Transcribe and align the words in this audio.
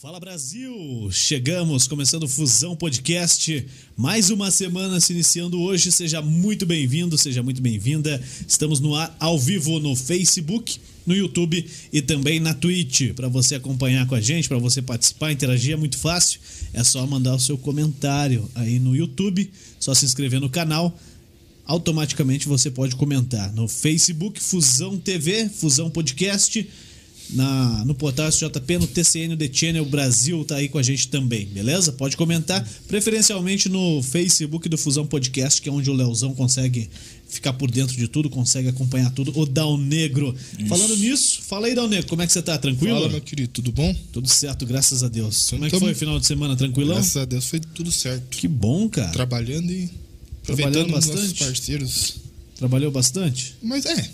Fala 0.00 0.20
Brasil! 0.20 1.10
Chegamos, 1.10 1.88
começando 1.88 2.28
Fusão 2.28 2.76
Podcast. 2.76 3.66
Mais 3.96 4.30
uma 4.30 4.48
semana 4.48 5.00
se 5.00 5.12
iniciando 5.12 5.60
hoje. 5.60 5.90
Seja 5.90 6.22
muito 6.22 6.64
bem-vindo, 6.64 7.18
seja 7.18 7.42
muito 7.42 7.60
bem-vinda. 7.60 8.22
Estamos 8.46 8.78
no 8.78 8.94
ar 8.94 9.16
ao 9.18 9.36
vivo 9.36 9.80
no 9.80 9.96
Facebook, 9.96 10.78
no 11.04 11.16
YouTube 11.16 11.68
e 11.92 12.00
também 12.00 12.38
na 12.38 12.54
Twitch. 12.54 13.12
Para 13.12 13.26
você 13.26 13.56
acompanhar 13.56 14.06
com 14.06 14.14
a 14.14 14.20
gente, 14.20 14.48
para 14.48 14.58
você 14.58 14.80
participar, 14.80 15.32
interagir 15.32 15.72
é 15.72 15.76
muito 15.76 15.98
fácil. 15.98 16.38
É 16.72 16.84
só 16.84 17.04
mandar 17.04 17.34
o 17.34 17.40
seu 17.40 17.58
comentário 17.58 18.48
aí 18.54 18.78
no 18.78 18.94
YouTube, 18.94 19.50
só 19.80 19.94
se 19.94 20.04
inscrever 20.04 20.38
no 20.38 20.48
canal. 20.48 20.96
Automaticamente 21.66 22.46
você 22.46 22.70
pode 22.70 22.94
comentar 22.94 23.52
no 23.52 23.66
Facebook 23.66 24.40
Fusão 24.40 24.96
TV, 24.96 25.48
Fusão 25.48 25.90
Podcast 25.90 26.68
na, 27.30 27.84
no 27.84 27.94
portal 27.94 28.28
SJP, 28.28 28.78
no 28.78 28.86
TCN, 28.86 29.36
The 29.36 29.50
Channel 29.52 29.84
Brasil 29.84 30.44
tá 30.44 30.56
aí 30.56 30.68
com 30.68 30.78
a 30.78 30.82
gente 30.82 31.08
também, 31.08 31.46
beleza? 31.46 31.92
Pode 31.92 32.16
comentar, 32.16 32.66
preferencialmente 32.86 33.68
no 33.68 34.02
Facebook 34.02 34.68
do 34.68 34.78
Fusão 34.78 35.06
Podcast, 35.06 35.60
que 35.60 35.68
é 35.68 35.72
onde 35.72 35.90
o 35.90 35.92
Leozão 35.92 36.34
consegue 36.34 36.88
ficar 37.28 37.52
por 37.52 37.70
dentro 37.70 37.94
de 37.96 38.08
tudo, 38.08 38.30
consegue 38.30 38.68
acompanhar 38.68 39.10
tudo. 39.10 39.38
O 39.38 39.44
Dal 39.44 39.76
Negro. 39.76 40.34
Isso. 40.58 40.66
Falando 40.68 40.96
nisso, 40.96 41.42
fala 41.42 41.66
aí, 41.66 41.74
Dal 41.74 41.86
Negro, 41.86 42.08
como 42.08 42.22
é 42.22 42.26
que 42.26 42.32
você 42.32 42.40
tá? 42.40 42.56
Tranquilo? 42.56 42.94
Fala, 42.96 43.08
meu 43.10 43.20
querido, 43.20 43.50
tudo 43.52 43.70
bom? 43.70 43.94
Tudo 44.12 44.28
certo, 44.28 44.64
graças 44.64 45.02
a 45.02 45.08
Deus. 45.08 45.48
Como 45.50 45.66
é 45.66 45.70
que 45.70 45.78
foi 45.78 45.92
o 45.92 45.96
final 45.96 46.18
de 46.18 46.26
semana? 46.26 46.56
Tranquilão? 46.56 46.94
Graças 46.96 47.16
a 47.16 47.24
Deus 47.24 47.44
foi 47.46 47.60
tudo 47.60 47.92
certo. 47.92 48.24
Que 48.30 48.48
bom, 48.48 48.88
cara. 48.88 49.10
Trabalhando 49.10 49.70
e 49.70 49.90
Trabalhando 50.42 50.92
bastante. 50.92 51.44
parceiros. 51.44 52.14
Trabalhou 52.56 52.90
bastante? 52.90 53.54
Mas 53.62 53.84
é, 53.84 54.10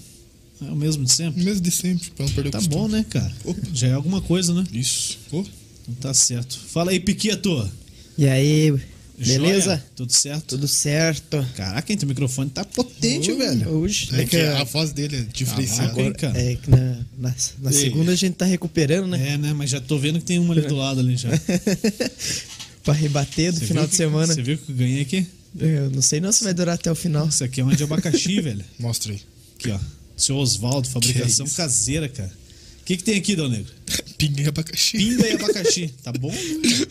é 0.68 0.70
o 0.70 0.76
mesmo 0.76 1.04
de 1.04 1.12
sempre? 1.12 1.40
O 1.40 1.44
mesmo 1.44 1.60
de 1.60 1.70
sempre, 1.70 2.10
pra 2.10 2.26
não 2.26 2.32
perder 2.32 2.50
Tá 2.50 2.58
o 2.58 2.60
costume. 2.62 2.82
bom, 2.82 2.88
né, 2.88 3.04
cara? 3.08 3.32
Opa. 3.44 3.60
Já 3.72 3.88
é 3.88 3.92
alguma 3.92 4.20
coisa, 4.20 4.52
né? 4.54 4.64
Isso. 4.72 5.18
Ô, 5.32 5.40
Então 5.40 5.94
tá 6.00 6.14
certo. 6.14 6.58
Fala 6.72 6.90
aí, 6.90 6.98
Piqueto. 7.00 7.70
E 8.16 8.26
aí, 8.26 8.72
beleza? 9.18 9.64
Joia? 9.76 9.84
Tudo 9.96 10.12
certo? 10.12 10.44
Tudo 10.46 10.68
certo. 10.68 11.46
Caraca, 11.56 11.92
hein, 11.92 11.98
teu 11.98 12.08
microfone 12.08 12.48
tá 12.50 12.64
potente, 12.64 13.30
Ui, 13.30 13.36
velho. 13.38 13.68
Hoje. 13.70 14.08
é 14.12 14.20
É 14.22 14.24
que 14.24 14.30
que, 14.30 14.40
a 14.42 14.64
voz 14.64 14.92
dele 14.92 15.16
é 15.16 15.20
diferenciada. 15.32 16.00
Hein, 16.00 16.12
cara. 16.12 16.38
é 16.40 16.56
que 16.56 16.70
na, 16.70 16.98
na, 17.18 17.34
na 17.60 17.72
segunda 17.72 18.12
a 18.12 18.16
gente 18.16 18.34
tá 18.34 18.44
recuperando, 18.44 19.08
né? 19.08 19.30
É, 19.34 19.36
né? 19.38 19.52
Mas 19.52 19.70
já 19.70 19.80
tô 19.80 19.98
vendo 19.98 20.18
que 20.20 20.24
tem 20.24 20.38
uma 20.38 20.54
ali 20.54 20.62
do 20.66 20.74
lado 20.76 21.00
ali 21.00 21.16
já. 21.16 21.28
Pra 22.82 22.92
rebater 22.92 23.52
do 23.52 23.58
Você 23.60 23.66
final 23.66 23.84
de 23.84 23.90
que- 23.90 23.96
semana. 23.96 24.34
Você 24.34 24.42
viu 24.42 24.58
que 24.58 24.70
eu 24.70 24.76
ganhei 24.76 25.00
aqui? 25.02 25.26
Eu 25.58 25.90
não 25.90 26.02
sei 26.02 26.20
não 26.20 26.32
se 26.32 26.44
vai 26.44 26.52
durar 26.52 26.74
até 26.74 26.90
o 26.90 26.94
final. 26.94 27.28
Isso 27.28 27.42
aqui 27.44 27.60
é 27.60 27.64
uma 27.64 27.74
de 27.74 27.82
abacaxi, 27.84 28.40
velho. 28.42 28.64
Mostra 28.78 29.12
aí. 29.12 29.20
Aqui, 29.58 29.70
ó. 29.70 29.78
Seu 30.16 30.36
Oswaldo, 30.36 30.88
fabricação 30.88 31.46
Que 31.46 31.54
caseira, 31.54 32.08
cara. 32.08 32.32
O 32.80 32.84
que, 32.86 32.98
que 32.98 33.02
tem 33.02 33.16
aqui, 33.16 33.34
Dal 33.34 33.48
Negro? 33.48 33.72
Pinga 34.18 34.42
e 34.42 34.46
abacaxi. 34.48 34.98
Pinga 34.98 35.26
e 35.26 35.32
abacaxi. 35.32 35.94
Tá 36.02 36.12
bom? 36.12 36.32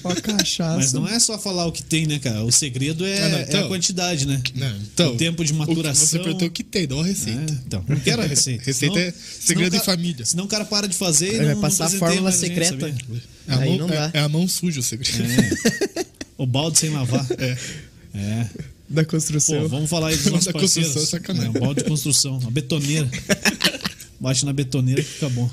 Ó 0.03 0.09
a 0.09 0.15
cachaça. 0.15 0.75
Mas 0.75 0.91
não 0.91 1.07
é 1.07 1.19
só 1.19 1.37
falar 1.37 1.65
o 1.67 1.71
que 1.71 1.83
tem, 1.83 2.07
né, 2.07 2.17
cara? 2.19 2.43
O 2.43 2.51
segredo 2.51 3.05
é, 3.05 3.23
Ah, 3.23 3.29
não, 3.29 3.37
é 3.37 3.41
então. 3.43 3.65
a 3.65 3.67
quantidade, 3.67 4.25
né? 4.27 4.41
Não, 4.55 4.75
então, 4.77 5.13
O 5.13 5.17
tempo 5.17 5.45
de 5.45 5.53
maturação. 5.53 6.05
Você 6.07 6.17
perguntou 6.19 6.47
o 6.47 6.51
que 6.51 6.63
tem, 6.63 6.87
não 6.87 6.99
a 7.01 7.05
receita. 7.05 7.53
É, 7.53 7.57
então, 7.67 7.85
não 7.87 7.99
quero 7.99 8.23
a 8.23 8.25
receita. 8.25 8.63
Receita 8.65 8.95
Senão- 8.95 9.07
é 9.07 9.11
senão 9.11 9.39
segredo 9.39 9.67
o 9.67 9.79
cara- 9.79 9.83
em 9.83 9.85
família. 9.85 10.25
Senão 10.25 10.45
o 10.45 10.47
cara 10.47 10.65
para 10.65 10.87
de 10.87 10.95
fazer 10.95 11.33
e 11.35 11.37
Vai 11.37 11.53
não, 11.53 11.61
passar 11.61 11.89
não 11.89 11.95
a 11.95 11.99
fórmula 11.99 12.21
mais 12.23 12.35
gente, 12.39 12.47
secreta. 12.49 12.71
sabia? 12.89 13.21
É 13.47 13.53
a, 13.53 13.57
Aí 13.59 13.69
mão, 13.69 13.77
não 13.77 13.87
dá. 13.87 14.11
é, 14.13 14.17
é 14.17 14.19
a 14.21 14.29
mão 14.29 14.47
suja 14.47 14.79
o 14.79 14.83
segredo. 14.83 15.23
É. 15.23 16.05
O 16.37 16.45
balde 16.47 16.79
sem 16.79 16.89
lavar. 16.89 17.25
É. 17.37 17.57
É. 18.15 18.47
Da 18.93 19.03
Pô, 19.03 19.09
construção. 19.11 19.67
vamos 19.67 19.89
falar 19.89 20.07
aí 20.09 20.15
dos 20.15 20.25
Da 20.25 20.31
nossos 20.31 20.51
construção, 20.51 20.83
parceiros. 20.83 21.09
sacanagem. 21.09 21.47
É, 21.47 21.49
um 21.49 21.61
balde 21.61 21.83
de 21.83 21.89
construção, 21.89 22.37
uma 22.37 22.51
betoneira. 22.51 23.09
Bate 24.19 24.45
na 24.45 24.53
betoneira 24.53 25.01
que 25.01 25.09
fica 25.09 25.29
bom. 25.29 25.49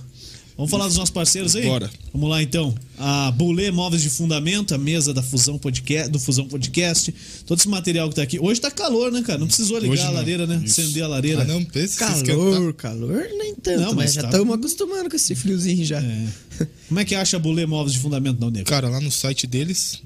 Vamos 0.56 0.70
falar 0.70 0.86
dos 0.88 0.96
nossos 0.98 1.10
parceiros 1.10 1.56
aí? 1.56 1.62
Bora. 1.64 1.90
Vamos 2.12 2.28
lá 2.28 2.42
então. 2.42 2.74
A 2.98 3.30
Bulê 3.30 3.70
Móveis 3.70 4.02
de 4.02 4.10
Fundamento, 4.10 4.74
a 4.74 4.78
mesa 4.78 5.14
da 5.14 5.22
Fusão 5.22 5.56
Podcast, 5.58 6.10
do 6.10 6.18
Fusão 6.18 6.46
Podcast. 6.46 7.14
Todo 7.46 7.58
esse 7.58 7.68
material 7.68 8.10
que 8.10 8.16
tá 8.16 8.20
aqui. 8.22 8.38
Hoje 8.38 8.60
tá 8.60 8.70
calor, 8.70 9.10
né, 9.10 9.22
cara? 9.22 9.38
Não 9.38 9.46
precisou 9.46 9.78
ligar 9.78 9.94
Hoje 9.94 10.02
a 10.02 10.06
não. 10.08 10.12
lareira, 10.12 10.46
né? 10.46 10.60
Isso. 10.62 10.78
Acender 10.82 11.02
a 11.02 11.08
lareira. 11.08 11.42
Ah, 11.42 11.44
não, 11.46 11.64
pensa 11.64 12.14
se 12.14 12.24
Calor, 12.24 12.74
calor, 12.74 13.26
nem 13.38 13.54
tanto, 13.54 13.80
Não, 13.80 13.86
mas 13.94 13.96
mas 13.96 14.12
já 14.12 14.20
tá- 14.22 14.28
estamos 14.28 14.54
acostumando 14.54 15.08
com 15.08 15.16
esse 15.16 15.34
friozinho 15.34 15.82
já. 15.82 15.98
É. 15.98 16.26
Como 16.88 17.00
é 17.00 17.06
que 17.06 17.14
acha 17.14 17.38
a 17.38 17.40
Bulê 17.40 17.64
Móveis 17.64 17.94
de 17.94 18.00
Fundamento, 18.00 18.38
não, 18.38 18.50
nego? 18.50 18.66
Cara, 18.68 18.90
lá 18.90 19.00
no 19.00 19.10
site 19.10 19.46
deles, 19.46 19.98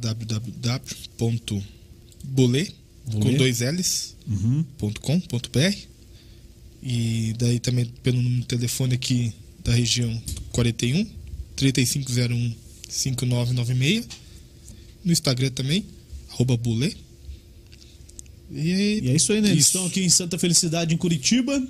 com 3.13 3.19
Bulê. 3.21 3.37
dois 3.37 3.61
L's, 3.61 4.15
Uhum. 4.27 4.65
.com.br 5.01 5.77
e 6.83 7.35
daí 7.39 7.59
também 7.61 7.87
pelo 8.03 8.21
número 8.23 8.41
de 8.43 8.47
telefone 8.47 8.95
aqui 8.95 9.33
da 9.63 9.73
região 9.75 10.23
41 10.53 11.07
3501 11.57 12.55
5996 12.89 14.07
no 15.05 15.13
Instagram 15.13 15.51
também 15.51 15.85
arroba 16.31 16.57
bule 16.57 16.97
e, 18.53 19.01
E 19.05 19.11
é 19.11 19.17
isso 19.17 19.33
aí, 19.33 19.41
né? 19.41 19.49
Eles 19.51 19.61
Isso. 19.67 19.69
estão 19.69 19.87
aqui 19.87 20.01
em 20.01 20.09
Santa 20.09 20.39
Felicidade, 20.39 20.95
em 20.95 20.99
Curitiba. 20.99 21.61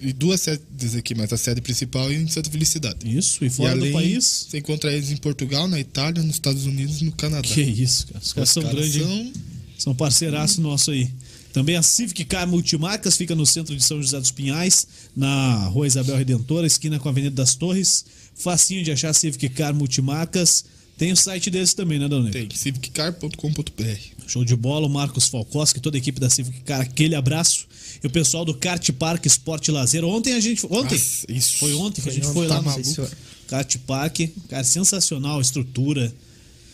e 0.00 0.12
duas 0.12 0.40
sedes 0.40 0.94
aqui 0.94 1.14
mas 1.14 1.32
a 1.32 1.36
sede 1.36 1.60
principal 1.60 2.10
é 2.10 2.14
em 2.14 2.28
Santa 2.28 2.50
Felicidade 2.50 3.16
Isso, 3.16 3.44
e 3.44 3.50
fora 3.50 3.72
e 3.72 3.78
do 3.78 3.80
além, 3.82 3.92
país. 3.92 4.46
você 4.50 4.58
encontra 4.58 4.92
eles 4.92 5.10
em 5.10 5.16
Portugal 5.16 5.66
na 5.68 5.78
Itália 5.80 6.22
nos 6.22 6.34
Estados 6.36 6.66
Unidos 6.66 7.00
e 7.00 7.04
no 7.04 7.12
Canadá 7.12 7.42
Que 7.48 7.62
isso, 7.62 8.06
cara. 8.08 8.20
Os 8.22 8.32
caras 8.32 8.50
são 8.50 8.62
grandes. 8.62 8.94
são- 9.02 9.32
São 9.78 9.94
parceiraço 9.94 10.60
nosso 10.60 10.90
aí. 10.90 11.10
Também 11.52 11.76
a 11.76 11.82
Civic 11.82 12.24
Car 12.24 12.48
Multimarcas 12.48 13.16
fica 13.16 13.34
no 13.34 13.46
centro 13.46 13.76
de 13.76 13.82
São 13.82 14.02
José 14.02 14.18
dos 14.18 14.32
Pinhais, 14.32 14.86
na 15.16 15.66
Rua 15.68 15.86
Isabel 15.86 16.16
Redentora, 16.16 16.66
esquina 16.66 16.98
com 16.98 17.08
a 17.08 17.12
Avenida 17.12 17.36
das 17.36 17.54
Torres. 17.54 18.04
Facinho 18.34 18.82
de 18.82 18.90
achar 18.90 19.10
a 19.10 19.14
Civic 19.14 19.48
Car 19.50 19.72
Multimarcas. 19.72 20.64
Tem 20.96 21.12
o 21.12 21.16
site 21.16 21.50
deles 21.50 21.74
também, 21.74 21.98
né, 21.98 22.08
Dona 22.08 22.30
tem 22.30 22.48
civiccar.com.br 22.50 24.14
Show 24.26 24.44
de 24.44 24.54
bola, 24.54 24.86
o 24.86 24.90
Marcos 24.90 25.26
Falcoski, 25.28 25.80
toda 25.80 25.96
a 25.96 25.98
equipe 25.98 26.20
da 26.20 26.30
Civic 26.30 26.60
Car, 26.60 26.80
aquele 26.80 27.14
abraço. 27.14 27.66
E 28.02 28.06
o 28.06 28.10
pessoal 28.10 28.44
do 28.44 28.54
Kart 28.54 28.90
Park 28.92 29.26
Esporte 29.26 29.70
Lazer. 29.70 30.04
Ontem 30.04 30.34
a 30.34 30.40
gente. 30.40 30.64
Ontem? 30.66 30.98
Nossa, 30.98 31.26
isso. 31.28 31.56
Foi 31.58 31.74
ontem 31.74 32.00
que 32.00 32.08
a 32.08 32.12
Foi 32.12 32.20
gente 32.20 32.26
ontem, 32.26 32.34
foi 32.34 32.46
tá 32.48 32.54
lá 32.54 32.62
no 32.62 32.70
maluco. 32.70 33.16
Kart 33.48 33.76
Park. 33.86 34.20
Cara, 34.48 34.64
sensacional 34.64 35.38
a 35.38 35.42
estrutura. 35.42 36.12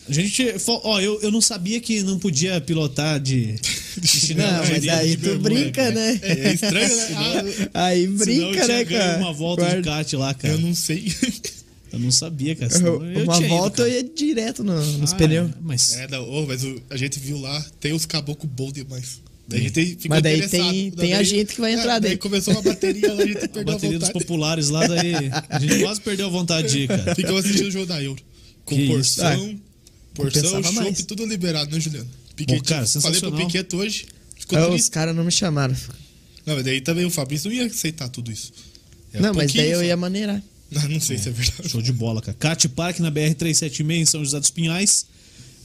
A 0.09 0.11
gente. 0.13 0.45
Ó, 0.67 0.99
eu, 0.99 1.21
eu 1.21 1.31
não 1.31 1.41
sabia 1.41 1.79
que 1.79 2.01
não 2.03 2.17
podia 2.19 2.59
pilotar 2.59 3.19
de. 3.19 3.55
de 3.97 4.07
chinelo 4.07 4.51
Não, 4.51 4.59
mas 4.67 4.81
de 4.81 4.89
aí 4.89 5.15
tu 5.15 5.37
brinca, 5.39 5.71
cara. 5.71 5.91
né? 5.91 6.19
é 6.21 6.53
estranho 6.53 6.95
né 6.95 7.07
Ah, 7.73 7.85
Aí 7.85 8.01
Senão 8.03 8.13
eu 8.13 8.17
brinca, 8.49 8.65
tinha 8.65 8.77
né, 8.77 8.85
cara? 8.85 9.17
uma 9.19 9.33
volta 9.33 9.61
Guarda- 9.63 9.81
de 9.81 9.87
kart 9.87 10.13
lá, 10.13 10.33
cara. 10.33 10.53
eu 10.55 10.59
não 10.59 10.73
sei 10.75 11.13
Eu 11.93 11.99
não 11.99 12.11
sabia, 12.11 12.55
cara. 12.55 12.71
senão 12.71 13.05
eu 13.05 13.23
Uma 13.25 13.37
ido, 13.37 13.47
volta 13.47 13.77
cara. 13.83 13.89
eu 13.89 13.93
ia 13.95 14.03
direto 14.03 14.63
no- 14.63 14.97
nos 14.97 15.13
Ah, 15.13 15.15
pneus. 15.17 15.49
é, 15.49 15.53
Mas. 15.61 15.93
É, 15.97 16.07
não, 16.07 16.27
ô, 16.29 16.45
mas 16.47 16.63
o- 16.63 16.81
a 16.89 16.97
gente 16.97 17.19
viu 17.19 17.37
lá, 17.39 17.63
tem 17.79 17.93
os 17.93 18.05
caboclos 18.05 18.51
bons 18.51 18.73
demais. 18.73 19.19
Daí 19.47 19.59
a 19.59 19.63
gente 19.63 19.85
ficou 19.85 20.09
Mas 20.09 20.23
daí 20.23 20.37
interessado. 20.37 20.71
tem- 20.71 20.89
Daí- 20.91 21.07
tem 21.07 21.13
a 21.13 21.23
gente 21.23 21.55
que 21.55 21.61
vai 21.61 21.73
entrar 21.73 21.97
é, 21.97 21.99
daí 21.99 22.11
daí. 22.11 22.17
começou 22.17 22.53
uma 22.53 22.61
bateria 22.63 23.13
lá, 23.13 23.21
a 23.23 23.25
gente 23.27 23.37
A 23.43 23.47
perdeu 23.49 23.61
a, 23.61 23.65
bateria 23.75 23.99
dos 23.99 24.07
vontade. 24.07 24.25
populares 24.25 24.69
lá, 24.69 24.87
daí. 24.87 25.13
A 25.49 25.59
gente 25.59 25.79
quase 25.79 26.01
perdeu 26.01 26.27
a 26.27 26.29
vontade 26.29 26.69
de 26.69 26.79
ir, 26.79 26.87
cara. 26.87 27.13
Ficamos 27.15 27.43
assistindo 27.43 27.67
o 27.67 27.71
jogo 27.71 27.85
da 27.85 28.01
Euro. 28.01 28.21
Com 28.63 28.75
Que 28.75 28.81
isso. 28.83 28.91
porção, 28.93 29.59
porção, 30.13 30.63
chopp, 30.63 31.03
tudo 31.03 31.25
liberado, 31.25 31.73
né, 31.73 31.79
Juliano? 31.79 32.07
Pô, 32.35 32.45
cara, 32.63 32.63
falei 32.63 32.79
pro 32.81 32.87
sensacional. 32.87 33.45
Piquet 33.47 33.75
hoje, 33.75 34.05
ficou 34.37 34.57
Ah, 34.57 34.69
os 34.69 34.89
caras 34.89 35.15
não 35.15 35.23
me 35.23 35.31
chamaram. 35.31 35.75
Não, 36.45 36.55
mas 36.55 36.63
daí 36.65 36.81
também 36.81 37.05
o 37.05 37.11
Fabrício 37.11 37.49
não 37.49 37.55
ia 37.57 37.65
aceitar 37.65 38.09
tudo 38.09 38.31
isso. 38.31 38.51
É 39.13 39.19
não, 39.19 39.33
mas 39.33 39.53
daí 39.53 39.71
eu 39.71 39.79
só. 39.79 39.83
ia 39.85 39.97
maneirar. 39.97 40.41
Não, 40.71 40.87
não 40.87 41.01
sei 41.01 41.17
se 41.17 41.27
é 41.27 41.33
verdade. 41.33 41.67
Show 41.67 41.81
de 41.81 41.91
bola, 41.91 42.21
cara. 42.21 42.37
Kart 42.39 42.65
Park 42.69 42.99
na 42.99 43.11
BR-376 43.11 43.91
em 43.91 44.05
São 44.05 44.23
José 44.23 44.39
dos 44.39 44.49
Pinhais. 44.49 45.05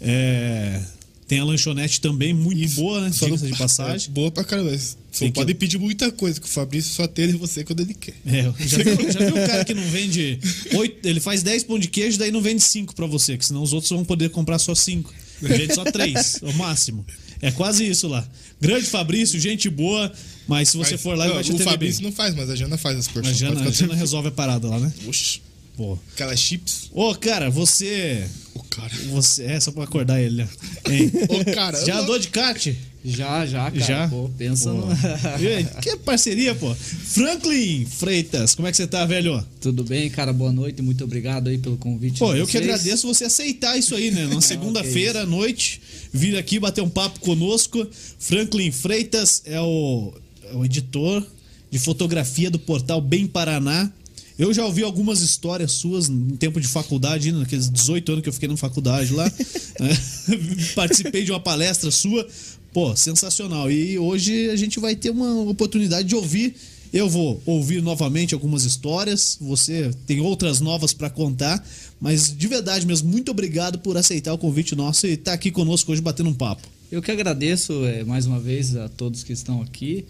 É, 0.01 0.83
Tem 1.29 1.39
a 1.39 1.45
lanchonete 1.45 2.01
também, 2.01 2.35
muito 2.35 2.61
Isso. 2.61 2.75
boa, 2.75 3.01
né? 3.01 3.11
Diga-se 3.11 3.47
de 3.47 3.57
passagem. 3.57 4.09
É, 4.09 4.13
boa 4.13 4.33
pra 4.33 4.43
caramba. 4.43 4.77
Tem 5.21 5.29
que- 5.33 5.35
pode 5.35 5.55
pedir 5.55 5.79
muita 5.79 6.11
coisa, 6.11 6.41
que 6.41 6.47
o 6.47 6.51
Fabrício 6.51 6.93
só 6.93 7.05
atende 7.05 7.33
você 7.37 7.65
quando 7.65 7.81
ele 7.81 7.95
quer. 7.95 8.15
É, 8.27 8.43
já, 8.67 8.79
viu, 8.79 9.11
já 9.13 9.19
viu 9.21 9.43
o 9.43 9.47
cara 9.47 9.65
que 9.65 9.75
não 9.75 9.83
vende. 9.89 10.39
Oito, 10.75 11.07
ele 11.07 11.21
faz 11.21 11.43
10 11.43 11.65
pão 11.65 11.79
de 11.79 11.89
queijo, 11.89 12.19
daí 12.19 12.31
não 12.31 12.41
vende 12.43 12.63
5 12.63 12.95
pra 12.95 13.07
você, 13.07 13.37
que 13.37 13.45
senão 13.47 13.63
os 13.63 13.73
outros 13.73 13.91
vão 13.91 14.05
poder 14.05 14.31
comprar 14.31 14.59
só 14.59 14.75
5. 14.75 15.13
Vende 15.41 15.75
só 15.75 15.85
3, 15.85 16.41
o 16.43 16.53
máximo. 16.55 17.05
É 17.43 17.51
quase 17.51 17.87
isso 17.87 18.09
lá. 18.09 18.27
Grande 18.61 18.87
Fabrício, 18.87 19.39
gente 19.39 19.69
boa, 19.69 20.11
mas 20.49 20.71
se 20.71 20.77
você 20.79 20.93
Mas, 20.93 21.01
for 21.03 21.17
lá, 21.17 21.27
ele 21.27 21.35
vai 21.35 21.45
te 21.45 21.53
O 21.53 21.59
Fabrício 21.59 22.01
bem. 22.01 22.11
não 22.11 22.17
faz, 22.17 22.35
mas 22.35 22.49
a 22.49 22.57
Jana 22.57 22.79
faz 22.79 22.97
as 22.99 23.07
A 23.09 23.11
porções. 23.13 23.37
Jana, 23.37 23.57
Pode 23.57 23.69
a 23.69 23.71
Jana 23.73 23.95
resolve 23.95 24.29
a 24.29 24.31
parada 24.31 24.67
lá, 24.69 24.79
né? 24.81 24.91
Oxi, 25.07 25.43
Pô. 25.77 25.99
aquelas 26.15 26.41
chips. 26.41 26.89
Ô, 26.93 27.15
cara, 27.15 27.51
você. 27.51 28.27
O 28.55 28.63
cara. 28.63 28.91
Você. 29.11 29.43
É, 29.45 29.61
só 29.61 29.71
pra 29.73 29.85
acordar 29.85 30.23
ele, 30.23 30.37
né? 30.37 30.49
Ô, 31.29 31.45
cara. 31.55 31.85
Já 31.85 31.99
andou 32.01 32.19
de 32.19 32.29
kart? 32.29 32.69
Já, 33.07 33.47
já, 33.47 33.71
cara. 33.71 33.85
Já? 33.85 34.09
Pô, 34.09 34.29
pensa 34.37 34.71
Pô. 34.71 34.79
no. 34.79 34.87
Que 35.81 35.97
parceria, 35.99 36.55
pô. 36.57 36.75
Franklin 36.75 37.87
Freitas, 37.87 38.55
como 38.55 38.67
é 38.67 38.73
que 38.73 38.77
você 38.77 38.87
tá, 38.87 39.07
velho? 39.07 39.45
Tudo 39.61 39.85
bem, 39.85 40.11
cara? 40.11 40.33
Boa 40.33 40.53
noite. 40.53 40.83
Muito 40.83 41.05
obrigado 41.05 41.49
aí 41.49 41.57
pelo 41.57 41.77
convite. 41.77 42.19
Pô, 42.19 42.35
eu 42.35 42.47
que 42.47 42.53
vocês. 42.53 42.65
agradeço 42.65 43.07
você 43.07 43.25
aceitar 43.25 43.79
isso 43.79 43.95
aí, 43.95 44.11
né? 44.11 44.27
Na 44.27 44.41
segunda-feira 44.43 45.23
à 45.23 45.27
noite, 45.27 45.81
vir 46.13 46.37
aqui 46.37 46.59
bater 46.59 46.83
um 46.83 46.91
papo 46.91 47.21
conosco. 47.21 47.87
Franklin 48.19 48.73
Freitas 48.73 49.43
é 49.45 49.61
o, 49.61 50.13
é 50.51 50.57
o 50.57 50.65
editor 50.65 51.25
de 51.71 51.79
fotografia 51.79 52.51
do 52.51 52.59
portal 52.59 53.01
Bem 53.01 53.27
Paraná. 53.27 53.91
Eu 54.39 54.53
já 54.53 54.67
ouvi 54.67 54.83
algumas 54.83 55.23
histórias 55.23 55.73
suas 55.73 56.11
em 56.11 56.37
tempo 56.37 56.61
de 56.61 56.69
faculdade, 56.69 57.33
naqueles 57.33 57.71
18 57.71 58.13
anos 58.13 58.23
que 58.23 58.29
eu 58.29 58.33
fiquei 58.33 58.49
na 58.49 58.57
faculdade 58.57 59.15
lá. 59.15 59.25
né? 59.81 59.99
Participei 60.75 61.25
de 61.25 61.33
uma 61.33 61.41
palestra 61.41 61.91
sua. 61.91 62.27
Pô, 62.77 62.95
sensacional. 62.95 63.71
E 63.71 63.99
hoje 63.99 64.51
a 64.51 64.57
gente 64.57 64.79
vai 64.79 64.95
ter 64.95 65.09
uma 65.09 65.41
oportunidade 65.49 66.07
de 66.07 66.15
ouvir. 66.15 66.55
Eu 66.93 67.09
vou 67.09 67.43
ouvir 67.47 67.83
novamente 67.83 68.35
algumas 68.35 68.65
histórias. 68.65 69.39
Você 69.41 69.91
tem 70.07 70.21
outras 70.21 70.61
novas 70.61 70.93
para 70.93 71.09
contar. 71.09 71.67
Mas 71.99 72.37
de 72.37 72.47
verdade 72.47 72.87
mesmo, 72.87 73.09
muito 73.09 73.31
obrigado 73.31 73.79
por 73.79 73.97
aceitar 73.97 74.35
o 74.35 74.37
convite 74.37 74.77
nosso 74.77 75.07
e 75.07 75.13
estar 75.13 75.33
aqui 75.33 75.51
conosco 75.51 75.91
hoje 75.91 76.03
batendo 76.03 76.29
um 76.29 76.35
papo. 76.35 76.69
Eu 76.93 77.01
que 77.01 77.11
agradeço 77.11 77.73
é, 77.87 78.05
mais 78.05 78.27
uma 78.27 78.39
vez 78.39 78.77
a 78.77 78.91
todos 78.91 79.25
que 79.25 79.33
estão 79.33 79.63
aqui. 79.63 80.05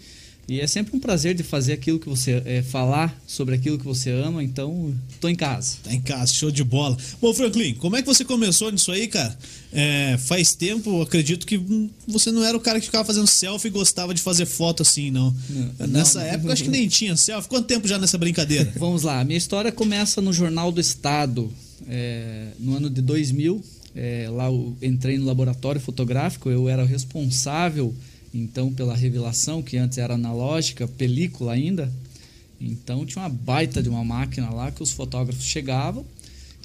E 0.49 0.61
é 0.61 0.67
sempre 0.67 0.95
um 0.95 0.99
prazer 0.99 1.35
de 1.35 1.43
fazer 1.43 1.73
aquilo 1.73 1.99
que 1.99 2.07
você 2.07 2.41
é, 2.45 2.61
falar 2.61 3.21
sobre 3.27 3.53
aquilo 3.53 3.77
que 3.77 3.83
você 3.83 4.11
ama, 4.11 4.41
então 4.41 4.95
tô 5.19 5.27
em 5.27 5.35
casa. 5.35 5.75
Tá 5.83 5.93
em 5.93 5.99
casa, 5.99 6.33
show 6.33 6.49
de 6.49 6.63
bola. 6.63 6.97
Bom, 7.19 7.33
Franklin, 7.33 7.73
como 7.73 7.97
é 7.97 8.01
que 8.01 8.07
você 8.07 8.23
começou 8.23 8.71
nisso 8.71 8.89
aí, 8.93 9.07
cara? 9.07 9.37
É, 9.73 10.17
faz 10.17 10.55
tempo, 10.55 11.01
acredito 11.01 11.45
que 11.45 11.59
você 12.07 12.31
não 12.31 12.45
era 12.45 12.55
o 12.55 12.61
cara 12.61 12.79
que 12.79 12.85
ficava 12.85 13.03
fazendo 13.03 13.27
selfie 13.27 13.67
e 13.67 13.71
gostava 13.71 14.13
de 14.13 14.21
fazer 14.21 14.45
foto 14.45 14.83
assim, 14.83 15.11
não. 15.11 15.35
Não, 15.49 15.87
Nessa 15.87 16.19
não. 16.19 16.27
época 16.27 16.53
acho 16.53 16.63
que 16.63 16.69
nem 16.69 16.87
tinha 16.87 17.17
selfie. 17.17 17.49
Quanto 17.49 17.65
tempo 17.67 17.85
já 17.85 17.97
nessa 17.97 18.17
brincadeira? 18.17 18.71
Vamos 18.79 19.03
lá, 19.03 19.25
minha 19.25 19.37
história 19.37 19.69
começa 19.69 20.21
no 20.21 20.31
Jornal 20.31 20.71
do 20.71 20.79
Estado, 20.79 21.51
é, 21.89 22.51
no 22.57 22.73
ano 22.77 22.89
de 22.89 23.01
2000. 23.01 23.61
É, 23.93 24.29
lá 24.31 24.45
eu 24.45 24.77
entrei 24.81 25.17
no 25.17 25.25
laboratório 25.25 25.81
fotográfico, 25.81 26.49
eu 26.49 26.69
era 26.69 26.83
o 26.83 26.85
responsável 26.85 27.93
então 28.37 28.71
pela 28.71 28.95
revelação, 28.95 29.63
que 29.63 29.77
antes 29.77 29.97
era 29.97 30.13
analógica, 30.13 30.87
película 30.87 31.53
ainda. 31.53 31.91
Então 32.59 33.05
tinha 33.05 33.23
uma 33.23 33.29
baita 33.29 33.81
de 33.81 33.89
uma 33.89 34.03
máquina 34.03 34.49
lá 34.49 34.71
que 34.71 34.83
os 34.83 34.91
fotógrafos 34.91 35.45
chegavam, 35.45 36.05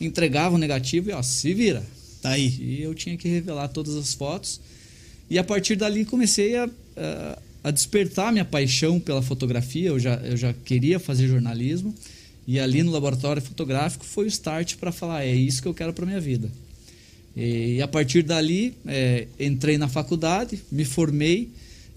entregavam 0.00 0.56
o 0.56 0.60
negativo 0.60 1.10
e 1.10 1.12
ó, 1.12 1.22
se 1.22 1.54
vira. 1.54 1.82
Tá 2.20 2.30
aí. 2.30 2.48
E 2.60 2.82
eu 2.82 2.94
tinha 2.94 3.16
que 3.16 3.28
revelar 3.28 3.68
todas 3.68 3.96
as 3.96 4.14
fotos. 4.14 4.60
E 5.28 5.38
a 5.38 5.44
partir 5.44 5.76
dali 5.76 6.04
comecei 6.04 6.56
a, 6.56 6.68
a, 6.96 7.38
a 7.64 7.70
despertar 7.70 8.32
minha 8.32 8.44
paixão 8.44 9.00
pela 9.00 9.22
fotografia. 9.22 9.88
Eu 9.88 9.98
já, 9.98 10.14
eu 10.16 10.36
já 10.36 10.52
queria 10.52 11.00
fazer 11.00 11.26
jornalismo. 11.26 11.94
E 12.46 12.60
ali 12.60 12.82
no 12.82 12.90
laboratório 12.90 13.40
fotográfico 13.40 14.04
foi 14.04 14.26
o 14.26 14.28
start 14.28 14.76
para 14.76 14.92
falar: 14.92 15.24
é 15.24 15.34
isso 15.34 15.62
que 15.62 15.68
eu 15.68 15.74
quero 15.74 15.92
para 15.92 16.06
minha 16.06 16.20
vida. 16.20 16.50
E 17.34 17.80
a 17.80 17.88
partir 17.88 18.22
dali, 18.22 18.76
é, 18.86 19.26
entrei 19.40 19.78
na 19.78 19.88
faculdade, 19.88 20.62
me 20.70 20.84
formei 20.84 21.50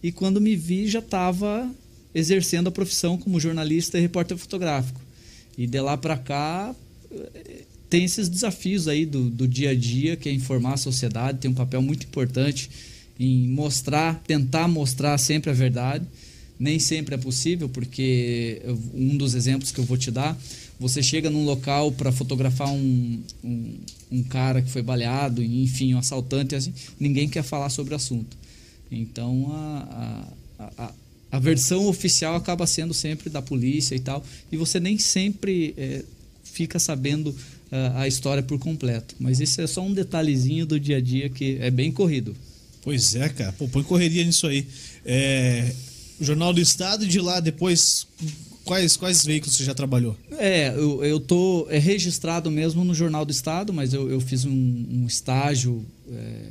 e 0.05 0.11
quando 0.11 0.39
me 0.39 0.55
vi 0.55 0.87
já 0.87 0.99
estava 0.99 1.67
exercendo 2.13 2.67
a 2.67 2.71
profissão 2.71 3.17
como 3.17 3.39
jornalista 3.39 3.97
e 3.97 4.01
repórter 4.01 4.37
fotográfico. 4.37 5.01
E 5.57 5.65
de 5.65 5.81
lá 5.81 5.97
para 5.97 6.15
cá 6.15 6.75
é, 7.11 7.63
tem 7.89 8.03
esses 8.03 8.29
desafios 8.29 8.87
aí 8.87 9.03
do, 9.03 9.31
do 9.31 9.47
dia 9.47 9.71
a 9.71 9.75
dia, 9.75 10.15
que 10.15 10.29
é 10.29 10.31
informar 10.31 10.73
a 10.73 10.77
sociedade, 10.77 11.39
tem 11.39 11.49
um 11.49 11.55
papel 11.55 11.81
muito 11.81 12.05
importante 12.05 12.69
em 13.19 13.47
mostrar, 13.47 14.21
tentar 14.27 14.67
mostrar 14.67 15.17
sempre 15.17 15.49
a 15.49 15.53
verdade. 15.55 16.05
Nem 16.59 16.77
sempre 16.77 17.15
é 17.15 17.17
possível, 17.17 17.67
porque 17.67 18.61
um 18.93 19.17
dos 19.17 19.33
exemplos 19.33 19.71
que 19.71 19.79
eu 19.79 19.85
vou 19.85 19.97
te 19.97 20.11
dar, 20.11 20.39
você 20.79 21.01
chega 21.01 21.31
num 21.31 21.45
local 21.45 21.91
para 21.91 22.11
fotografar 22.11 22.69
um, 22.69 23.23
um, 23.43 23.73
um, 24.11 24.23
cara 24.23 24.61
que 24.61 24.69
foi 24.69 24.83
baleado, 24.83 25.41
enfim, 25.41 25.95
um 25.95 25.97
assaltante, 25.97 26.53
assim, 26.53 26.71
ninguém 26.99 27.27
quer 27.27 27.43
falar 27.43 27.69
sobre 27.69 27.93
o 27.93 27.97
assunto. 27.97 28.44
Então 28.91 29.51
a, 29.51 30.27
a, 30.59 30.71
a, 30.77 30.93
a 31.31 31.39
versão 31.39 31.85
oficial 31.87 32.35
acaba 32.35 32.65
sendo 32.67 32.93
sempre 32.93 33.29
da 33.29 33.41
polícia 33.41 33.95
e 33.95 33.99
tal, 33.99 34.23
e 34.51 34.57
você 34.57 34.79
nem 34.79 34.97
sempre 34.97 35.73
é, 35.77 36.03
fica 36.43 36.79
sabendo 36.79 37.35
a, 37.71 38.01
a 38.01 38.07
história 38.07 38.43
por 38.43 38.57
completo. 38.59 39.15
Mas 39.19 39.39
isso 39.39 39.61
é 39.61 39.67
só 39.67 39.81
um 39.81 39.93
detalhezinho 39.93 40.65
do 40.65 40.79
dia 40.79 40.97
a 40.97 41.01
dia 41.01 41.29
que 41.29 41.57
é 41.59 41.69
bem 41.69 41.91
corrido. 41.91 42.35
Pois 42.81 43.15
é, 43.15 43.27
cara. 43.29 43.51
Pô, 43.51 43.67
põe 43.67 43.83
correria 43.83 44.23
nisso 44.23 44.45
aí. 44.45 44.67
É, 45.03 45.73
Jornal 46.21 46.53
do 46.53 46.61
Estado 46.61 47.03
e 47.03 47.07
de 47.07 47.19
lá 47.19 47.39
depois 47.39 48.07
quais, 48.65 48.97
quais 48.97 49.25
veículos 49.25 49.55
você 49.55 49.63
já 49.63 49.73
trabalhou? 49.73 50.17
É, 50.31 50.69
eu, 50.69 51.03
eu 51.03 51.19
tô 51.19 51.67
é, 51.69 51.77
registrado 51.77 52.49
mesmo 52.51 52.83
no 52.83 52.93
Jornal 52.93 53.23
do 53.23 53.31
Estado, 53.31 53.71
mas 53.71 53.93
eu, 53.93 54.09
eu 54.09 54.19
fiz 54.19 54.43
um, 54.43 54.51
um 54.51 55.05
estágio, 55.07 55.85
é, 56.11 56.41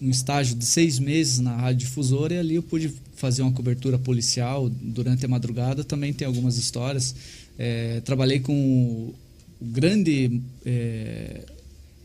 um 0.00 0.10
estágio 0.10 0.56
de 0.56 0.64
seis 0.64 0.98
meses 0.98 1.38
na 1.38 1.54
Rádio 1.54 1.86
Difusora 1.86 2.34
e 2.34 2.38
ali 2.38 2.54
eu 2.54 2.62
pude 2.62 2.92
fazer 3.16 3.42
uma 3.42 3.52
cobertura 3.52 3.98
policial 3.98 4.68
durante 4.68 5.24
a 5.24 5.28
madrugada. 5.28 5.84
Também 5.84 6.12
tem 6.12 6.26
algumas 6.26 6.56
histórias. 6.56 7.14
É, 7.58 8.00
trabalhei 8.00 8.40
com 8.40 8.54
o, 8.54 9.14
grande 9.60 10.40
é, 10.64 11.44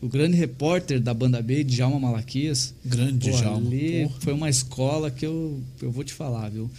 o 0.02 0.10
grande 0.10 0.36
repórter 0.36 1.00
da 1.00 1.14
banda 1.14 1.42
B, 1.42 1.64
Djalma 1.64 2.00
Malaquias. 2.00 2.74
Grande 2.84 3.32
Pô, 3.32 3.38
Djalma. 3.38 3.68
Ali 3.68 4.04
Porra. 4.04 4.20
foi 4.20 4.34
uma 4.34 4.50
escola 4.50 5.10
que 5.10 5.26
eu, 5.26 5.60
eu 5.82 5.92
vou 5.92 6.04
te 6.04 6.14
falar, 6.14 6.50
viu? 6.50 6.70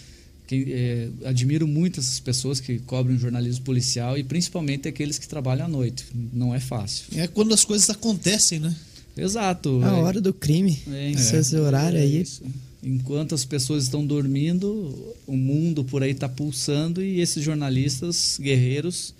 Que, 0.47 0.73
é, 0.73 1.09
admiro 1.29 1.67
muito 1.67 1.99
essas 1.99 2.21
pessoas 2.21 2.61
que 2.61 2.79
cobrem 2.81 3.19
jornalismo 3.19 3.65
policial 3.65 4.17
e 4.17 4.23
principalmente 4.23 4.87
aqueles 4.87 5.19
que 5.19 5.27
trabalham 5.27 5.65
à 5.65 5.69
noite. 5.69 6.05
Não 6.33 6.55
é 6.55 6.61
fácil. 6.61 7.07
É 7.19 7.27
quando 7.27 7.53
as 7.53 7.65
coisas 7.65 7.89
acontecem, 7.91 8.61
né? 8.61 8.77
Exato. 9.17 9.81
A 9.83 9.89
é, 9.89 9.93
hora 9.93 10.21
do 10.21 10.33
crime. 10.33 10.79
é, 10.89 11.11
Esse, 11.13 11.37
esse 11.37 11.57
horário 11.57 11.99
aí. 11.99 12.21
isso. 12.21 12.43
Enquanto 12.83 13.35
as 13.35 13.45
pessoas 13.45 13.85
estão 13.85 14.07
dormindo, 14.07 15.15
o 15.27 15.37
mundo 15.37 15.83
por 15.83 16.03
aí 16.03 16.13
está 16.13 16.29
pulsando 16.29 17.03
e 17.03 17.21
esses 17.21 17.43
jornalistas 17.43 18.39
guerreiros 18.41 19.15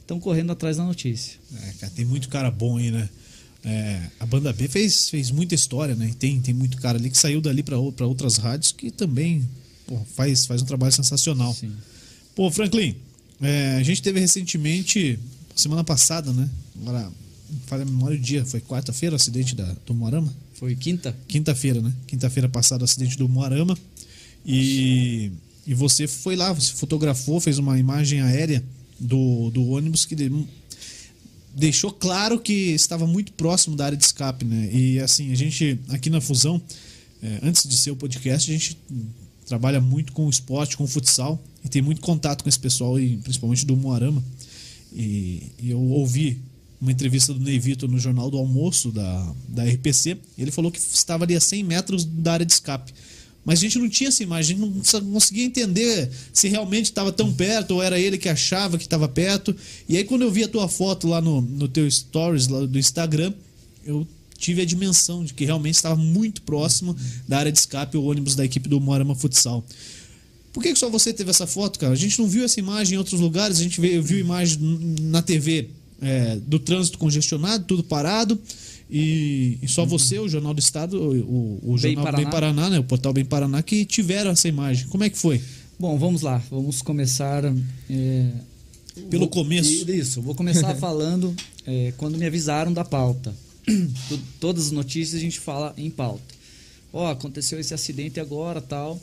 estão 0.00 0.20
correndo 0.20 0.52
atrás 0.52 0.76
da 0.76 0.84
notícia. 0.84 1.38
É, 1.62 1.72
cara, 1.80 1.92
tem 1.94 2.04
muito 2.04 2.28
cara 2.28 2.50
bom 2.50 2.76
aí, 2.76 2.90
né? 2.90 3.08
É, 3.64 4.00
a 4.20 4.26
banda 4.26 4.52
B 4.52 4.68
fez, 4.68 5.08
fez 5.08 5.30
muita 5.30 5.54
história, 5.54 5.94
né? 5.94 6.12
Tem, 6.18 6.40
tem 6.40 6.54
muito 6.54 6.76
cara 6.76 6.98
ali 6.98 7.10
que 7.10 7.18
saiu 7.18 7.40
dali 7.40 7.62
para 7.62 7.78
outras 7.78 8.36
rádios 8.36 8.70
que 8.70 8.90
também 8.90 9.48
pô, 9.86 9.98
faz, 10.14 10.46
faz 10.46 10.62
um 10.62 10.66
trabalho 10.66 10.92
sensacional. 10.92 11.54
Sim. 11.54 11.72
Pô, 12.34 12.50
Franklin, 12.50 12.94
é, 13.40 13.76
a 13.76 13.82
gente 13.82 14.02
teve 14.02 14.20
recentemente, 14.20 15.18
semana 15.54 15.82
passada, 15.82 16.32
né? 16.32 16.48
Agora, 16.80 17.10
falha 17.66 17.82
a 17.82 17.86
memória 17.86 18.16
do 18.16 18.22
dia, 18.22 18.44
foi 18.44 18.60
quarta-feira 18.60 19.14
o 19.14 19.16
acidente 19.16 19.54
da, 19.54 19.74
do 19.86 19.94
Moarama? 19.94 20.32
Foi 20.54 20.74
quinta? 20.74 21.16
Quinta-feira, 21.28 21.80
né? 21.80 21.92
Quinta-feira 22.06 22.48
passada 22.48 22.82
o 22.82 22.84
acidente 22.84 23.16
do 23.16 23.28
Moarama. 23.28 23.76
E, 24.44 25.32
e 25.66 25.74
você 25.74 26.06
foi 26.06 26.36
lá, 26.36 26.52
você 26.52 26.72
fotografou, 26.72 27.40
fez 27.40 27.58
uma 27.58 27.78
imagem 27.78 28.20
aérea 28.20 28.62
do, 28.98 29.50
do 29.50 29.66
ônibus 29.68 30.06
que 30.06 30.14
de- 30.14 30.30
deixou 31.54 31.90
claro 31.90 32.38
que 32.38 32.52
estava 32.52 33.06
muito 33.06 33.32
próximo 33.32 33.76
da 33.76 33.86
área 33.86 33.98
de 33.98 34.04
escape, 34.04 34.44
né? 34.44 34.70
E 34.72 35.00
assim, 35.00 35.32
a 35.32 35.34
gente 35.34 35.78
aqui 35.88 36.10
na 36.10 36.20
Fusão, 36.20 36.60
é, 37.22 37.40
antes 37.42 37.66
de 37.66 37.76
ser 37.76 37.90
o 37.90 37.96
podcast, 37.96 38.50
a 38.50 38.54
gente 38.54 38.78
trabalha 39.46 39.80
muito 39.80 40.12
com 40.12 40.26
o 40.26 40.30
esporte, 40.30 40.76
com 40.76 40.84
o 40.84 40.88
futsal 40.88 41.42
e 41.64 41.68
tem 41.68 41.82
muito 41.82 42.00
contato 42.00 42.42
com 42.42 42.48
esse 42.48 42.58
pessoal, 42.58 42.98
e 43.00 43.16
principalmente 43.18 43.66
do 43.66 43.76
Moarama. 43.76 44.22
E, 44.92 45.42
e 45.60 45.70
eu 45.70 45.80
ouvi 45.80 46.40
uma 46.80 46.92
entrevista 46.92 47.32
do 47.32 47.40
Ney 47.40 47.58
Vitor 47.58 47.88
no 47.90 47.98
Jornal 47.98 48.30
do 48.30 48.36
Almoço 48.38 48.90
da, 48.92 49.34
da 49.48 49.64
RPC. 49.64 50.18
Ele 50.36 50.50
falou 50.50 50.70
que 50.70 50.78
estava 50.78 51.24
ali 51.24 51.34
a 51.34 51.40
100 51.40 51.62
metros 51.64 52.04
da 52.04 52.34
área 52.34 52.46
de 52.46 52.52
escape. 52.52 52.92
Mas 53.44 53.60
a 53.60 53.62
gente 53.62 53.78
não 53.78 53.88
tinha 53.88 54.08
essa 54.08 54.22
imagem, 54.24 54.56
a 54.56 54.58
gente 54.58 54.92
não 55.04 55.12
conseguia 55.12 55.44
entender 55.44 56.10
se 56.32 56.48
realmente 56.48 56.86
estava 56.86 57.12
tão 57.12 57.32
perto 57.32 57.72
ou 57.72 57.82
era 57.82 57.98
ele 57.98 58.18
que 58.18 58.28
achava 58.28 58.76
que 58.76 58.82
estava 58.84 59.08
perto. 59.08 59.54
E 59.88 59.96
aí, 59.96 60.02
quando 60.02 60.22
eu 60.22 60.30
vi 60.32 60.42
a 60.42 60.48
tua 60.48 60.66
foto 60.68 61.06
lá 61.06 61.20
no, 61.20 61.40
no 61.40 61.68
teu 61.68 61.88
stories 61.88 62.48
lá 62.48 62.66
do 62.66 62.76
Instagram, 62.78 63.32
eu 63.84 64.06
tive 64.36 64.60
a 64.62 64.64
dimensão 64.64 65.24
de 65.24 65.32
que 65.32 65.44
realmente 65.44 65.76
estava 65.76 65.94
muito 65.94 66.42
próximo 66.42 66.94
da 67.28 67.38
área 67.38 67.52
de 67.52 67.58
escape 67.58 67.96
o 67.96 68.02
ônibus 68.04 68.34
da 68.34 68.44
equipe 68.44 68.68
do 68.68 68.80
Moarama 68.80 69.14
Futsal. 69.14 69.64
Por 70.52 70.60
que, 70.62 70.72
que 70.72 70.78
só 70.78 70.90
você 70.90 71.12
teve 71.12 71.30
essa 71.30 71.46
foto, 71.46 71.78
cara? 71.78 71.92
A 71.92 71.96
gente 71.96 72.18
não 72.18 72.26
viu 72.26 72.44
essa 72.44 72.58
imagem 72.58 72.94
em 72.96 72.98
outros 72.98 73.20
lugares, 73.20 73.60
a 73.60 73.62
gente 73.62 73.80
veio- 73.80 74.02
viu 74.02 74.18
imagem 74.18 74.58
na 75.02 75.22
TV 75.22 75.68
é, 76.00 76.36
do 76.36 76.58
trânsito 76.58 76.98
congestionado, 76.98 77.64
tudo 77.64 77.82
parado. 77.84 78.38
E, 78.90 79.58
e 79.62 79.68
só 79.68 79.84
você, 79.84 80.18
o 80.18 80.28
Jornal 80.28 80.54
do 80.54 80.60
Estado, 80.60 81.00
o, 81.00 81.12
o, 81.18 81.60
o 81.74 81.78
Bem 81.78 81.94
Jornal 81.94 82.04
Paraná. 82.04 82.16
Bem 82.22 82.30
Paraná, 82.30 82.70
né? 82.70 82.78
O 82.78 82.84
portal 82.84 83.12
Bem 83.12 83.24
Paraná, 83.24 83.62
que 83.62 83.84
tiveram 83.84 84.30
essa 84.30 84.46
imagem. 84.48 84.86
Como 84.88 85.02
é 85.02 85.10
que 85.10 85.18
foi? 85.18 85.40
Bom, 85.78 85.98
vamos 85.98 86.22
lá. 86.22 86.40
Vamos 86.50 86.82
começar. 86.82 87.44
é, 87.90 88.30
Pelo 89.10 89.22
vou- 89.22 89.28
começo. 89.28 89.90
Isso. 89.90 90.22
Vou 90.22 90.34
começar 90.34 90.74
falando 90.78 91.34
é, 91.66 91.92
quando 91.96 92.16
me 92.16 92.24
avisaram 92.26 92.72
da 92.72 92.84
pauta. 92.84 93.34
Todas 94.40 94.66
as 94.66 94.70
notícias 94.70 95.20
a 95.20 95.22
gente 95.22 95.40
fala 95.40 95.74
em 95.76 95.90
pauta. 95.90 96.22
Ó, 96.92 97.10
aconteceu 97.10 97.58
esse 97.58 97.74
acidente 97.74 98.20
agora, 98.20 98.60
tal. 98.60 99.00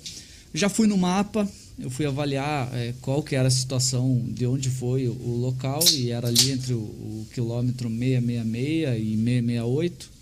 Já 0.54 0.70
fui 0.70 0.88
no 0.88 0.98
mapa. 0.98 1.48
Eu 1.80 1.90
fui 1.90 2.06
avaliar 2.06 2.70
é, 2.74 2.94
qual 3.02 3.24
que 3.24 3.36
era 3.36 3.48
a 3.48 3.52
situação, 3.52 4.24
de 4.28 4.46
onde 4.46 4.70
foi 4.70 5.08
o, 5.08 5.38
local 5.38 5.84
e 5.92 6.12
era 6.12 6.28
ali 6.28 6.52
entre 6.52 6.74
o, 6.74 6.78
o 6.78 7.28
quilômetro 7.34 7.90
666 7.90 9.02
e 9.02 9.16
668. 9.16 10.14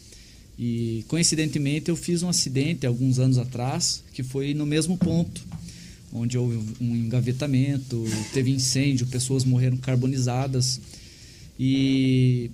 E 0.58 1.05
coincidentemente 1.08 1.89
eu 1.89 1.96
fiz 1.96 2.24
um 2.24 2.29
acidente 2.29 2.86
alguns 2.86 3.20
anos 3.20 3.38
atrás 3.38 4.03
que 4.13 4.24
foi 4.24 4.53
no 4.53 4.65
mesmo 4.65 4.98
ponto 4.98 5.41
onde 6.13 6.38
houve 6.38 6.60
um 6.79 6.96
engavetamento, 6.96 8.03
teve 8.34 8.51
incêndio, 8.51 9.08
pessoas 9.08 9.46
morreram 9.46 9.77
carbonizadas. 9.77 10.79
E 11.58 12.51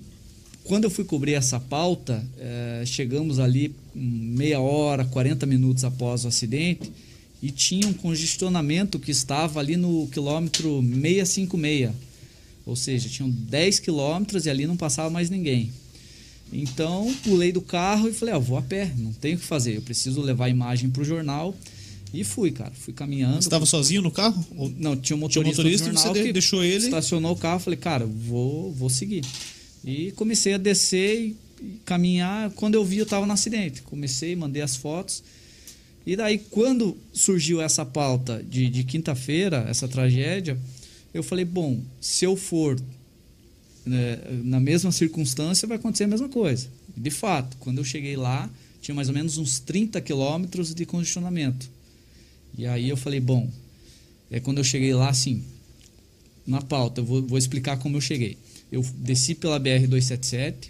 quando 0.63 0.83
eu 0.83 0.89
fui 0.89 1.03
cobrir 1.03 1.33
essa 1.33 1.59
pauta, 1.59 2.23
eh, 2.37 2.83
chegamos 2.85 3.39
ali 3.39 3.73
meia 3.95 4.59
hora, 4.59 5.05
40 5.05 5.45
minutos 5.45 5.83
após 5.83 6.25
o 6.25 6.27
acidente 6.27 6.91
e 7.41 7.51
tinha 7.51 7.87
um 7.87 7.93
congestionamento 7.93 8.99
que 8.99 9.11
estava 9.11 9.59
ali 9.59 9.77
no 9.77 10.07
quilômetro 10.07 10.81
656. 10.81 11.91
Ou 12.65 12.75
seja, 12.75 13.07
tinham 13.07 13.29
10 13.29 13.79
quilômetros 13.79 14.45
e 14.45 14.49
ali 14.49 14.67
não 14.67 14.75
passava 14.75 15.09
mais 15.09 15.29
ninguém. 15.29 15.71
Então, 16.51 17.13
pulei 17.23 17.51
do 17.51 17.61
carro 17.61 18.09
e 18.09 18.13
falei, 18.13 18.33
ah, 18.33 18.37
vou 18.37 18.57
a 18.57 18.61
pé, 18.61 18.91
não 18.97 19.13
tenho 19.13 19.37
o 19.37 19.39
que 19.39 19.45
fazer, 19.45 19.75
eu 19.75 19.81
preciso 19.81 20.21
levar 20.21 20.45
a 20.45 20.49
imagem 20.49 20.89
para 20.89 21.01
o 21.01 21.05
jornal. 21.05 21.55
E 22.13 22.23
fui, 22.23 22.51
cara, 22.51 22.71
fui 22.71 22.93
caminhando. 22.93 23.41
Você 23.41 23.47
estava 23.47 23.65
sozinho 23.65 24.01
no 24.01 24.11
carro? 24.11 24.45
Não, 24.77 24.95
tinha 24.95 25.15
um 25.17 25.27
Tinha 25.27 25.41
um 25.41 25.47
motorista, 25.47 25.61
motorista 25.61 25.91
jornal 25.91 26.13
que 26.13 26.31
deixou 26.31 26.63
ele? 26.63 26.85
Estacionou 26.85 27.33
o 27.33 27.35
carro, 27.35 27.59
falei, 27.59 27.77
cara, 27.77 28.05
vou, 28.05 28.71
vou 28.71 28.89
seguir. 28.89 29.25
E 29.83 30.11
comecei 30.11 30.53
a 30.53 30.57
descer 30.57 31.21
e 31.21 31.35
e 31.61 31.79
caminhar. 31.85 32.49
Quando 32.51 32.75
eu 32.75 32.85
vi, 32.85 32.97
eu 32.97 33.03
estava 33.03 33.25
no 33.25 33.33
acidente. 33.33 33.81
Comecei, 33.81 34.35
mandei 34.35 34.61
as 34.61 34.75
fotos. 34.75 35.23
E 36.07 36.15
daí, 36.15 36.37
quando 36.37 36.95
surgiu 37.11 37.61
essa 37.61 37.85
pauta 37.85 38.41
de, 38.41 38.69
de 38.69 38.85
quinta-feira, 38.85 39.65
essa 39.67 39.89
tragédia, 39.89 40.57
eu 41.13 41.21
falei, 41.21 41.43
bom, 41.43 41.81
se 41.99 42.23
eu 42.23 42.37
for 42.37 42.79
né, 43.85 44.17
na 44.45 44.57
mesma 44.57 44.89
circunstância, 44.93 45.67
vai 45.67 45.75
acontecer 45.75 46.05
a 46.05 46.07
mesma 46.07 46.29
coisa. 46.29 46.69
De 46.95 47.11
fato, 47.11 47.57
quando 47.57 47.79
eu 47.79 47.83
cheguei 47.83 48.15
lá, 48.15 48.49
tinha 48.79 48.95
mais 48.95 49.09
ou 49.09 49.13
menos 49.13 49.37
uns 49.37 49.59
30 49.59 49.99
quilômetros 49.99 50.73
de 50.73 50.85
congestionamento. 50.85 51.69
E 52.57 52.65
aí 52.65 52.87
eu 52.87 52.95
falei, 52.95 53.19
bom, 53.19 53.51
é 54.31 54.39
quando 54.39 54.59
eu 54.59 54.63
cheguei 54.63 54.93
lá, 54.93 55.09
assim, 55.09 55.43
na 56.45 56.61
pauta, 56.61 57.01
eu 57.01 57.05
vou, 57.05 57.21
vou 57.21 57.37
explicar 57.37 57.75
como 57.79 57.97
eu 57.97 58.01
cheguei. 58.01 58.37
Eu 58.71 58.81
desci 58.95 59.35
pela 59.35 59.59
BR-277, 59.59 60.69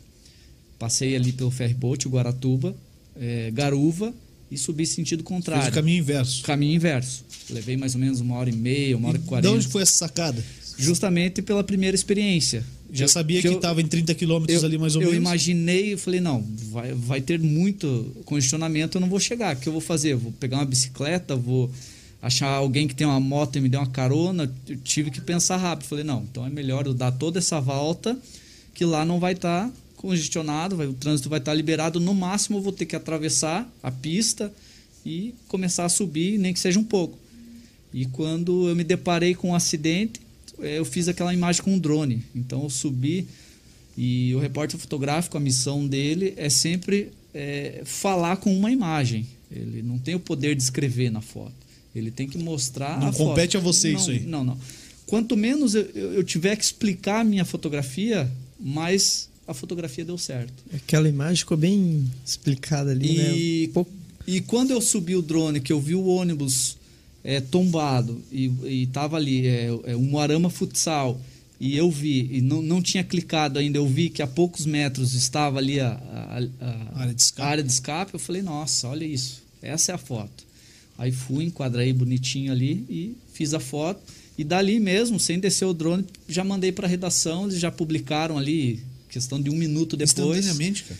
passei 0.80 1.16
ali 1.16 1.32
pelo 1.32 1.52
ferryboat, 1.52 2.08
o 2.08 2.12
Guaratuba, 2.12 2.76
eh, 3.16 3.52
Garuva, 3.54 4.12
e 4.52 4.58
subi 4.58 4.86
sentido 4.86 5.20
Fez 5.20 5.28
contrário. 5.28 5.70
o 5.70 5.72
caminho 5.74 6.00
inverso. 6.00 6.44
Caminho 6.44 6.76
inverso. 6.76 7.26
Levei 7.50 7.76
mais 7.78 7.96
ou 7.96 8.02
menos 8.02 8.20
uma 8.22 8.36
hora 8.36 8.50
e 8.50 8.54
meia, 8.56 8.96
uma 8.98 9.10
hora 9.10 9.18
e 9.18 9.20
E 9.20 9.24
de 9.24 9.28
quarenta. 9.28 9.52
onde 9.54 9.68
foi 9.68 9.82
essa 9.82 9.94
sacada? 9.98 10.44
Justamente 10.78 11.42
pela 11.42 11.64
primeira 11.64 11.96
experiência. 11.96 12.64
Já 12.94 13.06
Eu- 13.06 13.10
sabia 13.10 13.42
que 13.42 13.48
eu- 13.48 13.54
estava 13.56 13.82
em 13.82 13.86
30 13.88 14.14
quilômetros 14.14 14.62
eu, 14.62 14.68
ali 14.68 14.78
mais 14.78 14.96
ou 14.96 15.02
eu 15.02 15.10
menos? 15.12 15.22
imaginei, 15.26 15.94
eu 15.94 15.98
falei, 15.98 16.22
não, 16.22 16.46
vai, 16.72 16.94
vai 16.94 17.20
ter 17.22 17.40
muito 17.40 18.16
congestionamento, 18.26 18.98
eu 18.98 19.02
não 19.02 19.10
vou 19.10 19.20
chegar. 19.20 19.56
O 19.56 19.60
que 19.60 19.68
eu 19.68 19.74
vou 19.74 19.82
fazer? 19.82 20.14
Eu 20.14 20.20
vou 20.20 20.32
pegar 20.34 20.58
uma 20.58 20.66
bicicleta, 20.66 21.36
vou 21.36 21.70
achar 22.22 22.48
alguém 22.48 22.88
que 22.88 22.96
tem 22.96 23.06
uma 23.06 23.20
moto 23.20 23.58
e 23.58 23.62
me 23.62 23.68
dê 23.68 23.76
uma 23.76 23.88
carona. 23.88 24.50
Eu 24.68 24.78
tive 24.78 25.12
que 25.12 25.20
pensar 25.20 25.58
rápido. 25.58 25.88
Falei, 25.88 26.04
não, 26.06 26.24
então 26.32 26.46
é 26.46 26.50
melhor 26.50 26.86
eu 26.86 26.94
dar 26.94 27.12
toda 27.12 27.40
essa 27.40 27.60
volta, 27.60 28.18
que 28.74 28.86
lá 28.86 29.04
não 29.04 29.20
vai 29.20 29.34
estar 29.34 29.70
congestionado, 29.98 30.78
vai- 30.78 30.88
o 30.88 30.94
trânsito 30.94 31.28
vai 31.28 31.40
estar 31.40 31.54
liberado. 31.54 32.00
No 32.00 32.14
máximo, 32.14 32.58
eu 32.60 32.62
vou 32.62 32.72
ter 32.72 32.86
que 32.86 32.96
atravessar 32.96 33.70
a 33.84 33.92
pista 33.92 34.54
e 35.06 35.34
começar 35.50 35.84
a 35.86 35.90
subir, 35.90 36.38
nem 36.38 36.54
que 36.54 36.60
seja 36.60 36.80
um 36.80 36.84
pouco. 36.84 37.18
E 37.94 38.06
quando 38.06 38.70
eu 38.70 38.76
me 38.76 38.84
deparei 38.84 39.34
com 39.36 39.50
um 39.50 39.56
acidente, 39.56 40.22
eh, 40.60 40.78
eu 40.80 40.86
fiz 40.86 41.08
aquela 41.10 41.34
imagem 41.34 41.62
com 41.64 41.74
um 41.74 41.80
drone. 41.80 42.24
Então 42.36 42.64
eu 42.64 42.70
subi 42.70 43.28
e 43.98 44.34
o 44.36 44.40
repórter 44.40 44.80
fotográfico, 44.80 45.36
a 45.36 45.40
missão 45.40 45.86
dele 45.88 46.34
é 46.38 46.50
sempre 46.50 47.12
eh, 47.34 47.82
falar 47.86 48.38
com 48.38 48.56
uma 48.56 48.72
imagem. 48.72 49.26
Ele 49.52 49.82
não 49.82 49.98
tem 50.00 50.16
o 50.16 50.20
poder 50.20 50.56
de 50.56 50.62
escrever 50.64 51.10
na 51.12 51.22
foto. 51.22 51.54
Ele 51.96 52.12
tem 52.12 52.28
que 52.28 52.38
mostrar 52.38 53.00
Não 53.00 53.08
a 53.08 53.12
foto. 53.14 53.30
compete 53.30 53.58
a 53.58 53.60
você 53.60 53.92
Não, 53.94 54.00
isso 54.00 54.12
aí. 54.12 54.20
Não, 54.22 54.44
não. 54.44 54.58
Quanto 55.06 55.38
menos 55.38 55.74
eu, 55.74 55.84
eu 55.96 56.14
eu 56.16 56.24
tiver 56.24 56.56
que 56.56 56.64
explicar 56.64 57.22
a 57.22 57.24
minha 57.24 57.46
fotografia, 57.46 58.30
mais 58.60 59.30
a 59.48 59.54
fotografia 59.54 60.04
deu 60.06 60.18
certo. 60.18 60.54
Aquela 60.74 61.08
imagem 61.08 61.38
ficou 61.38 61.58
bem 61.58 62.06
explicada 62.26 62.92
ali, 62.92 63.10
E, 63.12 63.18
né? 63.68 63.74
Pouco- 63.74 63.92
e 64.28 64.42
quando 64.42 64.72
eu 64.72 64.82
subi 64.82 65.16
o 65.16 65.22
drone, 65.22 65.60
que 65.62 65.72
eu 65.72 65.80
vi 65.80 65.96
o 65.96 66.06
ônibus 66.06 66.76
é, 67.24 67.40
tombado 67.42 68.22
e, 68.32 68.52
e 68.66 68.88
tava 68.88 69.16
ali, 69.18 69.48
é, 69.48 69.68
é, 69.86 69.96
um 69.96 70.04
Moarama 70.04 70.50
Futsal, 70.50 71.20
e 71.60 71.76
eu 71.76 71.90
vi, 71.90 72.30
e 72.34 72.42
não, 72.42 72.62
não 72.62 72.82
tinha 72.82 73.04
clicado 73.04 73.58
ainda, 73.58 73.78
eu 73.80 73.88
vi 73.88 74.10
que 74.10 74.22
a 74.22 74.28
poucos 74.28 74.66
metros 74.66 75.14
estava 75.14 75.58
ali 75.60 75.80
a, 75.80 75.90
a- 75.90 76.44
a- 76.66 77.00
Área 77.02 77.14
de 77.14 77.22
escape. 77.22 77.42
a 77.42 77.52
área 77.52 77.64
de 77.64 77.72
escape, 77.72 78.14
eu 78.14 78.20
falei, 78.20 78.42
nossa, 78.42 78.88
olha 78.90 79.06
isso, 79.06 79.42
essa 79.62 79.92
é 79.92 79.96
a 79.96 79.98
foto. 79.98 80.46
Aí 80.98 81.12
fui, 81.12 81.46
enquadrei 81.46 81.92
bonitinho 81.94 82.52
ali 82.52 82.86
e 82.90 83.16
fiz 83.34 83.54
a 83.54 83.60
foto. 83.60 84.02
E 84.38 84.44
dali 84.44 84.80
mesmo, 84.80 85.20
sem 85.20 85.40
descer 85.40 85.66
o 85.66 85.74
drone, 85.74 86.06
já 86.30 86.44
mandei 86.44 86.72
para 86.72 86.86
a 86.86 86.90
redação, 86.90 87.46
eles 87.48 87.60
já 87.60 87.72
publicaram 87.72 88.38
ali, 88.38 88.80
questão 89.10 89.42
de 89.42 89.50
um 89.50 89.56
minuto 89.56 89.96
depois. 89.98 90.40
Instantaneamente, 90.40 90.84
cara. 90.84 91.00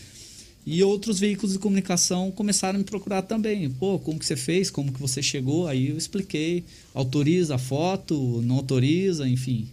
E 0.66 0.82
outros 0.82 1.18
veículos 1.18 1.52
de 1.54 1.58
comunicação 1.58 2.30
começaram 2.30 2.76
a 2.76 2.78
me 2.78 2.84
procurar 2.84 3.22
também. 3.22 3.70
Pô, 3.70 3.98
como 3.98 4.18
que 4.18 4.26
você 4.26 4.36
fez? 4.36 4.70
Como 4.70 4.92
que 4.92 5.00
você 5.00 5.22
chegou? 5.22 5.66
Aí 5.66 5.88
eu 5.88 5.96
expliquei. 5.96 6.62
Autoriza 6.92 7.54
a 7.54 7.58
foto, 7.58 8.42
não 8.44 8.56
autoriza, 8.56 9.26
enfim. 9.26 9.66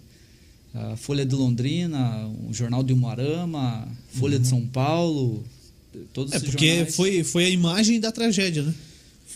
A 0.73 0.95
Folha 0.95 1.25
de 1.25 1.35
Londrina, 1.35 2.27
o 2.49 2.53
Jornal 2.53 2.81
de 2.83 2.93
Umuarama, 2.93 3.87
Folha 4.13 4.39
de 4.39 4.47
São 4.47 4.65
Paulo, 4.67 5.43
todos 6.13 6.33
É 6.33 6.39
porque 6.39 6.67
jornais. 6.67 6.95
foi, 6.95 7.23
foi 7.23 7.45
a 7.45 7.49
imagem 7.49 7.99
da 7.99 8.11
tragédia, 8.11 8.63
né? 8.63 8.73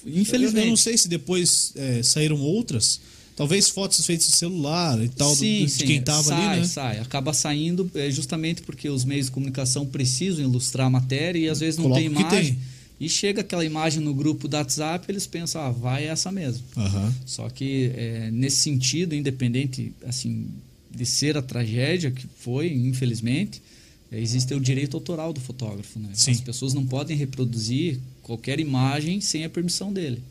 Infelizmente. 0.06 0.58
Eu, 0.60 0.64
eu 0.64 0.70
não 0.70 0.78
sei 0.78 0.98
se 0.98 1.10
depois 1.10 1.74
é, 1.76 2.02
saíram 2.04 2.40
outras. 2.40 3.02
Talvez 3.40 3.70
fotos 3.70 4.06
feitas 4.06 4.28
de 4.28 4.34
celular 4.34 5.02
e 5.02 5.08
tal, 5.08 5.30
do- 5.32 5.38
sim, 5.38 5.64
de 5.64 5.72
sim, 5.72 5.86
quem 5.86 6.02
tava 6.02 6.24
sai, 6.24 6.46
ali, 6.50 6.60
né? 6.60 6.68
Sai, 6.68 7.00
acaba 7.00 7.32
saindo 7.32 7.90
é, 7.96 8.12
justamente 8.12 8.62
porque 8.64 8.90
os 8.90 9.06
meios 9.06 9.28
de 9.28 9.32
comunicação 9.32 9.86
precisam 9.86 10.44
ilustrar 10.44 10.88
a 10.88 10.90
matéria 10.90 11.40
e 11.40 11.48
às 11.48 11.62
vezes 11.62 11.78
não 11.78 11.84
Coloca 11.86 12.02
tem 12.02 12.12
imagem. 12.12 12.54
tem. 12.56 12.60
E 13.00 13.08
chega 13.08 13.40
aquela 13.40 13.64
imagem 13.64 14.04
no 14.04 14.14
grupo 14.14 14.46
do 14.50 14.58
WhatsApp, 14.58 15.06
eles 15.10 15.26
pensam, 15.26 15.62
ah, 15.62 15.72
vai 15.72 16.06
essa 16.06 16.30
mesmo. 16.34 16.66
Aham. 16.76 17.16
Só 17.26 17.50
que 17.50 17.94
é, 17.96 18.30
nesse 18.30 18.58
sentido, 18.58 19.16
independente 19.16 19.94
assim 20.06 20.48
de 20.94 21.06
ser 21.06 21.38
a 21.38 21.42
tragédia 21.42 22.12
que 22.12 22.26
foi, 22.42 22.74
infelizmente, 22.74 23.62
é, 24.12 24.20
existe 24.20 24.54
o 24.54 24.60
direito 24.60 24.98
autoral 24.98 25.32
do 25.32 25.40
fotógrafo. 25.40 25.98
Né? 25.98 26.10
Sim. 26.14 26.32
As 26.32 26.42
pessoas 26.42 26.74
não 26.74 26.86
podem 26.86 27.16
reproduzir 27.16 28.00
qualquer 28.22 28.60
imagem 28.60 29.22
sem 29.22 29.46
a 29.46 29.50
permissão 29.50 29.94
dele. 29.94 30.22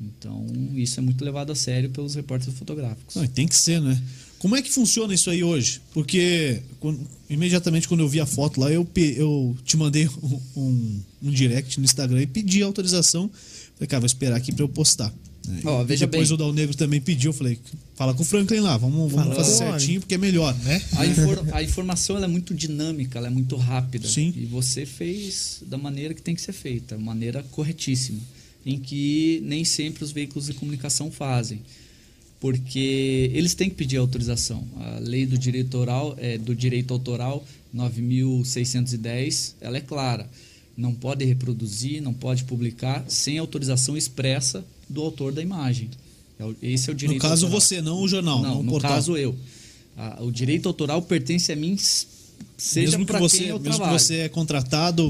Então, 0.00 0.46
isso 0.74 1.00
é 1.00 1.02
muito 1.02 1.24
levado 1.24 1.50
a 1.52 1.54
sério 1.54 1.88
pelos 1.90 2.14
repórteres 2.14 2.58
fotográficos. 2.58 3.14
Não, 3.16 3.26
tem 3.26 3.46
que 3.48 3.56
ser, 3.56 3.80
né? 3.80 4.00
Como 4.38 4.54
é 4.54 4.60
que 4.60 4.70
funciona 4.70 5.14
isso 5.14 5.30
aí 5.30 5.42
hoje? 5.42 5.80
Porque 5.94 6.60
quando- 6.78 7.00
imediatamente 7.30 7.88
quando 7.88 8.00
eu 8.00 8.08
vi 8.08 8.20
a 8.20 8.26
foto 8.26 8.60
lá, 8.60 8.70
eu, 8.70 8.86
eu 9.16 9.56
te 9.64 9.76
mandei 9.76 10.06
um, 10.22 10.40
um- 10.60 11.00
um 11.24 11.30
direct 11.30 11.78
no 11.78 11.84
Instagram 11.84 12.20
e 12.22 12.26
pedi 12.26 12.62
autorização. 12.62 13.30
Falei, 13.74 13.88
cara, 13.88 14.00
vou 14.00 14.06
esperar 14.06 14.36
aqui 14.36 14.52
pra 14.52 14.62
eu 14.64 14.68
postar. 14.68 15.12
né? 15.48 15.60
Ó, 15.64 15.82
E 15.82 15.86
veja 15.86 16.06
Depois 16.06 16.28
bem. 16.28 16.34
o 16.34 16.36
Dal 16.36 16.52
Negro 16.52 16.76
também 16.76 17.00
pediu. 17.00 17.30
Eu 17.30 17.34
falei, 17.34 17.58
fala 17.94 18.12
com 18.12 18.22
o 18.22 18.26
Franklin 18.26 18.60
lá, 18.60 18.76
vamos, 18.76 19.10
vamos 19.10 19.34
fazer 19.34 19.52
certinho 19.56 20.00
porque 20.00 20.14
é 20.14 20.18
melhor. 20.18 20.54
Né? 20.62 20.82
A, 20.96 21.06
infor- 21.06 21.44
a 21.52 21.62
informação 21.62 22.16
ela 22.16 22.26
é 22.26 22.28
muito 22.28 22.52
dinâmica, 22.54 23.18
ela 23.18 23.28
é 23.28 23.30
muito 23.30 23.56
rápida. 23.56 24.06
Sim. 24.06 24.34
E 24.36 24.44
você 24.44 24.84
fez 24.84 25.62
da 25.66 25.78
maneira 25.78 26.12
que 26.12 26.20
tem 26.20 26.34
que 26.34 26.42
ser 26.42 26.52
feita, 26.52 26.98
maneira 26.98 27.42
corretíssima, 27.50 28.20
em 28.66 28.78
que 28.78 29.40
nem 29.44 29.64
sempre 29.64 30.02
os 30.04 30.10
veículos 30.10 30.46
de 30.46 30.54
comunicação 30.54 31.10
fazem. 31.10 31.60
Porque 32.40 33.30
eles 33.32 33.54
têm 33.54 33.70
que 33.70 33.76
pedir 33.76 33.96
autorização. 33.96 34.62
A 34.76 34.98
lei 34.98 35.24
do 35.24 35.38
direito 35.38 35.74
autoral, 35.76 36.14
é, 36.18 36.36
do 36.36 36.54
direito 36.54 36.92
autoral 36.92 37.42
9610, 37.72 39.56
ela 39.60 39.76
é 39.76 39.80
clara. 39.80 40.28
Não 40.76 40.92
pode 40.94 41.24
reproduzir, 41.24 42.02
não 42.02 42.12
pode 42.12 42.44
publicar 42.44 43.04
sem 43.08 43.38
autorização 43.38 43.96
expressa 43.96 44.64
do 44.88 45.00
autor 45.00 45.32
da 45.32 45.40
imagem. 45.42 45.88
É 46.38 46.44
Esse 46.62 46.90
é 46.90 46.92
o 46.92 46.96
direito 46.96 47.22
No 47.22 47.28
caso, 47.28 47.46
autoral. 47.46 47.60
você, 47.60 47.80
não 47.80 48.00
o 48.02 48.08
jornal, 48.08 48.42
não, 48.42 48.50
Não, 48.50 48.60
o 48.60 48.62
no 48.62 48.70
portal. 48.72 48.90
caso 48.90 49.16
eu. 49.16 49.34
O 50.20 50.30
direito 50.30 50.68
autoral 50.68 51.00
pertence 51.00 51.50
a 51.50 51.56
mim, 51.56 51.74
seja 52.56 52.92
mesmo 52.92 53.04
que 53.04 53.12
para 53.12 53.18
você, 53.20 53.38
quem 53.38 53.46
eu 53.48 53.60
mesmo 53.60 53.84
que 53.84 53.90
você 53.90 54.14
é 54.18 54.28
contratado 54.28 55.06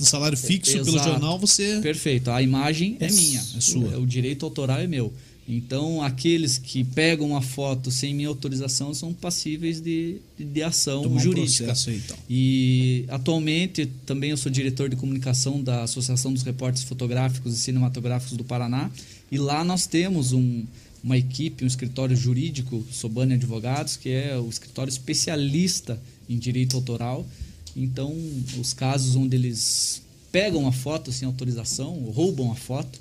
um 0.00 0.04
salário 0.04 0.36
fixo 0.36 0.72
pelo 0.72 0.88
Exato. 0.96 1.08
jornal, 1.10 1.38
você 1.38 1.80
Perfeito. 1.80 2.30
A 2.30 2.42
imagem 2.42 2.96
é 3.00 3.06
É 3.06 3.10
minha. 3.10 3.40
é 3.56 3.60
sua. 3.60 3.98
O 3.98 4.06
direito 4.06 4.44
autoral 4.44 4.78
é 4.80 4.86
meu. 4.86 5.12
Então, 5.48 6.02
aqueles 6.02 6.58
que 6.58 6.82
pegam 6.82 7.28
uma 7.30 7.40
foto 7.40 7.88
sem 7.88 8.12
minha 8.12 8.26
autorização 8.28 8.92
são 8.92 9.12
passíveis 9.14 9.80
de, 9.80 10.16
de, 10.36 10.44
de 10.44 10.62
ação 10.62 11.02
tomar 11.04 11.16
um 11.16 11.20
jurídica. 11.20 11.66
processo 11.66 11.90
aí 11.90 11.96
e 11.98 12.00
tal. 12.00 12.18
E 12.28 13.04
atualmente 13.08 13.86
também 14.04 14.30
eu 14.30 14.36
sou 14.36 14.50
diretor 14.50 14.88
de 14.88 14.96
comunicação 14.96 15.62
da 15.62 15.84
Associação 15.84 16.32
dos 16.32 16.42
Repórteres 16.42 16.82
Fotográficos 16.88 17.54
e 17.54 17.58
Cinematográficos 17.60 18.36
do 18.36 18.42
Paraná. 18.42 18.90
E 19.30 19.38
lá 19.38 19.62
nós 19.62 19.86
temos 19.86 20.32
um- 20.32 20.64
uma 21.02 21.16
equipe, 21.16 21.62
um 21.62 21.68
escritório 21.68 22.16
jurídico, 22.16 22.84
Sobane 22.90 23.34
Advogados, 23.34 23.96
que 23.96 24.08
é 24.10 24.36
o 24.36 24.48
escritório 24.48 24.90
especialista 24.90 26.00
em 26.28 26.38
direito 26.38 26.76
autoral. 26.76 27.26
Então, 27.74 28.14
os 28.58 28.72
casos 28.72 29.16
onde 29.16 29.36
eles 29.36 30.02
pegam 30.32 30.66
a 30.66 30.72
foto 30.72 31.12
sem 31.12 31.26
autorização, 31.26 31.94
ou 32.04 32.10
roubam 32.10 32.50
a 32.50 32.54
foto, 32.54 33.00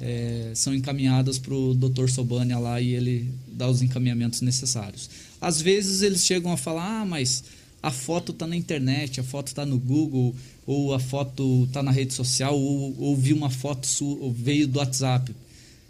é, 0.00 0.50
são 0.54 0.74
encaminhadas 0.74 1.38
para 1.38 1.54
o 1.54 1.74
Dr. 1.74 2.08
Sobania 2.08 2.58
lá 2.58 2.80
e 2.80 2.94
ele 2.94 3.32
dá 3.46 3.68
os 3.68 3.82
encaminhamentos 3.82 4.40
necessários. 4.40 5.08
Às 5.40 5.60
vezes 5.60 6.02
eles 6.02 6.24
chegam 6.24 6.52
a 6.52 6.56
falar, 6.56 7.02
ah, 7.02 7.04
mas 7.04 7.44
a 7.82 7.90
foto 7.90 8.32
está 8.32 8.46
na 8.46 8.56
internet, 8.56 9.20
a 9.20 9.24
foto 9.24 9.48
está 9.48 9.64
no 9.64 9.78
Google, 9.78 10.34
ou 10.66 10.94
a 10.94 10.98
foto 10.98 11.64
está 11.68 11.82
na 11.82 11.90
rede 11.90 12.14
social, 12.14 12.58
ou, 12.58 12.94
ou 12.98 13.16
vi 13.16 13.32
uma 13.32 13.50
foto 13.50 13.86
sua, 13.86 14.32
veio 14.32 14.66
do 14.66 14.78
WhatsApp. 14.78 15.34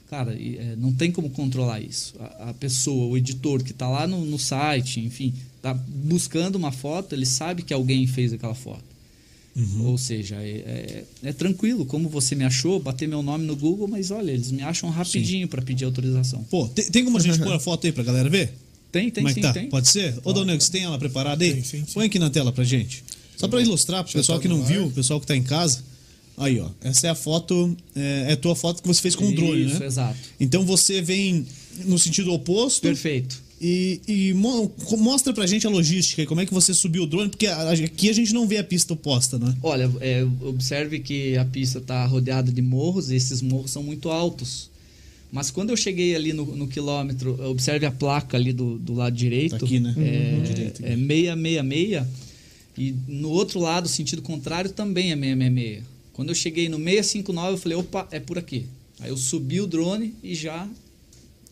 Cara, 0.08 0.34
é, 0.34 0.76
não 0.76 0.92
tem 0.92 1.10
como 1.10 1.30
controlar 1.30 1.80
isso. 1.80 2.14
A, 2.20 2.50
a 2.50 2.54
pessoa, 2.54 3.06
o 3.06 3.16
editor 3.16 3.62
que 3.62 3.72
está 3.72 3.88
lá 3.88 4.06
no, 4.06 4.24
no 4.24 4.38
site, 4.38 5.00
enfim, 5.00 5.34
está 5.62 5.72
buscando 5.74 6.56
uma 6.56 6.72
foto, 6.72 7.14
ele 7.14 7.24
sabe 7.24 7.62
que 7.62 7.72
alguém 7.72 8.04
fez 8.06 8.32
aquela 8.32 8.54
foto. 8.54 8.82
Ou 9.80 9.98
seja, 9.98 10.36
é, 10.36 10.48
é- 11.22 11.28
é 11.28 11.32
tranquilo, 11.32 11.84
como 11.84 12.08
você 12.08 12.34
me 12.34 12.42
achou, 12.42 12.80
bater 12.80 13.06
meu 13.06 13.22
nome 13.22 13.44
no 13.44 13.54
Google, 13.54 13.86
mas 13.86 14.10
olha, 14.10 14.30
eles 14.32 14.50
me 14.50 14.62
acham 14.62 14.88
rapidinho 14.88 15.46
para 15.46 15.60
pedir 15.60 15.84
autorização. 15.84 16.42
Pô, 16.44 16.66
tem, 16.68 16.86
tem 16.86 17.04
como 17.04 17.18
a 17.18 17.20
gente 17.20 17.38
pôr 17.38 17.52
a 17.52 17.60
foto 17.60 17.86
aí 17.86 17.92
pra 17.92 18.02
galera 18.02 18.30
ver? 18.30 18.54
Tem, 18.90 19.10
tem 19.10 19.22
como 19.22 19.28
é 19.28 19.34
sim, 19.34 19.40
tá? 19.42 19.52
tem. 19.52 19.68
Pode 19.68 19.88
ser? 19.88 20.18
Ô, 20.24 20.32
Dona 20.32 20.52
Nego, 20.52 20.62
você 20.62 20.72
tem 20.72 20.84
ela 20.84 20.98
preparada 20.98 21.44
aí? 21.44 21.52
Tem, 21.52 21.62
sim, 21.64 21.84
sim. 21.86 21.92
Põe 21.92 22.06
aqui 22.06 22.18
na 22.18 22.30
tela 22.30 22.50
pra 22.50 22.64
gente. 22.64 23.04
Só 23.36 23.46
pra 23.46 23.60
ilustrar 23.60 24.02
pro 24.04 24.12
pessoal 24.12 24.40
que 24.40 24.48
não 24.48 24.62
viu, 24.64 24.86
o 24.86 24.90
pessoal 24.90 25.20
que 25.20 25.26
tá 25.26 25.36
em 25.36 25.42
casa. 25.42 25.84
Aí, 26.38 26.58
ó. 26.58 26.68
Essa 26.82 27.08
é 27.08 27.10
a 27.10 27.14
foto, 27.14 27.76
é, 27.94 28.26
é 28.28 28.32
a 28.32 28.36
tua 28.36 28.56
foto 28.56 28.80
que 28.80 28.88
você 28.88 29.02
fez 29.02 29.14
com 29.14 29.28
o 29.28 29.34
drone, 29.34 29.66
Isso, 29.66 29.80
né? 29.80 29.86
exato. 29.86 30.18
Então 30.40 30.64
você 30.64 31.02
vem 31.02 31.46
no 31.84 31.98
sentido 31.98 32.32
oposto 32.32 32.82
Perfeito. 32.82 33.42
E, 33.62 34.00
e 34.08 34.34
mo- 34.34 34.70
mostra 34.98 35.32
pra 35.32 35.46
gente 35.46 35.66
a 35.66 35.70
logística 35.70 36.26
como 36.26 36.40
é 36.40 36.46
que 36.46 36.52
você 36.52 36.74
subiu 36.74 37.04
o 37.04 37.06
drone, 37.06 37.30
porque 37.30 37.46
aqui 37.46 38.10
a 38.10 38.12
gente 38.12 38.32
não 38.34 38.46
vê 38.46 38.58
a 38.58 38.64
pista 38.64 38.92
oposta, 38.92 39.38
né? 39.38 39.54
Olha, 39.62 39.90
é, 40.00 40.26
observe 40.42 40.98
que 40.98 41.36
a 41.36 41.44
pista 41.44 41.78
está 41.78 42.04
rodeada 42.06 42.50
de 42.50 42.60
morros 42.60 43.10
e 43.10 43.14
esses 43.14 43.40
morros 43.40 43.70
são 43.70 43.82
muito 43.82 44.10
altos. 44.10 44.70
Mas 45.30 45.50
quando 45.50 45.70
eu 45.70 45.76
cheguei 45.76 46.14
ali 46.14 46.32
no, 46.34 46.44
no 46.44 46.66
quilômetro, 46.68 47.38
observe 47.48 47.86
a 47.86 47.90
placa 47.90 48.36
ali 48.36 48.52
do, 48.52 48.76
do 48.78 48.92
lado 48.92 49.16
direito. 49.16 49.56
Tá 49.58 49.64
aqui, 49.64 49.80
né? 49.80 49.94
É, 49.96 50.34
Uhum. 50.36 50.42
Direito 50.42 50.82
aqui. 50.84 50.92
é 50.92 50.96
666. 50.96 52.06
E 52.76 52.94
no 53.08 53.30
outro 53.30 53.60
lado, 53.60 53.88
sentido 53.88 54.20
contrário, 54.22 54.70
também 54.70 55.12
é 55.12 55.16
666. 55.16 55.84
Quando 56.12 56.28
eu 56.28 56.34
cheguei 56.34 56.68
no 56.68 56.76
659, 56.76 57.52
eu 57.52 57.58
falei, 57.58 57.78
opa, 57.78 58.06
é 58.10 58.20
por 58.20 58.36
aqui. 58.38 58.66
Aí 59.00 59.08
eu 59.10 59.16
subi 59.16 59.60
o 59.60 59.66
drone 59.66 60.14
e 60.22 60.34
já 60.34 60.68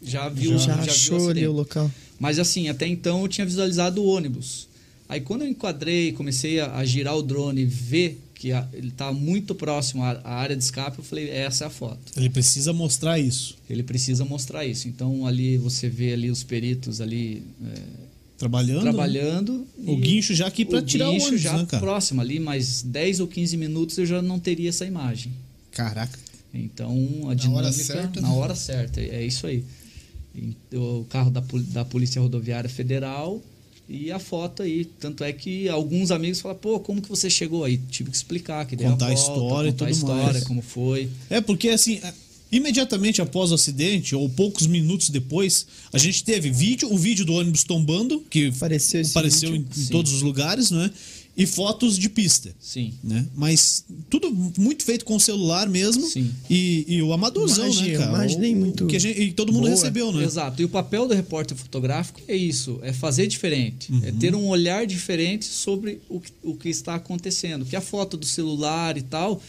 já 0.02 0.28
viu 0.28 0.52
Já, 0.59 0.59
já, 0.59 0.75
viu 0.76 0.83
o 0.85 0.90
achou 0.90 1.28
ali 1.30 1.47
o 1.47 1.52
local. 1.52 1.90
Mas 2.19 2.38
assim, 2.38 2.69
até 2.69 2.87
então 2.87 3.23
eu 3.23 3.28
tinha 3.28 3.47
visualizado 3.47 4.02
o 4.02 4.07
ônibus. 4.07 4.69
Aí 5.09 5.21
quando 5.21 5.42
eu 5.42 5.49
enquadrei, 5.49 6.12
comecei 6.12 6.61
a, 6.61 6.76
a 6.76 6.85
girar 6.85 7.16
o 7.16 7.23
drone 7.23 7.62
e 7.62 7.64
ver 7.64 8.21
que 8.35 8.52
a- 8.52 8.66
ele 8.73 8.88
estava 8.88 9.12
muito 9.12 9.54
próximo 9.54 10.02
à, 10.02 10.12
à 10.25 10.35
área 10.37 10.57
de 10.57 10.62
escape, 10.62 10.99
eu 10.99 11.04
falei, 11.04 11.28
essa 11.30 11.64
é 11.64 11.66
a 11.66 11.71
foto. 11.71 11.99
Ele 12.16 12.30
precisa 12.30 12.73
mostrar 12.73 13.19
isso. 13.19 13.57
Ele 13.69 13.83
precisa 13.83 14.25
mostrar 14.25 14.64
isso. 14.64 14.88
Então 14.88 15.26
ali 15.26 15.59
você 15.59 15.88
vê 15.88 16.12
ali 16.12 16.30
os 16.30 16.42
peritos 16.42 17.00
ali 17.00 17.42
é, 17.62 17.80
Trabalhando. 18.38 18.76
né? 18.76 18.83
trabalhando. 18.90 19.66
O 19.87 19.97
guincho 19.97 20.35
já 20.35 20.47
aqui 20.47 20.64
pra 20.64 20.78
o 20.78 20.83
tirar 20.83 21.09
o 21.09 21.12
guincho 21.12 21.26
ônibus, 21.26 21.42
já 21.42 21.59
né, 21.59 21.66
cara? 21.69 21.83
próximo 21.83 22.21
ali, 22.23 22.38
mais 22.40 22.83
10 22.83 23.21
ou 23.21 23.26
15 23.26 23.57
minutos 23.57 23.99
eu 23.99 24.07
já 24.07 24.23
não 24.23 24.38
teria 24.38 24.69
essa 24.71 24.87
imagem. 24.87 25.33
Caraca. 25.73 26.19
Então 26.54 26.97
a 27.25 27.26
hora 27.26 27.37
dinâmica 27.37 27.73
certa, 27.73 28.21
na 28.21 28.28
né? 28.28 28.35
hora 28.35 28.54
certa, 28.54 29.00
é 29.00 29.25
isso 29.25 29.47
aí. 29.47 29.64
E 30.41 30.77
O 30.77 31.05
carro 31.09 31.31
da, 31.31 31.43
da 31.69 31.85
Polícia 31.85 32.21
Rodoviária 32.21 32.71
Federal 32.71 33.41
e 33.89 34.11
a 34.13 34.19
foto 34.21 34.63
aí. 34.63 34.85
Tanto 34.85 35.25
é 35.25 35.33
que 35.33 35.69
alguns 35.69 36.11
amigos 36.13 36.41
falam, 36.41 36.57
pô, 36.57 36.79
como 36.79 37.03
que 37.03 37.09
você 37.09 37.29
chegou 37.29 37.65
aí? 37.65 37.77
Tive 37.77 38.11
que 38.11 38.17
explicar, 38.17 38.65
que 38.65 38.77
Contar 38.77 39.07
a 39.07 39.09
a 39.11 39.15
volta, 39.15 39.21
história 39.33 39.69
e 39.69 39.73
contar 39.73 39.85
a 39.85 39.89
tudo 39.89 39.97
história, 39.97 40.33
mais. 40.33 40.45
como 40.45 40.63
foi. 40.63 41.09
É, 41.29 41.41
porque 41.41 41.69
assim, 41.71 41.99
é, 42.03 42.15
imediatamente 42.53 43.21
após 43.21 43.51
o 43.51 43.55
acidente, 43.55 44.15
ou 44.15 44.29
poucos 44.29 44.67
minutos 44.67 45.11
depois, 45.11 45.67
a 45.93 45.99
gente 45.99 46.23
teve 46.23 46.51
vídeo, 46.51 46.93
o 46.93 46.97
vídeo 46.97 47.25
do 47.25 47.33
ônibus 47.35 47.65
tombando, 47.65 48.25
que 48.31 48.47
Apareceu 48.49 49.03
apareceu 49.05 49.51
em, 49.57 49.63
vídeo. 49.63 49.83
em 49.83 49.87
todos 49.87 50.13
os 50.13 50.23
lugares, 50.23 50.71
né? 50.71 50.91
E 51.37 51.47
fotos 51.47 51.97
de 51.97 52.09
pista. 52.11 52.55
Sim. 52.61 52.93
Né? 53.03 53.25
Mas 53.35 53.85
tudo 54.11 54.31
muito 54.59 54.85
feito 54.85 55.04
com 55.04 55.19
celular 55.19 55.69
mesmo. 55.69 56.07
Sim. 56.07 56.31
E, 56.50 56.85
e 56.89 57.02
o 57.02 57.13
amadorzão, 57.13 57.65
Imagem- 57.67 57.93
né, 57.93 57.99
cara? 57.99 58.11
imagem 58.11 58.37
O- 58.37 58.52
o 58.52 58.57
muito 58.57 58.87
que 58.87 58.97
a 58.97 58.99
gente- 58.99 59.21
e 59.23 59.33
todo 59.33 59.52
mundo 59.52 59.63
boa. 59.63 59.71
recebeu, 59.75 60.13
né? 60.13 60.25
Exato. 60.25 60.61
E 60.61 60.65
o 60.65 60.69
papel 60.69 61.09
do 61.09 61.15
repórter 61.15 61.57
fotográfico 61.57 62.21
é 62.28 62.37
isso: 62.37 62.78
é 62.83 62.93
fazer 62.93 63.26
diferente. 63.26 63.91
Uhum. 63.93 64.00
É 64.04 64.13
ter 64.13 64.35
um 64.35 64.49
olhar 64.49 64.87
diferente 64.87 65.47
sobre 65.47 66.00
o 66.09 66.21
que, 66.21 66.33
o 66.43 66.54
que 66.54 66.69
está 66.69 66.97
acontecendo. 66.97 67.65
Que 67.65 67.76
a 67.76 67.81
foto 67.81 68.17
do 68.17 68.26
celular 68.26 68.99
e 68.99 69.02
tal. 69.02 69.41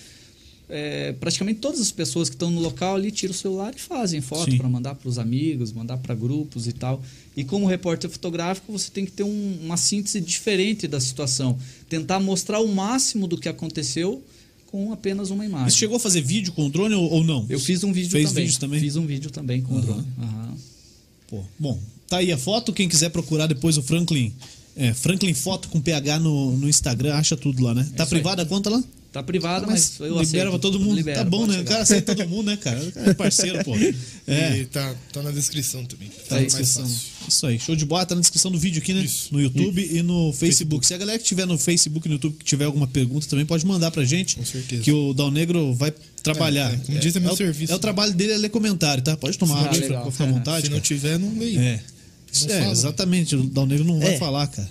É, 0.74 1.12
praticamente 1.20 1.60
todas 1.60 1.80
as 1.82 1.92
pessoas 1.92 2.30
que 2.30 2.36
estão 2.36 2.50
no 2.50 2.62
local 2.62 2.96
ali 2.96 3.12
tiram 3.12 3.34
o 3.34 3.38
celular 3.38 3.74
e 3.76 3.80
fazem 3.80 4.22
foto 4.22 4.56
para 4.58 4.70
mandar 4.70 4.96
para 4.96 5.10
os 5.10 5.20
amigos, 5.20 5.72
mandar 5.74 5.98
para 5.98 6.16
grupos 6.16 6.66
e 6.66 6.72
tal. 6.72 7.04
E 7.36 7.44
como 7.44 7.68
repórter 7.68 8.10
fotográfico, 8.10 8.72
você 8.72 8.90
tem 8.90 9.06
que 9.06 9.12
ter 9.12 9.24
um- 9.24 9.58
uma 9.62 9.76
síntese 9.78 10.20
diferente 10.22 10.88
da 10.88 11.00
situação. 11.00 11.58
Tentar 11.90 12.20
mostrar 12.20 12.60
o 12.62 12.68
máximo 12.74 13.28
do 13.28 13.38
que 13.38 13.50
aconteceu 13.50 14.24
com 14.68 14.94
apenas 14.94 15.30
uma 15.30 15.46
imagem. 15.46 15.70
Você 15.70 15.78
chegou 15.78 15.98
a 15.98 16.00
fazer 16.00 16.22
vídeo 16.22 16.54
com 16.54 16.66
o 16.68 16.70
drone 16.70 16.96
ou, 16.96 17.12
ou 17.12 17.24
não? 17.24 17.46
Eu 17.50 17.60
fiz 17.60 17.84
um 17.84 17.92
vídeo 17.92 18.10
Fez 18.10 18.30
também. 18.30 18.46
vídeo 18.46 18.60
também? 18.60 18.80
Fiz 18.80 18.96
um 18.96 19.06
vídeo 19.06 19.30
também 19.30 19.62
com 19.62 19.74
o 19.74 19.78
Aham. 19.78 19.86
drone. 19.86 20.08
Aham. 20.22 20.56
Pô, 21.28 21.44
bom, 21.60 21.80
tá 22.08 22.18
aí 22.18 22.32
a 22.32 22.38
foto. 22.38 22.72
Quem 22.72 22.88
quiser 22.88 23.10
procurar 23.10 23.48
depois 23.48 23.78
o 23.78 23.84
Franklin. 23.84 24.34
É, 24.76 24.94
Franklin 24.94 25.34
Foto 25.34 25.68
com 25.68 25.82
PH 25.82 26.20
no, 26.20 26.56
no 26.56 26.70
Instagram, 26.70 27.16
acha 27.16 27.36
tudo 27.36 27.62
lá, 27.62 27.74
né? 27.76 27.84
tá 27.96 28.04
isso 28.06 28.16
aí. 28.16 28.22
privada 28.22 28.44
a 28.44 28.46
conta 28.46 28.70
lá? 28.70 28.82
Tá 29.12 29.22
privado, 29.22 29.68
mas, 29.68 30.00
eu 30.00 30.06
libera 30.06 30.22
aceito. 30.22 30.50
pra 30.52 30.60
todo 30.60 30.80
mundo. 30.80 30.96
Libera, 30.96 31.18
tá 31.18 31.26
bom, 31.30 31.46
né? 31.46 31.60
O 31.60 31.66
cara 31.66 31.82
aceita 31.82 32.16
todo 32.16 32.30
mundo, 32.30 32.46
né, 32.48 32.56
cara? 32.56 32.82
O 32.82 32.92
cara 32.94 33.12
é 33.12 33.14
parceiro, 33.14 33.62
pô. 33.64 33.74
É. 34.26 34.60
E 34.60 34.66
tá, 34.66 34.96
tá 35.12 35.22
na 35.22 35.32
descrição 35.32 35.84
também. 35.84 36.08
Tá 36.08 36.36
na 36.36 36.42
mais 36.42 36.54
descrição. 36.54 36.90
Isso 37.28 37.46
aí, 37.46 37.60
show 37.60 37.76
de 37.76 37.84
bola. 37.86 38.06
Tá 38.06 38.16
na 38.16 38.22
descrição 38.22 38.50
do 38.50 38.58
vídeo 38.58 38.82
aqui, 38.82 38.94
né? 38.94 39.02
Isso. 39.04 39.28
No 39.34 39.42
YouTube 39.42 39.86
e 39.92 40.02
no 40.02 40.32
Facebook. 40.32 40.86
Se 40.86 40.94
a 40.94 40.98
galera 40.98 41.20
que 41.20 41.26
tiver 41.26 41.46
no 41.46 41.58
Facebook 41.58 42.08
e 42.08 42.10
no 42.10 42.16
YouTube 42.16 42.38
que 42.38 42.46
tiver 42.46 42.64
alguma 42.64 42.88
pergunta 42.88 43.28
também, 43.28 43.46
pode 43.46 43.66
mandar 43.66 43.92
pra 43.92 44.06
gente. 44.06 44.38
Com 44.38 44.46
certeza. 44.46 44.84
Que 44.84 44.92
o 44.94 45.14
Dal 45.14 45.30
Negro 45.30 45.74
vai 45.74 45.92
trabalhar. 46.24 46.72
É, 46.72 46.76
é, 46.76 46.78
como 46.78 47.00
diz, 47.00 47.14
é 47.14 47.20
meu 47.20 47.34
o, 47.34 47.36
serviço. 47.36 47.74
É 47.74 47.76
o 47.76 47.80
trabalho 47.80 48.14
dele 48.14 48.32
é 48.32 48.38
ler 48.38 48.50
comentário, 48.50 49.04
tá? 49.04 49.18
Pode 49.18 49.38
tomar 49.38 49.58
água 49.60 49.70
pra 49.82 50.12
ficar 50.12 50.24
à 50.24 50.28
vontade. 50.32 50.68
Se 50.68 50.72
não 50.72 50.78
cara. 50.78 50.88
tiver, 50.88 51.20
não 51.20 51.38
leio. 51.38 51.60
É. 51.60 51.82
Isso 52.32 52.48
Não 52.48 52.56
é, 52.56 52.60
fala. 52.62 52.72
exatamente. 52.72 53.36
O 53.36 53.44
Dal 53.44 53.66
Negro 53.66 53.84
não 53.84 54.00
vai 54.00 54.14
É. 54.14 54.18
falar, 54.18 54.48
cara. 54.48 54.70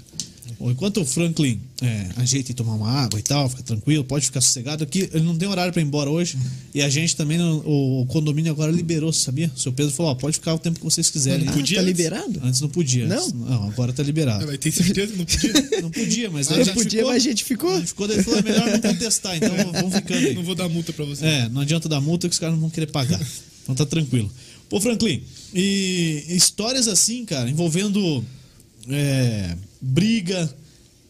Bom, 0.61 0.71
enquanto 0.71 1.01
o 1.01 1.07
Franklin 1.07 1.59
é, 1.81 2.09
ajeita 2.17 2.51
e 2.51 2.55
tomar 2.55 2.75
uma 2.75 2.91
água 2.91 3.19
e 3.19 3.23
tal, 3.23 3.49
fica 3.49 3.63
tranquilo, 3.63 4.05
pode 4.05 4.27
ficar 4.27 4.43
sossegado. 4.43 4.85
Aqui 4.85 5.09
ele 5.11 5.25
não 5.25 5.35
tem 5.35 5.49
horário 5.49 5.73
pra 5.73 5.81
ir 5.81 5.87
embora 5.87 6.11
hoje. 6.11 6.37
E 6.75 6.83
a 6.83 6.89
gente 6.91 7.17
também, 7.17 7.39
não- 7.39 7.61
o, 7.61 8.05
condomínio 8.07 8.53
agora 8.53 8.71
liberou, 8.71 9.11
sabia? 9.11 9.51
O 9.57 9.59
seu 9.59 9.73
Pedro 9.73 9.91
falou: 9.95 10.13
ó, 10.13 10.15
pode 10.15 10.35
ficar 10.35 10.53
o 10.53 10.59
tempo 10.59 10.79
que 10.79 10.85
vocês 10.85 11.09
quiserem. 11.09 11.49
Ah, 11.49 11.53
podia 11.53 11.79
tá 11.79 11.83
antes? 11.83 11.97
liberado? 11.97 12.41
Antes 12.45 12.61
não 12.61 12.69
podia. 12.69 13.07
Não? 13.07 13.17
Antes- 13.17 13.33
não 13.33 13.69
agora 13.71 13.91
tá 13.95 14.03
liberado. 14.03 14.45
Ah, 14.45 14.47
mas 14.49 14.59
tem 14.59 14.71
certeza 14.71 15.13
que 15.13 15.19
não 15.19 15.25
podia? 15.25 15.51
Não 15.81 15.91
podia, 15.91 16.31
mas 16.31 16.51
Ah, 16.51 16.57
a 16.57 16.63
gente 16.63 16.75
podia, 16.75 16.91
ficou, 17.01 17.11
mas 17.13 17.23
a 17.25 17.27
gente 17.31 17.45
ficou. 17.45 17.71
a 17.71 17.79
gente 17.79 17.89
ficou, 17.89 18.07
daí 18.07 18.17
ele 18.19 18.23
falou: 18.25 18.39
é 18.41 18.43
melhor 18.43 18.71
não 18.71 18.81
contestar, 18.81 19.37
então 19.39 19.49
vamos 19.73 19.95
ficando 19.95 20.27
aí. 20.27 20.35
não 20.35 20.43
vou 20.45 20.55
dar 20.55 20.69
multa 20.69 20.93
pra 20.93 21.07
você. 21.07 21.25
É, 21.25 21.49
não 21.49 21.63
adianta 21.63 21.89
dar 21.89 22.03
multa 22.03 22.29
que 22.29 22.35
os 22.35 22.39
caras 22.39 22.55
não 22.55 22.61
vão 22.61 22.69
querer 22.71 22.89
pagar. 22.89 23.19
Então 23.63 23.75
tá 23.75 23.87
tranquilo. 23.87 24.31
Pô, 24.69 24.79
Franklin, 24.79 25.23
e 25.55 26.23
histórias 26.29 26.87
assim, 26.87 27.25
cara, 27.25 27.49
envolvendo 27.49 28.23
é, 28.89 29.57
briga. 29.81 30.53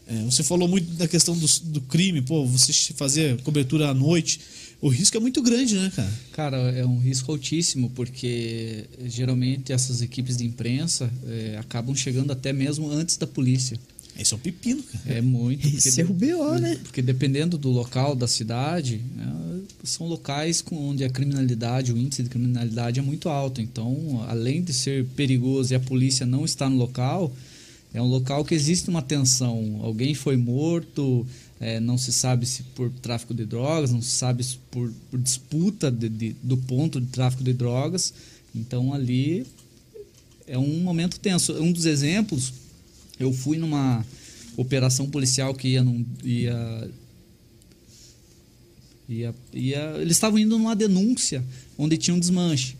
é, 0.07 0.23
você 0.23 0.43
falou 0.43 0.67
muito 0.67 0.91
da 0.93 1.07
questão 1.07 1.37
do, 1.37 1.47
do 1.65 1.81
crime, 1.81 2.21
pô, 2.21 2.45
você 2.45 2.73
fazer 2.93 3.41
cobertura 3.41 3.89
à 3.89 3.93
noite. 3.93 4.39
O 4.81 4.89
risco 4.89 5.15
é 5.15 5.19
muito 5.19 5.43
grande, 5.43 5.75
né, 5.75 5.91
cara? 5.95 6.11
Cara, 6.31 6.57
é 6.71 6.83
um 6.83 6.97
risco 6.97 7.31
altíssimo, 7.31 7.91
porque 7.91 8.85
geralmente 9.05 9.71
essas 9.71 10.01
equipes 10.01 10.37
de 10.37 10.45
imprensa 10.45 11.11
eh, 11.27 11.55
acabam 11.59 11.95
chegando 11.95 12.31
até 12.31 12.51
mesmo 12.51 12.89
antes 12.89 13.15
da 13.15 13.27
polícia. 13.27 13.79
Esse 14.17 14.33
é 14.33 14.37
um 14.37 14.39
pepino, 14.39 14.83
cara. 14.83 15.17
É 15.17 15.21
muito. 15.21 15.61
porque 15.61 15.77
Esse 15.77 16.01
é 16.01 16.03
o 16.03 16.13
BO, 16.13 16.59
né? 16.59 16.79
Porque 16.83 17.01
dependendo 17.01 17.57
do 17.57 17.69
local 17.69 18.15
da 18.15 18.27
cidade, 18.27 19.01
né, 19.15 19.61
são 19.83 20.07
locais 20.07 20.61
com 20.61 20.75
onde 20.89 21.03
a 21.03 21.09
criminalidade, 21.09 21.93
o 21.93 21.97
índice 21.97 22.23
de 22.23 22.29
criminalidade 22.29 22.99
é 22.99 23.03
muito 23.03 23.29
alto. 23.29 23.61
Então, 23.61 24.25
além 24.27 24.61
de 24.61 24.73
ser 24.73 25.05
perigoso 25.15 25.73
e 25.73 25.75
a 25.75 25.79
polícia 25.79 26.25
não 26.25 26.43
estar 26.43 26.69
no 26.69 26.77
local, 26.77 27.33
é 27.93 28.01
um 28.01 28.07
local 28.07 28.45
que 28.45 28.55
existe 28.55 28.89
uma 28.89 29.01
tensão. 29.01 29.79
Alguém 29.83 30.13
foi 30.13 30.37
morto, 30.37 31.25
eh, 31.59 31.79
não 31.79 31.97
se 31.97 32.11
sabe 32.13 32.45
se 32.45 32.63
por 32.63 32.89
tráfico 32.89 33.33
de 33.33 33.45
drogas, 33.45 33.91
não 33.91 34.01
se 34.01 34.11
sabe 34.11 34.43
se 34.43 34.57
por, 34.71 34.91
por 35.09 35.19
disputa 35.19 35.91
de- 35.91 36.07
de- 36.09 36.35
do 36.41 36.55
ponto 36.57 37.01
de 37.01 37.07
tráfico 37.07 37.43
de 37.43 37.53
drogas. 37.53 38.13
Então, 38.55 38.93
ali 38.93 39.45
é 40.47 40.57
um 40.57 40.79
momento 40.81 41.19
tenso. 41.19 41.53
Um 41.61 41.71
dos 41.71 41.85
exemplos, 41.85 42.53
eu 43.19 43.31
fui 43.33 43.57
numa 43.57 44.05
operação 44.57 45.09
policial 45.09 45.53
que 45.53 45.69
ia, 45.69 45.83
num, 45.83 46.05
ia, 46.23 46.89
ia, 49.07 49.35
ia 49.53 49.79
eles 49.99 50.15
estavam 50.17 50.39
indo 50.39 50.57
numa 50.57 50.75
denúncia 50.75 51.43
onde 51.77 51.97
tinha 51.97 52.15
um 52.15 52.19
desmanche. 52.19 52.75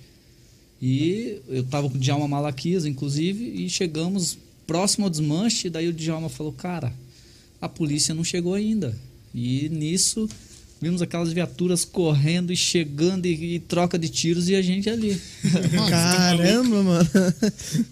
E 0.81 1.39
eu 1.47 1.61
estava 1.61 1.89
com 1.89 1.95
o 1.95 1.99
Djalma 1.99 2.27
Malaquias, 2.27 2.85
inclusive, 2.85 3.43
e 3.43 3.69
chegamos 3.69 4.37
próximo 4.71 5.05
ao 5.05 5.09
desmanche, 5.09 5.67
e 5.67 5.69
daí 5.69 5.89
o 5.89 5.93
Djalma 5.93 6.29
falou, 6.29 6.53
cara, 6.53 6.93
a 7.59 7.67
polícia 7.67 8.15
não 8.15 8.23
chegou 8.23 8.53
ainda. 8.53 8.97
E 9.35 9.67
nisso 9.67 10.29
vimos 10.81 11.01
aquelas 11.01 11.33
viaturas 11.33 11.83
correndo 11.83 12.53
e 12.53 12.55
chegando 12.55 13.25
e, 13.25 13.55
e 13.55 13.59
troca 13.59 13.99
de 13.99 14.07
tiros 14.07 14.47
e 14.47 14.55
a 14.55 14.61
gente 14.61 14.89
ali. 14.89 15.21
Caramba, 15.89 16.83
mano. 16.83 17.09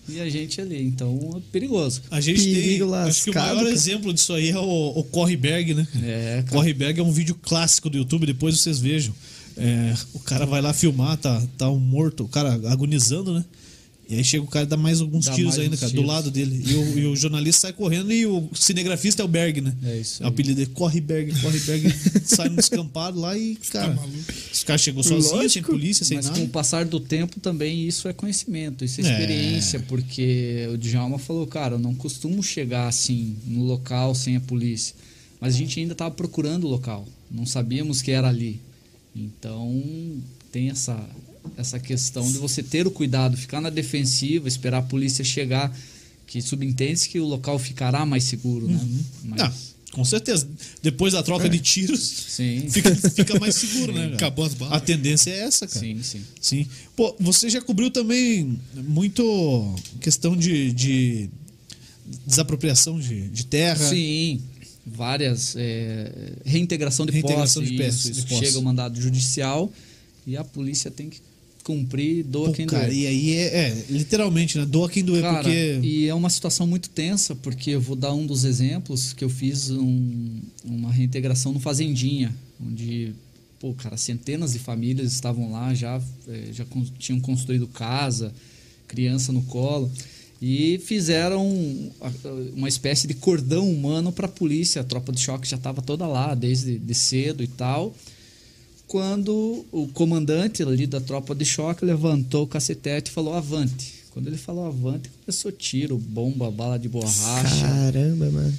e 0.07 0.21
a 0.21 0.29
gente 0.29 0.61
ali. 0.61 0.81
Então 0.81 1.19
é 1.35 1.41
perigoso. 1.51 2.01
A 2.09 2.21
gente 2.21 2.41
Perigo 2.41 2.85
tem. 2.89 2.95
Acho 2.95 3.23
que 3.25 3.29
o 3.29 3.33
lascado, 3.33 3.45
maior 3.45 3.63
cara. 3.63 3.71
exemplo 3.71 4.13
disso 4.13 4.33
aí 4.33 4.49
é 4.49 4.57
o, 4.57 4.99
o 4.99 5.03
Correberg, 5.03 5.73
né? 5.73 5.85
É, 6.01 6.43
cara. 6.45 6.57
Correberg 6.57 7.01
é 7.01 7.03
um 7.03 7.11
vídeo 7.11 7.35
clássico 7.35 7.89
do 7.89 7.97
YouTube, 7.97 8.25
depois 8.25 8.57
vocês 8.57 8.79
vejam. 8.79 9.13
É, 9.57 9.93
o 10.13 10.19
cara 10.19 10.45
vai 10.45 10.61
lá 10.61 10.71
filmar, 10.71 11.17
tá, 11.17 11.45
tá 11.57 11.69
um 11.69 11.77
morto, 11.77 12.23
o 12.23 12.29
cara 12.29 12.53
agonizando, 12.71 13.33
né? 13.33 13.43
E 14.09 14.15
aí 14.15 14.23
chega 14.23 14.43
o 14.43 14.47
cara 14.47 14.65
e 14.65 14.67
dá 14.67 14.75
mais 14.75 15.01
alguns 15.01 15.25
Dá 15.25 15.33
tiros 15.35 15.51
mais 15.55 15.63
ainda, 15.63 15.77
cara, 15.77 15.87
do 15.91 15.93
tiros. 15.93 16.07
lado 16.07 16.31
dele. 16.31 16.63
E 16.65 16.73
o, 16.73 16.97
e 16.99 17.05
o 17.05 17.15
jornalista 17.15 17.61
sai 17.61 17.73
correndo 17.73 18.11
e 18.11 18.25
o 18.25 18.49
cinegrafista 18.55 19.21
é 19.21 19.25
o 19.25 19.27
Berg, 19.27 19.61
né? 19.61 19.75
É 19.83 19.99
isso 19.99 20.23
O 20.23 20.25
aí. 20.25 20.31
apelido 20.33 20.55
dele, 20.55 20.71
corre 20.73 20.99
Berg, 20.99 21.31
corre 21.41 21.59
Berg, 21.59 21.93
sai 22.25 22.49
no 22.49 22.55
descampado 22.55 23.19
lá 23.19 23.37
e, 23.37 23.55
cara, 23.71 23.93
maluco. 23.93 24.17
os 24.51 24.63
caras 24.63 24.81
chegou 24.81 25.03
sozinho, 25.03 25.47
sem 25.47 25.61
polícia, 25.61 26.03
sem 26.03 26.17
Mas 26.17 26.25
nada. 26.25 26.39
com 26.39 26.45
o 26.45 26.49
passar 26.49 26.85
do 26.85 26.99
tempo 26.99 27.39
também 27.39 27.87
isso 27.87 28.07
é 28.07 28.13
conhecimento, 28.13 28.83
isso 28.83 28.99
é 28.99 29.03
É. 29.05 29.11
experiência, 29.11 29.79
porque 29.81 30.67
o 30.73 30.77
Djalma 30.77 31.19
falou, 31.19 31.45
cara, 31.45 31.75
eu 31.75 31.79
não 31.79 31.93
costumo 31.93 32.41
chegar 32.41 32.87
assim 32.87 33.35
no 33.45 33.63
local 33.63 34.15
sem 34.15 34.35
a 34.35 34.39
polícia. 34.41 34.95
Mas 35.39 35.53
a 35.53 35.57
gente 35.59 35.79
ainda 35.79 35.91
estava 35.93 36.09
procurando 36.09 36.63
o 36.65 36.67
local, 36.67 37.07
não 37.29 37.45
sabíamos 37.45 38.01
que 38.01 38.09
era 38.09 38.27
ali. 38.27 38.59
Então 39.15 39.83
tem 40.51 40.69
essa, 40.69 40.99
essa 41.57 41.79
questão 41.79 42.29
de 42.31 42.37
você 42.37 42.61
ter 42.63 42.87
o 42.87 42.91
cuidado, 42.91 43.35
ficar 43.37 43.61
na 43.61 43.69
defensiva, 43.69 44.47
esperar 44.47 44.79
a 44.79 44.81
polícia 44.81 45.23
chegar, 45.23 45.75
que 46.27 46.41
subentende 46.41 47.07
que 47.09 47.19
o 47.19 47.25
local 47.25 47.57
ficará 47.57 48.05
mais 48.05 48.23
seguro, 48.25 48.67
né? 48.67 48.79
Mas, 49.23 49.41
Ah, 49.41 49.53
com 49.91 50.05
certeza. 50.05 50.47
Depois 50.83 51.13
da 51.13 51.23
troca 51.23 51.49
de 51.49 51.59
tiros, 51.59 51.99
sim, 52.01 52.67
fica, 52.69 52.95
fica 52.95 53.39
mais 53.39 53.55
seguro, 53.55 53.91
né? 53.91 54.03
cara? 54.03 54.15
Acabou 54.15 54.45
as 54.45 54.53
balas. 54.53 54.75
A 54.75 54.79
tendência 54.79 55.31
é 55.31 55.39
essa, 55.39 55.65
cara. 55.67 55.79
sim, 55.79 56.01
sim. 56.03 56.21
Sim. 56.39 56.67
Pô, 56.95 57.15
você 57.19 57.49
já 57.49 57.59
cobriu 57.61 57.89
também 57.89 58.59
muito 58.75 59.75
questão 59.99 60.37
de, 60.37 60.71
de 60.71 61.29
desapropriação 62.25 62.99
de, 62.99 63.27
de 63.29 63.45
terra. 63.45 63.89
Sim, 63.89 64.41
várias. 64.85 65.55
é, 65.57 66.33
reintegração 66.45 67.05
de 67.05 67.11
Reintegração 67.11 67.63
posse. 67.63 67.75
de 67.75 67.83
isso, 67.83 68.11
de 68.11 68.21
posse. 68.27 68.45
Chega 68.45 68.59
o 68.59 68.61
mandado 68.61 68.99
judicial 69.01 69.71
e 70.27 70.37
a 70.37 70.43
polícia 70.43 70.91
tem 70.91 71.09
que 71.09 71.19
cumprir, 71.69 72.23
doa 72.23 72.47
Pô, 72.47 72.53
quem 72.53 72.65
cara, 72.65 72.87
doer. 72.87 72.97
e 72.97 73.05
aí 73.07 73.29
é, 73.35 73.43
é, 73.69 73.85
literalmente, 73.91 74.57
né? 74.57 74.65
Doa 74.65 74.89
quem 74.89 75.03
doer, 75.03 75.21
Cara, 75.21 75.43
porque. 75.43 75.79
e 75.83 76.07
é 76.07 76.13
uma 76.15 76.29
situação 76.31 76.65
muito 76.65 76.89
tensa, 76.89 77.35
porque 77.35 77.69
eu 77.69 77.79
vou 77.81 77.95
dar 77.95 78.11
um 78.11 78.25
dos 78.25 78.43
exemplos 78.43 79.13
que 79.13 79.23
eu 79.23 79.29
fiz 79.29 79.69
um- 79.69 80.39
uma 80.65 80.91
reintegração 80.91 81.53
no 81.53 81.59
Fazendinha, 81.59 82.35
onde, 82.59 83.13
pô, 83.59 83.71
cara, 83.75 83.97
centenas 83.97 84.53
de 84.53 84.59
famílias 84.59 85.13
estavam 85.13 85.51
lá, 85.51 85.73
já, 85.75 86.01
eh, 86.27 86.47
já 86.51 86.65
tinham 86.97 87.19
construído 87.19 87.67
casa, 87.67 88.33
criança 88.87 89.31
no 89.31 89.43
colo, 89.43 89.91
e 90.41 90.79
fizeram 90.85 91.45
uma 92.55 92.67
espécie 92.67 93.07
de 93.07 93.13
cordão 93.13 93.69
humano 93.71 94.11
para 94.11 94.25
a 94.25 94.29
polícia. 94.29 94.81
A 94.81 94.83
tropa 94.83 95.11
de 95.11 95.19
choque 95.21 95.47
já 95.47 95.57
estava 95.57 95.81
toda 95.83 96.07
lá, 96.07 96.33
desde 96.33 96.79
de 96.79 96.93
cedo 96.95 97.43
e 97.43 97.47
tal 97.47 97.95
quando 98.89 99.65
o 99.71 99.87
comandante 99.89 100.63
ali 100.63 100.87
da 100.87 100.99
tropa 100.99 101.35
de 101.35 101.45
choque 101.45 101.85
levantou 101.85 102.43
o 102.43 102.47
cacetete 102.47 103.11
e 103.11 103.13
falou 103.13 103.35
avante. 103.35 103.93
Quando 104.11 104.27
ele 104.27 104.35
falou 104.37 104.65
avante, 104.65 105.09
começou 105.23 105.51
tiro, 105.51 105.95
bomba, 105.95 106.49
bala 106.49 106.77
de 106.79 106.89
borracha. 106.89 107.61
Caramba, 107.67 108.31
mano. 108.31 108.57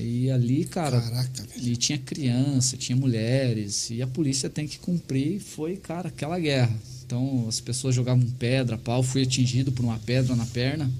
E 0.00 0.30
ali, 0.30 0.64
cara, 0.64 0.98
Caraca, 1.00 1.42
velho. 1.42 1.50
ali 1.60 1.76
tinha 1.76 1.98
criança, 1.98 2.76
tinha 2.76 2.96
mulheres, 2.96 3.90
e 3.90 4.00
a 4.00 4.06
polícia 4.06 4.48
tem 4.48 4.66
que 4.66 4.78
cumprir. 4.78 5.34
E 5.36 5.38
foi, 5.40 5.76
cara, 5.76 6.08
aquela 6.08 6.38
guerra. 6.40 6.74
Então 7.04 7.44
as 7.46 7.60
pessoas 7.60 7.94
jogavam 7.94 8.26
pedra, 8.38 8.78
pau, 8.78 9.02
fui 9.02 9.22
atingido 9.22 9.70
por 9.70 9.84
uma 9.84 9.98
pedra 9.98 10.34
na 10.34 10.46
perna, 10.46 10.90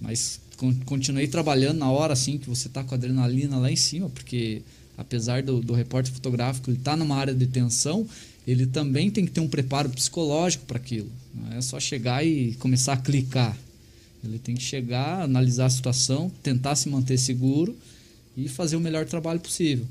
mas 0.00 0.40
con- 0.56 0.74
continuei 0.84 1.26
trabalhando 1.28 1.78
na 1.78 1.90
hora 1.90 2.12
assim 2.12 2.36
que 2.36 2.48
você 2.50 2.68
tá 2.68 2.82
com 2.84 2.94
a 2.94 2.98
adrenalina 2.98 3.56
lá 3.58 3.70
em 3.70 3.76
cima, 3.76 4.10
porque 4.10 4.60
apesar 4.96 5.42
do, 5.42 5.60
do 5.60 5.74
repórter 5.74 6.12
fotográfico 6.12 6.70
ele 6.70 6.78
tá 6.78 6.96
numa 6.96 7.16
área 7.16 7.34
de 7.34 7.46
tensão, 7.46 8.06
ele 8.46 8.66
também 8.66 9.10
tem 9.10 9.24
que 9.24 9.32
ter 9.32 9.40
um 9.40 9.48
preparo 9.48 9.88
psicológico 9.90 10.64
para 10.66 10.76
aquilo. 10.76 11.10
Não 11.34 11.52
é 11.56 11.60
só 11.60 11.80
chegar 11.80 12.24
e 12.24 12.54
começar 12.54 12.92
a 12.92 12.96
clicar. 12.96 13.56
Ele 14.24 14.38
tem 14.38 14.54
que 14.54 14.62
chegar, 14.62 15.22
analisar 15.22 15.66
a 15.66 15.70
situação, 15.70 16.30
tentar 16.42 16.76
se 16.76 16.88
manter 16.88 17.18
seguro 17.18 17.76
e 18.36 18.48
fazer 18.48 18.76
o 18.76 18.80
melhor 18.80 19.04
trabalho 19.06 19.40
possível. 19.40 19.86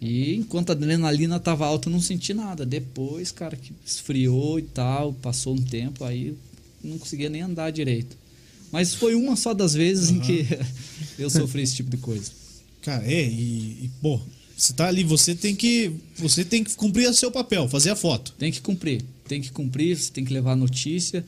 E 0.00 0.34
enquanto 0.36 0.70
a 0.70 0.72
adrenalina 0.74 1.36
estava 1.36 1.66
alta, 1.66 1.88
eu 1.88 1.92
não 1.92 2.00
senti 2.00 2.32
nada. 2.32 2.64
Depois, 2.64 3.32
cara, 3.32 3.56
que 3.56 3.72
esfriou 3.84 4.58
e 4.58 4.62
tal, 4.62 5.12
passou 5.14 5.54
um 5.54 5.62
tempo, 5.62 6.04
aí 6.04 6.36
não 6.82 6.98
conseguia 6.98 7.28
nem 7.28 7.42
andar 7.42 7.70
direito. 7.70 8.16
Mas 8.70 8.94
foi 8.94 9.14
uma 9.14 9.34
só 9.34 9.54
das 9.54 9.74
vezes 9.74 10.10
em 10.10 10.20
que 10.20 10.46
eu 11.18 11.28
sofri 11.28 11.62
esse 11.62 11.76
tipo 11.76 11.90
de 11.90 11.96
coisa. 11.96 12.30
Cara, 12.88 13.04
é, 13.04 13.22
e, 13.22 13.84
e, 13.84 13.90
pô, 14.00 14.18
você 14.56 14.72
tá 14.72 14.88
ali, 14.88 15.04
você 15.04 15.34
tem 15.34 15.54
que. 15.54 15.92
Você 16.16 16.42
tem 16.42 16.64
que 16.64 16.74
cumprir 16.74 17.06
o 17.06 17.12
seu 17.12 17.30
papel, 17.30 17.68
fazer 17.68 17.90
a 17.90 17.96
foto. 17.96 18.32
Tem 18.38 18.50
que 18.50 18.62
cumprir, 18.62 19.04
tem 19.28 19.42
que 19.42 19.52
cumprir, 19.52 19.94
você 19.94 20.10
tem 20.10 20.24
que 20.24 20.32
levar 20.32 20.52
a 20.52 20.56
notícia 20.56 21.22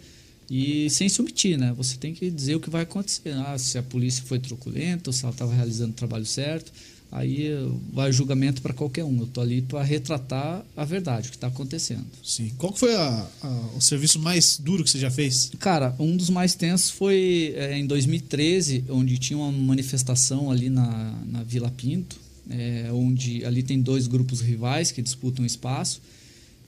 e 0.51 0.88
sem 0.88 1.07
se 1.07 1.20
omitir, 1.20 1.59
né? 1.59 1.75
Você 1.77 1.99
tem 1.99 2.14
que 2.14 2.31
dizer 2.31 2.55
o 2.55 2.61
que 2.61 2.70
vai 2.70 2.85
acontecer. 2.85 3.35
Ah, 3.35 3.59
se 3.59 3.77
a 3.77 3.83
polícia 3.83 4.25
foi 4.27 4.38
truculenta, 4.38 5.11
ou 5.11 5.12
se 5.12 5.23
ela 5.23 5.35
estava 5.35 5.53
realizando 5.53 5.90
o 5.90 5.94
trabalho 5.94 6.25
certo, 6.25 6.73
aí 7.12 7.49
vai 7.92 8.11
o 8.11 8.12
julgamento 8.12 8.62
para 8.62 8.73
qualquer 8.73 9.05
um. 9.05 9.18
Eu 9.20 9.27
tô 9.27 9.40
ali 9.40 9.62
para 9.62 9.83
retratar 9.83 10.64
a 10.77 10.85
verdade, 10.85 11.29
o 11.29 11.31
que 11.31 11.37
está 11.37 11.49
acontecendo. 11.49 12.05
Sim. 12.25 12.53
Qual 12.57 12.75
foi 12.75 12.94
a- 12.94 13.27
a- 13.42 13.70
o 13.77 13.81
serviço 13.81 14.18
mais 14.20 14.59
duro 14.59 14.85
que 14.85 14.90
você 14.90 14.99
já 14.99 15.11
fez? 15.11 15.51
Cara, 15.59 15.94
um 15.99 16.16
dos 16.16 16.31
mais 16.31 16.55
tensos 16.55 16.90
foi 16.90 17.53
eh, 17.57 17.79
em 17.79 17.87
2013, 17.87 18.85
onde 18.88 19.18
tinha 19.18 19.38
uma 19.38 19.51
manifestação 19.51 20.51
ali 20.51 20.70
na, 20.70 21.18
na 21.27 21.42
Vila 21.42 21.70
Pinto, 21.77 22.16
eh, 22.49 22.88
onde 22.92 23.44
ali 23.44 23.62
tem 23.62 23.81
dois 23.81 24.07
grupos 24.07 24.40
rivais 24.40 24.92
que 24.92 25.03
disputam 25.03 25.44
espaço, 25.44 26.01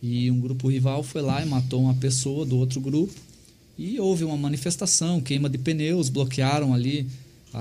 e 0.02 0.28
um 0.30 0.40
grupo 0.40 0.68
rival 0.68 1.04
foi 1.04 1.22
lá 1.22 1.40
e 1.40 1.46
matou 1.48 1.82
uma 1.82 1.94
pessoa 1.94 2.44
do 2.44 2.56
outro 2.56 2.80
grupo, 2.80 3.14
e 3.78 3.98
houve 4.00 4.24
uma 4.24 4.36
manifestação, 4.36 5.20
queima 5.20 5.48
de 5.48 5.56
pneus, 5.58 6.08
bloquearam 6.08 6.74
ali 6.74 7.06
a, 7.54 7.60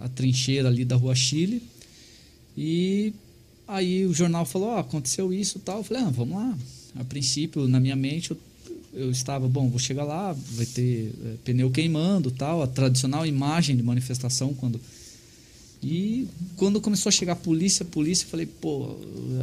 a- 0.00 0.04
a 0.04 0.08
trincheira 0.10 0.68
ali 0.68 0.84
da 0.84 0.96
Rua 0.96 1.14
Chile, 1.14 1.62
e 2.62 3.14
aí 3.66 4.04
o 4.04 4.12
jornal 4.12 4.44
falou, 4.44 4.68
ó, 4.68 4.78
aconteceu 4.78 5.32
isso 5.32 5.56
e 5.58 5.60
tal, 5.62 5.78
eu 5.78 5.84
falei, 5.84 6.02
ah, 6.02 6.10
vamos 6.10 6.36
lá. 6.36 6.58
A 6.96 7.04
princípio, 7.04 7.66
na 7.66 7.80
minha 7.80 7.96
mente, 7.96 8.32
eu 8.32 8.36
eu 8.92 9.08
estava, 9.08 9.46
bom, 9.46 9.68
vou 9.68 9.78
chegar 9.78 10.02
lá, 10.02 10.32
vai 10.32 10.66
ter 10.66 11.12
eh, 11.24 11.34
pneu 11.44 11.70
queimando, 11.70 12.28
tal, 12.28 12.60
a 12.60 12.66
tradicional 12.66 13.24
imagem 13.24 13.76
de 13.76 13.84
manifestação 13.84 14.52
quando 14.52 14.80
e 15.82 16.28
quando 16.56 16.80
começou 16.80 17.08
a 17.08 17.12
chegar 17.12 17.32
a 17.32 17.36
polícia, 17.36 17.84
a 17.84 17.86
polícia, 17.86 18.24
eu 18.24 18.28
falei, 18.28 18.46
pô, 18.46 18.96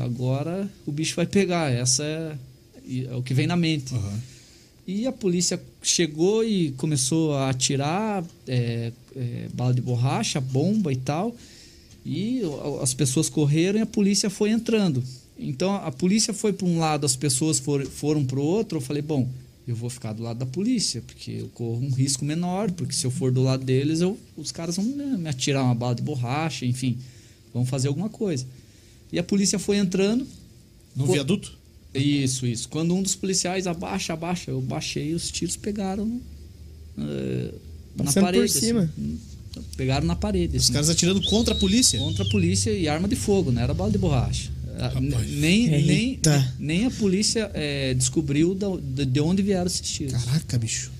agora 0.03 0.69
o 0.85 0.91
bicho 0.91 1.15
vai 1.15 1.25
pegar, 1.25 1.71
essa 1.71 2.03
é, 2.03 2.37
é 3.09 3.15
o 3.15 3.23
que 3.23 3.33
vem 3.33 3.47
na 3.47 3.57
mente. 3.57 3.93
E 4.85 5.07
a 5.07 5.11
polícia 5.11 5.61
chegou 5.81 6.45
e 6.45 6.71
começou 6.73 7.33
a 7.33 7.49
atirar 7.49 8.23
é, 8.47 8.91
é, 9.15 9.47
bala 9.53 9.73
de 9.73 9.81
borracha, 9.81 10.39
bomba 10.39 10.93
e 10.93 10.95
tal. 10.95 11.35
E 12.09 12.41
as 12.81 12.93
pessoas 12.93 13.27
correram 13.27 13.79
e 13.79 13.81
a 13.81 13.85
polícia 13.85 14.29
foi 14.29 14.49
entrando. 14.51 15.03
Então 15.37 15.75
a 15.75 15.91
polícia 15.91 16.33
foi 16.33 16.53
para 16.53 16.65
um 16.65 16.79
lado, 16.79 17.05
as 17.05 17.17
pessoas 17.17 17.59
for, 17.59 17.85
foram 17.85 18.23
para 18.25 18.39
o 18.39 18.43
outro. 18.43 18.77
Eu 18.77 18.81
falei, 18.81 19.01
bom, 19.01 19.27
eu 19.67 19.75
vou 19.75 19.89
ficar 19.89 20.13
do 20.13 20.23
lado 20.23 20.39
da 20.39 20.45
polícia, 20.45 21.03
porque 21.05 21.31
eu 21.31 21.49
corro 21.49 21.83
um 21.85 21.89
risco 21.89 22.23
menor, 22.23 22.71
porque 22.71 22.93
se 22.93 23.05
eu 23.05 23.11
for 23.11 23.29
do 23.29 23.43
lado 23.43 23.65
deles, 23.65 23.99
eu, 23.99 24.17
os 24.37 24.53
caras 24.53 24.77
vão 24.77 24.85
me 24.85 25.27
atirar 25.27 25.61
uma 25.65 25.75
bala 25.75 25.95
de 25.95 26.01
borracha, 26.01 26.65
enfim, 26.65 26.97
vão 27.53 27.65
fazer 27.65 27.89
alguma 27.89 28.07
coisa. 28.07 28.45
E 29.11 29.19
a 29.19 29.23
polícia 29.23 29.59
foi 29.59 29.75
entrando. 29.75 30.25
No 30.95 31.05
Pô, 31.05 31.11
viaduto? 31.11 31.57
Isso, 31.93 32.45
isso. 32.45 32.69
Quando 32.69 32.95
um 32.95 33.01
dos 33.03 33.15
policiais 33.15 33.67
abaixa, 33.67 34.13
abaixa, 34.13 34.51
eu 34.51 34.61
baixei 34.61 35.09
e 35.09 35.13
os 35.13 35.29
tiros 35.29 35.57
pegaram 35.57 36.21
eh, 36.97 37.53
na 37.95 38.05
Passando 38.05 38.25
por 38.25 38.33
parede. 38.33 38.53
cima. 38.53 38.81
assim. 38.81 39.19
Pegaram 39.75 40.05
na 40.05 40.15
parede. 40.15 40.57
Os 40.57 40.63
assim. 40.63 40.73
caras 40.73 40.89
atirando 40.89 41.21
contra 41.23 41.53
a 41.53 41.57
polícia? 41.57 41.99
Contra 41.99 42.23
a 42.23 42.29
polícia 42.29 42.71
e 42.71 42.87
arma 42.87 43.07
de 43.07 43.15
fogo, 43.15 43.51
não 43.51 43.61
era 43.61 43.73
bala 43.73 43.91
de 43.91 43.97
borracha. 43.97 44.51
Ah, 44.79 44.89
Rapaz. 44.89 45.31
Nem, 45.31 45.67
nem, 45.69 46.19
nem 46.59 46.85
a 46.85 46.91
polícia 46.91 47.49
eh, 47.55 47.93
descobriu 47.95 48.53
da- 48.53 48.67
de, 48.77 49.05
de 49.05 49.19
onde 49.19 49.41
vieram 49.41 49.65
esses 49.65 49.81
tiros. 49.81 50.13
Caraca, 50.13 50.57
bicho. 50.59 50.91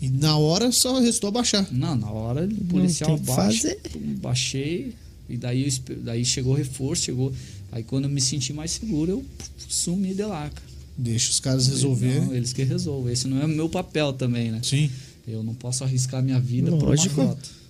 E 0.00 0.08
na 0.08 0.38
hora 0.38 0.72
só 0.72 0.98
restou 0.98 1.28
abaixar. 1.28 1.68
Não, 1.70 1.94
na 1.94 2.10
hora 2.10 2.46
o 2.46 2.64
policial 2.64 3.14
abaixa, 3.14 3.76
pum, 3.92 4.14
baixei, 4.16 4.94
e 5.28 5.36
daí, 5.36 5.66
eu 5.66 5.96
daí 5.98 6.24
chegou 6.24 6.54
reforço, 6.54 7.02
chegou. 7.04 7.32
Aí 7.70 7.82
quando 7.82 8.04
eu 8.04 8.10
me 8.10 8.20
senti 8.20 8.52
mais 8.54 8.70
seguro, 8.70 9.10
eu 9.12 9.24
sumi 9.68 10.14
de 10.14 10.22
lá, 10.22 10.48
cara. 10.48 10.70
Deixa 10.96 11.30
os 11.30 11.38
caras 11.40 11.66
resolverem. 11.68 12.20
Não, 12.22 12.34
eles 12.34 12.52
que 12.52 12.62
resolvem. 12.64 13.12
Esse 13.12 13.28
não 13.28 13.40
é 13.40 13.44
o 13.44 13.48
meu 13.48 13.68
papel 13.68 14.12
também, 14.14 14.50
né? 14.50 14.60
Sim. 14.62 14.90
Eu 15.26 15.42
não 15.42 15.54
posso 15.54 15.84
arriscar 15.84 16.22
minha 16.22 16.40
vida 16.40 16.70
por 16.70 16.78
uma 16.82 16.86
Lógico. 16.88 17.14
foto. 17.16 17.60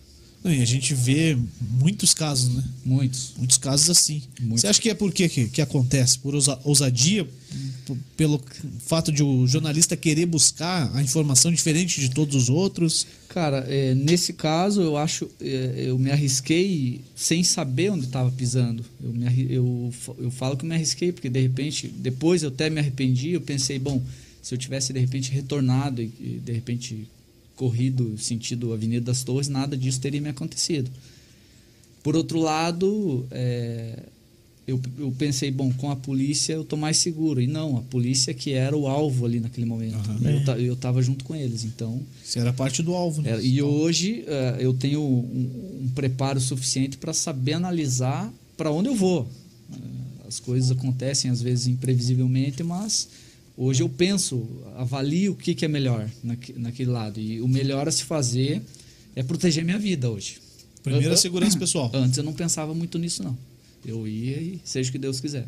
Não, 0.43 0.51
e 0.51 0.63
a 0.63 0.65
gente 0.65 0.95
vê 0.95 1.37
muitos 1.79 2.15
casos, 2.15 2.55
né? 2.55 2.65
Muitos. 2.83 3.35
Muitos 3.37 3.59
casos 3.59 3.91
assim. 3.91 4.23
Muitos. 4.41 4.63
Você 4.63 4.69
acha 4.69 4.81
que 4.81 4.89
é 4.89 4.95
por 4.95 5.13
quê 5.13 5.29
que, 5.29 5.49
que 5.49 5.61
acontece? 5.61 6.19
Por 6.19 6.35
ousa- 6.35 6.59
ousadia? 6.65 7.25
P- 7.85 7.95
Pelo 8.17 8.41
fato 8.87 9.13
de 9.13 9.23
o 9.23 9.47
jornalista 9.47 9.99
querer 9.99 10.25
buscar 10.25 10.91
a 10.97 11.03
informação 11.03 11.53
diferente 11.53 12.01
de 12.01 12.09
todos 12.11 12.35
os 12.35 12.49
outros? 12.49 13.07
Cara, 13.29 13.67
é, 13.69 13.95
nesse 13.95 14.33
caso 14.33 14.81
eu 14.81 14.97
acho 14.97 15.29
é, 15.43 15.85
eu 15.89 15.99
me 15.99 16.11
arrisquei 16.11 17.03
sem 17.15 17.45
saber 17.45 17.91
onde 17.91 18.07
estava 18.07 18.31
pisando. 18.31 18.83
Eu, 19.03 19.13
me, 19.13 19.47
eu, 19.53 19.93
eu 20.19 20.31
falo 20.31 20.57
que 20.57 20.65
eu 20.65 20.69
me 20.71 20.75
arrisquei 20.75 21.13
porque 21.13 21.29
de 21.29 21.41
repente 21.43 21.87
depois 21.87 22.43
eu 22.43 22.49
até 22.49 22.71
me 22.71 22.81
arrependi. 22.81 23.33
Eu 23.33 23.43
pensei, 23.43 23.79
bom, 23.79 24.03
se 24.41 24.55
eu 24.55 24.59
tivesse 24.59 24.91
de 24.95 25.01
repente 25.01 25.31
retornado 25.31 26.01
e, 26.01 26.07
e 26.19 26.41
de 26.43 26.53
repente 26.53 27.07
corrido 27.61 28.17
sentido 28.17 28.73
Avenida 28.73 29.05
das 29.05 29.23
Torres, 29.23 29.47
nada 29.49 29.77
disso 29.77 30.01
teria 30.01 30.19
me 30.19 30.31
acontecido. 30.31 30.91
Por 32.03 32.17
outro 32.17 32.41
lado, 32.41 33.27
é, 33.31 33.99
eu, 34.67 34.81
eu 34.99 35.13
pensei, 35.19 35.51
bom, 35.51 35.71
com 35.75 35.91
a 35.91 35.97
polícia 35.97 36.55
eu 36.55 36.65
tô 36.65 36.75
mais 36.75 36.97
seguro. 36.97 37.39
E 37.39 37.47
não, 37.47 37.77
a 37.77 37.83
polícia 37.83 38.33
que 38.33 38.53
era 38.55 38.75
o 38.75 38.87
alvo 38.89 39.27
ali 39.27 39.41
naquele 39.41 39.67
momento. 39.67 39.97
Aham. 40.09 40.31
Eu, 40.31 40.45
ta- 40.45 40.59
eu 40.59 40.75
tava 40.77 41.03
junto 41.03 41.23
com 41.23 41.35
eles, 41.37 41.63
então 41.65 42.01
Você 42.25 42.39
era 42.39 42.51
parte 42.51 42.83
do 42.83 42.95
alvo, 42.95 43.21
né? 43.21 43.33
é, 43.37 43.43
e 43.43 43.61
hoje 43.61 44.25
eh, 44.27 44.57
eu 44.61 44.73
tenho 44.73 45.03
um, 45.03 45.83
um 45.85 45.89
preparo 45.95 46.41
suficiente 46.41 46.97
para 46.97 47.13
saber 47.13 47.53
analisar 47.53 48.33
para 48.57 48.71
onde 48.71 48.89
eu 48.89 48.95
vou. 48.95 49.29
As 50.27 50.41
coisas 50.41 50.71
acontecem 50.71 51.31
às 51.31 51.43
vezes 51.43 51.67
imprevisivelmente, 51.67 52.63
mas 52.63 53.09
hoje 53.57 53.83
eu 53.83 53.89
penso, 53.89 54.47
avalio 54.77 55.33
o 55.33 55.37
que, 55.37 55.55
que 55.55 55.65
é 55.65 55.69
melhor 55.69 56.09
naque, 56.23 56.53
naquele 56.55 56.91
lado. 56.91 57.21
E 57.21 57.41
o 57.41 57.49
melhor 57.49 57.89
a 57.89 57.93
se 57.93 58.05
fazer 58.05 58.63
é 59.15 59.23
proteger 59.23 59.65
minha 59.65 59.79
vida 59.79 60.11
hoje. 60.11 60.39
Primeira 60.83 61.13
Eu- 61.13 61.17
segurança 61.17 61.59
pessoal. 61.59 61.91
Antes 61.95 62.17
eu 62.19 62.25
não 62.25 62.33
pensava 62.33 62.75
muito 62.75 62.99
nisso, 62.99 63.23
não. 63.23 63.37
Eu 63.85 64.07
ia 64.07 64.37
e 64.41 64.61
seja 64.65 64.89
o 64.89 64.93
que 64.93 64.99
Deus 64.99 65.21
quiser. 65.21 65.47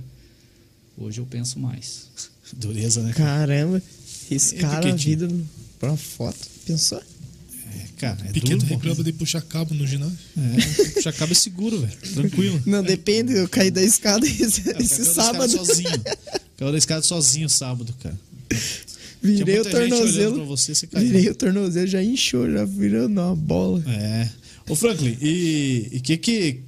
Hoje 0.97 1.21
eu 1.21 1.27
penso 1.27 1.59
mais. 1.59 2.09
Dureza, 2.55 3.03
né? 3.03 3.13
cara? 3.13 3.47
Caramba. 3.47 3.83
Riscaram 4.31 4.87
a 4.89 4.91
Etiquetinha. 4.91 5.17
vida 5.29 5.35
pra 5.79 5.91
uma 5.91 5.97
foto. 5.97 6.39
Pensou? 6.67 6.99
É, 6.99 7.87
cara, 7.99 8.27
é 8.29 8.33
Pequeno 8.33 8.59
duro. 8.59 8.69
reclama 8.75 9.03
de 9.03 9.13
puxar 9.13 9.41
cabo 9.43 9.75
no 9.75 9.87
ginásio. 9.87 10.17
É, 10.37 11.01
já 11.01 11.11
acaba 11.11 11.35
seguro, 11.35 11.81
velho. 11.81 11.99
Tranquilo. 12.15 12.63
Não, 12.67 12.83
depende. 12.83 13.33
Eu 13.33 13.49
caí 13.49 13.71
da 13.71 13.83
escada 13.83 14.25
esse, 14.29 14.61
Cara, 14.63 14.83
esse 14.83 14.97
caiu 14.97 15.05
da 15.07 15.13
sábado. 15.15 15.51
sozinho. 15.53 15.89
Caiu 16.63 16.71
da 16.71 16.79
escada 16.79 17.03
sozinho 17.03 17.49
sábado, 17.49 17.93
cara. 18.01 18.17
Virei 19.21 19.59
o 19.59 19.65
tornozelo. 19.65 20.47
você, 20.47 20.75
você 20.75 20.87
caiu. 20.87 21.07
Virei 21.09 21.29
o 21.29 21.35
tornozelo, 21.35 21.87
já 21.89 22.03
inchou, 22.03 22.49
já 22.51 22.65
virou 22.65 23.09
uma 23.09 23.35
bola. 23.35 23.83
É. 23.89 24.29
Ô 24.69 24.77
Franklin, 24.77 25.17
e 25.21 25.91
o 25.95 26.01
que 26.01 26.17
que. 26.17 26.61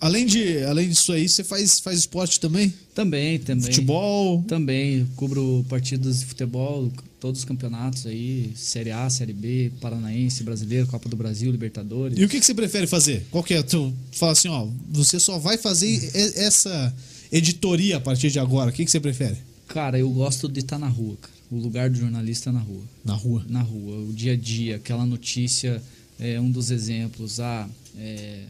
Além, 0.00 0.26
de, 0.26 0.62
além 0.64 0.88
disso 0.88 1.12
aí, 1.12 1.28
você 1.28 1.42
faz, 1.42 1.80
faz 1.80 1.98
esporte 1.98 2.38
também? 2.38 2.72
Também, 2.94 3.38
também. 3.38 3.64
Futebol? 3.64 4.42
Também, 4.46 5.06
cubro 5.16 5.64
partidas 5.68 6.20
de 6.20 6.26
futebol, 6.26 6.92
todos 7.18 7.40
os 7.40 7.44
campeonatos 7.44 8.06
aí, 8.06 8.52
Série 8.54 8.92
A, 8.92 9.10
Série 9.10 9.32
B, 9.32 9.72
Paranaense, 9.80 10.44
Brasileiro, 10.44 10.86
Copa 10.86 11.08
do 11.08 11.16
Brasil, 11.16 11.50
Libertadores. 11.50 12.16
E 12.16 12.24
o 12.24 12.28
que, 12.28 12.38
que 12.38 12.46
você 12.46 12.54
prefere 12.54 12.86
fazer? 12.86 13.26
Qual 13.30 13.42
que 13.42 13.54
é? 13.54 13.62
Tu 13.62 13.92
fala 14.12 14.32
assim, 14.32 14.48
ó, 14.48 14.68
você 14.90 15.18
só 15.18 15.38
vai 15.38 15.58
fazer 15.58 16.10
essa 16.14 16.94
editoria 17.32 17.96
a 17.96 18.00
partir 18.00 18.30
de 18.30 18.38
agora. 18.38 18.70
O 18.70 18.72
que, 18.72 18.84
que 18.84 18.90
você 18.90 19.00
prefere? 19.00 19.38
Cara, 19.66 19.98
eu 19.98 20.10
gosto 20.10 20.48
de 20.48 20.60
estar 20.60 20.78
na 20.78 20.88
rua, 20.88 21.16
cara. 21.20 21.32
O 21.50 21.56
lugar 21.56 21.90
do 21.90 21.98
jornalista 21.98 22.50
é 22.50 22.52
na 22.52 22.60
rua. 22.60 22.82
Na 23.04 23.14
rua. 23.14 23.44
Na 23.48 23.62
rua, 23.62 23.96
o 24.08 24.12
dia 24.12 24.34
a 24.34 24.36
dia, 24.36 24.76
aquela 24.76 25.06
notícia 25.06 25.82
é 26.20 26.40
um 26.40 26.50
dos 26.50 26.70
exemplos. 26.70 27.40
Ah, 27.40 27.68
é, 27.98 28.44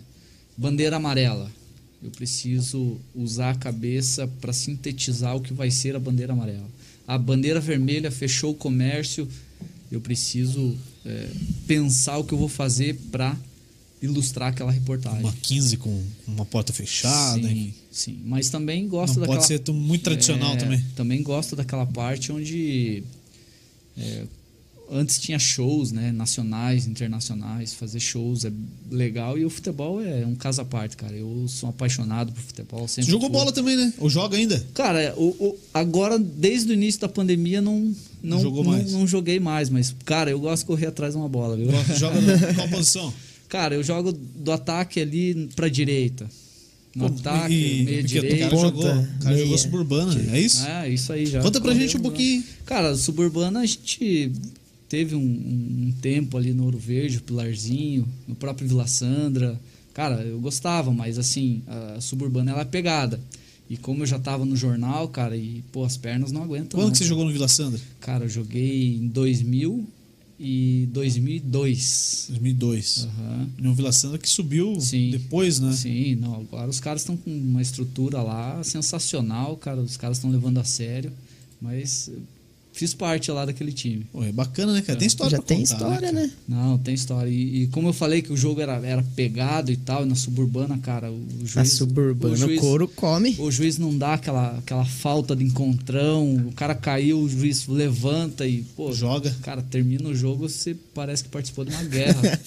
bandeira 0.57 0.97
amarela. 0.97 1.51
Eu 2.03 2.11
preciso 2.11 2.97
usar 3.15 3.51
a 3.51 3.55
cabeça 3.55 4.27
para 4.41 4.53
sintetizar 4.53 5.37
o 5.37 5.41
que 5.41 5.53
vai 5.53 5.71
ser 5.71 5.95
a 5.95 6.01
bandeira 6.01 6.33
amarela. 6.33 6.69
A 7.07 7.17
bandeira 7.17 7.61
vermelha 7.61 8.11
fechou 8.11 8.51
o 8.51 8.55
comércio. 8.55 9.29
Eu 9.91 10.01
preciso 10.01 10.77
é, 11.05 11.29
pensar 11.67 12.19
o 12.19 12.25
que 12.25 12.35
eu 12.35 12.39
vou 12.39 12.49
fazer 12.49 12.97
para 13.13 13.37
ilustrar 14.03 14.49
aquela 14.49 14.73
reportagem. 14.73 15.21
Uma 15.21 15.33
15 15.43 15.77
com 15.77 16.03
uma 16.27 16.45
porta 16.45 16.73
fechada. 16.73 17.41
Sim, 17.49 17.73
sim. 17.91 18.19
Mas 18.25 18.51
também 18.51 18.89
gosto 18.89 19.15
Não 19.15 19.21
daquela... 19.21 19.39
pode 19.39 19.47
ser 19.47 19.73
muito 19.73 20.03
tradicional 20.03 20.55
É, 20.55 20.57
também. 20.57 20.85
Também 20.97 21.23
gosto 21.23 21.55
daquela 21.55 21.87
parte 21.87 22.33
onde 22.33 23.05
é, 23.97 24.25
antes 24.91 25.19
tinha 25.21 25.39
shows, 25.39 25.93
né? 25.93 26.11
Nacionais, 26.11 26.87
internacionais, 26.87 27.73
fazer 27.75 28.01
shows 28.01 28.45
é 28.45 28.53
legal 28.91 29.39
e 29.39 29.45
o 29.45 29.51
futebol 29.51 30.03
é 30.03 30.27
um 30.27 30.35
caso 30.35 30.61
à 30.61 30.65
parte, 30.65 30.97
cara. 30.97 31.15
Eu 31.15 31.47
sou 31.49 31.69
apaixonado 31.69 32.33
por 32.33 32.43
futebol. 32.43 32.89
Você 32.89 32.97
Sempre 33.03 33.13
jogou 33.13 33.29
fui. 33.31 33.39
bola 33.39 33.53
também, 33.53 33.77
né? 33.77 33.93
Ou 33.99 34.11
joga 34.11 34.37
ainda? 34.37 34.59
Cara, 34.75 35.15
o, 35.17 35.29
o- 35.29 35.59
agora, 35.73 36.19
desde 36.19 36.71
o 36.71 36.75
início 36.75 37.01
da 37.01 37.09
pandemia, 37.09 37.63
não, 37.63 37.95
não, 38.23 38.41
Jogou 38.43 38.65
não, 38.65 38.73
mais. 38.73 38.93
não 38.93 39.07
joguei 39.07 39.39
mais. 39.39 39.71
Mas, 39.71 39.95
cara, 40.05 40.31
eu 40.31 40.41
gosto 40.41 40.63
de 40.63 40.67
correr 40.67 40.87
atrás 40.87 41.15
de 41.15 41.21
uma 41.21 41.29
bola, 41.29 41.57
viu? 41.57 41.69
Joga 41.97 42.19
no, 42.21 42.55
qual 42.55 42.69
posição? 42.69 43.15
Cara, 43.53 43.75
eu 43.75 43.83
jogo 43.83 44.13
do 44.13 44.51
ataque 44.51 44.99
ali 44.99 45.47
pra 45.55 45.69
direita. 45.69 46.27
No 46.97 47.11
Pô, 47.11 47.19
ataque, 47.19 47.53
e- 47.55 47.83
meia 47.85 48.03
porque 48.03 48.19
o 48.19 48.39
cara 48.39 48.57
jogou, 48.57 48.83
Ponta, 48.83 49.09
o 49.21 49.23
cara 49.23 49.39
jogou 49.39 49.59
suburbana, 49.59 50.21
é 50.33 50.41
isso? 50.41 50.67
É, 50.67 50.89
isso 50.89 51.13
aí 51.13 51.27
já. 51.27 51.43
Conta 51.43 51.61
pra 51.61 51.75
gente 51.75 51.91
um 51.97 51.99
já. 51.99 52.01
pouquinho. 52.01 52.43
Cara, 52.65 52.95
suburbana 52.97 53.61
a 53.61 53.67
gente 53.67 54.33
teve 54.89 55.15
um, 55.15 55.21
um- 55.21 55.89
um 55.89 55.93
tempo 56.01 56.39
ali 56.39 56.55
no 56.55 56.65
Ouro 56.65 56.79
Verde, 56.79 57.21
Pilarzinho, 57.21 58.09
no 58.27 58.35
próprio 58.35 58.67
Vila 58.67 58.87
Sandra. 58.87 59.61
Cara, 59.93 60.23
eu 60.23 60.41
gostava, 60.41 60.91
mas 60.91 61.19
assim, 61.19 61.61
a 61.67 62.01
suburbana 62.01 62.53
ela 62.53 62.63
é 62.63 62.65
pegada. 62.65 63.21
E 63.69 63.77
como 63.77 64.03
eu 64.03 64.07
já 64.07 64.19
tava 64.19 64.47
no 64.47 64.57
jornal, 64.57 65.09
cara, 65.09 65.37
e 65.37 65.63
pô, 65.71 65.85
as 65.85 65.99
pernas 65.99 66.33
não 66.33 66.43
aguentam. 66.43 66.79
Quando 66.79 66.85
não, 66.87 66.91
que 66.93 66.97
você 66.97 67.05
cara. 67.05 67.09
jogou 67.11 67.27
no 67.27 67.33
Vila 67.33 67.49
Sandra? 67.49 67.79
Cara, 68.01 68.25
eu 68.25 68.29
joguei 68.31 68.95
em 68.97 69.09
2000 69.09 69.87
e 70.45 70.89
2002. 70.93 72.27
2002. 72.31 73.05
Aham. 73.05 73.49
No 73.59 73.75
Vila 73.75 73.93
Sandra 73.93 74.19
que 74.19 74.29
subiu 74.29 74.81
Sim. 74.81 75.11
depois, 75.11 75.61
né? 75.61 75.73
Sim, 75.73 76.17
não, 76.17 76.35
agora 76.41 76.69
os 76.69 76.81
caras 76.81 77.03
estão 77.03 77.17
com 77.17 77.31
uma 77.31 77.63
estrutura 77.63 78.21
lá 78.21 78.63
sensacional, 78.65 79.57
cara, 79.57 79.81
os 79.81 79.97
caras 79.97 80.17
estão 80.17 80.31
levando 80.31 80.59
a 80.59 80.65
sério, 80.65 81.13
mas 81.61 82.11
fiz 82.73 82.95
parte 82.95 83.31
lá 83.31 83.45
daquele 83.45 83.73
time. 83.73 84.07
Pô, 84.13 84.25
é 84.25 84.33
bacana, 84.33 84.73
né, 84.73 84.83
cara? 84.83 84.99
Tem 84.99 85.07
história 85.07 85.31
Já 85.33 85.37
pra 85.39 85.47
tem 85.47 85.59
contar, 85.61 85.75
história, 85.75 86.01
cara? 86.01 86.13
né? 86.13 86.31
Não, 86.49 86.79
tem 86.79 86.95
história. 86.95 87.31
E, 87.31 87.63
e 87.63 87.67
como 87.69 87.89
eu 87.89 87.93
falei 87.93 88.23
que 88.23 88.33
o 88.33 88.37
jogo 88.37 88.61
era, 88.61 88.75
era 88.85 89.03
pegado 89.15 89.71
e 89.71 89.77
tal, 89.77 90.05
e 90.05 90.09
na 90.09 90.15
suburbana, 90.15 90.79
cara, 90.79 91.11
o 91.11 91.27
juiz. 91.45 91.57
A 91.57 91.65
suburbana, 91.65 92.33
o 92.33 92.37
o 92.37 92.37
juiz, 92.37 92.61
couro 92.61 92.89
come. 92.89 93.37
o 93.39 93.51
juiz 93.51 93.79
não 93.79 93.97
dá 93.97 94.15
aquela, 94.15 94.59
aquela 94.59 94.85
falta 94.85 95.37
de 95.37 95.45
encontrão, 95.45 96.35
o 96.49 96.53
cara 96.53 96.75
caiu, 96.75 97.21
o 97.21 97.29
juiz 97.29 97.67
levanta 97.67 98.47
e, 98.47 98.63
pô, 98.77 98.93
Joga. 98.93 99.35
Cara, 99.43 99.63
termina 99.63 100.09
o 100.09 100.15
jogo, 100.15 100.49
você 100.49 100.77
parece 100.95 101.25
que 101.25 101.29
participou 101.29 101.65
de 101.65 101.73
uma 101.73 101.85
guerra. 101.85 102.21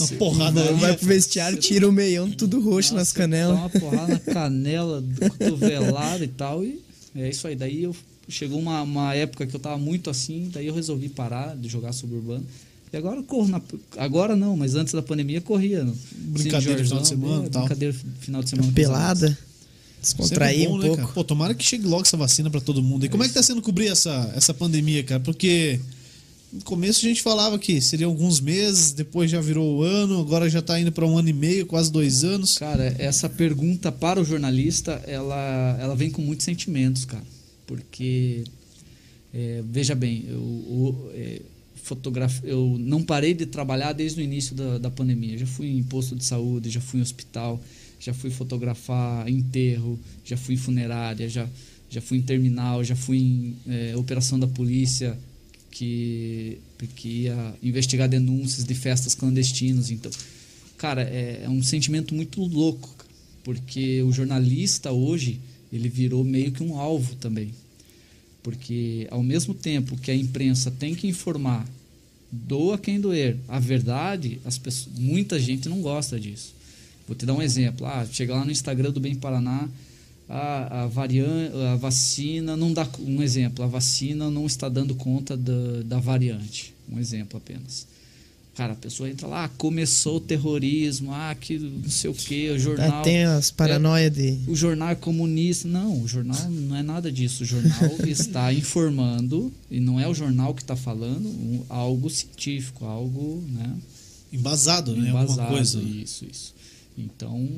Uma 0.00 0.08
porrada 0.18 0.60
ali. 0.68 0.80
Vai 0.80 0.96
pro 0.96 1.06
vestiário, 1.06 1.58
tira 1.58 1.88
o 1.88 1.92
meião, 1.92 2.30
tudo 2.30 2.60
roxo 2.60 2.94
nas 2.94 3.08
Nossa, 3.08 3.14
canelas. 3.14 3.56
Dá 3.56 3.62
uma 3.62 3.70
porrada 3.70 4.12
na 4.12 4.18
canela, 4.18 5.00
do 5.00 5.20
cotovelada 5.30 6.24
e 6.24 6.28
tal. 6.28 6.64
E 6.64 6.80
é 7.14 7.28
isso 7.28 7.46
aí. 7.46 7.56
Daí 7.56 7.82
eu 7.82 7.94
chegou 8.30 8.58
uma, 8.58 8.82
uma 8.82 9.14
época 9.14 9.46
que 9.46 9.54
eu 9.54 9.60
tava 9.60 9.78
muito 9.78 10.10
assim, 10.10 10.50
daí 10.52 10.66
eu 10.66 10.74
resolvi 10.74 11.08
parar 11.08 11.56
de 11.56 11.68
jogar 11.68 11.92
suburbano. 11.92 12.44
E 12.92 12.96
agora 12.96 13.16
eu 13.16 13.22
corro 13.22 13.48
na. 13.48 13.60
Agora 13.96 14.34
não, 14.34 14.56
mas 14.56 14.74
antes 14.74 14.92
da 14.92 15.02
pandemia 15.02 15.40
corria. 15.40 15.86
Brincadeira 16.12 16.78
Cine 16.78 16.88
final 16.88 17.02
de 17.02 17.08
semana 17.08 17.44
é, 17.44 17.46
e 17.46 17.50
tal. 17.50 17.62
Brincadeira 17.62 17.96
final 18.20 18.42
de 18.42 18.50
semana. 18.50 18.68
os 18.68 18.74
amigos. 18.74 18.74
Pelada. 18.74 19.38
Descontrair 20.00 20.60
Sempre 20.60 20.68
bom, 20.68 20.74
um 20.74 20.78
né, 20.78 20.86
pouco. 20.86 21.02
cara? 21.02 21.12
Pô, 21.14 21.24
tomara 21.24 21.54
que 21.54 21.64
chegue 21.64 21.86
logo 21.86 22.02
essa 22.02 22.16
vacina 22.16 22.50
pra 22.50 22.60
todo 22.60 22.82
mundo. 22.82 23.04
E 23.04 23.08
como 23.08 23.22
é 23.22 23.28
que 23.28 23.34
tá 23.34 23.42
sendo 23.42 23.62
cobrir 23.62 23.88
essa, 23.88 24.32
essa 24.34 24.52
pandemia, 24.54 25.04
cara? 25.04 25.20
Porque 25.20 25.78
no 26.52 26.62
começo 26.62 26.98
a 26.98 27.08
gente 27.08 27.22
falava 27.22 27.58
que 27.58 27.80
seria 27.80 28.06
alguns 28.06 28.40
meses, 28.40 28.92
depois 28.92 29.30
já 29.30 29.40
virou 29.40 29.78
o 29.78 29.82
ano, 29.82 30.18
agora 30.20 30.48
já 30.48 30.60
tá 30.60 30.80
indo 30.80 30.90
pra 30.90 31.06
um 31.06 31.16
ano 31.16 31.28
e 31.28 31.32
meio, 31.32 31.66
quase 31.66 31.92
dois 31.92 32.24
anos. 32.24 32.58
Cara, 32.58 32.94
essa 32.98 33.28
pergunta 33.28 33.92
para 33.92 34.20
o 34.20 34.24
jornalista, 34.24 35.00
ela, 35.06 35.76
ela 35.78 35.94
vem 35.94 36.10
com 36.10 36.22
muitos 36.22 36.44
sentimentos, 36.44 37.04
cara. 37.04 37.22
Porque, 37.70 38.42
é, 39.32 39.62
veja 39.64 39.94
bem, 39.94 40.24
eu, 40.26 40.34
eu, 40.34 41.12
é, 41.14 41.40
eu 42.42 42.76
não 42.80 43.00
parei 43.00 43.32
de 43.32 43.46
trabalhar 43.46 43.92
desde 43.92 44.20
o 44.20 44.24
início 44.24 44.56
da, 44.56 44.78
da 44.78 44.90
pandemia. 44.90 45.38
Já 45.38 45.46
fui 45.46 45.68
em 45.68 45.82
posto 45.84 46.16
de 46.16 46.24
saúde, 46.24 46.68
já 46.68 46.80
fui 46.80 46.98
em 46.98 47.02
hospital, 47.04 47.62
já 48.00 48.12
fui 48.12 48.28
fotografar 48.28 49.28
enterro, 49.28 49.96
já 50.24 50.36
fui 50.36 50.56
em 50.56 50.58
funerária, 50.58 51.28
já, 51.28 51.48
já 51.88 52.00
fui 52.00 52.18
em 52.18 52.22
terminal, 52.22 52.82
já 52.82 52.96
fui 52.96 53.18
em 53.18 53.56
é, 53.68 53.96
operação 53.96 54.36
da 54.36 54.48
polícia 54.48 55.16
que, 55.70 56.58
que 56.96 57.08
ia 57.08 57.54
investigar 57.62 58.08
denúncias 58.08 58.64
de 58.64 58.74
festas 58.74 59.14
clandestinas. 59.14 59.92
Então, 59.92 60.10
cara, 60.76 61.02
é, 61.02 61.42
é 61.44 61.48
um 61.48 61.62
sentimento 61.62 62.16
muito 62.16 62.42
louco, 62.42 62.92
porque 63.44 64.02
o 64.02 64.10
jornalista 64.10 64.90
hoje 64.90 65.38
ele 65.72 65.88
virou 65.88 66.24
meio 66.24 66.52
que 66.52 66.62
um 66.62 66.78
alvo 66.78 67.14
também, 67.16 67.54
porque 68.42 69.06
ao 69.10 69.22
mesmo 69.22 69.54
tempo 69.54 69.96
que 69.96 70.10
a 70.10 70.16
imprensa 70.16 70.70
tem 70.70 70.94
que 70.94 71.06
informar 71.06 71.66
Doa 72.30 72.78
quem 72.78 73.00
doer. 73.00 73.36
A 73.48 73.58
verdade, 73.58 74.40
as 74.44 74.56
pessoas, 74.56 74.96
muita 74.96 75.38
gente 75.38 75.68
não 75.68 75.80
gosta 75.80 76.18
disso. 76.18 76.54
Vou 77.06 77.16
te 77.16 77.26
dar 77.26 77.34
um 77.34 77.42
exemplo. 77.42 77.84
Ah, 77.84 78.06
chega 78.10 78.34
lá 78.34 78.44
no 78.44 78.52
Instagram 78.52 78.92
do 78.92 79.00
Bem 79.00 79.16
Paraná, 79.16 79.68
a, 80.28 80.82
a, 80.82 80.86
variante, 80.86 81.56
a 81.72 81.74
vacina 81.74 82.56
não 82.56 82.72
dá. 82.72 82.88
Um 83.00 83.20
exemplo, 83.20 83.64
a 83.64 83.66
vacina 83.66 84.30
não 84.30 84.46
está 84.46 84.68
dando 84.68 84.94
conta 84.94 85.36
da, 85.36 85.82
da 85.84 85.98
variante. 85.98 86.72
Um 86.88 87.00
exemplo 87.00 87.36
apenas. 87.36 87.88
Cara, 88.56 88.72
a 88.72 88.76
pessoa 88.76 89.08
entra 89.08 89.26
lá, 89.26 89.44
ah, 89.44 89.48
começou 89.56 90.16
o 90.16 90.20
terrorismo, 90.20 91.12
ah, 91.12 91.34
que 91.38 91.58
não 91.58 91.88
sei 91.88 92.10
o 92.10 92.14
que, 92.14 92.50
o 92.50 92.58
jornal. 92.58 93.02
Tem 93.02 93.24
as 93.24 93.50
paranoias 93.50 94.12
de. 94.12 94.38
O 94.46 94.54
jornal 94.56 94.90
é 94.90 94.94
comunista. 94.94 95.66
Não, 95.68 96.02
o 96.02 96.08
jornal 96.08 96.50
não 96.50 96.76
é 96.76 96.82
nada 96.82 97.10
disso. 97.10 97.42
O 97.44 97.46
jornal 97.46 97.90
está 98.06 98.52
informando, 98.52 99.52
e 99.70 99.80
não 99.80 99.98
é 99.98 100.06
o 100.08 100.14
jornal 100.14 100.54
que 100.54 100.62
está 100.62 100.76
falando, 100.76 101.26
um- 101.26 101.64
algo 101.68 102.10
científico, 102.10 102.84
algo, 102.84 103.42
né? 103.48 103.72
Embasado, 104.32 104.92
né? 104.92 105.08
Alguma 105.10 105.22
embasado. 105.24 105.48
coisa. 105.48 105.80
Isso, 105.80 106.26
isso. 106.30 106.54
Então, 106.98 107.48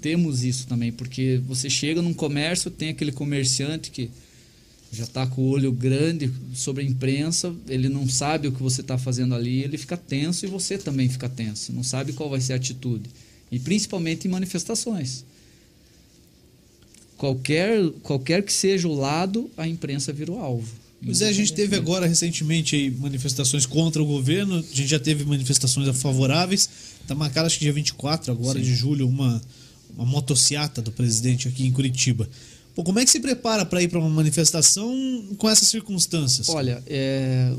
temos 0.00 0.44
isso 0.44 0.66
também, 0.66 0.92
porque 0.92 1.40
você 1.48 1.68
chega 1.68 2.00
num 2.00 2.14
comércio, 2.14 2.70
tem 2.70 2.90
aquele 2.90 3.10
comerciante 3.10 3.90
que 3.90 4.10
já 4.92 5.04
está 5.04 5.26
com 5.26 5.40
o 5.40 5.48
olho 5.48 5.72
grande 5.72 6.30
sobre 6.54 6.84
a 6.84 6.86
imprensa, 6.86 7.54
ele 7.66 7.88
não 7.88 8.06
sabe 8.06 8.46
o 8.46 8.52
que 8.52 8.62
você 8.62 8.82
está 8.82 8.98
fazendo 8.98 9.34
ali, 9.34 9.62
ele 9.62 9.78
fica 9.78 9.96
tenso 9.96 10.44
e 10.44 10.48
você 10.48 10.76
também 10.76 11.08
fica 11.08 11.30
tenso, 11.30 11.72
não 11.72 11.82
sabe 11.82 12.12
qual 12.12 12.28
vai 12.28 12.40
ser 12.40 12.52
a 12.52 12.56
atitude. 12.56 13.08
E 13.50 13.58
principalmente 13.58 14.28
em 14.28 14.30
manifestações. 14.30 15.24
Qualquer, 17.16 17.88
qualquer 18.02 18.42
que 18.42 18.52
seja 18.52 18.86
o 18.86 18.94
lado, 18.94 19.50
a 19.56 19.66
imprensa 19.66 20.12
vira 20.12 20.32
o 20.32 20.38
alvo. 20.38 20.68
Pois 21.04 21.22
é, 21.22 21.28
a 21.28 21.32
gente 21.32 21.52
teve 21.52 21.74
agora 21.74 22.06
recentemente 22.06 22.76
aí 22.76 22.90
manifestações 22.90 23.64
contra 23.64 24.02
o 24.02 24.06
governo, 24.06 24.56
a 24.56 24.60
gente 24.60 24.86
já 24.86 25.00
teve 25.00 25.24
manifestações 25.24 25.88
favoráveis. 25.98 26.68
Tá 27.06 27.14
marcado 27.14 27.46
acho 27.46 27.58
que 27.58 27.64
dia 27.64 27.72
24 27.72 28.30
agora 28.30 28.58
Sim. 28.58 28.64
de 28.64 28.74
julho 28.74 29.08
uma 29.08 29.40
uma 29.96 30.06
motociata 30.06 30.80
do 30.80 30.90
presidente 30.90 31.48
aqui 31.48 31.66
em 31.66 31.70
Curitiba. 31.70 32.28
Pô, 32.74 32.82
como 32.82 32.98
é 32.98 33.04
que 33.04 33.10
se 33.10 33.20
prepara 33.20 33.66
para 33.66 33.82
ir 33.82 33.88
para 33.88 33.98
uma 33.98 34.08
manifestação 34.08 34.90
com 35.36 35.48
essas 35.48 35.68
circunstâncias? 35.68 36.48
Olha, 36.48 36.82
é, 36.86 37.54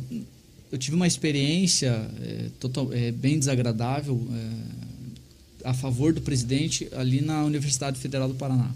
eu 0.72 0.78
tive 0.78 0.96
uma 0.96 1.06
experiência 1.06 2.10
é, 2.20 2.50
total, 2.60 2.92
é, 2.92 3.12
bem 3.12 3.38
desagradável 3.38 4.20
é, 4.32 5.70
a 5.70 5.74
favor 5.74 6.14
do 6.14 6.22
presidente 6.22 6.90
ali 6.94 7.22
na 7.22 7.44
Universidade 7.44 8.00
Federal 8.00 8.28
do 8.28 8.36
Paraná. 8.36 8.72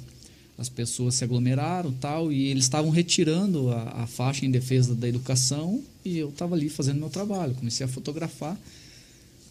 As 0.57 0.69
pessoas 0.69 1.15
se 1.15 1.23
aglomeraram 1.23 1.91
tal 1.93 2.31
e 2.31 2.47
eles 2.47 2.65
estavam 2.65 2.91
retirando 2.91 3.71
a, 3.71 4.03
a 4.03 4.07
faixa 4.07 4.45
em 4.45 4.51
defesa 4.51 4.95
da 4.95 5.07
educação 5.07 5.83
e 6.05 6.17
eu 6.17 6.29
estava 6.29 6.55
ali 6.55 6.69
fazendo 6.69 6.99
meu 6.99 7.09
trabalho. 7.09 7.55
Comecei 7.55 7.85
a 7.85 7.89
fotografar. 7.89 8.57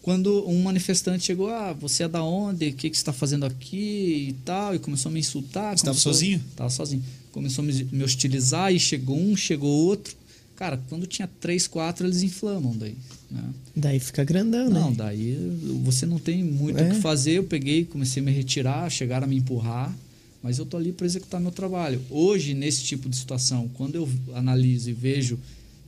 Quando 0.07 0.47
um 0.47 0.63
manifestante 0.63 1.25
chegou, 1.25 1.49
ah, 1.49 1.73
você 1.73 2.03
é 2.03 2.07
da 2.07 2.23
onde? 2.23 2.69
O 2.69 2.73
que, 2.73 2.89
que 2.89 2.95
você 2.95 3.01
está 3.01 3.11
fazendo 3.11 3.45
aqui 3.45 4.27
e 4.29 4.35
tal? 4.45 4.73
E 4.73 4.79
começou 4.79 5.09
a 5.09 5.11
me 5.13 5.19
insultar. 5.19 5.77
Você 5.77 5.83
tava 5.83 5.95
começou- 5.95 6.13
sozinho? 6.13 6.41
Tava 6.55 6.69
sozinho. 6.69 7.03
Começou 7.33 7.61
a 7.61 7.67
me, 7.67 7.83
me 7.91 8.03
hostilizar 8.05 8.73
e 8.73 8.79
chegou 8.79 9.19
um, 9.19 9.35
chegou 9.35 9.69
outro. 9.69 10.15
Cara, 10.55 10.81
quando 10.87 11.05
tinha 11.05 11.29
três, 11.41 11.67
quatro, 11.67 12.07
eles 12.07 12.23
inflamam 12.23 12.73
daí. 12.77 12.95
Né? 13.29 13.43
Daí 13.75 13.99
fica 13.99 14.23
grandão, 14.23 14.69
Não, 14.69 14.91
né? 14.91 14.95
daí 14.97 15.37
você 15.83 16.05
não 16.05 16.17
tem 16.19 16.41
muito 16.41 16.79
É. 16.79 16.89
o 16.89 16.95
que 16.95 17.01
fazer. 17.01 17.31
Eu 17.33 17.43
peguei, 17.43 17.83
comecei 17.83 18.23
a 18.23 18.25
me 18.25 18.31
retirar, 18.31 18.89
chegaram 18.89 19.25
a 19.25 19.29
me 19.29 19.35
empurrar, 19.35 19.93
mas 20.41 20.57
eu 20.57 20.65
tô 20.65 20.77
ali 20.77 20.93
para 20.93 21.05
executar 21.05 21.41
meu 21.41 21.51
trabalho. 21.51 22.01
Hoje, 22.09 22.53
nesse 22.53 22.81
tipo 22.81 23.09
de 23.09 23.17
situação, 23.17 23.69
quando 23.73 23.95
eu 23.95 24.07
analiso 24.33 24.89
e 24.89 24.93
vejo 24.93 25.37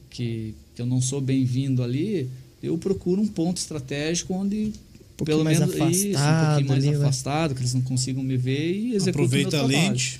que, 0.10 0.54
que 0.76 0.82
eu 0.82 0.86
não 0.86 1.02
sou 1.02 1.22
bem-vindo 1.22 1.82
ali, 1.82 2.30
eu 2.62 2.78
procuro 2.78 3.22
um 3.22 3.28
ponto 3.28 3.58
estratégico 3.58 4.34
onde 4.34 4.74
pouquinho 5.18 5.26
pelo 5.26 5.44
mais 5.44 5.60
menos 5.60 5.74
isso, 5.76 5.84
um 5.84 6.18
afastado 6.18 6.48
pouquinho 6.56 6.68
mais 6.70 6.84
ali, 6.84 6.96
vai. 6.98 7.08
afastado, 7.08 7.56
que 7.56 7.62
eles 7.62 7.74
não 7.74 7.82
consigam 7.82 8.24
me 8.24 8.38
ver 8.38 8.72
e 8.74 8.96
executo 8.96 9.10
Aproveita 9.10 9.58
meu 9.58 9.66
a 9.66 9.68
lente. 9.68 10.20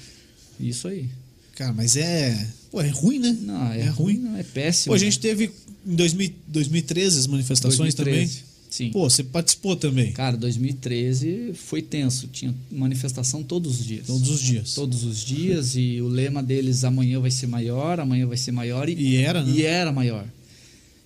Isso 0.60 0.88
aí. 0.88 1.08
Cara, 1.56 1.74
mas 1.74 1.96
é, 1.98 2.48
pô, 2.72 2.82
é 2.82 2.88
ruim, 2.90 3.20
né? 3.20 3.38
Não, 3.42 3.72
é, 3.72 3.80
É 3.82 3.84
ruim. 3.90 4.16
ruim, 4.16 4.18
não, 4.18 4.38
é 4.38 4.44
péssimo. 4.44 4.92
Pô, 4.92 4.96
a 4.96 4.98
gente 4.98 5.20
teve 5.20 5.52
em 5.86 5.96
2000 5.96 6.32
2013 6.48 7.20
as 7.20 7.28
manifestações 7.28 7.94
2013. 7.96 8.34
também. 8.34 8.50
Sim. 8.70 8.92
Pô, 8.92 9.10
você 9.10 9.24
participou 9.24 9.76
também. 9.76 10.12
Cara, 10.12 10.38
2013 10.38 11.54
foi 11.56 11.82
tenso. 11.82 12.28
Tinha 12.28 12.54
manifestação 12.72 13.42
todos 13.44 13.80
os 13.80 13.86
dias. 13.86 14.06
Todos 14.06 14.30
os 14.30 14.40
dias. 14.40 14.74
Todos 14.76 15.04
os 15.04 15.20
dias. 15.20 15.76
E 15.76 16.00
o 16.02 16.08
lema 16.08 16.44
deles, 16.44 16.84
amanhã 16.84 17.20
vai 17.20 17.32
ser 17.32 17.48
maior, 17.48 18.00
amanhã 18.00 18.28
vai 18.28 18.38
ser 18.38 18.52
maior. 18.52 18.88
E, 18.88 18.94
E 18.94 19.16
era, 19.18 19.44
né? 19.44 19.52
e 19.52 19.64
era 19.64 19.92
maior. 19.92 20.26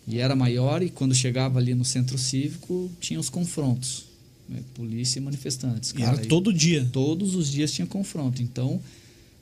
E 0.07 0.19
era 0.19 0.35
maior. 0.35 0.81
E 0.83 0.89
quando 0.89 1.13
chegava 1.15 1.59
ali 1.59 1.73
no 1.73 1.85
centro 1.85 2.17
cívico, 2.17 2.91
tinha 2.99 3.19
os 3.19 3.29
confrontos. 3.29 4.05
né? 4.47 4.59
Polícia 4.73 5.19
e 5.19 5.21
manifestantes. 5.21 5.91
E 5.91 5.95
Cara, 5.95 6.17
era 6.17 6.27
todo 6.27 6.51
dia. 6.53 6.87
todos 6.91 7.35
os 7.35 7.49
dias 7.51 7.71
tinha 7.71 7.87
confronto. 7.87 8.41
Então, 8.41 8.81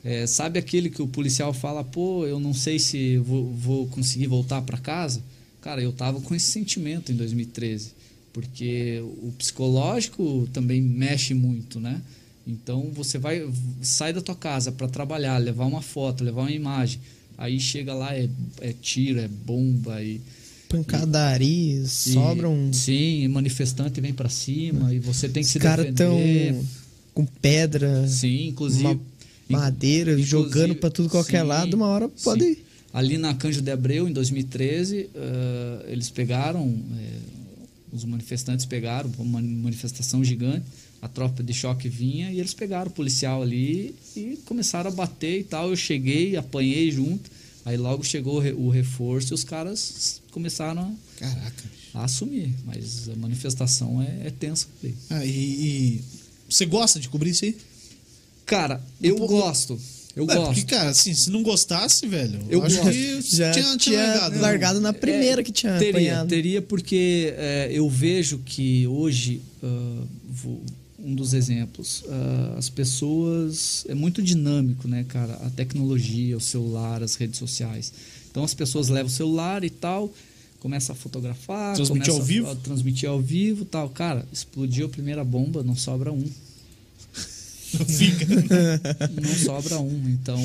é, 0.04 0.26
sabe 0.26 0.58
aquele 0.60 0.89
que 0.89 1.02
o 1.02 1.08
policial 1.08 1.54
fala, 1.54 1.84
pô, 1.84 2.26
eu 2.26 2.39
não 2.39 2.54
sei 2.54 2.80
se 2.80 3.17
vou, 3.17 3.52
vou 3.52 3.88
conseguir 3.88 4.28
voltar 4.28 4.62
para 4.62 4.78
casa? 4.78 5.21
Cara, 5.62 5.82
eu 5.82 5.91
tava 5.91 6.19
com 6.21 6.34
esse 6.34 6.50
sentimento 6.50 7.12
em 7.12 7.15
2013, 7.15 7.91
porque 8.34 9.00
o 9.21 9.32
psicológico 9.38 10.50
também 10.52 10.82
mexe 10.82 11.36
muito, 11.36 11.80
né? 11.80 12.02
Então 12.47 12.89
você 12.91 13.19
vai 13.19 13.47
sai 13.84 14.12
da 14.12 14.21
tua 14.21 14.36
casa 14.36 14.71
para 14.71 14.88
trabalhar, 14.88 15.38
levar 15.38 15.65
uma 15.65 15.84
foto, 15.84 16.24
levar 16.24 16.41
uma 16.41 16.52
imagem, 16.52 17.00
aí 17.38 17.60
chega 17.60 17.93
lá 17.93 18.15
é, 18.15 18.28
é 18.60 18.74
tiro, 18.74 19.19
é 19.19 19.28
bomba 19.28 20.02
e 20.04 20.19
Pancadaria, 20.71 21.81
e- 21.81 21.88
sobra 21.88 22.49
um. 22.49 22.71
sim, 22.73 23.27
manifestante 23.27 23.99
vem 24.01 24.13
para 24.13 24.29
cima 24.29 24.93
e 24.93 24.99
você 24.99 25.27
tem 25.27 25.41
que 25.43 25.47
Os 25.47 25.51
se 25.53 25.60
caras 25.60 25.86
defender. 25.86 26.53
tão 26.53 26.65
com 27.13 27.25
pedra, 27.25 28.07
Sim, 28.07 28.47
inclusive. 28.47 28.99
madeira, 29.49 30.12
inclusive- 30.12 30.29
jogando 30.29 30.75
pra 30.75 30.89
tudo 30.89 31.10
qualquer 31.10 31.41
sim, 31.41 31.47
lado, 31.47 31.73
uma 31.75 31.88
hora 31.88 32.07
sim. 32.15 32.23
pode. 32.23 32.57
Ali 32.93 33.17
na 33.17 33.34
Canjo 33.34 33.62
de 33.62 33.71
Abreu, 33.71 34.07
em 34.07 34.12
2013, 34.13 35.10
eh, 35.15 35.86
eles 35.89 36.10
pegaram, 36.10 36.73
eh, 36.97 37.19
os 37.93 38.03
manifestantes 38.05 38.65
pegaram, 38.65 39.10
uma 39.17 39.41
manifestação 39.41 40.23
gigante, 40.23 40.65
a 41.01 41.07
tropa 41.07 41.41
de 41.41 41.53
choque 41.53 41.88
vinha 41.89 42.31
e 42.31 42.39
eles 42.39 42.53
pegaram 42.53 42.89
o 42.91 42.93
policial 42.93 43.41
ali 43.41 43.95
e 44.15 44.38
começaram 44.45 44.89
a 44.89 44.93
bater 44.93 45.39
e 45.39 45.43
tal. 45.43 45.69
Eu 45.69 45.75
cheguei, 45.75 46.36
apanhei 46.36 46.91
junto, 46.91 47.29
aí 47.65 47.78
logo 47.78 48.04
chegou 48.04 48.36
o 48.38 48.39
re- 48.39 48.54
o 48.54 48.69
reforço 48.69 49.34
e 49.34 49.36
os 49.36 49.43
caras 49.43 50.21
começaram 50.32 50.95
a, 51.17 51.19
Caraca. 51.19 51.63
a 51.93 52.04
assumir. 52.06 52.54
Mas 52.65 53.10
a 53.10 53.15
manifestação 53.15 54.02
é, 54.02 54.28
é 54.28 54.32
tensa. 54.32 54.67
Ah, 55.10 55.26
e, 55.26 55.30
e 55.30 56.02
você 56.50 56.65
gosta 56.65 57.00
de 57.00 57.08
cobrir 57.10 57.32
isso 57.32 57.45
aí? 57.45 57.56
Cara, 58.45 58.82
eu 59.02 59.15
pouco- 59.15 59.36
gosto. 59.38 59.80
Eu 60.13 60.26
É, 60.26 60.36
gosto. 60.36 60.45
Porque, 60.47 60.63
cara, 60.63 60.89
assim, 60.89 61.13
se 61.13 61.30
não 61.30 61.41
gostasse, 61.41 62.06
velho, 62.06 62.41
Eu 62.50 62.62
acho 62.63 62.76
gosto. 62.78 62.91
que 62.91 63.21
Já 63.21 63.52
tinha, 63.54 63.78
tinha 63.78 63.97
largado. 64.08 64.36
né? 64.36 64.41
largado 64.41 64.82
na 64.82 64.91
primeira 64.91 65.41
que 65.41 65.54
tinha 65.54 65.71
É, 65.71 65.78
teria, 65.80 65.91
apanhado. 65.91 66.28
Teria, 66.28 66.62
porque 66.62 67.34
é, 67.38 67.69
eu 67.71 67.89
vejo 67.89 68.39
que 68.39 68.86
hoje, 68.88 69.41
ah, 69.63 70.04
vou- 70.30 70.62
um 71.03 71.15
dos 71.15 71.33
exemplos, 71.33 72.03
ah, 72.07 72.55
as 72.57 72.69
pessoas. 72.69 73.85
É 73.87 73.95
muito 73.95 74.21
dinâmico, 74.21 74.87
né, 74.87 75.05
cara? 75.07 75.33
A 75.45 75.49
tecnologia, 75.49 76.37
o 76.37 76.41
celular, 76.41 77.01
as 77.03 77.15
redes 77.15 77.39
sociais. 77.39 77.91
Então 78.29 78.43
as 78.43 78.53
pessoas 78.53 78.87
levam 78.87 79.07
o 79.07 79.13
celular 79.13 79.63
e 79.63 79.69
tal, 79.69 80.13
começa 80.59 80.93
a 80.93 80.95
fotografar, 80.95 81.75
Transmitir 81.75 82.05
começa 82.05 82.21
ao 82.21 82.25
vivo? 82.25 82.47
A, 82.47 82.51
a 82.51 82.55
transmitir 82.55 83.09
ao 83.09 83.19
vivo 83.19 83.65
tal. 83.65 83.89
Cara, 83.89 84.25
explodiu 84.31 84.85
a 84.85 84.89
primeira 84.89 85.23
bomba, 85.23 85.63
não 85.63 85.75
sobra 85.75 86.11
um. 86.11 86.25
Fica. 87.71 88.25
Não 89.21 89.33
sobra 89.33 89.79
um. 89.79 90.09
Então, 90.09 90.37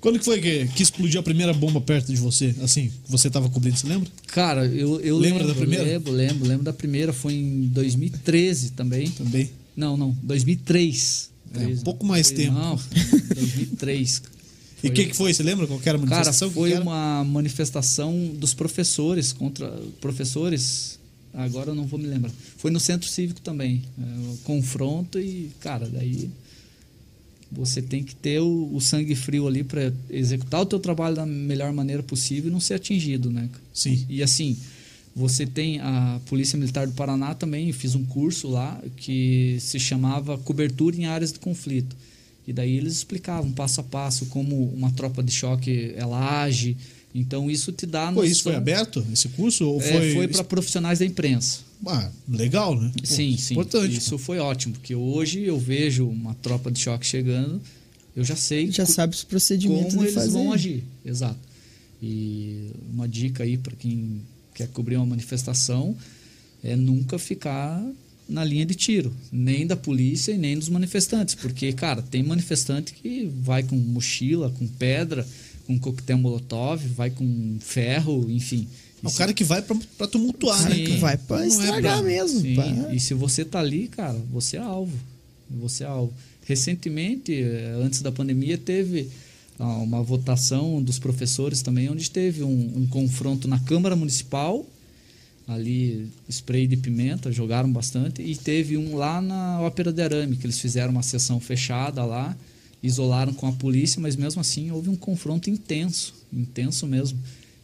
Quando 0.00 0.20
que 0.20 0.24
foi 0.24 0.40
que, 0.40 0.68
que 0.68 0.84
explodiu 0.84 1.18
a 1.18 1.22
primeira 1.22 1.52
bomba 1.52 1.80
perto 1.80 2.12
de 2.12 2.16
você? 2.16 2.54
Assim, 2.62 2.92
você 3.08 3.28
tava 3.28 3.50
cobrindo, 3.50 3.76
você 3.76 3.88
lembra? 3.88 4.08
cara, 4.28 4.64
eu, 4.64 5.00
eu 5.00 5.18
Lembra 5.18 5.38
lembro, 5.40 5.48
da 5.48 5.54
primeira? 5.58 5.84
Lembro, 5.84 6.12
lembro, 6.12 6.46
lembro 6.46 6.64
da 6.64 6.72
primeira. 6.72 7.12
Foi 7.12 7.34
em 7.34 7.66
2013 7.66 8.70
também. 8.70 9.10
Também. 9.10 9.50
Não, 9.76 9.96
não, 9.96 10.16
2003. 10.22 11.30
É, 11.54 11.66
um 11.66 11.76
pouco 11.78 12.04
mais 12.04 12.30
tempo. 12.30 12.52
Não, 12.52 12.76
2003. 13.34 14.22
E 14.84 14.88
o 14.88 14.92
que, 14.92 15.06
que 15.06 15.16
foi? 15.16 15.32
Você 15.32 15.42
lembra 15.42 15.66
qual 15.66 15.80
que 15.80 15.88
era 15.88 15.96
a 15.96 16.00
Cara, 16.00 16.10
manifestação? 16.10 16.48
Que 16.48 16.54
foi 16.54 16.74
uma 16.74 17.24
manifestação 17.24 18.34
dos 18.34 18.52
professores 18.52 19.32
contra 19.32 19.66
professores. 19.98 20.98
Agora 21.32 21.70
eu 21.70 21.74
não 21.74 21.86
vou 21.86 21.98
me 21.98 22.06
lembrar. 22.06 22.30
Foi 22.58 22.70
no 22.70 22.78
centro 22.78 23.08
cívico 23.08 23.40
também. 23.40 23.82
É, 23.98 24.36
confronto 24.44 25.18
e, 25.18 25.50
cara, 25.58 25.88
daí 25.88 26.30
você 27.50 27.80
tem 27.80 28.04
que 28.04 28.14
ter 28.14 28.40
o, 28.40 28.70
o 28.74 28.80
sangue 28.80 29.14
frio 29.14 29.46
ali 29.46 29.64
para 29.64 29.90
executar 30.10 30.60
o 30.60 30.66
teu 30.66 30.78
trabalho 30.78 31.16
da 31.16 31.24
melhor 31.24 31.72
maneira 31.72 32.02
possível 32.02 32.50
e 32.50 32.52
não 32.52 32.60
ser 32.60 32.74
atingido, 32.74 33.30
né? 33.30 33.48
Sim. 33.72 34.04
E 34.08 34.22
assim, 34.22 34.56
você 35.14 35.46
tem 35.46 35.80
a 35.80 36.20
Polícia 36.26 36.58
Militar 36.58 36.86
do 36.86 36.92
Paraná 36.92 37.34
também, 37.34 37.68
eu 37.68 37.74
fiz 37.74 37.94
um 37.94 38.04
curso 38.04 38.48
lá 38.48 38.80
que 38.96 39.56
se 39.60 39.78
chamava 39.78 40.36
Cobertura 40.38 40.96
em 40.96 41.06
Áreas 41.06 41.32
de 41.32 41.38
Conflito. 41.38 41.94
E 42.46 42.52
daí 42.52 42.76
eles 42.76 42.94
explicavam 42.94 43.50
passo 43.52 43.80
a 43.80 43.84
passo 43.84 44.26
como 44.26 44.66
uma 44.74 44.90
tropa 44.90 45.22
de 45.22 45.32
choque 45.32 45.92
ela 45.96 46.42
age, 46.42 46.76
Então 47.14 47.48
isso 47.48 47.70
te 47.70 47.86
dá 47.86 48.10
Pô, 48.12 48.24
isso 48.24 48.42
foi 48.42 48.56
aberto, 48.56 49.06
esse 49.12 49.28
curso? 49.28 49.64
Ou 49.68 49.80
É, 49.80 49.84
foi. 49.92 50.12
foi 50.14 50.28
para 50.28 50.42
profissionais 50.42 50.98
da 50.98 51.06
imprensa. 51.06 51.60
Ah, 51.86 52.10
legal, 52.28 52.74
né? 52.78 52.90
Pô, 52.98 53.06
sim, 53.06 53.36
sim. 53.36 53.54
Importante. 53.54 53.96
Isso 53.96 54.18
foi 54.18 54.38
ótimo, 54.40 54.74
porque 54.74 54.96
hoje 54.96 55.42
eu 55.44 55.56
vejo 55.56 56.08
uma 56.08 56.34
tropa 56.34 56.72
de 56.72 56.80
choque 56.80 57.06
chegando, 57.06 57.60
eu 58.16 58.24
já 58.24 58.34
sei 58.34 58.68
Já 58.72 58.84
sabe 58.84 59.14
os 59.14 59.22
procedimentos 59.22 59.94
como 59.94 59.98
de 59.98 60.04
eles 60.06 60.14
fazer. 60.14 60.30
vão 60.32 60.52
agir. 60.52 60.82
Exato. 61.04 61.38
E 62.02 62.70
uma 62.92 63.06
dica 63.08 63.44
aí 63.44 63.56
para 63.56 63.76
quem 63.76 64.20
quer 64.54 64.68
cobrir 64.68 64.96
uma 64.96 65.06
manifestação 65.06 65.96
é 66.62 66.74
nunca 66.76 67.18
ficar 67.18 67.84
na 68.28 68.42
linha 68.42 68.64
de 68.64 68.74
tiro, 68.74 69.12
nem 69.30 69.66
da 69.66 69.76
polícia 69.76 70.32
e 70.32 70.38
nem 70.38 70.58
dos 70.58 70.68
manifestantes, 70.70 71.34
porque 71.34 71.72
cara, 71.74 72.00
tem 72.00 72.22
manifestante 72.22 72.94
que 72.94 73.30
vai 73.42 73.62
com 73.62 73.76
mochila, 73.76 74.48
com 74.58 74.66
pedra, 74.66 75.26
com 75.66 75.78
coquetel 75.78 76.16
molotov, 76.16 76.82
vai 76.96 77.10
com 77.10 77.58
ferro, 77.60 78.30
enfim. 78.30 78.66
É 79.02 79.06
o 79.06 79.10
E 79.10 79.12
cara 79.14 79.34
que 79.34 79.44
vai 79.44 79.60
pra, 79.60 79.76
pra 79.98 80.06
tumultuar, 80.06 80.70
né? 80.70 80.74
que 80.76 80.96
vai 80.96 81.18
pra 81.18 81.36
Não 81.36 81.44
é 81.44 81.48
estragar 81.48 81.98
pra- 81.98 82.02
mesmo. 82.02 82.40
Sim, 82.40 82.54
pá. 82.54 82.64
e 82.94 82.98
se 82.98 83.12
você 83.12 83.44
tá 83.44 83.60
ali, 83.60 83.88
cara, 83.88 84.18
você 84.32 84.56
é 84.56 84.60
alvo. 84.60 84.96
Você 85.60 85.84
é 85.84 85.86
alvo. 85.86 86.12
Recentemente, 86.46 87.32
eh, 87.34 87.74
antes 87.82 88.00
da 88.00 88.10
pandemia, 88.10 88.56
teve 88.56 89.10
uma 89.58 90.02
votação 90.02 90.82
dos 90.82 90.98
professores 90.98 91.62
também, 91.62 91.88
onde 91.88 92.10
teve 92.10 92.42
um, 92.42 92.72
um 92.76 92.86
confronto 92.86 93.46
na 93.46 93.58
Câmara 93.60 93.94
Municipal, 93.94 94.66
ali 95.46 96.08
spray 96.28 96.66
de 96.66 96.76
pimenta, 96.76 97.30
jogaram 97.30 97.70
bastante, 97.70 98.22
e 98.22 98.34
teve 98.34 98.76
um 98.76 98.96
lá 98.96 99.20
na 99.20 99.60
Ópera 99.60 99.92
de 99.92 100.02
Arame, 100.02 100.36
que 100.36 100.46
eles 100.46 100.58
fizeram 100.58 100.90
uma 100.90 101.02
sessão 101.02 101.38
fechada 101.38 102.04
lá, 102.04 102.36
isolaram 102.82 103.32
com 103.32 103.46
a 103.46 103.52
polícia, 103.52 104.00
mas 104.00 104.16
mesmo 104.16 104.40
assim 104.40 104.70
houve 104.70 104.90
um 104.90 104.96
confronto 104.96 105.48
intenso, 105.48 106.14
intenso 106.32 106.86
mesmo. 106.86 107.18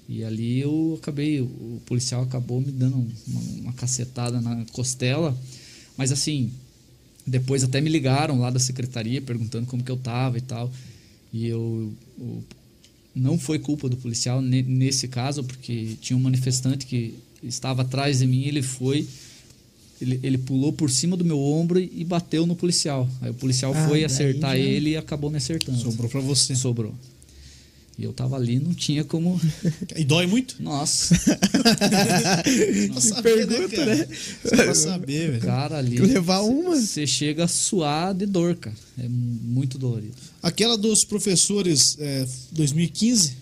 E 0.09 0.25
ali 0.25 0.61
eu 0.61 0.99
acabei, 1.01 1.41
o 1.41 1.81
policial 1.87 2.23
acabou 2.23 2.61
me 2.61 2.73
dando 2.73 2.97
uma, 3.27 3.41
uma 3.61 3.73
cacetada 3.73 4.41
na 4.41 4.65
costela, 4.73 5.37
mas 5.97 6.11
assim, 6.11 6.51
depois 7.27 7.63
até 7.63 7.81
me 7.81 7.89
ligaram 7.89 8.41
lá 8.41 8.51
da 8.51 8.59
secretaria 8.59 9.21
perguntando 9.23 9.67
como 9.67 9.85
que 9.85 9.91
eu 9.91 9.97
tava 9.97 10.39
e 10.39 10.41
tal. 10.41 10.71
E 11.33 11.47
eu, 11.47 11.93
o- 12.19 12.43
não 13.15 13.39
foi 13.39 13.59
culpa 13.59 13.89
do 13.89 13.97
policial 13.97 14.41
ne- 14.41 14.63
nesse 14.63 15.09
caso, 15.09 15.45
porque 15.45 15.97
tinha 16.01 16.17
um 16.17 16.21
manifestante 16.21 16.87
que 16.87 17.15
estava 17.43 17.83
atrás 17.83 18.19
de 18.19 18.27
mim, 18.27 18.45
ele 18.45 18.63
foi 18.63 19.07
ele, 20.01 20.19
ele 20.23 20.39
pulou 20.39 20.73
por 20.73 20.89
cima 20.91 21.15
do 21.17 21.25
meu 21.25 21.39
ombro 21.39 21.79
e 21.79 22.05
bateu 22.05 22.47
no 22.47 22.57
policial. 22.57 23.07
Aí 23.21 23.31
o 23.31 23.35
policial 23.35 23.73
Ah, 23.75 23.87
foi 23.89 24.03
acertar 24.03 24.57
já- 24.57 24.63
ele 24.63 24.91
e 24.91 24.97
acabou 24.97 25.31
me 25.31 25.37
acertando. 25.37 25.79
Sobrou 25.79 26.09
pra 26.09 26.21
você. 26.21 26.55
Sobrou. 26.57 26.95
E 28.01 28.05
eu 28.05 28.15
tava 28.15 28.35
ali, 28.35 28.59
não 28.59 28.73
tinha 28.73 29.05
como. 29.05 29.39
E 29.95 30.03
dói 30.05 30.27
muito? 30.27 30.57
Nossa, 30.59 31.15
Pra 32.93 33.01
saber, 33.01 33.47
pergunta, 33.47 33.77
cara? 33.77 33.95
né? 33.95 34.09
Só 34.45 34.57
pra 34.57 34.75
saber, 34.75 35.31
velho. 35.33 35.43
cara 35.43 35.77
ali. 35.79 35.99
Levar 35.99 36.41
uma. 36.41 36.77
Você 36.81 37.07
chega 37.07 37.45
a 37.45 37.49
suar 37.49 38.15
de 38.15 38.25
dor, 38.27 38.55
cara. 38.57 38.77
É 38.99 39.07
muito 39.09 39.77
dolorido. 39.79 40.15
Aquela 40.43 40.79
dos 40.79 41.05
professores 41.05 41.97
é, 42.01 42.27
2015, 42.53 43.33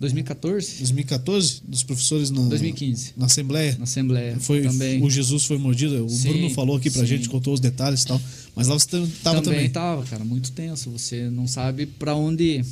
2014? 0.00 0.76
2014, 0.78 1.60
dos 1.66 1.82
professores 1.82 2.30
na, 2.30 2.40
2015. 2.42 3.12
na 3.16 3.26
Assembleia. 3.26 3.76
Na 3.78 3.84
Assembleia. 3.84 4.36
Foi, 4.40 4.62
também. 4.62 5.02
O 5.02 5.10
Jesus 5.10 5.44
foi 5.44 5.58
mordido. 5.58 6.04
O 6.04 6.08
Sim, 6.08 6.30
Bruno 6.32 6.50
falou 6.50 6.76
aqui 6.76 6.90
pra 6.90 7.02
sim. 7.02 7.06
gente, 7.08 7.28
contou 7.28 7.52
os 7.54 7.60
detalhes 7.60 8.02
e 8.02 8.06
tal. 8.06 8.20
Mas 8.54 8.68
lá 8.68 8.78
você 8.78 8.86
tava 9.22 9.42
também, 9.42 9.58
também. 9.58 9.70
tava, 9.70 10.04
cara, 10.04 10.24
muito 10.24 10.52
tenso. 10.52 10.90
Você 10.90 11.28
não 11.30 11.46
sabe 11.46 11.84
pra 11.86 12.14
onde 12.14 12.44
ir. 12.60 12.64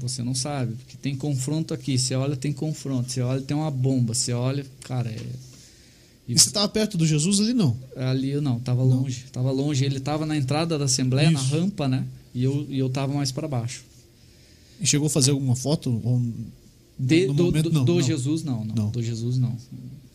Você 0.00 0.22
não 0.22 0.34
sabe, 0.34 0.74
porque 0.74 0.96
tem 1.00 1.16
confronto 1.16 1.72
aqui. 1.74 1.98
Você 1.98 2.14
olha, 2.14 2.36
tem 2.36 2.52
confronto. 2.52 3.10
Você 3.10 3.20
olha, 3.20 3.40
tem 3.40 3.56
uma 3.56 3.70
bomba. 3.70 4.14
Você 4.14 4.32
olha, 4.32 4.64
cara, 4.84 5.10
é. 5.10 5.18
E 6.28 6.36
você 6.38 6.50
tava 6.50 6.68
perto 6.68 6.98
do 6.98 7.06
Jesus 7.06 7.40
ali, 7.40 7.54
não? 7.54 7.76
Ali 7.96 8.30
eu 8.30 8.42
não, 8.42 8.58
tava 8.58 8.82
longe. 8.82 9.24
Tava 9.32 9.50
longe. 9.50 9.84
Ele 9.84 10.00
tava 10.00 10.26
na 10.26 10.36
entrada 10.36 10.76
da 10.78 10.84
Assembleia, 10.86 11.30
na 11.30 11.40
Isso. 11.40 11.50
rampa, 11.54 11.86
né? 11.88 12.04
E 12.34 12.42
eu, 12.42 12.66
e 12.68 12.78
eu 12.78 12.88
tava 12.90 13.14
mais 13.14 13.30
pra 13.32 13.46
baixo. 13.46 13.84
E 14.80 14.86
chegou 14.86 15.06
a 15.06 15.10
fazer 15.10 15.30
alguma 15.30 15.54
foto? 15.56 16.00
Ou- 16.04 16.20
De- 16.98 17.26
do 17.28 17.44
momento, 17.44 17.70
do- 17.70 17.72
não, 17.74 17.84
do 17.84 17.94
não. 17.94 18.02
Jesus, 18.02 18.42
não, 18.42 18.64
não, 18.64 18.74
Não. 18.74 18.90
Do 18.90 19.02
Jesus, 19.02 19.38
não. 19.38 19.56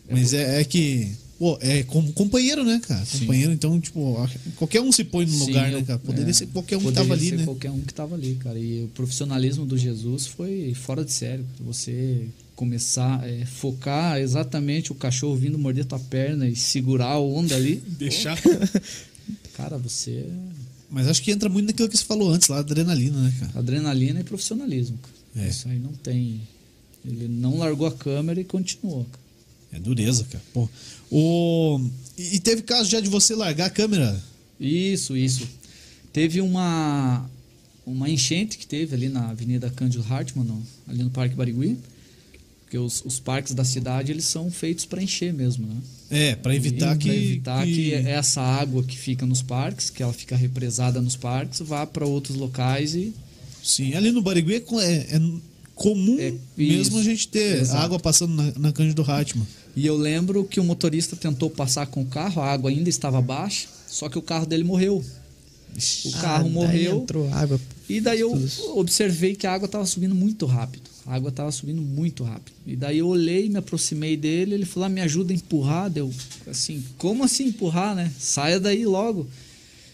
É 0.08 0.14
Mas 0.14 0.34
é, 0.34 0.62
é 0.62 0.64
que. 0.66 1.12
Pô, 1.42 1.58
é 1.60 1.82
como 1.82 2.14
companheiro, 2.14 2.64
né, 2.64 2.80
cara? 2.88 3.04
Sim. 3.04 3.22
Companheiro, 3.22 3.52
então, 3.52 3.82
tipo, 3.82 4.16
qualquer 4.58 4.80
um 4.80 4.92
se 4.92 5.04
põe 5.04 5.26
no 5.26 5.32
Sim, 5.32 5.48
lugar, 5.48 5.72
né, 5.72 5.82
cara? 5.82 5.98
Poderia 5.98 6.30
é, 6.30 6.34
ser 6.34 6.46
qualquer 6.46 6.78
um 6.78 6.82
que 6.82 6.92
tava 6.92 7.16
ali, 7.16 7.30
ser 7.30 7.38
né? 7.38 7.46
qualquer 7.46 7.72
um 7.72 7.82
que 7.82 7.94
tava 7.96 8.14
ali, 8.14 8.36
cara. 8.36 8.60
E 8.60 8.84
o 8.84 8.88
profissionalismo 8.90 9.66
do 9.66 9.76
Jesus 9.76 10.28
foi 10.28 10.76
fora 10.76 11.04
de 11.04 11.12
sério. 11.12 11.44
Você 11.62 12.28
começar 12.56 13.24
a 13.24 13.46
focar 13.48 14.20
exatamente 14.20 14.92
o 14.92 14.96
cachorro 14.96 15.36
vindo 15.36 15.58
morder 15.58 15.84
tua 15.84 15.98
perna 15.98 16.48
e 16.48 16.56
segurar 16.56 17.08
a 17.08 17.20
onda 17.20 17.56
ali. 17.56 17.82
Deixar. 17.98 18.40
Cara, 19.58 19.80
você. 19.80 20.24
Mas 20.92 21.08
acho 21.08 21.24
que 21.24 21.32
entra 21.32 21.50
muito 21.50 21.66
naquilo 21.66 21.90
que 21.90 21.98
você 21.98 22.06
falou 22.06 22.30
antes, 22.30 22.50
lá, 22.50 22.60
adrenalina, 22.60 23.20
né, 23.20 23.34
cara? 23.40 23.52
Adrenalina 23.56 24.20
e 24.20 24.24
profissionalismo. 24.24 25.00
Cara. 25.34 25.48
É. 25.48 25.50
Isso 25.50 25.68
aí 25.68 25.80
não 25.80 25.94
tem. 25.94 26.40
Ele 27.04 27.28
não 27.28 27.58
largou 27.58 27.88
a 27.88 27.92
câmera 27.92 28.40
e 28.40 28.44
continuou. 28.44 29.06
Cara. 29.06 29.21
É 29.74 29.80
dureza, 29.80 30.26
cara. 30.30 30.44
Pô. 30.54 30.68
O... 31.10 31.80
E 32.18 32.40
teve 32.40 32.62
caso 32.62 32.90
já 32.90 33.00
de 33.00 33.10
você 33.10 33.34
largar 33.36 33.66
a 33.68 33.70
câmera? 33.70 34.22
Isso, 34.60 35.16
isso. 35.18 35.48
Teve 36.14 36.42
uma 36.42 37.30
uma 37.86 38.10
enchente 38.10 38.58
que 38.58 38.68
teve 38.68 38.94
ali 38.96 39.10
na 39.10 39.30
Avenida 39.30 39.70
Cândido 39.70 40.06
Hartmann, 40.08 40.46
no- 40.46 40.64
ali 40.88 41.04
no 41.04 41.10
Parque 41.10 41.36
Barigui. 41.36 41.78
Porque 42.64 42.78
os, 42.78 43.04
os 43.04 43.20
parques 43.20 43.54
da 43.54 43.66
cidade 43.66 44.12
eles 44.12 44.24
são 44.26 44.50
feitos 44.52 44.86
para 44.86 45.02
encher 45.04 45.34
mesmo, 45.34 45.68
né? 45.68 45.76
É, 46.10 46.36
pra 46.36 46.56
evitar 46.56 46.96
E 46.96 47.00
que. 47.00 47.08
pra 47.08 47.16
evitar 47.18 47.66
que... 47.66 47.74
que- 47.74 47.94
essa 47.94 48.42
água 48.42 48.84
que 48.84 48.98
fica 48.98 49.26
nos 49.26 49.42
parques, 49.42 49.90
que 49.90 50.02
ela 50.04 50.14
fica 50.14 50.36
represada 50.38 51.02
nos 51.02 51.16
parques, 51.18 51.60
vá 51.60 51.86
para 51.86 52.06
outros 52.06 52.38
locais 52.38 52.94
e 52.96 53.14
Sim, 53.64 53.94
ali 53.94 54.12
no 54.12 54.22
Barigui 54.22 54.56
é, 54.56 54.58
é- 54.80 55.16
é 55.18 55.22
comum 55.76 56.18
É, 56.20 56.34
mesmo 56.58 57.00
a 57.00 57.04
gente 57.04 57.28
ter 57.28 57.62
exato. 57.62 57.80
água 57.84 58.00
passando 58.00 58.34
na, 58.34 58.52
na 58.58 58.72
Cândido 58.72 59.02
Hatman. 59.04 59.48
E 59.76 59.86
eu 59.86 59.96
lembro 59.96 60.44
que 60.44 60.60
o 60.60 60.64
motorista 60.64 61.16
tentou 61.16 61.50
passar 61.50 61.88
com 61.88 62.02
o 62.02 62.06
carro, 62.06 62.42
a 62.42 62.52
água 62.52 62.70
ainda 62.70 62.90
estava 62.90 63.22
baixa, 63.22 63.68
só 63.88 64.10
que 64.10 64.18
o 64.18 64.22
carro 64.22 64.46
dele 64.46 64.64
morreu. 64.64 65.04
O 66.06 66.12
carro 66.20 66.48
Ah, 66.48 66.50
morreu. 66.50 66.98
Entrou 67.04 67.34
água. 67.34 67.60
E 67.88 68.02
daí 68.02 68.20
eu 68.20 68.32
observei 68.76 69.36
que 69.36 69.48
a 69.48 69.54
água 69.54 69.66
estava 69.68 69.86
subindo 69.86 70.14
muito 70.14 70.46
rápido. 70.46 70.90
A 71.06 71.16
água 71.16 71.30
estava 71.30 71.52
subindo 71.52 71.82
muito 71.82 72.24
rápido. 72.24 72.52
E 72.68 72.76
daí 72.76 72.98
eu 73.00 73.08
olhei, 73.08 73.48
me 73.50 73.58
aproximei 73.58 74.16
dele, 74.18 74.54
ele 74.54 74.66
falou: 74.66 74.86
ah, 74.88 74.90
"Me 74.90 75.00
ajuda 75.02 75.32
a 75.32 75.36
empurrar". 75.36 75.90
Deu 75.90 76.12
assim, 76.46 76.84
como 76.98 77.24
assim 77.24 77.46
empurrar, 77.48 77.96
né? 77.96 78.12
Saia 78.20 78.60
daí 78.60 78.86
logo. 78.86 79.28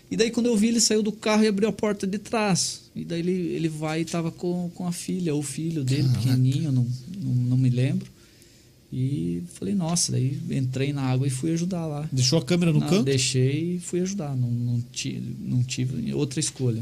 E 0.09 0.17
daí 0.17 0.31
quando 0.31 0.47
eu 0.47 0.57
vi, 0.57 0.67
ele 0.69 0.79
saiu 0.81 1.03
do 1.03 1.11
carro 1.11 1.43
e 1.43 1.47
abriu 1.47 1.69
a 1.69 1.71
porta 1.71 2.07
de 2.07 2.17
trás. 2.17 2.81
E 2.97 3.05
daí 3.05 3.19
ele, 3.19 3.31
ele 3.31 3.69
vai 3.69 4.01
e 4.01 4.05
tava 4.05 4.31
com, 4.31 4.69
com 4.73 4.87
a 4.87 4.91
filha, 4.91 5.33
ou 5.33 5.39
o 5.41 5.43
filho 5.43 5.83
dele, 5.83 6.03
Caraca. 6.03 6.19
pequenininho, 6.19 6.71
não, 6.71 6.87
não, 7.21 7.33
não 7.33 7.57
me 7.57 7.69
lembro. 7.69 8.07
E 8.91 9.43
falei, 9.53 9.75
nossa, 9.75 10.13
daí 10.13 10.39
entrei 10.49 10.93
na 10.93 11.01
água 11.01 11.27
e 11.27 11.29
fui 11.29 11.51
ajudar 11.51 11.85
lá. 11.85 12.07
Deixou 12.11 12.39
a 12.39 12.43
câmera 12.43 12.71
no 12.71 12.79
Não, 12.79 12.87
canto? 12.87 13.03
Deixei 13.03 13.75
e 13.75 13.79
fui 13.79 13.99
ajudar. 13.99 14.35
Não, 14.35 14.49
não, 14.49 14.81
ti- 14.91 15.21
não 15.39 15.61
tive 15.63 16.13
outra 16.13 16.39
escolha. 16.39 16.81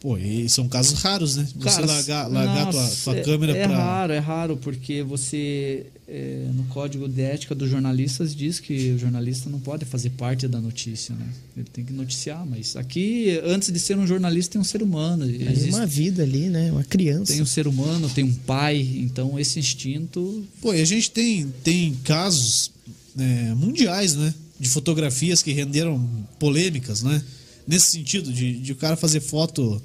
Pô, 0.00 0.16
e 0.16 0.48
são 0.48 0.66
casos 0.66 0.98
raros, 1.02 1.36
né? 1.36 1.46
Você 1.56 1.68
Cara, 1.76 1.86
largar, 1.86 2.26
largar 2.30 2.70
tua, 2.70 2.82
nossa, 2.82 3.04
tua 3.04 3.16
é- 3.18 3.22
câmera 3.22 3.54
é 3.54 3.66
pra. 3.68 3.76
raro, 3.76 4.12
é 4.14 4.18
raro, 4.18 4.56
porque 4.56 5.02
você, 5.02 5.84
é, 6.08 6.46
no 6.54 6.64
código 6.64 7.06
de 7.06 7.20
ética 7.20 7.54
dos 7.54 7.68
jornalistas, 7.68 8.34
diz 8.34 8.58
que 8.58 8.92
o 8.92 8.98
jornalista 8.98 9.50
não 9.50 9.60
pode 9.60 9.84
fazer 9.84 10.08
parte 10.10 10.48
da 10.48 10.58
notícia, 10.58 11.14
né? 11.14 11.26
Ele 11.54 11.66
tem 11.70 11.84
que 11.84 11.92
noticiar, 11.92 12.46
mas 12.46 12.76
aqui, 12.76 13.38
antes 13.44 13.70
de 13.70 13.78
ser 13.78 13.98
um 13.98 14.06
jornalista, 14.06 14.52
tem 14.52 14.60
um 14.62 14.64
ser 14.64 14.82
humano. 14.82 15.26
Existe- 15.28 15.68
uma 15.68 15.84
vida 15.84 16.22
ali, 16.22 16.48
né? 16.48 16.72
Uma 16.72 16.82
criança. 16.84 17.34
tem 17.34 17.42
um 17.42 17.46
ser 17.46 17.66
humano, 17.66 18.08
tem 18.08 18.24
um 18.24 18.32
pai, 18.34 18.80
então 19.02 19.38
esse 19.38 19.58
instinto. 19.58 20.42
Pô, 20.62 20.72
e 20.72 20.80
a 20.80 20.84
gente 20.86 21.10
tem, 21.10 21.46
tem 21.62 21.94
casos 22.04 22.70
é, 23.18 23.54
mundiais, 23.54 24.14
né? 24.14 24.32
De 24.58 24.66
fotografias 24.68 25.42
que 25.42 25.52
renderam 25.52 26.08
polêmicas, 26.38 27.02
né? 27.02 27.22
Nesse 27.70 27.92
sentido, 27.92 28.32
de, 28.32 28.58
de 28.58 28.72
o 28.72 28.74
cara 28.74 28.96
fazer 28.96 29.20
foto. 29.20 29.80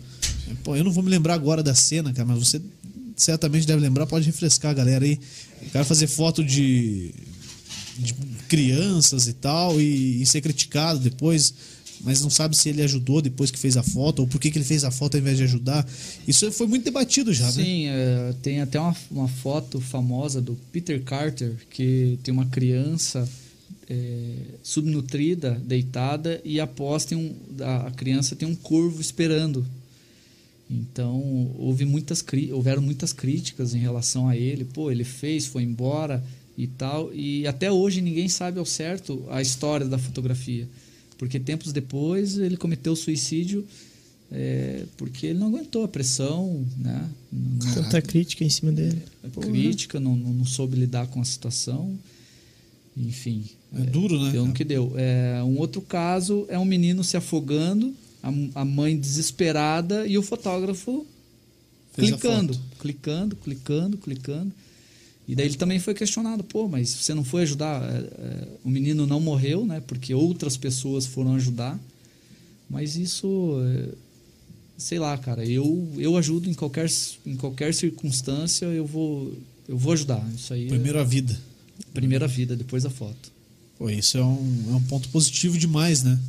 Pô, 0.64 0.76
eu 0.76 0.84
não 0.84 0.92
vou 0.92 1.04
me 1.04 1.10
lembrar 1.12 1.36
agora 1.36 1.62
da 1.62 1.76
cena, 1.76 2.12
cara, 2.12 2.28
mas 2.28 2.40
você 2.40 2.60
certamente 3.16 3.68
deve 3.68 3.80
lembrar, 3.80 4.08
pode 4.08 4.26
refrescar 4.26 4.72
a 4.72 4.74
galera 4.74 5.06
aí. 5.06 5.20
O 5.62 5.70
cara 5.70 5.86
fazer 5.86 6.08
foto 6.08 6.44
de, 6.44 7.14
de 8.00 8.16
crianças 8.50 9.28
e 9.28 9.34
tal 9.34 9.80
e, 9.80 10.20
e 10.20 10.26
ser 10.26 10.42
criticado 10.42 10.98
depois, 10.98 11.54
mas 12.02 12.24
não 12.24 12.30
sabe 12.32 12.58
se 12.58 12.70
ele 12.70 12.82
ajudou 12.82 13.22
depois 13.22 13.52
que 13.52 13.60
fez 13.60 13.78
a 13.78 13.84
foto 13.84 14.22
ou 14.22 14.28
por 14.28 14.42
que, 14.42 14.50
que 14.50 14.58
ele 14.58 14.66
fez 14.66 14.84
a 14.84 14.90
foto 14.90 15.14
ao 15.14 15.22
invés 15.22 15.38
de 15.38 15.44
ajudar. 15.44 15.88
Isso 16.28 16.52
foi 16.54 16.66
muito 16.66 16.86
debatido 16.86 17.32
já, 17.32 17.46
né? 17.46 17.52
Sim, 17.52 17.86
é, 17.86 18.34
tem 18.42 18.62
até 18.62 18.80
uma, 18.80 18.96
uma 19.12 19.28
foto 19.28 19.80
famosa 19.80 20.42
do 20.42 20.58
Peter 20.72 21.04
Carter, 21.04 21.56
que 21.70 22.18
tem 22.24 22.34
uma 22.34 22.48
criança 22.48 23.30
é, 23.90 24.36
subnutrida, 24.64 25.62
deitada, 25.66 26.42
e 26.44 26.60
após 26.60 27.06
tem 27.06 27.18
um, 27.18 27.36
a, 27.62 27.92
criança 27.92 28.36
tem 28.36 28.48
um 28.48 28.56
corvo 28.56 29.00
esperando. 29.00 29.66
Então, 30.70 31.52
houve 31.58 31.86
muitas 31.86 32.26
houveram 32.52 32.82
muitas 32.82 33.14
críticas 33.14 33.76
em 33.76 33.80
relação 33.80 34.28
a 34.28 34.36
ele. 34.36 34.66
Pô, 34.66 34.90
ele 34.90 35.04
fez, 35.04 35.46
foi 35.46 35.62
embora 35.64 36.24
e 36.58 36.66
tal. 36.66 37.14
E 37.14 37.46
até 37.46 37.72
hoje 37.72 38.02
ninguém 38.02 38.28
sabe 38.28 38.58
ao 38.58 38.66
certo 38.66 39.24
a 39.30 39.42
história 39.42 39.86
da 39.88 40.00
fotografia. 40.00 40.68
Porque 41.20 41.40
tempos 41.40 41.72
depois 41.72 42.38
ele 42.38 42.58
cometeu 42.58 42.96
suicídio 42.96 43.66
é, 44.32 44.84
porque 44.98 45.28
ele 45.28 45.40
não 45.40 45.48
aguentou 45.48 45.84
a 45.84 45.88
pressão, 45.88 46.66
né? 46.78 47.10
Não- 47.32 47.74
Tanta 47.76 48.02
crítica 48.02 48.44
em 48.44 48.50
cima 48.50 48.72
dele. 48.72 49.02
crítica, 49.40 50.00
não, 50.00 50.16
não 50.16 50.46
soube 50.46 50.76
lidar 50.76 51.08
com 51.08 51.22
a 51.22 51.26
situação. 51.26 51.98
Enfim. 52.98 53.44
É 53.76 53.82
duro, 53.82 54.20
né, 54.24 54.32
Deu 54.32 54.46
no 54.46 54.54
que 54.54 54.64
deu. 54.64 54.94
É, 54.96 55.42
um 55.44 55.58
outro 55.60 55.82
caso 55.82 56.46
é 56.50 56.58
um 56.58 56.66
menino 56.66 57.04
se 57.04 57.18
afogando, 57.18 57.94
a, 58.24 58.62
a 58.62 58.66
mãe 58.66 58.98
desesperada 58.98 60.08
e 60.08 60.18
o 60.18 60.24
fotógrafo 60.24 61.06
Fez 61.96 62.10
clicando, 62.10 62.60
clicando, 62.80 63.36
clicando, 63.38 63.98
clicando. 63.98 64.52
E 65.28 65.34
daí 65.34 65.48
ele 65.48 65.56
também 65.56 65.80
foi 65.80 65.94
questionado, 65.94 66.44
pô, 66.44 66.68
mas 66.68 66.90
você 66.90 67.14
não 67.14 67.24
foi 67.24 67.44
ajudar? 67.44 67.82
É, 67.82 67.98
é, 67.98 68.48
o 68.64 68.70
menino 68.70 69.08
não 69.08 69.20
morreu, 69.20 69.66
né? 69.66 69.82
Porque 69.88 70.14
outras 70.14 70.58
pessoas 70.58 71.06
foram 71.06 71.36
ajudar. 71.36 71.80
Mas 72.70 72.98
isso, 72.98 73.58
é, 73.66 73.90
sei 74.78 75.00
lá, 75.00 75.18
cara, 75.18 75.46
eu, 75.46 75.88
eu 75.98 76.18
ajudo 76.18 76.50
em 76.50 76.54
qualquer, 76.54 76.92
em 77.26 77.36
qualquer 77.38 77.74
circunstância, 77.74 78.66
eu 78.66 78.86
vou, 78.86 79.34
eu 79.68 79.78
vou 79.78 79.94
ajudar. 79.94 80.24
Isso 80.36 80.54
aí 80.54 80.68
Primeiro 80.68 81.00
a 81.00 81.04
vida. 81.04 81.34
é 81.80 81.92
primeira 81.94 82.28
vida, 82.28 82.56
depois 82.56 82.86
a 82.86 82.90
foto. 82.90 83.35
Pô, 83.78 83.90
isso 83.90 84.18
é 84.18 84.24
um, 84.24 84.66
é 84.72 84.76
um 84.76 84.84
ponto 84.84 85.10
positivo 85.10 85.58
demais, 85.58 86.04
né? 86.04 86.20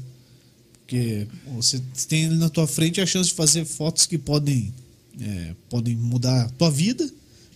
Porque 0.80 1.26
você 1.54 1.80
tem 2.08 2.26
ali 2.26 2.36
na 2.36 2.48
tua 2.48 2.66
frente 2.66 3.00
a 3.00 3.06
chance 3.06 3.30
de 3.30 3.34
fazer 3.34 3.64
fotos 3.64 4.06
que 4.06 4.16
podem, 4.18 4.72
é, 5.20 5.54
podem 5.68 5.96
mudar 5.96 6.42
a 6.44 6.48
tua 6.50 6.70
vida 6.70 7.08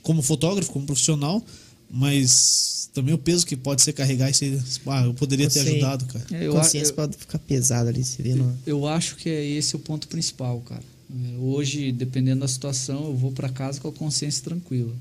como 0.02 0.22
fotógrafo, 0.22 0.72
como 0.72 0.86
profissional, 0.86 1.44
mas 1.90 2.88
também 2.94 3.14
o 3.14 3.18
peso 3.18 3.46
que 3.46 3.56
pode 3.56 3.82
ser 3.82 3.92
carregar 3.92 4.30
isso 4.30 4.44
aí. 4.44 4.60
Ah, 4.86 5.04
eu 5.04 5.14
poderia 5.14 5.48
ter 5.48 5.60
Você- 5.60 5.70
ajudado, 5.70 6.04
cara. 6.06 6.26
É, 6.32 6.46
eu, 6.46 6.52
consciência 6.52 6.90
eu- 6.90 6.96
pode 6.96 7.16
ficar 7.16 7.38
pesada 7.38 7.88
ali, 7.90 8.02
seria 8.04 8.34
não. 8.36 8.56
Eu 8.66 8.86
acho 8.88 9.16
que 9.16 9.28
é 9.28 9.44
esse 9.44 9.76
o 9.76 9.78
ponto 9.78 10.08
principal, 10.08 10.60
cara. 10.60 10.82
É, 11.12 11.36
Hoje, 11.38 11.90
dependendo 11.92 12.40
da 12.40 12.48
situação, 12.48 13.04
eu 13.06 13.16
vou 13.16 13.32
para 13.32 13.48
casa 13.48 13.80
com 13.80 13.88
a 13.88 13.92
consciência 13.92 14.42
tranquila. 14.44 14.94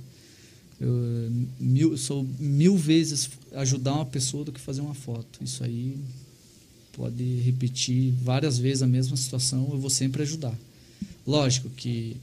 Eu 0.80 1.30
mil, 1.60 1.98
sou 1.98 2.26
mil 2.40 2.78
vezes 2.78 3.30
ajudar 3.54 3.96
uma 3.96 4.06
pessoa 4.06 4.46
do 4.46 4.52
que 4.52 4.60
fazer 4.60 4.82
uma 4.82 4.94
foto. 4.94 5.44
Isso 5.44 5.64
aí 5.64 5.98
pode 6.94 7.24
repetir 7.42 8.14
várias 8.24 8.58
vezes 8.58 8.82
a 8.82 8.88
mesma 8.88 9.18
situação, 9.18 9.70
eu 9.72 9.80
vou 9.80 9.90
sempre 9.90 10.22
ajudar. 10.22 10.58
Lógico 11.26 11.70
que 11.70 12.16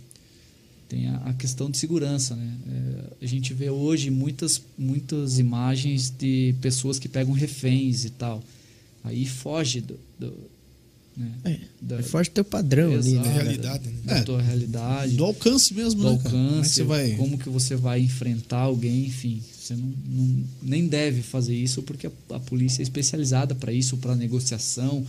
tem 0.88 1.08
a, 1.08 1.16
a 1.16 1.34
questão 1.34 1.70
de 1.70 1.76
segurança, 1.78 2.34
né? 2.34 2.58
É, 2.68 3.24
a 3.24 3.26
gente 3.26 3.52
vê 3.52 3.70
hoje 3.70 4.10
muitas, 4.10 4.62
muitas 4.78 5.38
imagens 5.38 6.10
de 6.10 6.54
pessoas 6.60 6.98
que 6.98 7.08
pegam 7.08 7.32
reféns 7.32 8.04
e 8.04 8.10
tal. 8.10 8.42
Aí 9.04 9.26
foge 9.26 9.80
do, 9.80 9.98
do, 10.18 10.32
né? 11.16 11.32
É, 11.44 11.58
da, 11.80 11.98
é 11.98 12.02
forte 12.02 12.30
teu 12.30 12.44
padrão 12.44 12.92
ali, 12.94 13.12
né? 13.14 13.32
realidade, 13.32 13.88
né? 13.88 13.94
da 14.04 14.16
É, 14.18 14.22
tua 14.22 14.42
realidade, 14.42 15.16
Do 15.16 15.24
alcance 15.24 15.72
mesmo, 15.74 16.02
do 16.02 16.10
né, 16.12 16.18
cara? 16.18 16.30
Como 16.30 16.38
é 16.38 16.42
que 16.42 16.52
alcance, 16.56 16.70
você 16.74 16.82
vai... 16.84 17.10
como 17.12 17.38
que 17.38 17.48
você 17.48 17.74
vai 17.76 18.00
enfrentar 18.00 18.58
alguém, 18.58 19.06
enfim, 19.06 19.42
você 19.58 19.74
não, 19.74 19.92
não- 20.06 20.44
nem 20.62 20.86
deve 20.86 21.22
fazer 21.22 21.54
isso 21.54 21.82
porque 21.82 22.06
a, 22.06 22.10
a 22.30 22.38
polícia 22.40 22.82
é 22.82 22.84
especializada 22.84 23.54
para 23.54 23.72
isso, 23.72 23.96
para 23.96 24.14
negociação, 24.14 25.04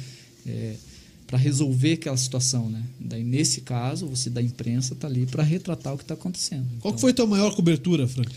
para 1.27 1.37
resolver 1.37 1.93
aquela 1.93 2.15
situação, 2.15 2.69
né? 2.69 2.81
Daí 2.99 3.23
nesse 3.23 3.59
caso, 3.61 4.07
você 4.07 4.29
da 4.29 4.41
imprensa 4.41 4.95
tá 4.95 5.07
ali 5.07 5.25
para 5.25 5.43
retratar 5.43 5.93
o 5.93 5.97
que 5.97 6.03
está 6.05 6.13
acontecendo. 6.13 6.65
Qual 6.79 6.93
que 6.93 6.97
Então, 6.97 6.99
foi 6.99 7.11
a 7.11 7.13
tua 7.13 7.27
maior 7.27 7.53
cobertura, 7.53 8.07
Frank? 8.07 8.31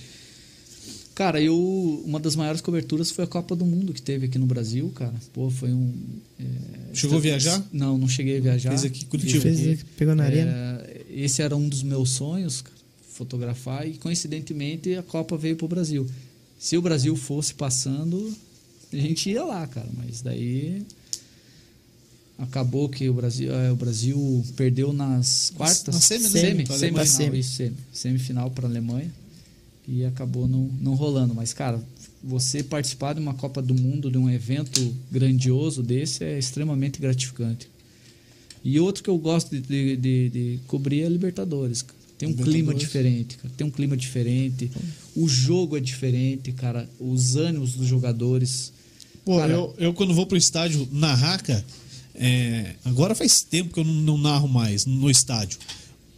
Cara, 1.21 1.39
eu 1.39 2.03
uma 2.07 2.19
das 2.19 2.35
maiores 2.35 2.63
coberturas 2.63 3.11
foi 3.11 3.25
a 3.25 3.27
Copa 3.27 3.55
do 3.55 3.67
Mundo 3.67 3.93
que 3.93 4.01
teve 4.01 4.25
aqui 4.25 4.39
no 4.39 4.47
Brasil, 4.47 4.91
cara. 4.95 5.13
Pô, 5.35 5.51
foi 5.51 5.71
um 5.71 5.93
é, 6.41 6.45
Chegou 6.95 7.19
a 7.19 7.21
viajar? 7.21 7.63
Não, 7.71 7.99
não 7.99 8.09
cheguei 8.09 8.39
a 8.39 8.41
viajar. 8.41 8.71
Fez 8.71 8.87
aqui 8.87 9.05
Curitiba. 9.05 9.43
Fez, 9.43 9.85
pegou 9.99 10.15
na 10.15 10.25
arena. 10.25 10.51
É, 10.51 11.05
esse 11.11 11.43
era 11.43 11.55
um 11.55 11.69
dos 11.69 11.83
meus 11.83 12.09
sonhos, 12.09 12.63
cara, 12.63 12.77
fotografar, 13.13 13.87
e 13.87 13.99
coincidentemente 13.99 14.95
a 14.95 15.03
Copa 15.03 15.37
veio 15.37 15.57
pro 15.57 15.69
Brasil. 15.69 16.07
Se 16.59 16.79
o 16.79 16.81
Brasil 16.81 17.15
fosse 17.15 17.53
passando, 17.53 18.35
a 18.91 18.97
gente 18.97 19.29
ia 19.29 19.45
lá, 19.45 19.67
cara, 19.67 19.91
mas 19.99 20.23
daí 20.23 20.81
acabou 22.39 22.89
que 22.89 23.11
o 23.11 23.13
Brasil, 23.13 23.53
é, 23.53 23.71
o 23.71 23.77
Brasil 23.77 24.43
perdeu 24.57 24.91
nas 24.91 25.53
quartas, 25.55 25.95
na 25.95 26.01
semi, 26.01 26.23
né? 26.23 26.31
semi, 26.31 26.67
semifinal, 26.67 27.35
isso, 27.35 27.53
semi, 27.57 27.77
semifinal 27.93 28.51
para 28.51 28.67
a 28.67 28.71
Alemanha 28.71 29.20
e 29.91 30.05
acabou 30.05 30.47
não, 30.47 30.71
não 30.81 30.95
rolando. 30.95 31.35
Mas 31.35 31.53
cara, 31.53 31.83
você 32.23 32.63
participar 32.63 33.15
de 33.15 33.21
uma 33.21 33.35
Copa 33.35 33.61
do 33.61 33.75
Mundo, 33.75 34.11
de 34.11 34.19
um 34.19 34.31
evento 34.31 34.95
grandioso 35.11 35.83
desse 35.83 36.23
é 36.25 36.39
extremamente 36.39 37.01
gratificante. 37.01 37.69
E 38.63 38.79
outro 38.79 39.03
que 39.03 39.09
eu 39.11 39.17
gosto 39.19 39.51
de, 39.51 39.61
de, 39.61 39.97
de- 39.97 40.29
de 40.31 40.61
cobrir 40.67 41.01
é 41.03 41.07
a 41.07 41.09
Libertadores. 41.09 41.83
Cara. 41.83 41.99
Tem 42.19 42.29
um 42.29 42.35
clima 42.35 42.75
diferente, 42.75 43.37
cara. 43.39 43.55
Tem 43.57 43.67
um 43.67 43.71
clima 43.71 43.97
diferente. 43.97 44.71
O 45.17 45.27
jogo 45.27 45.77
é 45.77 45.81
diferente, 45.81 46.53
cara. 46.53 46.89
Os 47.01 47.37
ânimos 47.37 47.73
dos 47.75 47.87
jogadores. 47.87 48.71
Pô, 49.25 49.39
Cara- 49.39 49.53
eu, 49.55 49.75
eu 49.79 49.95
quando 49.95 50.13
vou 50.13 50.27
pro 50.27 50.37
estádio 50.37 50.87
narrar, 50.93 51.43
cara, 51.43 51.65
é, 52.15 52.75
agora 52.85 53.15
faz 53.15 53.41
tempo 53.43 53.73
que 53.73 53.81
eu 53.81 53.85
não, 53.85 53.95
não 53.95 54.19
narro 54.19 54.47
mais 54.47 54.85
no 54.85 55.11
estádio. 55.11 55.59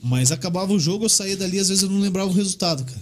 Mas 0.03 0.33
acabava 0.33 0.73
o 0.73 0.81
jogo, 0.81 1.05
eu 1.05 1.09
saía 1.09 1.37
dali, 1.37 1.61
às 1.61 1.69
vezes 1.69 1.85
eu 1.85 1.89
não 1.91 2.01
lembrava 2.01 2.29
o 2.29 2.35
resultado, 2.35 2.85
cara. 2.85 3.01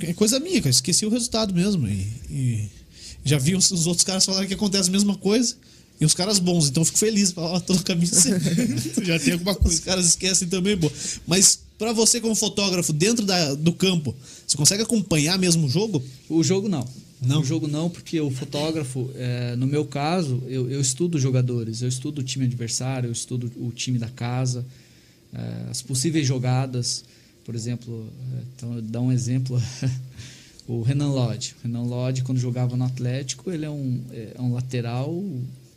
É 0.00 0.12
coisa 0.14 0.38
minha, 0.40 0.56
cara. 0.60 0.68
eu 0.68 0.70
Esqueci 0.70 1.04
o 1.06 1.10
resultado 1.10 1.54
mesmo. 1.54 1.86
E, 1.88 2.06
e 2.30 2.68
já 3.24 3.38
vi 3.38 3.54
os, 3.54 3.70
os 3.70 3.86
outros 3.86 4.04
caras 4.04 4.24
falarem 4.24 4.48
que 4.48 4.54
acontece 4.54 4.88
a 4.88 4.92
mesma 4.92 5.16
coisa. 5.16 5.54
E 6.00 6.04
os 6.04 6.14
caras 6.14 6.38
bons, 6.40 6.68
então 6.68 6.80
eu 6.80 6.84
fico 6.86 6.98
feliz. 6.98 7.30
Falar, 7.30 7.52
ó, 7.52 7.60
tô 7.60 7.74
no 7.74 7.82
caminho 7.82 8.08
certo. 8.12 8.42
Já 9.04 9.18
tem 9.20 9.34
alguma 9.34 9.52
Os 9.52 9.58
coisa. 9.58 9.82
caras 9.82 10.06
esquecem 10.06 10.48
também, 10.48 10.76
pô. 10.76 10.90
Mas 11.26 11.60
pra 11.78 11.92
você, 11.92 12.20
como 12.20 12.34
fotógrafo, 12.34 12.92
dentro 12.92 13.24
da- 13.24 13.54
do 13.54 13.72
campo, 13.72 14.14
você 14.46 14.56
consegue 14.56 14.82
acompanhar 14.82 15.38
mesmo 15.38 15.66
o 15.66 15.70
jogo? 15.70 16.02
O 16.28 16.42
jogo 16.42 16.68
não. 16.68 16.84
Não? 17.24 17.40
O 17.40 17.44
jogo 17.44 17.68
não, 17.68 17.88
porque 17.88 18.20
o 18.20 18.32
fotógrafo, 18.32 19.08
é, 19.14 19.54
no 19.54 19.64
meu 19.64 19.84
caso, 19.84 20.42
eu, 20.48 20.68
eu 20.68 20.80
estudo 20.80 21.20
jogadores, 21.20 21.80
eu 21.80 21.88
estudo 21.88 22.18
o 22.20 22.24
time 22.24 22.46
adversário, 22.46 23.06
eu 23.06 23.12
estudo 23.12 23.52
o 23.56 23.70
time 23.70 23.96
da 23.96 24.08
casa, 24.08 24.66
é, 25.32 25.70
as 25.70 25.80
possíveis 25.82 26.26
jogadas. 26.26 27.04
Por 27.44 27.54
exemplo, 27.54 28.08
então, 28.56 28.80
dar 28.82 29.00
um 29.00 29.10
exemplo, 29.12 29.60
o 30.66 30.82
Renan 30.82 31.08
Lodge. 31.10 31.54
O 31.60 31.66
Renan 31.66 31.82
Lodge, 31.82 32.22
quando 32.22 32.38
jogava 32.38 32.76
no 32.76 32.84
Atlético, 32.84 33.50
ele 33.50 33.64
é 33.64 33.70
um, 33.70 34.00
é 34.12 34.40
um 34.40 34.52
lateral 34.52 35.12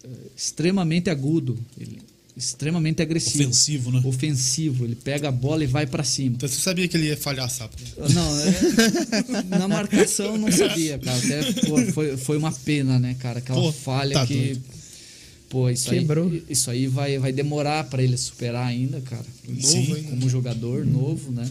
é, 0.03 0.07
extremamente 0.37 1.09
agudo, 1.09 1.57
ele- 1.79 1.99
extremamente 2.37 3.01
agressivo. 3.01 3.43
Ofensivo, 3.45 3.91
né? 3.91 4.01
Ofensivo, 4.03 4.83
ele 4.83 4.95
pega 4.95 5.29
a 5.29 5.31
bola 5.31 5.63
e 5.63 5.67
vai 5.67 5.87
para 5.87 6.03
cima. 6.03 6.35
Então 6.35 6.49
você 6.49 6.59
sabia 6.59 6.85
que 6.87 6.97
ele 6.97 7.07
ia 7.07 7.15
falhar, 7.17 7.49
sabe? 7.49 7.71
Não, 8.13 8.39
é, 8.41 9.43
na 9.57 9.67
marcação 9.69 10.37
não 10.37 10.51
sabia, 10.51 10.99
cara. 10.99 11.17
Até 11.17 11.53
pô, 11.65 11.81
foi, 11.93 12.17
foi 12.17 12.37
uma 12.37 12.51
pena, 12.51 12.99
né, 12.99 13.15
cara? 13.19 13.39
Aquela 13.39 13.61
Pô, 13.61 13.71
falha 13.71 14.13
tá 14.15 14.27
que. 14.27 14.33
doido. 14.35 14.74
Pô, 15.55 15.69
isso 15.69 15.89
Quebrou. 15.89 16.29
aí, 16.29 16.43
isso 16.49 16.69
aí 16.69 16.85
vai, 16.85 17.17
vai 17.17 17.31
demorar 17.31 17.85
para 17.85 18.03
ele 18.03 18.17
superar 18.17 18.67
ainda, 18.67 18.99
cara. 18.99 19.25
Novo, 19.47 19.61
Sim. 19.65 19.95
hein, 19.95 20.03
como 20.03 20.27
jogador, 20.29 20.85
novo, 20.85 21.31
né? 21.31 21.49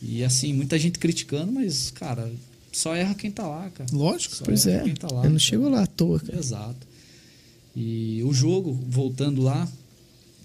E 0.00 0.22
assim, 0.22 0.52
muita 0.52 0.78
gente 0.78 1.00
criticando, 1.00 1.50
mas, 1.50 1.90
cara, 1.90 2.32
só 2.70 2.94
erra 2.94 3.12
quem 3.16 3.32
tá 3.32 3.44
lá, 3.44 3.68
cara. 3.70 3.90
Lógico. 3.92 4.36
Só 4.36 4.44
Pois 4.44 4.64
erra 4.68 4.82
é. 4.82 4.84
quem 4.84 4.94
tá 4.94 5.08
lá. 5.12 5.24
Eu 5.24 5.30
não 5.30 5.38
chego 5.40 5.68
lá 5.68 5.82
à 5.82 5.86
toa, 5.88 6.20
cara. 6.20 6.38
Exato. 6.38 6.86
E 7.74 8.22
o 8.22 8.32
jogo, 8.32 8.72
voltando 8.88 9.42
lá, 9.42 9.68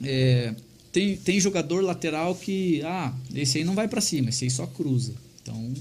é, 0.01 0.55
tem, 0.91 1.15
tem 1.15 1.39
jogador 1.39 1.83
lateral 1.83 2.33
que, 2.33 2.81
ah, 2.81 3.13
esse 3.35 3.59
aí 3.59 3.63
não 3.63 3.75
vai 3.75 3.87
para 3.87 4.01
cima, 4.01 4.29
esse 4.29 4.45
aí 4.45 4.49
só 4.49 4.65
cruza. 4.65 5.13
Então, 5.43 5.55
o 5.55 5.75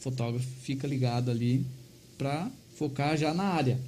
fotógrafo 0.00 0.48
fica 0.62 0.88
ligado 0.88 1.30
ali 1.30 1.66
para 2.16 2.50
focar 2.76 3.14
já 3.18 3.34
na 3.34 3.44
área. 3.44 3.78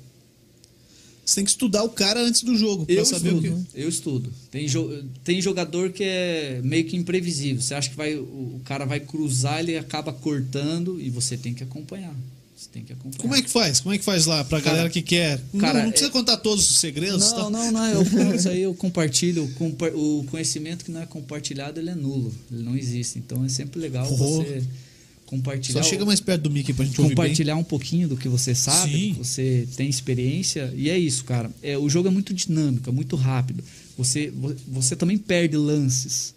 Você 1.29 1.35
tem 1.35 1.45
que 1.45 1.51
estudar 1.51 1.83
o 1.85 1.91
cara 1.91 2.21
antes 2.23 2.43
do 2.43 2.57
jogo. 2.57 2.87
Pra 2.87 2.95
Eu 2.95 3.05
saber 3.05 3.35
estudo, 3.35 3.39
o 3.55 3.65
que. 3.65 3.81
eu 3.83 3.89
estudo. 3.89 4.33
Tem, 4.51 4.67
jo 4.67 5.05
tem 5.23 5.43
jogador 5.43 5.91
que 5.93 6.03
é 6.03 6.61
meio 6.65 6.85
que 6.87 6.97
imprevisível. 6.97 7.61
Você 7.61 7.75
acha 7.75 7.91
que 7.91 7.97
vai, 7.97 8.15
o 8.17 8.59
cara 8.65 8.87
vai 8.87 8.99
cruzar, 8.99 9.61
ele 9.61 9.77
acaba 9.77 10.11
cortando 10.11 10.99
e 10.99 11.11
você 11.11 11.37
tem 11.37 11.53
que 11.53 11.63
acompanhar. 11.63 12.15
Você 12.57 12.69
tem 12.73 12.83
que 12.83 12.95
acompanhar. 12.95 13.19
Como 13.21 13.35
é 13.35 13.43
que 13.43 13.51
faz? 13.51 13.81
Como 13.81 13.95
é 13.95 13.99
que 13.99 14.05
faz 14.05 14.25
lá 14.25 14.43
pra 14.43 14.59
Cara, 14.61 14.71
galera 14.77 14.91
que 14.91 15.03
quer? 15.03 15.39
cara, 15.61 15.75
não, 15.81 15.85
não 15.85 15.91
precisa 15.91 16.09
é- 16.11 16.13
contar 16.13 16.39
todos 16.39 16.71
os 16.71 16.79
segredos. 16.79 17.31
Não, 17.33 17.37
tá? 17.45 17.51
não, 17.51 17.73
não. 17.73 17.87
Eu, 17.87 18.35
isso 18.35 18.49
aí 18.49 18.63
eu 18.63 18.75
compartilho. 18.75 19.45
O 19.45 19.53
compa- 19.53 19.91
O 19.95 20.25
conhecimento 20.31 20.83
que 20.85 20.91
não 20.91 21.03
é 21.03 21.07
compartilhado, 21.07 21.79
ele 21.79 21.91
é 21.91 21.95
nulo. 21.95 22.35
Ele 22.51 22.63
não 22.63 22.75
existe. 22.75 23.19
Então 23.19 23.45
é 23.45 23.51
sempre 23.51 23.79
legal 23.79 24.09
Oh. 24.11 24.17
você 24.17 24.63
Só 25.31 25.37
compartilhar. 25.37 25.83
chega 25.83 26.05
o- 26.05 26.07
mais 26.07 26.21
perto 26.21 26.43
do 26.43 26.51
Mickey 26.51 26.73
pra 26.73 26.85
gente 26.85 26.97
compartilhar 26.97 27.57
um 27.57 27.65
pouquinho 27.65 28.09
do 28.09 28.17
que 28.17 28.29
você 28.29 28.55
sabe, 28.55 28.93
Sim. 28.93 29.13
que 29.15 29.19
você 29.19 29.69
tem 29.77 29.89
experiência. 29.89 30.73
E 30.77 30.89
é 30.89 30.99
isso, 30.99 31.25
cara. 31.25 31.51
É, 31.63 31.77
o 31.77 31.89
jogo 31.89 32.09
é 32.09 32.11
muito 32.11 32.33
dinâmico, 32.33 32.89
é 32.89 32.93
muito 32.93 33.15
rápido. 33.17 33.63
Você, 33.97 34.31
vo- 34.31 34.57
você 34.67 34.97
também 34.97 35.19
perde 35.19 35.57
lances. 35.57 36.35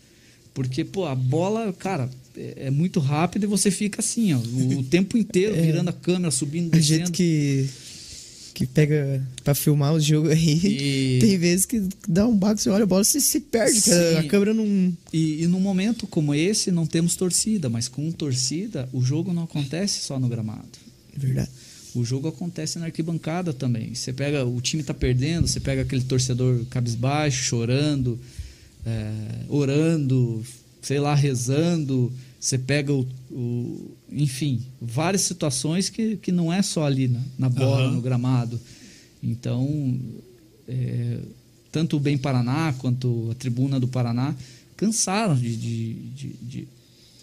Porque, 0.54 0.84
pô, 0.84 1.06
a 1.06 1.16
bola, 1.16 1.72
cara, 1.72 2.10
é, 2.36 2.66
é 2.68 2.72
muito 2.72 3.00
rápida 3.00 3.46
e 3.46 3.48
você 3.48 3.72
fica 3.72 4.02
assim, 4.02 4.34
ó, 4.34 4.38
o, 4.38 4.80
o 4.80 4.84
tempo 4.89 5.18
inteiro 5.18 5.56
virando 5.62 5.89
a 5.89 5.94
câmera, 5.94 6.30
subindo, 6.32 6.66
Do 6.70 6.72
descendo. 6.78 6.98
jeito 6.98 7.12
que. 7.14 7.70
Que 8.54 8.66
pega 8.66 9.26
pra 9.43 9.56
filmar 9.56 9.93
o 9.93 9.99
jogo 9.99 10.30
aí. 10.30 10.60
E- 10.64 11.20
Tem 11.22 11.38
vezes 11.38 11.66
que 11.66 11.82
dá 12.08 12.28
um 12.28 12.36
baco, 12.36 12.60
você 12.60 12.70
olha 12.70 12.84
a 12.84 12.88
bola, 12.88 13.04
você 13.04 13.20
se 13.20 13.39
perde, 13.39 13.82
a, 14.20 14.24
câmera 14.24 14.54
não. 14.54 14.95
E, 15.14 15.43
e 15.43 15.47
num 15.47 15.60
momento 15.60 16.06
como 16.08 16.34
esse, 16.36 16.72
não 16.72 16.86
temos 16.86 17.16
torcida, 17.16 17.70
mas 17.70 17.88
com 17.88 18.12
torcida, 18.12 18.88
o 18.91 19.02
jogo 19.04 19.34
não 19.34 19.43
acontece 19.43 20.02
só 20.02 20.20
no 20.20 20.28
gramado. 20.28 20.68
Verdade. 21.16 21.49
O 21.93 22.06
jogo 22.06 22.28
acontece 22.28 22.80
na 22.80 22.86
arquibancada 22.86 23.52
também. 23.52 23.93
Você 23.93 24.14
pega, 24.14 24.45
o 24.45 24.62
time 24.62 24.82
tá 24.82 24.93
perdendo, 24.93 25.47
você 25.47 25.60
pega 25.60 25.82
aquele 25.82 26.04
torcedor 26.04 26.64
cabisbaixo, 26.70 27.43
chorando, 27.43 28.18
é, 28.86 29.12
orando, 29.49 30.41
sei 30.82 30.99
lá, 30.99 31.14
rezando. 31.14 32.12
Você 32.42 32.58
pega 32.58 32.92
o, 32.92 33.08
o- 33.30 33.92
Enfim, 34.12 34.62
várias 34.82 35.22
situações 35.22 35.89
que, 35.89 36.18
que 36.18 36.32
não 36.32 36.52
é 36.52 36.62
só 36.64 36.86
ali 36.86 37.08
na, 37.08 37.22
na 37.38 37.50
bola, 37.50 37.84
Aham. 37.86 37.92
no 37.94 38.02
gramado. 38.02 38.60
Então, 39.24 39.96
é, 40.68 41.20
tanto 41.72 41.98
o 41.98 42.00
Bem 42.00 42.18
Paraná 42.18 42.74
quanto 42.80 43.30
a 43.32 43.36
tribuna 43.36 43.80
do 43.80 43.88
Paraná 43.88 44.36
cansaram 44.76 45.36
de, 45.38 45.56
de, 45.56 45.94
de, 45.94 46.28
de, 46.42 46.68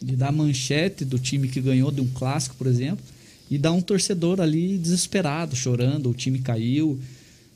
de 0.00 0.16
dar 0.16 0.30
manchete 0.32 1.04
do 1.04 1.18
time 1.18 1.48
que 1.48 1.60
ganhou 1.60 1.90
de 1.90 2.00
um 2.00 2.06
clássico, 2.06 2.54
por 2.56 2.68
exemplo, 2.68 3.04
e 3.50 3.58
dar 3.58 3.72
um 3.72 3.80
torcedor 3.80 4.40
ali 4.40 4.78
desesperado, 4.78 5.56
chorando. 5.56 6.08
O 6.10 6.14
time 6.14 6.38
caiu, 6.38 6.90
o 6.92 6.98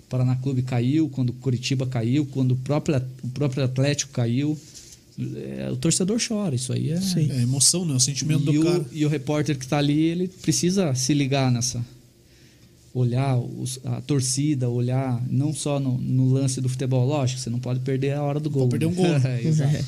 Paraná 0.09 0.35
Clube 0.35 0.63
caiu, 0.63 1.09
quando 1.09 1.31
o 1.31 1.35
Curitiba 1.35 1.87
caiu, 1.87 2.27
quando 2.27 2.53
o 2.53 2.57
próprio, 2.57 3.01
o 3.23 3.29
próprio 3.29 3.63
Atlético 3.65 4.13
caiu. 4.13 4.59
É, 5.19 5.69
o 5.71 5.77
torcedor 5.77 6.19
chora, 6.27 6.55
isso 6.55 6.73
aí 6.73 6.91
é. 6.91 7.01
Sim. 7.01 7.31
É 7.31 7.43
emoção, 7.43 7.85
né? 7.85 7.95
O 7.95 8.01
sentimento 8.01 8.43
E 8.51 8.55
do 8.55 8.61
o, 8.61 8.65
cara. 8.65 8.87
e 8.93 9.05
o 9.05 9.09
repórter 9.09 9.59
que 9.59 9.65
está 9.65 9.79
ali, 9.79 10.01
ele 10.01 10.29
precisa 10.29 10.95
se 10.95 11.13
ligar 11.13 11.51
nessa. 11.51 11.85
Olhar 12.95 13.39
os- 13.39 13.79
a 13.85 14.01
torcida, 14.03 14.69
olhar 14.69 15.23
não 15.31 15.55
só 15.55 15.81
no, 15.81 15.97
no 15.99 16.31
lance 16.33 16.61
do 16.61 16.69
futebol, 16.69 17.07
lógico, 17.07 17.41
você 17.41 17.49
não 17.49 17.59
pode 17.59 17.81
perder 17.81 18.13
a 18.13 18.23
hora 18.23 18.39
do 18.39 18.51
gol. 18.51 18.69
perder 18.69 18.87
um 18.87 18.91
né? 18.91 18.97
gol. 18.97 19.07
É, 19.31 19.43
exato. 19.47 19.85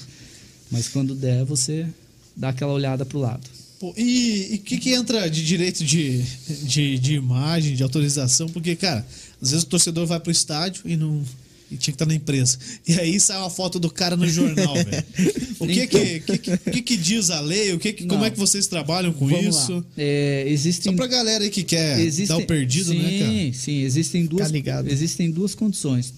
Mas 0.71 0.89
quando 0.89 1.15
der, 1.15 1.45
você 1.45 1.87
dá 2.35 2.49
aquela 2.49 2.73
olhada 2.73 3.05
pro 3.05 3.19
lado. 3.19 3.43
Pô, 3.79 3.93
e 3.97 4.55
o 4.55 4.59
que, 4.65 4.79
que 4.79 4.91
entra 4.95 5.29
de 5.29 5.45
direito 5.45 5.85
de, 5.85 6.23
de, 6.63 6.99
de 6.99 7.15
imagem, 7.15 7.75
de 7.77 7.83
autorização? 7.83 8.49
Porque, 8.49 8.75
cara, 8.75 9.07
às 9.43 9.51
vezes 9.51 9.65
o 9.65 9.69
torcedor 9.69 10.07
vai 10.07 10.19
pro 10.19 10.31
estádio 10.33 10.83
e 10.87 10.97
não. 10.97 11.23
E 11.71 11.77
tinha 11.77 11.93
que 11.93 11.97
estar 11.97 12.07
na 12.07 12.15
empresa. 12.15 12.59
E 12.87 12.93
aí 13.01 13.19
sai 13.19 13.39
uma 13.39 13.51
foto 13.51 13.81
do 13.81 13.91
cara 13.91 14.17
no 14.17 14.29
jornal, 14.29 14.75
velho. 14.75 15.05
O 15.59 15.67
que 15.67 15.87
que, 15.87 16.21
que, 16.21 16.39
que, 16.39 16.57
que 16.59 16.83
que 16.83 16.97
diz 16.97 17.31
a 17.31 17.41
lei? 17.41 17.73
O 17.73 17.79
que 17.79 17.93
que, 17.93 18.07
como 18.07 18.25
é 18.25 18.31
que 18.31 18.39
vocês 18.39 18.67
trabalham 18.67 19.13
com 19.13 19.27
Vamos 19.27 19.57
isso? 19.57 19.85
É, 19.97 20.45
existem 20.49 20.93
Só 20.93 20.97
pra 20.97 21.07
galera 21.07 21.45
aí 21.45 21.49
que 21.49 21.63
quer 21.63 21.99
existem, 22.01 22.37
dar 22.37 22.43
o 22.43 22.47
perdido, 22.47 22.91
sim, 22.91 22.99
né, 22.99 23.19
cara? 23.19 23.53
Sim, 23.55 23.81
existem 23.83 24.27
duas, 24.27 24.51
ligado. 24.51 24.91
existem 24.91 25.31
duas 25.31 25.55
condições. 25.55 26.13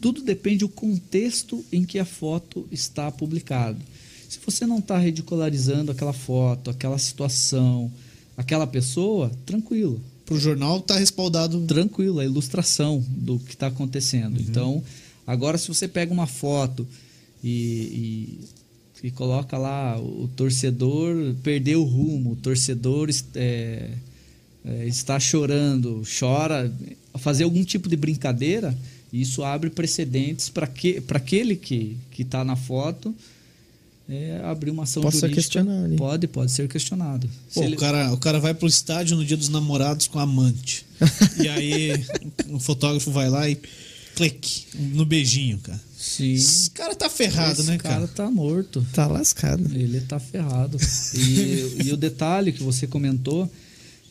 Tudo 0.00 0.22
depende 0.22 0.58
do 0.58 0.68
contexto 0.68 1.64
em 1.70 1.84
que 1.84 1.98
a 1.98 2.04
foto 2.04 2.66
está 2.72 3.10
publicada. 3.12 3.78
Se 4.28 4.38
você 4.44 4.66
não 4.66 4.78
está 4.78 4.98
ridicularizando 4.98 5.92
aquela 5.92 6.12
foto, 6.12 6.70
aquela 6.70 6.98
situação, 6.98 7.90
aquela 8.36 8.66
pessoa, 8.66 9.30
tranquilo. 9.46 10.00
Pro 10.28 10.38
jornal 10.38 10.82
tá 10.82 10.98
respaldado. 10.98 11.58
Tranquilo, 11.62 12.20
a 12.20 12.24
ilustração 12.24 13.02
do 13.08 13.38
que 13.38 13.54
está 13.54 13.68
acontecendo. 13.68 14.38
Então, 14.38 14.84
agora 15.26 15.56
se 15.56 15.68
você 15.68 15.88
pega 15.88 16.12
uma 16.12 16.26
foto 16.26 16.86
e, 17.42 18.38
e, 19.02 19.06
e 19.08 19.10
coloca 19.10 19.56
lá 19.56 19.98
o 19.98 20.28
torcedor 20.36 21.34
perdeu 21.42 21.80
o 21.80 21.84
rumo, 21.84 22.32
o 22.32 22.36
torcedor 22.36 23.08
é, 23.34 23.90
é, 24.66 24.86
está 24.86 25.18
chorando, 25.18 26.02
chora, 26.20 26.70
fazer 27.14 27.44
algum 27.44 27.64
tipo 27.64 27.88
de 27.88 27.96
brincadeira, 27.96 28.76
isso 29.10 29.42
abre 29.42 29.70
precedentes 29.70 30.50
para 30.50 30.66
que, 30.66 31.02
aquele 31.08 31.56
que 31.56 31.96
está 32.18 32.44
na 32.44 32.54
foto 32.54 33.14
é, 34.08 34.40
abrir 34.44 34.70
uma 34.70 34.84
ação 34.84 35.02
Possa 35.02 35.18
jurídica. 35.20 35.34
questionar 35.42 35.84
ali. 35.84 35.96
Pode, 35.96 36.26
pode 36.26 36.50
ser 36.52 36.66
questionado. 36.68 37.28
Se 37.48 37.54
Pô, 37.60 37.62
ele- 37.64 37.76
o, 37.76 37.78
cara, 37.78 38.12
o 38.12 38.16
cara 38.16 38.40
vai 38.40 38.54
pro 38.54 38.66
estádio 38.66 39.16
no 39.16 39.24
dia 39.24 39.36
dos 39.36 39.48
namorados 39.48 40.06
com 40.06 40.18
a 40.18 40.22
amante. 40.22 40.86
e 41.42 41.48
aí 41.48 41.92
o 42.48 42.58
fotógrafo 42.58 43.10
vai 43.10 43.28
lá 43.28 43.48
e 43.48 43.58
clique 44.16 44.64
no 44.74 45.04
beijinho, 45.04 45.58
cara. 45.58 45.80
Sim. 45.96 46.32
Esse 46.32 46.70
cara 46.70 46.94
tá 46.94 47.10
ferrado, 47.10 47.60
Esse 47.60 47.70
né, 47.70 47.76
cara 47.76 47.94
cara? 47.96 48.08
tá 48.08 48.30
morto. 48.30 48.84
Tá 48.92 49.06
lascado. 49.06 49.62
Ele 49.74 50.00
tá 50.00 50.18
ferrado. 50.18 50.78
E, 51.14 51.84
e 51.86 51.92
o 51.92 51.96
detalhe 51.96 52.52
que 52.52 52.62
você 52.62 52.86
comentou, 52.86 53.50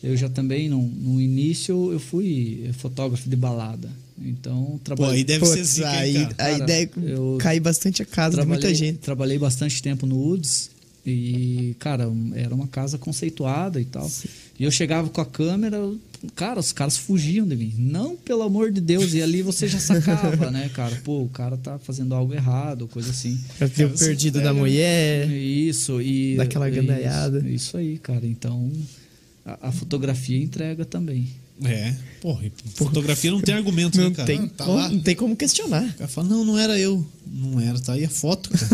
eu 0.02 0.16
já 0.16 0.28
também, 0.28 0.68
no, 0.68 0.82
no 0.82 1.20
início, 1.20 1.90
eu 1.92 1.98
fui 1.98 2.70
fotógrafo 2.74 3.28
de 3.28 3.34
balada. 3.36 3.90
Então, 4.24 4.64
Pô, 4.64 4.78
trabalhei. 4.84 5.16
aí 5.18 5.24
deve 5.24 5.46
ser 5.46 5.56
Putz, 5.58 5.68
zica, 5.68 5.90
aí, 5.90 6.12
cara? 6.14 6.26
a 6.26 6.34
Cara, 6.34 6.58
ideia 6.64 6.90
eu 7.02 7.38
cai 7.40 7.60
bastante 7.60 8.02
a 8.02 8.04
casa 8.04 8.40
de 8.40 8.46
muita 8.46 8.74
gente. 8.74 8.98
Trabalhei 8.98 9.38
bastante 9.38 9.82
tempo 9.82 10.06
no 10.06 10.32
UDS 10.32 10.70
e, 11.06 11.74
cara, 11.78 12.10
era 12.34 12.54
uma 12.54 12.66
casa 12.66 12.98
conceituada 12.98 13.80
e 13.80 13.84
tal. 13.84 14.10
E 14.58 14.64
eu 14.64 14.70
chegava 14.70 15.08
com 15.08 15.20
a 15.20 15.26
câmera, 15.26 15.78
cara, 16.34 16.60
os 16.60 16.72
caras 16.72 16.96
fugiam 16.96 17.46
de 17.46 17.56
mim. 17.56 17.72
Não, 17.78 18.16
pelo 18.16 18.42
amor 18.42 18.70
de 18.70 18.80
Deus. 18.80 19.14
E 19.14 19.22
ali 19.22 19.40
você 19.40 19.66
já 19.68 19.78
sacava, 19.78 20.50
né, 20.50 20.68
cara? 20.74 20.94
Pô, 21.04 21.22
o 21.22 21.28
cara 21.28 21.56
tá 21.56 21.78
fazendo 21.78 22.14
algo 22.14 22.34
errado, 22.34 22.88
coisa 22.88 23.10
assim. 23.10 23.38
Já 23.58 23.68
ter 23.68 23.86
o 23.86 23.90
perdido 23.90 24.40
da 24.42 24.52
mulher. 24.52 25.30
Isso, 25.30 26.02
e. 26.02 26.36
Daquela 26.36 26.68
isso, 26.68 26.80
gandaiada. 26.80 27.48
Isso, 27.48 27.76
aí, 27.76 27.98
cara. 27.98 28.26
Então, 28.26 28.70
a, 29.46 29.68
a 29.68 29.72
fotografia 29.72 30.42
entrega 30.42 30.84
também. 30.84 31.28
É. 31.64 31.94
Porra, 32.20 32.46
e 32.46 32.52
fotografia 32.74 33.30
não 33.30 33.40
tem 33.40 33.54
argumento, 33.54 33.98
Não 33.98 34.08
né, 34.10 34.14
cara? 34.14 34.26
tem, 34.26 34.48
tá 34.48 34.64
como, 34.64 34.76
lá. 34.76 34.88
não 34.88 35.00
tem 35.00 35.14
como 35.16 35.36
questionar. 35.36 35.84
O 35.84 35.94
cara 35.94 36.08
fala, 36.08 36.28
não, 36.28 36.44
não 36.44 36.58
era 36.58 36.78
eu. 36.78 37.04
Não 37.26 37.60
era, 37.60 37.78
tá 37.80 37.92
aí 37.94 38.04
a 38.04 38.08
foto, 38.08 38.50
cara. 38.50 38.68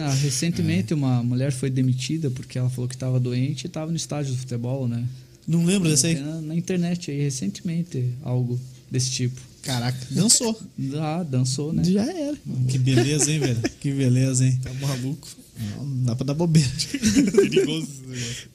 Ah, 0.10 0.14
recentemente, 0.14 0.94
uma 0.94 1.22
mulher 1.22 1.52
foi 1.52 1.70
demitida 1.70 2.30
porque 2.30 2.58
ela 2.58 2.70
falou 2.70 2.88
que 2.88 2.94
estava 2.94 3.18
doente 3.18 3.64
e 3.64 3.66
estava 3.66 3.90
no 3.90 3.96
estádio 3.96 4.32
do 4.32 4.38
futebol, 4.38 4.86
né? 4.86 5.04
Não 5.46 5.64
lembro 5.64 5.88
dessa 5.88 6.06
aí? 6.06 6.14
Na, 6.20 6.40
na 6.40 6.54
internet 6.54 7.10
aí, 7.10 7.20
recentemente, 7.20 8.04
algo 8.22 8.60
desse 8.90 9.10
tipo. 9.10 9.40
Caraca, 9.62 9.98
dançou. 10.10 10.58
Ah, 11.00 11.22
dançou, 11.22 11.72
né? 11.72 11.82
Já 11.84 12.04
era. 12.04 12.36
Que 12.68 12.78
beleza, 12.78 13.30
hein, 13.30 13.38
velho? 13.40 13.60
Que 13.80 13.92
beleza, 13.92 14.46
hein? 14.46 14.58
Tá 14.62 14.72
maluco. 14.74 15.28
Não 15.78 16.04
dá 16.04 16.14
pra 16.14 16.24
dar 16.26 16.34
bobeira. 16.34 16.68
Perigoso 17.34 17.82
esse 17.90 18.06
negócio. 18.06 18.48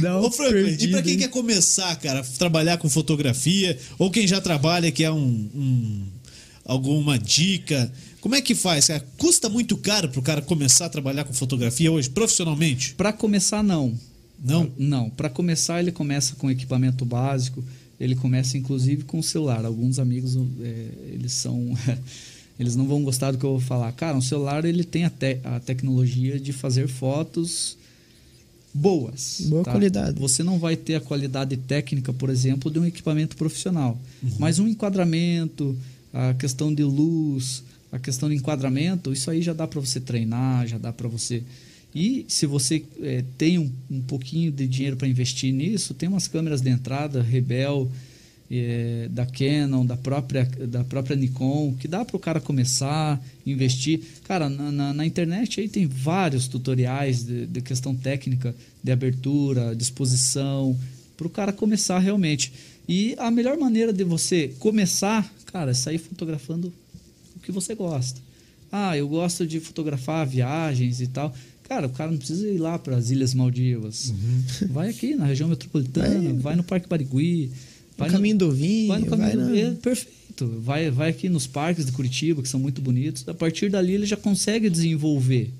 Dá 0.00 0.18
Ô, 0.20 0.30
Franklin, 0.30 0.58
e 0.60 0.64
perdido, 0.64 0.90
pra 0.92 1.02
quem 1.02 1.12
hein? 1.12 1.18
quer 1.18 1.28
começar, 1.28 1.94
cara, 1.96 2.22
trabalhar 2.38 2.78
com 2.78 2.88
fotografia, 2.88 3.78
ou 3.98 4.10
quem 4.10 4.26
já 4.26 4.40
trabalha, 4.40 4.90
quer 4.92 5.10
um, 5.10 5.16
um- 5.54 6.06
alguma 6.64 7.18
dica, 7.18 7.92
como 8.20 8.34
é 8.34 8.40
que 8.40 8.54
faz, 8.54 8.86
cara? 8.86 9.04
Custa 9.18 9.48
muito 9.48 9.76
caro 9.76 10.08
pro 10.08 10.22
cara 10.22 10.42
começar 10.42 10.86
a 10.86 10.90
trabalhar 10.90 11.24
com 11.24 11.32
fotografia 11.32 11.90
hoje, 11.90 12.10
profissionalmente? 12.10 12.94
Para 12.94 13.12
começar, 13.12 13.62
não. 13.62 13.98
Não? 14.42 14.70
Não. 14.78 15.10
Para 15.10 15.28
começar, 15.28 15.80
ele 15.80 15.90
começa 15.92 16.34
com 16.36 16.50
equipamento 16.50 17.04
básico. 17.04 17.64
Ele 17.98 18.14
começa, 18.14 18.56
inclusive, 18.56 19.04
com 19.04 19.18
o 19.18 19.22
celular. 19.22 19.64
Alguns 19.64 19.98
amigos, 19.98 20.36
é, 20.62 20.86
eles 21.12 21.32
são... 21.32 21.76
eles 22.58 22.76
não 22.76 22.86
vão 22.86 23.02
gostar 23.02 23.32
do 23.32 23.38
que 23.38 23.44
eu 23.44 23.50
vou 23.52 23.60
falar. 23.60 23.90
Cara, 23.92 24.16
um 24.16 24.22
celular, 24.22 24.64
ele 24.64 24.84
tem 24.84 25.04
a, 25.04 25.10
te- 25.10 25.40
a 25.44 25.58
tecnologia 25.60 26.38
de 26.38 26.52
fazer 26.52 26.88
fotos 26.88 27.76
boas. 28.72 29.42
Boa 29.46 29.64
tá? 29.64 29.72
qualidade. 29.72 30.18
Você 30.20 30.42
não 30.42 30.58
vai 30.58 30.76
ter 30.76 30.94
a 30.94 31.00
qualidade 31.00 31.56
técnica, 31.56 32.12
por 32.12 32.30
exemplo, 32.30 32.70
de 32.70 32.78
um 32.78 32.84
equipamento 32.84 33.36
profissional. 33.36 34.00
Mas 34.38 34.58
um 34.58 34.68
enquadramento, 34.68 35.76
a 36.12 36.34
questão 36.34 36.72
de 36.72 36.84
luz, 36.84 37.62
a 37.92 37.98
questão 37.98 38.28
de 38.28 38.36
enquadramento, 38.36 39.12
isso 39.12 39.30
aí 39.30 39.42
já 39.42 39.52
dá 39.52 39.66
para 39.66 39.80
você 39.80 40.00
treinar, 40.00 40.66
já 40.66 40.78
dá 40.78 40.92
para 40.92 41.08
você. 41.08 41.42
E 41.94 42.24
se 42.28 42.46
você 42.46 42.84
eh, 43.02 43.24
tem 43.36 43.58
um, 43.58 43.70
um 43.90 44.00
pouquinho 44.00 44.52
de 44.52 44.66
dinheiro 44.68 44.96
para 44.96 45.08
investir 45.08 45.52
nisso, 45.52 45.92
tem 45.92 46.08
umas 46.08 46.28
câmeras 46.28 46.60
de 46.60 46.70
entrada, 46.70 47.20
Rebel, 47.20 47.90
eh, 48.50 49.08
da 49.10 49.24
Canon, 49.24 49.86
da 49.86 49.96
própria, 49.96 50.44
da 50.44 50.82
própria 50.82 51.14
Nikon, 51.14 51.74
que 51.78 51.86
dá 51.86 52.04
para 52.04 52.16
o 52.16 52.20
cara 52.20 52.40
começar, 52.40 53.22
investir. 53.46 54.00
Cara, 54.24 54.48
na, 54.48 54.72
na, 54.72 54.92
na 54.92 55.06
internet 55.06 55.60
aí 55.60 55.68
tem 55.68 55.86
vários 55.86 56.48
tutoriais 56.48 57.22
de, 57.24 57.46
de 57.46 57.60
questão 57.60 57.94
técnica, 57.94 58.54
de 58.82 58.90
abertura, 58.90 59.74
disposição, 59.76 60.76
para 61.16 61.26
o 61.26 61.30
cara 61.30 61.52
começar 61.52 61.98
realmente. 61.98 62.52
E 62.88 63.14
a 63.18 63.30
melhor 63.30 63.56
maneira 63.56 63.92
de 63.92 64.02
você 64.02 64.48
começar, 64.58 65.32
cara, 65.46 65.70
é 65.70 65.74
sair 65.74 65.98
fotografando 65.98 66.72
o 67.36 67.40
que 67.40 67.52
você 67.52 67.74
gosta. 67.74 68.20
Ah, 68.72 68.96
eu 68.96 69.08
gosto 69.08 69.46
de 69.46 69.60
fotografar 69.60 70.26
viagens 70.26 71.00
e 71.00 71.06
tal. 71.06 71.34
Cara, 71.64 71.86
o 71.86 71.90
cara 71.90 72.10
não 72.10 72.18
precisa 72.18 72.48
ir 72.48 72.58
lá 72.58 72.78
para 72.80 72.96
as 72.96 73.10
Ilhas 73.10 73.32
Maldivas. 73.32 74.12
Vai 74.70 74.88
aqui 74.88 75.14
na 75.14 75.24
região 75.24 75.48
metropolitana, 75.48 76.32
vai, 76.34 76.56
no 76.56 76.64
Parque 76.64 76.88
Barigui. 76.88 77.52
No 78.00 78.06
Vai 78.06 78.08
no- 78.08 78.14
caminho 78.14 78.38
do 78.38 78.50
vinho, 78.52 78.88
Vai 78.88 79.00
no 79.00 79.06
vai, 79.06 79.18
caminho 79.18 79.46
do 79.46 79.52
na- 79.52 79.58
é, 79.58 79.70
perfeito. 79.74 80.20
Vai, 80.60 80.90
vai 80.90 81.10
aqui 81.10 81.28
nos 81.28 81.46
parques 81.46 81.84
de 81.84 81.92
Curitiba, 81.92 82.40
que 82.42 82.48
são 82.48 82.58
muito 82.58 82.80
bonitos. 82.80 83.28
A 83.28 83.34
partir 83.34 83.70
dali 83.70 83.92
ele 83.92 84.06
já 84.06 84.16
consegue 84.16 84.70
desenvolver 84.70 85.50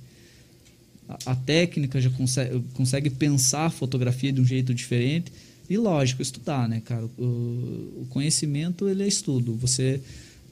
a, 1.09 1.33
a 1.33 1.35
técnica, 1.37 2.01
já 2.01 2.11
consegue, 2.11 2.63
consegue 2.75 3.11
pensar 3.11 3.67
a 3.67 3.71
fotografia 3.71 4.33
de 4.33 4.41
um 4.41 4.45
jeito 4.47 4.73
diferente. 4.73 5.31
E 5.69 5.77
lógico, 5.77 6.23
estudar, 6.23 6.69
né, 6.69 6.81
cara? 6.85 7.05
O, 7.19 7.23
o 7.23 8.07
conhecimento, 8.11 8.89
ele 8.89 9.03
é 9.03 9.07
estudo. 9.09 9.55
Você 9.57 10.01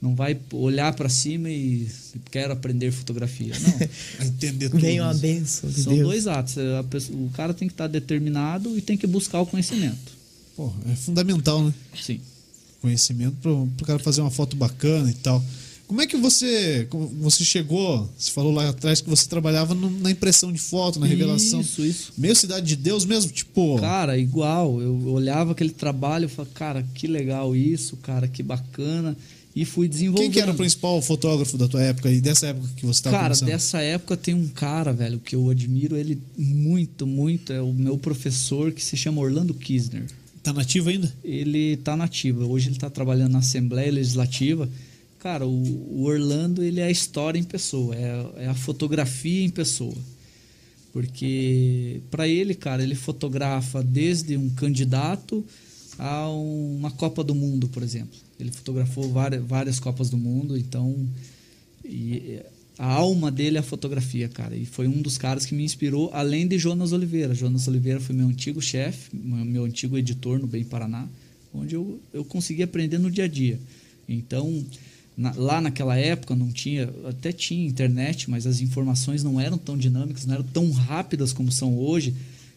não 0.01 0.14
vai 0.14 0.39
olhar 0.53 0.93
para 0.95 1.09
cima 1.09 1.51
e 1.51 1.89
quero 2.30 2.53
aprender 2.53 2.93
fotografia. 2.93 3.53
Não. 3.61 3.89
Entender 4.28 4.68
tudo. 4.68 4.80
Vem 4.80 5.01
uma 5.01 5.14
benção 5.14 5.68
de 5.70 5.82
São 5.82 5.93
Deus. 5.95 6.07
dois 6.07 6.26
atos. 6.28 6.55
O 7.11 7.30
cara 7.34 7.53
tem 7.55 7.66
que 7.66 7.74
estar 7.74 7.86
determinado 7.89 8.76
e 8.78 8.80
tem 8.82 8.97
que 8.97 9.07
buscar 9.07 9.41
o 9.41 9.47
conhecimento. 9.47 10.17
Pô, 10.59 10.72
é 10.90 10.96
fundamental, 10.96 11.62
né? 11.64 11.72
Sim. 12.02 12.20
Conhecimento 12.82 13.36
pro, 13.40 13.68
pro 13.76 13.86
cara 13.86 13.98
fazer 14.00 14.20
uma 14.20 14.30
foto 14.30 14.56
bacana 14.56 15.09
e 15.09 15.14
tal. 15.14 15.40
Como 15.86 16.02
é 16.02 16.06
que 16.06 16.16
você 16.16 16.86
você 17.20 17.44
chegou? 17.44 18.11
Você 18.18 18.30
falou 18.32 18.52
lá 18.52 18.68
atrás 18.68 19.00
que 19.00 19.09
você 19.09 19.26
trabalhava 19.26 19.72
no- 19.72 19.88
na 20.00 20.11
impressão 20.11 20.52
de 20.52 20.59
foto, 20.59 20.98
na 21.00 21.06
revelação. 21.06 21.61
Isso, 21.61 21.86
isso. 21.86 22.12
Meio 22.18 22.34
Cidade 22.36 22.66
de 22.66 22.74
Deus 22.76 23.04
mesmo, 23.06 23.30
tipo. 23.30 23.78
Cara, 23.80 24.18
igual. 24.18 24.82
Eu 24.82 25.06
olhava 25.12 25.52
aquele 25.52 25.70
trabalho 25.70 26.24
e 26.26 26.28
falava, 26.28 26.52
cara, 26.54 26.86
que 26.92 27.06
legal 27.06 27.54
isso, 27.56 27.96
cara, 27.98 28.26
que 28.28 28.42
bacana. 28.42 29.16
E 29.56 29.64
fui 29.64 29.88
desenvolvendo. 29.88 30.24
quem 30.24 30.30
que 30.32 30.40
era 30.40 30.52
o 30.52 30.54
principal 30.54 31.00
fotógrafo 31.00 31.56
da 31.56 31.66
tua 31.66 31.82
época 31.82 32.11
e 32.12 32.20
dessa 32.20 32.48
época 32.48 32.68
que 32.76 32.84
você 32.84 32.98
estava 33.00 33.16
Cara, 33.16 33.28
começando? 33.28 33.48
dessa 33.48 33.80
época 33.80 34.16
tem 34.16 34.34
um 34.34 34.46
cara, 34.46 34.92
velho, 34.92 35.18
que 35.18 35.34
eu 35.34 35.48
admiro 35.50 35.96
ele 35.96 36.18
muito, 36.36 37.06
muito. 37.06 37.52
É 37.52 37.61
o 37.62 37.72
meu 37.72 37.96
professor 37.96 38.72
que 38.72 38.84
se 38.84 38.96
chama 38.96 39.20
Orlando 39.22 39.54
Kisner. 39.54 40.04
Tá 40.43 40.53
nativo 40.53 40.89
ainda? 40.89 41.12
Ele 41.22 41.76
tá 41.78 41.97
nativo. 41.97 42.47
Hoje 42.47 42.68
ele 42.68 42.78
tá 42.78 42.89
trabalhando 42.89 43.32
na 43.32 43.39
Assembleia 43.39 43.93
Legislativa. 43.93 44.68
Cara, 45.18 45.47
o, 45.47 46.05
Orlando, 46.05 46.62
ele 46.62 46.80
é 46.80 46.84
a 46.84 46.91
história 46.91 47.39
em 47.39 47.45
pessoa. 47.45 47.95
É, 47.95 48.45
é 48.45 48.47
a 48.47 48.55
fotografia 48.55 49.45
em 49.45 49.51
pessoa. 49.51 49.97
Porque, 50.93 52.01
para 52.11 52.26
ele, 52.26 52.55
cara, 52.55 52.82
ele 52.82 52.95
fotografa 52.95 53.82
desde 53.82 54.36
um 54.36 54.49
candidato 54.51 55.45
a 55.99 56.28
uma 56.28 56.91
Copa 56.91 57.24
do 57.24 57.34
Mundo, 57.34 57.68
por 57.68 57.82
exemplo. 57.82 58.16
Ele 58.39 58.53
fotografou 58.53 59.11
várias, 59.11 59.45
várias 59.45 59.80
Copas 59.80 60.09
do 60.09 60.16
Mundo, 60.16 60.57
então. 60.57 61.09
E 61.84 62.41
a 62.78 62.86
alma 62.86 63.30
dele 63.30 63.56
é 63.56 63.60
a 63.60 63.62
fotografia, 63.62 64.28
cara. 64.28 64.54
E 64.56 64.64
foi 64.64 64.86
um 64.86 65.02
dos 65.02 65.18
caras 65.18 65.44
que 65.44 65.54
me 65.54 65.64
inspirou, 65.64 66.10
além 66.12 66.46
de 66.46 66.58
Jonas 66.58 66.92
Oliveira. 66.92 67.34
Jonas 67.34 67.66
Oliveira 67.66 67.98
foi 68.00 68.14
meu 68.14 68.28
antigo 68.28 68.62
chefe, 68.62 69.10
meu 69.14 69.64
antigo 69.64 69.98
editor 69.98 70.38
no 70.38 70.46
Bem 70.46 70.62
Paraná, 70.64 71.08
onde 71.52 71.74
eu, 71.74 72.00
eu 72.12 72.24
consegui 72.24 72.62
aprender 72.62 72.98
no 72.98 73.10
dia 73.10 73.24
a 73.24 73.28
dia. 73.28 73.58
Então, 74.08 74.64
na- 75.16 75.32
lá 75.36 75.60
naquela 75.60 75.96
época 75.96 76.36
não 76.36 76.52
tinha, 76.52 76.88
até 77.08 77.32
tinha 77.32 77.66
internet, 77.66 78.30
mas 78.30 78.46
as 78.46 78.60
informações 78.60 79.24
não 79.24 79.40
eram 79.40 79.58
tão 79.58 79.76
dinâmicas, 79.76 80.24
não 80.24 80.34
eram 80.34 80.44
tão 80.44 80.70
rápidas 80.70 81.32
como 81.32 81.50
são 81.50 81.76
hoje. 81.76 82.14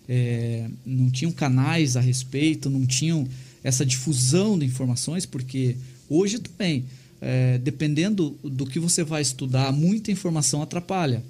É, 0.08 0.70
não 0.86 1.10
tinham 1.10 1.32
canais 1.32 1.96
a 1.98 2.02
respeito, 2.02 2.70
não 2.70 2.86
tinham 2.86 3.28
essa 3.64 3.86
difusão 3.86 4.58
de 4.58 4.66
informações, 4.66 5.26
porque 5.26 5.76
hoje 6.10 6.40
também, 6.40 6.84
é, 7.22 7.58
dependendo 7.60 8.36
do 8.44 8.66
que 8.66 8.80
você 8.80 9.04
vai 9.04 9.22
estudar, 9.22 9.72
muita 9.72 10.12
informação 10.12 10.62
atrapalha. 10.62 11.24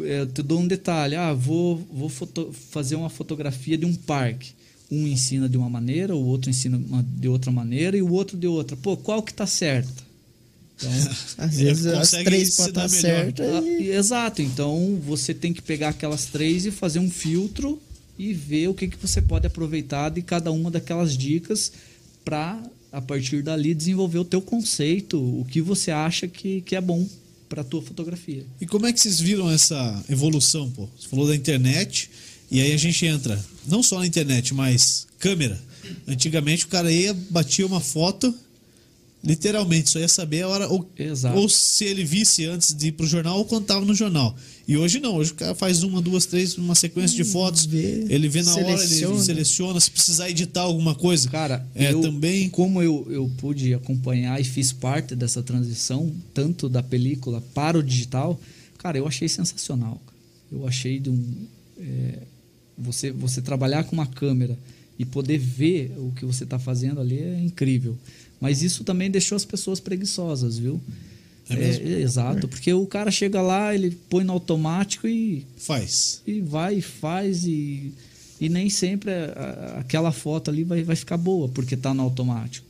É, 0.00 0.20
Eu 0.20 0.26
te 0.26 0.42
dou 0.42 0.60
um 0.60 0.66
detalhe, 0.68 1.16
ah, 1.16 1.32
vou, 1.32 1.76
vou 1.92 2.08
foto- 2.08 2.52
fazer 2.70 2.94
uma 2.96 3.08
fotografia 3.10 3.76
de 3.78 3.86
um 3.86 3.94
parque. 3.94 4.52
Um 4.90 5.06
ensina 5.06 5.48
de 5.48 5.56
uma 5.56 5.70
maneira, 5.70 6.14
o 6.16 6.24
outro 6.26 6.50
ensina 6.50 6.80
de 7.04 7.28
outra 7.28 7.50
maneira 7.52 7.96
e 7.96 8.02
o 8.02 8.10
outro 8.12 8.36
de 8.36 8.46
outra. 8.46 8.76
Pô, 8.76 8.96
qual 8.96 9.22
que 9.22 9.32
tá 9.32 9.46
certa? 9.46 10.10
Então, 10.76 10.90
Às 11.38 11.56
vezes 11.58 11.86
as 11.86 12.10
três 12.10 12.56
podem 12.56 12.70
estar 12.70 12.88
certas. 12.88 13.64
e- 13.64 13.90
exato. 13.90 14.42
Então 14.42 14.98
você 15.06 15.32
tem 15.32 15.52
que 15.52 15.62
pegar 15.62 15.90
aquelas 15.90 16.26
três 16.26 16.66
e 16.66 16.70
fazer 16.70 16.98
um 16.98 17.10
filtro 17.10 17.80
e 18.18 18.32
ver 18.34 18.68
o 18.68 18.74
que, 18.74 18.88
que 18.88 18.96
você 18.96 19.22
pode 19.22 19.46
aproveitar 19.46 20.08
de 20.10 20.22
cada 20.22 20.50
uma 20.52 20.70
daquelas 20.70 21.16
dicas 21.16 21.72
para 22.24 22.60
a 22.92 23.00
partir 23.00 23.42
dali 23.42 23.74
desenvolver 23.74 24.18
o 24.18 24.24
teu 24.24 24.40
conceito, 24.42 25.18
o 25.18 25.44
que 25.44 25.60
você 25.60 25.90
acha 25.90 26.26
que, 26.26 26.60
que 26.62 26.74
é 26.74 26.80
bom 26.80 27.06
para 27.48 27.64
tua 27.64 27.82
fotografia. 27.82 28.44
E 28.60 28.66
como 28.66 28.86
é 28.86 28.92
que 28.92 29.00
vocês 29.00 29.20
viram 29.20 29.50
essa 29.50 30.04
evolução, 30.08 30.70
pô? 30.70 30.88
Você 30.98 31.08
falou 31.08 31.26
da 31.26 31.34
internet, 31.34 32.10
e 32.50 32.60
aí 32.60 32.72
a 32.72 32.76
gente 32.76 33.04
entra, 33.06 33.44
não 33.66 33.82
só 33.82 33.98
na 33.98 34.06
internet, 34.06 34.54
mas 34.54 35.06
câmera. 35.18 35.60
Antigamente 36.06 36.64
o 36.64 36.68
cara 36.68 36.92
ia, 36.92 37.14
batia 37.30 37.66
uma 37.66 37.80
foto, 37.80 38.34
literalmente, 39.22 39.90
só 39.90 39.98
ia 39.98 40.08
saber 40.08 40.42
a 40.42 40.48
hora, 40.48 40.68
ou, 40.68 40.88
ou 41.34 41.48
se 41.48 41.84
ele 41.84 42.04
visse 42.04 42.46
antes 42.46 42.74
de 42.74 42.88
ir 42.88 42.92
pro 42.92 43.06
jornal 43.06 43.38
ou 43.38 43.44
quando 43.44 43.66
tava 43.66 43.84
no 43.84 43.94
jornal. 43.94 44.34
E 44.66 44.76
hoje 44.76 45.00
não, 45.00 45.16
hoje 45.16 45.32
o 45.32 45.34
cara 45.34 45.54
faz 45.54 45.82
uma, 45.82 46.00
duas, 46.00 46.26
três, 46.26 46.56
uma 46.56 46.74
sequência 46.74 47.16
de 47.16 47.24
fotos, 47.24 47.66
vê, 47.66 48.06
ele 48.08 48.28
vê 48.28 48.42
na 48.42 48.52
hora, 48.52 48.62
ele 48.62 48.78
seleciona. 48.78 49.22
seleciona, 49.22 49.80
se 49.80 49.90
precisar 49.90 50.30
editar 50.30 50.62
alguma 50.62 50.94
coisa. 50.94 51.28
Cara, 51.28 51.66
é 51.74 51.92
eu, 51.92 52.00
também. 52.00 52.48
como 52.48 52.82
eu, 52.82 53.06
eu 53.10 53.30
pude 53.36 53.74
acompanhar 53.74 54.40
e 54.40 54.44
fiz 54.44 54.72
parte 54.72 55.14
dessa 55.14 55.42
transição, 55.42 56.12
tanto 56.32 56.68
da 56.68 56.82
película 56.82 57.42
para 57.52 57.78
o 57.78 57.82
digital, 57.82 58.40
cara, 58.78 58.96
eu 58.96 59.06
achei 59.06 59.28
sensacional. 59.28 60.00
Eu 60.50 60.66
achei 60.66 60.98
de 60.98 61.10
um. 61.10 61.46
é, 61.78 62.18
você, 62.78 63.10
você 63.10 63.42
trabalhar 63.42 63.84
com 63.84 63.92
uma 63.92 64.06
câmera 64.06 64.58
e 64.98 65.04
poder 65.04 65.38
ver 65.38 65.92
o 65.98 66.12
que 66.12 66.24
você 66.24 66.44
está 66.44 66.58
fazendo 66.58 67.00
ali 67.00 67.18
é 67.18 67.40
incrível. 67.40 67.96
Mas 68.40 68.62
isso 68.62 68.84
também 68.84 69.10
deixou 69.10 69.36
as 69.36 69.44
pessoas 69.44 69.78
preguiçosas, 69.80 70.58
viu? 70.58 70.80
É 71.48 71.56
mesmo? 71.56 71.86
É, 71.88 72.00
exato, 72.00 72.46
porque 72.48 72.72
o 72.72 72.86
cara 72.86 73.10
chega 73.10 73.42
lá, 73.42 73.74
ele 73.74 73.90
põe 74.08 74.22
no 74.24 74.32
automático 74.32 75.06
e 75.08 75.44
Faz. 75.58 76.22
e 76.26 76.40
vai 76.40 76.76
e 76.76 76.82
faz 76.82 77.44
e, 77.44 77.92
e 78.40 78.48
nem 78.48 78.70
sempre 78.70 79.10
a- 79.10 79.74
a- 79.76 79.80
aquela 79.80 80.12
foto 80.12 80.48
ali 80.50 80.62
vai, 80.64 80.82
vai 80.84 80.94
ficar 80.96 81.16
boa 81.16 81.48
porque 81.48 81.74
está 81.74 81.92
no 81.92 82.02
automático. 82.02 82.66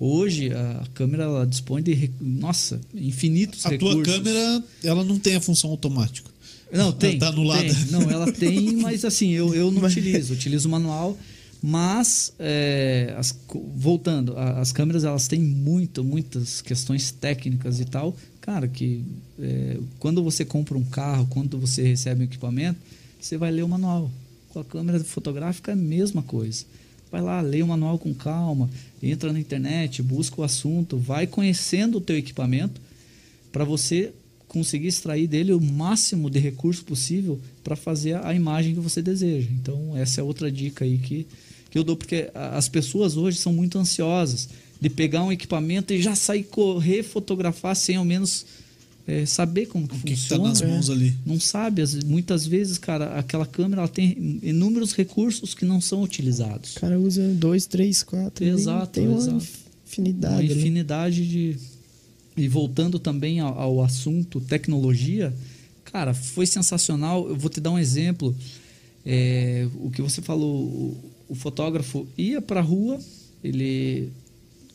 Hoje 0.00 0.50
a 0.52 0.82
câmera 0.94 1.24
ela 1.24 1.46
dispõe 1.46 1.82
de 1.82 2.10
nossa 2.20 2.80
infinitos 2.94 3.64
A 3.66 3.68
recursos. 3.68 4.02
tua 4.02 4.14
câmera, 4.14 4.64
ela 4.82 5.04
não 5.04 5.18
tem 5.18 5.36
a 5.36 5.40
função 5.40 5.70
automática. 5.70 6.28
não 6.72 6.90
tem, 6.90 7.18
tá 7.18 7.28
anulada. 7.28 7.62
tem. 7.62 7.86
Não, 7.90 8.10
ela 8.10 8.32
tem, 8.32 8.72
mas 8.80 9.04
assim 9.04 9.30
eu, 9.30 9.54
eu 9.54 9.70
não 9.70 9.82
utilizo, 9.84 10.32
eu 10.32 10.36
utilizo 10.36 10.68
manual. 10.68 11.16
Mas 11.62 12.32
é, 12.40 13.14
as 13.16 13.38
voltando, 13.76 14.36
as 14.36 14.72
câmeras 14.72 15.04
elas 15.04 15.28
têm 15.28 15.40
muito, 15.40 16.02
muitas 16.02 16.60
questões 16.60 17.12
técnicas 17.12 17.78
e 17.78 17.84
tal, 17.84 18.16
cara 18.40 18.66
que 18.66 19.04
é, 19.38 19.78
quando 20.00 20.24
você 20.24 20.44
compra 20.44 20.76
um 20.76 20.84
carro, 20.84 21.26
quando 21.30 21.56
você 21.58 21.82
recebe 21.82 22.22
um 22.22 22.24
equipamento, 22.24 22.80
você 23.20 23.36
vai 23.36 23.52
ler 23.52 23.62
o 23.62 23.68
manual. 23.68 24.10
Com 24.48 24.58
a 24.58 24.64
câmera 24.64 25.02
fotográfica 25.04 25.70
é 25.70 25.74
a 25.74 25.76
mesma 25.76 26.22
coisa. 26.22 26.64
Vai 27.10 27.20
lá, 27.20 27.40
lê 27.40 27.62
o 27.62 27.66
manual 27.66 27.98
com 27.98 28.12
calma, 28.12 28.68
entra 29.02 29.32
na 29.32 29.38
internet, 29.38 30.02
busca 30.02 30.40
o 30.40 30.44
assunto, 30.44 30.96
vai 30.96 31.26
conhecendo 31.26 31.98
o 31.98 32.00
teu 32.00 32.16
equipamento 32.16 32.80
para 33.52 33.64
você 33.64 34.12
conseguir 34.48 34.88
extrair 34.88 35.26
dele 35.26 35.52
o 35.52 35.60
máximo 35.60 36.28
de 36.28 36.38
recurso 36.38 36.84
possível 36.84 37.40
para 37.62 37.76
fazer 37.76 38.16
a 38.24 38.34
imagem 38.34 38.74
que 38.74 38.80
você 38.80 39.00
deseja. 39.00 39.48
Então, 39.52 39.96
essa 39.96 40.20
é 40.20 40.24
outra 40.24 40.50
dica 40.50 40.84
aí 40.84 40.98
que, 40.98 41.26
que 41.72 41.78
eu 41.78 41.82
dou, 41.82 41.96
porque 41.96 42.28
as 42.34 42.68
pessoas 42.68 43.16
hoje 43.16 43.38
são 43.38 43.50
muito 43.52 43.78
ansiosas 43.78 44.48
de 44.78 44.90
pegar 44.90 45.24
um 45.24 45.32
equipamento 45.32 45.94
e 45.94 46.02
já 46.02 46.14
sair 46.14 46.42
correr, 46.44 47.02
fotografar 47.02 47.74
sem 47.74 47.96
ao 47.96 48.04
menos 48.04 48.44
eh, 49.06 49.24
saber 49.24 49.66
como 49.66 49.88
que 49.88 49.94
O 49.96 49.98
que, 50.00 50.14
que 50.14 50.28
tá 50.28 50.36
funciona. 50.36 50.48
nas 50.48 50.60
mãos 50.60 50.90
ali? 50.90 51.14
Não 51.24 51.40
sabe, 51.40 51.82
muitas 52.04 52.46
vezes, 52.46 52.76
cara, 52.76 53.18
aquela 53.18 53.46
câmera 53.46 53.80
ela 53.82 53.88
tem 53.88 54.38
inúmeros 54.42 54.92
recursos 54.92 55.54
que 55.54 55.64
não 55.64 55.80
são 55.80 56.02
utilizados. 56.02 56.76
O 56.76 56.80
cara 56.80 57.00
usa 57.00 57.26
dois, 57.34 57.64
três, 57.64 58.02
quatro. 58.02 58.44
Exato, 58.44 59.00
e 59.00 59.02
Tem 59.02 59.08
uma 59.08 59.18
exato. 59.18 59.46
infinidade. 59.86 60.34
uma 60.34 60.40
ali. 60.40 60.52
infinidade 60.60 61.26
de. 61.26 61.56
E 62.36 62.48
voltando 62.48 62.98
também 62.98 63.40
ao, 63.40 63.58
ao 63.58 63.82
assunto 63.82 64.40
tecnologia, 64.40 65.32
cara, 65.84 66.12
foi 66.12 66.44
sensacional. 66.46 67.26
Eu 67.28 67.36
vou 67.36 67.48
te 67.48 67.60
dar 67.60 67.70
um 67.70 67.78
exemplo. 67.78 68.34
É, 69.04 69.66
o 69.80 69.90
que 69.90 70.00
você 70.00 70.22
falou, 70.22 70.96
o, 71.32 71.34
fotógrafo 71.34 72.06
ia 72.16 72.40
para 72.40 72.60
a 72.60 72.62
rua, 72.62 72.98
ele 73.42 74.10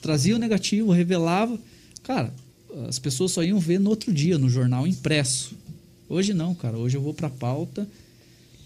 trazia 0.02 0.36
o 0.36 0.40
negativo, 0.40 0.92
revelava. 0.92 1.58
Cara, 2.04 2.34
as 2.88 3.00
pessoas 3.00 3.32
só 3.32 3.44
iam 3.44 3.60
ver 3.60 3.80
no 3.80 3.90
outro 3.90 4.14
dia, 4.14 4.38
no 4.38 4.50
jornal 4.50 4.88
impresso. 4.88 5.56
Hoje 6.10 6.34
não, 6.34 6.56
cara. 6.56 6.78
Hoje 6.78 6.98
eu 6.98 7.02
vou 7.02 7.14
para 7.14 7.28
a 7.28 7.32
pauta. 7.32 7.88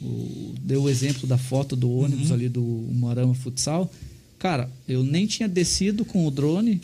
O, 0.02 0.54
deu 0.62 0.84
o 0.84 0.90
exemplo 0.90 1.28
da 1.28 1.38
foto 1.38 1.76
do 1.76 1.92
ônibus 1.92 2.32
ali 2.32 2.50
do 2.50 2.62
Marama 2.94 3.36
Futsal. 3.36 3.92
Cara, 4.40 4.70
eu 4.88 5.04
nem 5.04 5.28
tinha 5.28 5.48
descido 5.48 6.04
com 6.04 6.26
o 6.26 6.32
drone, 6.32 6.82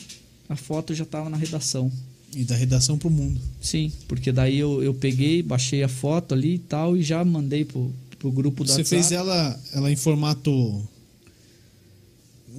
a 0.48 0.54
foto 0.54 0.94
já 0.94 1.02
estava 1.02 1.28
na 1.28 1.36
redação. 1.36 1.90
E 2.34 2.44
da 2.44 2.54
redação 2.54 2.98
pro 2.98 3.10
mundo. 3.10 3.40
Sim, 3.60 3.90
porque 4.06 4.30
daí 4.30 4.58
eu, 4.58 4.82
eu 4.82 4.94
peguei, 4.94 5.42
baixei 5.42 5.82
a 5.82 5.88
foto 5.88 6.34
ali 6.34 6.54
e 6.54 6.58
tal 6.58 6.96
e 6.96 7.02
já 7.02 7.24
mandei 7.24 7.64
pro, 7.64 7.90
pro 8.18 8.30
grupo 8.30 8.64
do 8.64 8.70
Você 8.70 8.80
WhatsApp. 8.80 8.88
fez 9.02 9.12
ela, 9.12 9.60
ela 9.72 9.90
em 9.90 9.96
formato. 9.96 10.86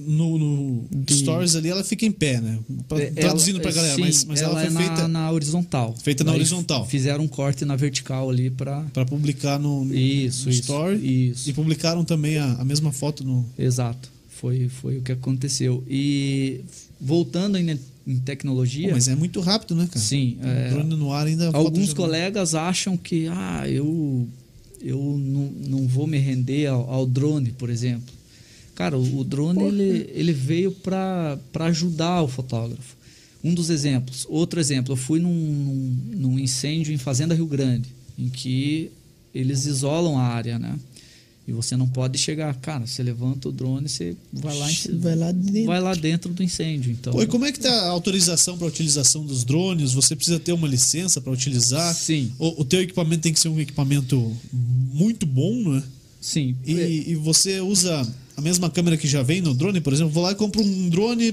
No, 0.06 0.38
no 0.38 0.84
De- 0.90 1.14
Stories 1.14 1.54
ali 1.56 1.68
ela 1.68 1.84
fica 1.84 2.04
em 2.06 2.10
pé, 2.12 2.40
né? 2.40 2.58
Pra- 2.88 3.00
É, 3.00 3.10
Traduzindo 3.10 3.60
pra 3.60 3.70
é, 3.70 3.74
galera, 3.74 3.94
sim, 3.94 4.00
mas, 4.00 4.24
mas 4.24 4.40
ela, 4.42 4.60
é 4.62 4.66
foi 4.66 4.74
na, 4.74 4.80
feita 4.80 5.08
na 5.08 5.30
horizontal. 5.30 5.94
Feita 6.02 6.24
na 6.24 6.30
Daí 6.32 6.40
horizontal. 6.40 6.86
Fizeram 6.86 7.24
um 7.24 7.28
corte 7.28 7.64
na 7.64 7.76
vertical 7.76 8.28
ali 8.30 8.50
para 8.50 8.82
pra 8.92 9.04
publicar 9.04 9.58
no, 9.58 9.84
no 9.84 9.94
isso, 9.94 10.46
no 10.46 10.50
isso, 10.50 10.60
Story. 10.62 11.28
Isso. 11.30 11.48
E 11.50 11.52
publicaram 11.52 12.04
também 12.04 12.38
a, 12.38 12.52
a 12.54 12.64
mesma 12.64 12.90
foto 12.92 13.24
no. 13.24 13.44
Exato. 13.58 14.10
Foi, 14.28 14.68
foi 14.68 14.98
o 14.98 15.02
que 15.02 15.12
aconteceu. 15.12 15.84
E 15.88 16.60
voltando 17.00 17.56
ainda 17.56 17.78
em 18.06 18.18
tecnologia, 18.18 18.88
Pô, 18.88 18.94
mas 18.94 19.06
é 19.08 19.14
muito 19.14 19.40
rápido, 19.40 19.74
né, 19.76 19.86
cara? 19.86 20.00
sim, 20.00 20.38
é, 20.42 20.70
Drone 20.70 20.96
no 20.96 21.12
ar 21.12 21.26
ainda. 21.26 21.50
alguns 21.52 21.88
já- 21.90 21.94
colegas 21.94 22.54
acham 22.54 22.96
que 22.96 23.26
ah, 23.28 23.64
eu, 23.68 24.26
eu 24.82 24.98
não, 24.98 25.52
não 25.78 25.86
vou 25.86 26.06
me 26.06 26.16
render 26.18 26.66
ao, 26.66 26.90
ao 26.90 27.06
drone, 27.06 27.50
por 27.52 27.68
exemplo. 27.68 28.12
Cara, 28.80 28.96
o, 28.96 29.18
o 29.18 29.24
drone 29.24 29.62
ele, 29.62 30.10
ele 30.14 30.32
veio 30.32 30.72
para 30.72 31.38
ajudar 31.66 32.22
o 32.22 32.28
fotógrafo. 32.28 32.96
Um 33.44 33.52
dos 33.52 33.68
exemplos. 33.68 34.26
Outro 34.26 34.58
exemplo, 34.58 34.94
eu 34.94 34.96
fui 34.96 35.20
num, 35.20 35.30
num, 35.30 35.98
num 36.16 36.38
incêndio 36.38 36.90
em 36.90 36.96
Fazenda 36.96 37.34
Rio 37.34 37.44
Grande, 37.44 37.90
em 38.18 38.30
que 38.30 38.90
eles 39.34 39.66
isolam 39.66 40.16
a 40.16 40.22
área, 40.22 40.58
né? 40.58 40.78
E 41.46 41.52
você 41.52 41.76
não 41.76 41.86
pode 41.86 42.16
chegar. 42.16 42.54
Cara, 42.54 42.86
você 42.86 43.02
levanta 43.02 43.50
o 43.50 43.52
drone, 43.52 43.86
você 43.86 44.16
vai 44.32 44.56
lá, 44.56 44.68
Vai 44.94 45.14
lá 45.14 45.32
dentro. 45.32 45.66
vai 45.66 45.80
lá 45.82 45.94
dentro 45.94 46.32
do 46.32 46.42
incêndio. 46.42 46.90
Então, 46.90 47.12
Pô, 47.12 47.22
e 47.22 47.26
como 47.26 47.44
é 47.44 47.52
que 47.52 47.60
tá 47.60 47.70
a 47.82 47.88
autorização 47.88 48.56
para 48.56 48.66
utilização 48.66 49.26
dos 49.26 49.44
drones? 49.44 49.92
Você 49.92 50.16
precisa 50.16 50.40
ter 50.40 50.54
uma 50.54 50.66
licença 50.66 51.20
para 51.20 51.30
utilizar? 51.30 51.94
Sim. 51.94 52.32
O, 52.38 52.62
o 52.62 52.64
teu 52.64 52.80
equipamento 52.80 53.20
tem 53.20 53.32
que 53.34 53.40
ser 53.40 53.48
um 53.48 53.60
equipamento 53.60 54.34
muito 54.94 55.26
bom, 55.26 55.70
né? 55.70 55.82
sim. 56.18 56.56
E, 56.66 57.10
e 57.10 57.14
você 57.16 57.60
usa 57.60 58.06
a 58.40 58.42
mesma 58.42 58.70
câmera 58.70 58.96
que 58.96 59.06
já 59.06 59.22
vem 59.22 59.40
no 59.40 59.54
drone, 59.54 59.80
por 59.80 59.92
exemplo? 59.92 60.12
Vou 60.12 60.22
lá 60.22 60.32
e 60.32 60.34
compro 60.34 60.60
um 60.62 60.88
drone. 60.88 61.32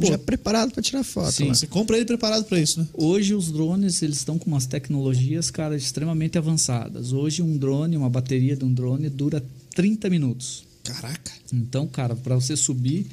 Pô, 0.00 0.06
Já 0.06 0.16
preparado 0.16 0.72
pra 0.72 0.80
tirar 0.80 1.02
foto. 1.02 1.32
Sim. 1.32 1.48
lá. 1.48 1.54
você 1.54 1.66
compra 1.66 1.96
ele 1.96 2.06
preparado 2.06 2.44
para 2.44 2.60
isso, 2.60 2.80
né? 2.80 2.86
Hoje 2.94 3.34
os 3.34 3.50
drones 3.50 4.00
eles 4.02 4.18
estão 4.18 4.38
com 4.38 4.46
umas 4.46 4.66
tecnologias, 4.66 5.50
cara, 5.50 5.76
extremamente 5.76 6.38
avançadas. 6.38 7.12
Hoje 7.12 7.42
um 7.42 7.56
drone, 7.56 7.96
uma 7.96 8.08
bateria 8.08 8.56
de 8.56 8.64
um 8.64 8.72
drone 8.72 9.10
dura 9.10 9.44
30 9.74 10.08
minutos. 10.08 10.64
Caraca. 10.84 11.32
Então, 11.52 11.88
cara, 11.88 12.14
para 12.14 12.36
você 12.36 12.56
subir 12.56 13.06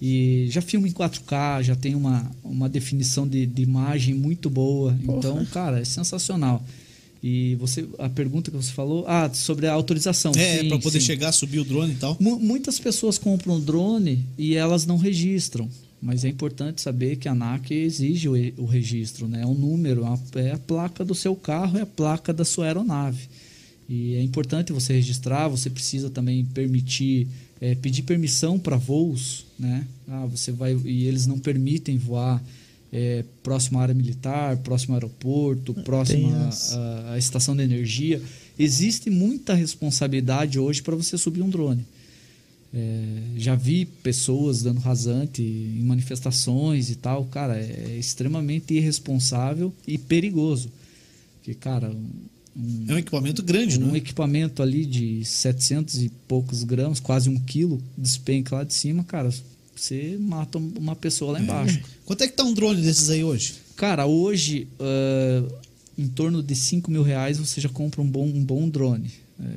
e 0.00 0.48
já 0.50 0.60
filma 0.60 0.86
em 0.86 0.92
4K, 0.92 1.62
já 1.62 1.74
tem 1.76 1.94
uma, 1.94 2.30
uma 2.44 2.68
definição 2.68 3.26
de, 3.26 3.46
de 3.46 3.62
imagem 3.62 4.12
muito 4.12 4.50
boa. 4.50 4.92
Porra. 4.92 5.18
Então, 5.18 5.46
cara, 5.46 5.80
é 5.80 5.84
sensacional. 5.84 6.62
E 7.22 7.54
você 7.56 7.86
a 7.98 8.08
pergunta 8.08 8.50
que 8.50 8.56
você 8.56 8.72
falou, 8.72 9.04
ah, 9.06 9.30
sobre 9.32 9.66
a 9.68 9.72
autorização. 9.72 10.32
É, 10.34 10.64
para 10.64 10.78
poder 10.78 11.00
sim. 11.00 11.06
chegar, 11.06 11.30
subir 11.32 11.60
o 11.60 11.64
drone 11.64 11.92
e 11.92 11.96
tal. 11.96 12.16
Mu- 12.18 12.40
Muitas 12.40 12.80
pessoas 12.80 13.16
compram 13.16 13.60
drone 13.60 14.24
e 14.36 14.54
elas 14.54 14.84
não 14.86 14.96
registram. 14.96 15.68
Mas 16.00 16.24
é 16.24 16.28
importante 16.28 16.80
saber 16.82 17.14
que 17.14 17.28
a 17.28 17.32
ANAC 17.32 17.70
exige 17.72 18.28
o, 18.28 18.32
o 18.60 18.66
registro, 18.66 19.28
né? 19.28 19.42
É 19.42 19.46
um 19.46 19.54
número, 19.54 20.04
a- 20.04 20.18
é 20.34 20.50
a 20.50 20.58
placa 20.58 21.04
do 21.04 21.14
seu 21.14 21.36
carro, 21.36 21.78
é 21.78 21.82
a 21.82 21.86
placa 21.86 22.32
da 22.32 22.44
sua 22.44 22.64
aeronave. 22.66 23.28
E 23.88 24.14
é 24.16 24.22
importante 24.22 24.72
você 24.72 24.92
registrar, 24.94 25.46
você 25.46 25.70
precisa 25.70 26.10
também 26.10 26.44
permitir, 26.44 27.28
é, 27.60 27.76
pedir 27.76 28.02
permissão 28.02 28.58
para 28.58 28.76
voos, 28.76 29.46
né? 29.56 29.86
Ah, 30.08 30.26
você 30.26 30.50
vai 30.50 30.76
e 30.84 31.04
eles 31.06 31.24
não 31.26 31.38
permitem 31.38 31.98
voar 31.98 32.42
é, 32.92 33.24
próximo 33.42 33.78
à 33.78 33.82
área 33.82 33.94
militar, 33.94 34.56
próximo 34.58 34.94
ao 34.94 34.98
aeroporto, 34.98 35.72
próximo 35.72 36.28
à- 37.10 37.16
estação 37.18 37.56
de 37.56 37.62
energia. 37.62 38.20
Existe 38.58 39.08
muita 39.08 39.54
responsabilidade 39.54 40.58
hoje 40.58 40.82
para 40.82 40.94
você 40.94 41.16
subir 41.16 41.40
um 41.42 41.48
drone. 41.48 41.84
É, 42.74 43.04
já 43.36 43.54
vi 43.54 43.84
pessoas 43.84 44.62
dando 44.62 44.78
rasante 44.80 45.42
em 45.42 45.82
manifestações 45.84 46.90
e 46.90 46.94
tal. 46.96 47.24
Cara, 47.26 47.56
é 47.58 47.96
extremamente 47.98 48.72
irresponsável 48.74 49.72
e 49.86 49.98
perigoso. 49.98 50.70
Porque, 51.38 51.54
cara, 51.54 51.90
um, 52.56 52.84
É 52.88 52.94
um 52.94 52.98
equipamento 52.98 53.42
grande, 53.42 53.78
um 53.78 53.92
né? 53.92 53.98
equipamento 53.98 54.62
ali 54.62 54.86
de 54.86 55.24
700 55.24 56.02
e 56.02 56.08
poucos 56.28 56.62
gramas, 56.64 57.00
quase 57.00 57.28
um 57.28 57.38
quilo, 57.38 57.82
despenca 57.96 58.56
lá 58.56 58.64
de 58.64 58.72
cima, 58.74 59.02
cara, 59.04 59.30
você 59.74 60.16
mata 60.20 60.58
uma 60.58 60.94
pessoa 60.96 61.32
lá 61.32 61.40
embaixo. 61.40 61.80
Quanto 62.04 62.22
é 62.22 62.28
que 62.28 62.34
tá 62.34 62.44
um 62.44 62.52
drone 62.54 62.80
desses 62.82 63.10
aí 63.10 63.24
hoje? 63.24 63.54
Cara, 63.76 64.06
hoje, 64.06 64.68
ah, 64.78 65.44
em 65.98 66.08
torno 66.08 66.42
de 66.42 66.54
5 66.54 66.90
mil 66.90 67.02
reais, 67.02 67.38
você 67.38 67.60
já 67.60 67.68
compra 67.68 68.00
um 68.00 68.06
bom, 68.08 68.26
um 68.26 68.44
bom 68.44 68.68
drone. 68.68 69.10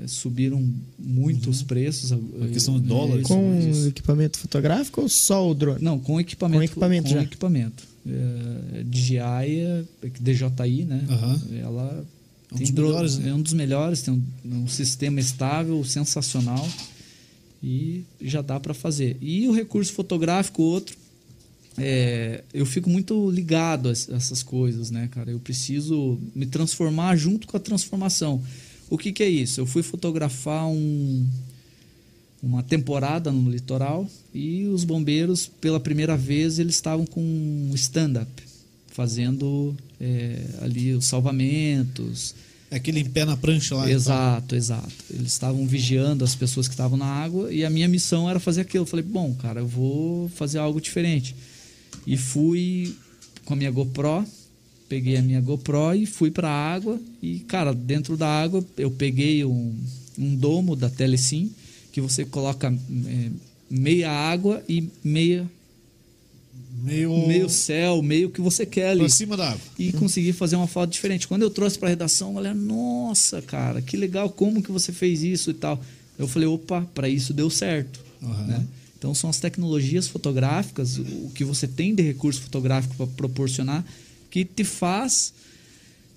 É, 0.03 0.07
subiram 0.07 0.68
muito 0.97 1.49
os 1.49 1.61
preços. 1.61 2.11
A 2.11 2.16
Uhum. 2.16 2.49
questão 2.51 2.80
de 2.80 2.88
dólar. 2.88 3.20
Isso, 3.20 3.28
Com 3.28 3.59
isso. 3.70 3.88
equipamento 3.89 4.39
fotográfico 4.39 5.01
ou 5.01 5.09
só 5.09 5.47
o 5.47 5.53
drone? 5.53 5.80
Não, 5.84 5.99
com 5.99 6.20
equipamento. 6.20 6.57
Com 6.59 6.63
equipamento 6.63 7.07
com 7.09 7.13
já. 7.13 7.22
equipamento. 7.22 7.84
É, 8.07 8.84
DJI, 8.84 9.20
é, 9.20 9.84
DJI, 10.20 10.86
né? 10.86 11.05
Aham. 11.09 11.41
Ela 11.61 12.05
É 12.51 12.55
um 12.55 12.57
dos 12.59 12.72
melhores, 12.72 13.18
né? 13.20 13.30
é 13.30 13.34
um 13.34 13.41
dos 13.41 13.53
melhores, 13.53 14.01
tem 14.01 14.13
um, 14.13 14.24
um 14.63 14.68
sistema 14.68 15.20
estável, 15.20 15.84
sensacional 15.84 16.68
e 17.66 18.05
já 18.22 18.43
dá 18.43 18.59
para 18.59 18.76
fazer. 18.76 19.18
E 19.20 19.47
o 19.47 19.51
recurso 19.51 19.91
fotográfico, 19.91 20.61
outro, 20.61 20.95
é, 21.78 22.43
eu 22.53 22.66
fico 22.66 22.89
muito 22.89 23.30
ligado 23.32 23.89
a 23.89 23.91
es- 23.91 24.07
essas 24.07 24.43
coisas, 24.43 24.91
né, 24.91 25.09
cara? 25.11 25.32
Eu 25.32 25.39
preciso 25.39 26.20
me 26.36 26.45
transformar 26.45 27.16
junto 27.16 27.47
com 27.47 27.57
a 27.57 27.59
transformação. 27.59 28.41
O 28.88 28.97
que, 28.99 29.11
que 29.11 29.24
é 29.24 29.30
isso? 29.30 29.59
Eu 29.59 29.66
fui 29.66 29.82
fotografar 29.82 30.68
um, 30.68 31.26
uma 32.41 32.61
temporada 32.61 33.32
no 33.32 33.49
litoral 33.49 34.07
e 34.34 34.66
os 34.68 34.84
bombeiros, 34.84 35.47
pela 35.59 35.80
primeira 35.80 36.16
vez, 36.16 36.59
eles 36.59 36.76
estavam 36.76 37.05
com 37.05 37.20
um 37.22 37.72
stand-up, 37.74 38.30
fazendo 38.89 39.76
é, 39.99 40.39
ali 40.61 40.93
os 40.93 41.05
salvamentos. 41.05 42.36
Aquele 42.76 42.99
em 42.99 43.05
pé 43.05 43.23
na 43.23 43.38
prancha 43.38 43.73
lá. 43.73 43.84
então. 43.84 43.95
Exato, 43.95 44.55
exato. 44.55 44.93
Eles 45.09 45.32
estavam 45.32 45.65
vigiando 45.65 46.26
as 46.26 46.36
pessoas 46.36 46.67
que 46.67 46.73
estavam 46.73 46.97
na 46.97 47.05
água 47.05 47.51
e 47.53 47.63
a 47.63 47.69
minha 47.69 47.88
missão 47.88 48.30
era 48.30 48.39
fazer 48.39 48.61
aquilo. 48.61 48.84
Eu 48.84 48.88
falei, 48.88 49.05
bom, 49.05 49.34
cara, 49.36 49.61
eu 49.61 49.67
vou 49.67 50.28
fazer 50.30 50.59
algo 50.59 50.82
diferente. 50.82 51.36
E 52.05 52.17
fui 52.17 52.93
com 53.45 53.53
a 53.53 53.55
minha 53.55 53.71
GoPro, 53.71 54.26
peguei 54.89 55.15
a 55.15 55.21
minha 55.21 55.39
GoPro 55.39 55.95
e 55.95 56.05
fui 56.05 56.30
para 56.30 56.49
a 56.49 56.73
água. 56.73 56.99
E, 57.21 57.39
cara, 57.39 57.73
dentro 57.73 58.17
da 58.17 58.28
água 58.28 58.63
eu 58.78 58.91
peguei 58.91 59.45
um, 59.45 59.73
um 60.17 60.36
domo 60.36 60.76
da 60.76 60.89
Telesim, 60.89 61.51
que 61.91 62.01
você 62.01 62.26
coloca 62.26 62.67
é, 63.07 63.30
meia 63.69 64.11
água 64.11 64.61
e 64.67 64.89
meia, 65.03 65.49
Meio. 66.84 67.28
meio 67.28 67.49
céu, 67.49 68.01
meio 68.01 68.30
que 68.30 68.41
você 68.41 68.65
quer 68.65 68.89
ali 68.89 68.99
pra 68.99 69.09
cima 69.09 69.38
da 69.38 69.49
água. 69.49 69.61
e 69.80 69.91
consegui 69.93 70.34
fazer 70.34 70.55
uma 70.55 70.67
foto 70.67 70.91
diferente. 70.91 71.28
Quando 71.28 71.41
eu 71.41 71.49
trouxe 71.49 71.80
para 71.80 71.88
a 71.88 71.91
redação, 71.91 72.32
a 72.32 72.34
galera, 72.36 72.55
nossa, 72.55 73.41
cara, 73.41 73.82
que 73.82 73.95
legal, 73.95 74.30
como 74.30 74.61
que 74.61 74.71
você 74.71 74.91
fez 74.91 75.23
isso 75.23 75.51
e 75.51 75.53
tal. 75.53 75.82
Eu 76.17 76.28
falei, 76.28 76.47
opa, 76.47 76.82
para 76.93 77.09
isso 77.09 77.34
deu 77.34 77.49
certo. 77.49 77.99
Aham. 78.21 78.47
né? 78.47 78.67
Então 78.97 79.13
são 79.13 79.30
as 79.30 79.39
tecnologias 79.39 80.07
fotográficas, 80.07 80.97
o 80.97 81.32
que 81.36 81.43
você 81.43 81.67
tem 81.67 81.93
de 81.93 82.01
recurso 82.01 82.41
fotográfico 82.41 82.95
para 82.95 83.07
proporcionar, 83.07 83.86
que 84.32 84.43
te 84.43 84.63
faz 84.63 85.34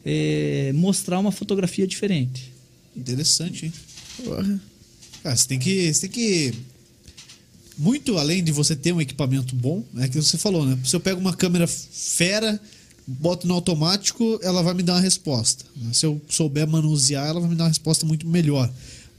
é, 0.05 0.73
mostrar 0.75 1.19
uma 1.19 1.33
fotografia 1.33 1.87
diferente. 1.87 2.53
Interessante, 2.97 3.67
hein? 3.67 3.73
Porra. 4.25 4.61
Cara, 5.23 5.37
você 5.37 5.49
tem 5.49 5.59
que. 5.59 5.93
Você 5.93 6.09
tem 6.09 6.11
que. 6.11 6.55
Muito 7.79 8.19
além 8.19 8.43
de 8.43 8.51
você 8.51 8.75
ter 8.75 8.93
um 8.93 9.01
equipamento 9.01 9.55
bom, 9.55 9.85
é 9.99 10.09
que 10.09 10.21
você 10.21 10.37
falou, 10.37 10.67
né? 10.67 10.77
Se 10.85 10.97
eu 10.97 11.01
pego 11.01 11.21
uma 11.21 11.33
câmera 11.33 11.67
fera, 11.67 12.61
boto 13.07 13.47
no 13.47 13.55
automático, 13.55 14.39
ela 14.43 14.63
vai 14.63 14.75
me 14.75 14.83
dar 14.83 14.95
uma 14.95 15.01
resposta. 15.01 15.65
né? 15.77 15.93
Se 15.93 16.05
eu 16.05 16.21
souber 16.29 16.67
manusear, 16.67 17.29
ela 17.29 17.41
vai 17.41 17.49
me 17.49 17.55
dar 17.55 17.65
uma 17.65 17.69
resposta 17.71 18.05
muito 18.05 18.27
melhor. 18.27 18.69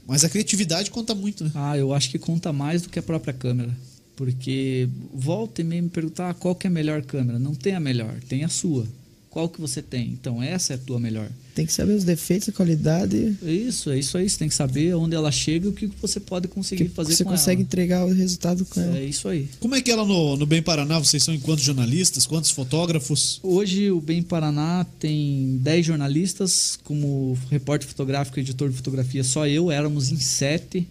Mas 0.06 0.24
a 0.24 0.28
criatividade 0.28 0.90
conta 0.90 1.14
muito, 1.14 1.44
né? 1.44 1.50
Ah, 1.54 1.78
eu 1.78 1.94
acho 1.94 2.10
que 2.10 2.18
conta 2.18 2.52
mais 2.52 2.82
do 2.82 2.88
que 2.90 2.98
a 2.98 3.02
própria 3.02 3.32
câmera. 3.32 3.74
Porque 4.14 4.88
volta 5.14 5.62
e 5.62 5.64
meia 5.64 5.80
me 5.80 5.88
perguntar 5.88 6.34
qual 6.34 6.54
que 6.54 6.66
é 6.66 6.70
a 6.70 6.72
melhor 6.72 7.00
câmera. 7.02 7.38
Não 7.38 7.54
tem 7.54 7.74
a 7.74 7.80
melhor, 7.80 8.14
tem 8.28 8.44
a 8.44 8.48
sua. 8.48 8.86
Qual 9.30 9.48
que 9.48 9.60
você 9.60 9.80
tem? 9.80 10.08
Então 10.08 10.42
essa 10.42 10.72
é 10.72 10.76
a 10.76 10.78
tua 10.78 10.98
melhor. 10.98 11.28
Tem 11.54 11.64
que 11.64 11.72
saber 11.72 11.92
os 11.92 12.02
defeitos, 12.02 12.48
a 12.48 12.52
qualidade. 12.52 13.36
É 13.44 13.52
Isso, 13.52 13.88
é 13.90 13.98
isso 13.98 14.18
aí. 14.18 14.28
Você 14.28 14.36
tem 14.38 14.48
que 14.48 14.54
saber 14.54 14.92
onde 14.96 15.14
ela 15.14 15.30
chega 15.30 15.66
e 15.66 15.68
o 15.68 15.72
que 15.72 15.86
você 16.02 16.18
pode 16.18 16.48
conseguir 16.48 16.84
Que 16.84 16.90
fazer 16.90 17.14
você 17.14 17.22
com 17.22 17.30
consegue 17.30 17.60
ela. 17.60 17.66
entregar 17.66 18.04
o 18.04 18.12
resultado 18.12 18.64
com 18.64 18.80
ela. 18.80 18.98
É 18.98 19.04
isso 19.04 19.28
aí. 19.28 19.48
Como 19.60 19.76
é 19.76 19.80
que 19.80 19.88
ela 19.90 20.04
no, 20.04 20.36
no 20.36 20.46
Bem 20.46 20.60
Paraná, 20.60 20.98
vocês 20.98 21.22
são 21.22 21.32
enquanto 21.32 21.60
jornalistas, 21.60 22.26
quantos 22.26 22.50
fotógrafos? 22.50 23.38
Hoje 23.42 23.88
o 23.92 24.00
Bem 24.00 24.20
Paraná 24.20 24.84
tem 24.98 25.58
10 25.62 25.86
jornalistas, 25.86 26.76
como 26.82 27.38
repórter 27.50 27.88
fotográfico 27.88 28.38
e 28.38 28.42
editor 28.42 28.68
de 28.68 28.76
fotografia, 28.76 29.22
só 29.22 29.46
eu, 29.46 29.70
éramos 29.70 30.10
em 30.10 30.18
sete. 30.18 30.88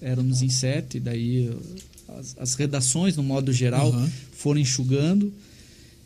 Éramos 0.00 0.42
em 0.42 0.48
sete, 0.48 1.00
daí 1.00 1.50
as, 2.16 2.36
as 2.38 2.54
redações, 2.54 3.16
no 3.16 3.22
modo 3.24 3.52
geral, 3.52 3.88
Aham. 3.88 4.08
foram 4.32 4.60
enxugando. 4.60 5.32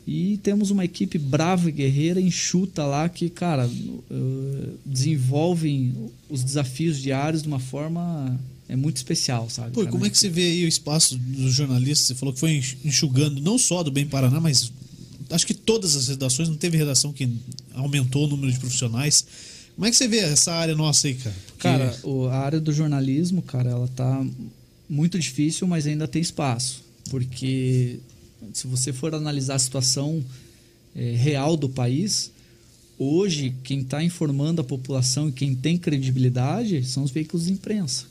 E 0.07 0.39
temos 0.43 0.71
uma 0.71 0.85
equipe 0.85 1.17
brava 1.17 1.69
e 1.69 1.73
guerreira, 1.73 2.21
enxuta 2.21 2.85
lá, 2.85 3.09
que, 3.09 3.31
cara, 3.31 3.71
eh, 4.11 4.69
desenvolvem 4.85 5.93
os 6.29 6.43
desafios 6.43 6.99
diários 7.01 7.43
de 7.43 7.49
uma 7.49 7.61
forma 7.61 8.39
é 8.69 8.75
muito 8.77 8.97
especial, 8.97 9.51
sabe? 9.51 9.73
Pô, 9.73 9.87
como 9.87 10.07
é 10.07 10.11
que 10.11 10.17
você 10.19 10.29
vê 10.29 10.43
aí 10.43 10.65
o 10.65 10.69
espaço 10.69 11.17
dos 11.19 11.53
jornalistas? 11.55 12.07
Você 12.07 12.15
falou 12.15 12.33
que 12.33 12.41
foi 12.41 12.63
enxugando, 12.85 13.41
não 13.41 13.59
só 13.59 13.83
do 13.83 13.91
Bem 13.91 14.07
Paraná, 14.07 14.41
mas 14.41 14.73
acho 15.31 15.47
que 15.47 15.53
todas 15.55 15.95
as 15.95 16.09
redações, 16.09 16.49
não 16.49 16.57
teve 16.57 16.77
redação 16.79 17.13
que 17.13 17.29
aumentou 17.75 18.25
o 18.25 18.29
número 18.29 18.51
de 18.53 18.59
profissionais. 18.59 19.27
Como 19.75 19.87
é 19.87 19.91
que 19.91 19.97
você 19.97 20.09
vê 20.09 20.19
essa 20.19 20.53
área 20.53 20.75
nossa 20.75 21.07
aí, 21.09 21.15
cara? 21.15 21.37
Porque- 21.47 21.63
Cara, 21.63 21.97
a 22.31 22.39
área 22.39 22.61
do 22.61 22.73
jornalismo, 22.73 23.41
cara, 23.43 23.71
ela 23.71 23.89
tá 23.89 24.25
muito 24.89 25.19
difícil, 25.19 25.67
mas 25.67 25.87
ainda 25.87 26.09
tem 26.09 26.21
espaço. 26.23 26.83
Porque 27.11 27.99
se 28.53 28.67
você 28.67 28.93
for 28.93 29.15
analisar 29.15 29.55
a 29.55 29.59
situação 29.59 30.23
eh, 30.95 31.15
real 31.17 31.57
do 31.57 31.69
país, 31.69 32.31
hoje 32.99 33.55
quem 33.63 33.81
está 33.81 34.03
informando 34.03 34.61
a 34.61 34.65
população 34.65 35.29
e 35.29 35.33
quem 35.33 35.55
tem 35.55 35.77
credibilidade 35.79 36.85
são 36.85 37.03
os 37.03 37.11
veículos 37.11 37.47
de 37.47 37.53
imprensa. 37.53 38.07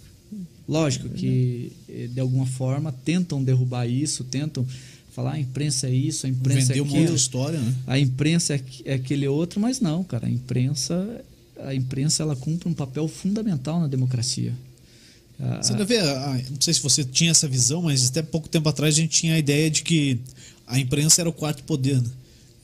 Lógico 0.67 1.09
que, 1.09 1.71
eh, 1.89 2.07
de 2.07 2.19
alguma 2.19 2.45
forma, 2.45 2.91
tentam 2.91 3.43
derrubar 3.43 3.88
isso, 3.88 4.23
tentam 4.23 4.65
falar 5.11 5.34
a 5.34 5.39
imprensa 5.39 5.88
é 5.88 5.93
isso, 5.93 6.25
a 6.25 6.29
imprensa 6.29 6.73
Vender 6.73 6.79
é 6.79 6.82
uma 6.82 6.88
aquilo 6.88 7.01
outra 7.01 7.15
história, 7.15 7.59
né? 7.59 7.75
a 7.86 7.99
imprensa 7.99 8.55
é 8.55 8.63
é 8.86 8.93
aquele 8.93 9.27
outro, 9.27 9.59
mas 9.59 9.79
não, 9.79 10.03
cara. 10.03 10.27
A 10.27 10.29
imprensa, 10.29 11.23
a 11.65 11.75
imprensa 11.75 12.23
ela 12.23 12.36
cumpre 12.36 12.69
um 12.69 12.73
papel 12.73 13.07
fundamental 13.07 13.79
na 13.79 13.88
democracia. 13.88 14.53
A- 15.42 15.62
Você 15.64 15.72
ainda 15.74 15.86
vê, 15.86 15.98
ah, 16.00 16.42
não 16.50 16.62
sei 16.62 16.74
se 16.74 16.82
você 16.82 17.04
tinha 17.04 17.32
essa 17.32 17.48
visão, 17.48 17.82
mas 17.84 18.08
até 18.08 18.22
pouco 18.22 18.48
tempo 18.48 18.68
atrás 18.70 18.94
a 18.96 18.98
gente 18.98 19.20
tinha 19.20 19.36
a 19.36 19.39
ideia 19.39 19.70
de 19.70 19.82
que 19.84 20.20
a 20.68 20.80
imprensa 20.80 21.22
era 21.22 21.30
o 21.30 21.34
quarto 21.34 21.64
poder. 21.64 22.00
Né? 22.02 22.10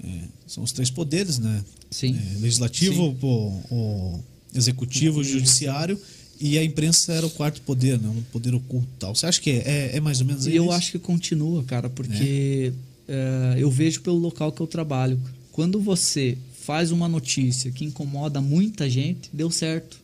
É, 0.04 0.18
são 0.48 0.64
os 0.64 0.72
três 0.72 0.90
poderes, 0.90 1.40
né? 1.40 1.64
Sim. 1.90 2.16
É, 2.16 2.40
legislativo, 2.40 3.18
o, 3.22 3.64
o 3.74 4.24
executivo, 4.54 5.20
o 5.20 5.24
judiciário 5.24 6.00
e 6.40 6.58
a 6.58 6.64
imprensa 6.64 7.14
era 7.14 7.26
o 7.26 7.30
quarto 7.30 7.62
poder, 7.62 8.00
né? 8.00 8.08
Um 8.10 8.22
poder 8.32 8.54
oculto 8.54 8.88
tal. 9.00 9.16
Você 9.16 9.26
acha 9.26 9.42
que 9.42 9.50
é, 9.50 9.64
é, 9.66 9.98
é 9.98 10.00
mais 10.00 10.20
ou 10.22 10.28
menos 10.28 10.46
isso? 10.46 10.56
eu 10.56 10.72
acho 10.72 10.92
que 10.92 11.00
continua, 11.00 11.64
cara, 11.64 11.90
porque 11.90 12.74
eh, 13.08 13.56
eu 13.58 13.72
vejo 13.72 14.02
pelo 14.02 14.18
local 14.20 14.52
que 14.52 14.62
eu 14.62 14.68
trabalho. 14.68 15.20
Quando 15.52 15.80
você 15.82 16.38
faz 16.64 16.92
uma 16.92 17.08
notícia 17.08 17.72
que 17.72 17.84
incomoda 17.86 18.40
muita 18.40 18.88
gente, 18.90 19.30
deu 19.34 19.50
certo. 19.50 19.98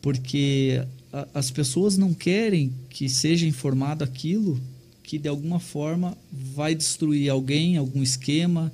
Porque 0.00 0.82
a- 1.12 1.28
as 1.34 1.50
pessoas 1.50 1.96
não 1.96 2.12
querem 2.14 2.72
que 2.90 3.08
seja 3.08 3.46
informado 3.46 4.04
aquilo 4.04 4.60
que 5.02 5.18
de 5.18 5.28
alguma 5.28 5.58
forma 5.58 6.16
vai 6.54 6.74
destruir 6.74 7.30
alguém, 7.30 7.76
algum 7.76 8.02
esquema, 8.02 8.70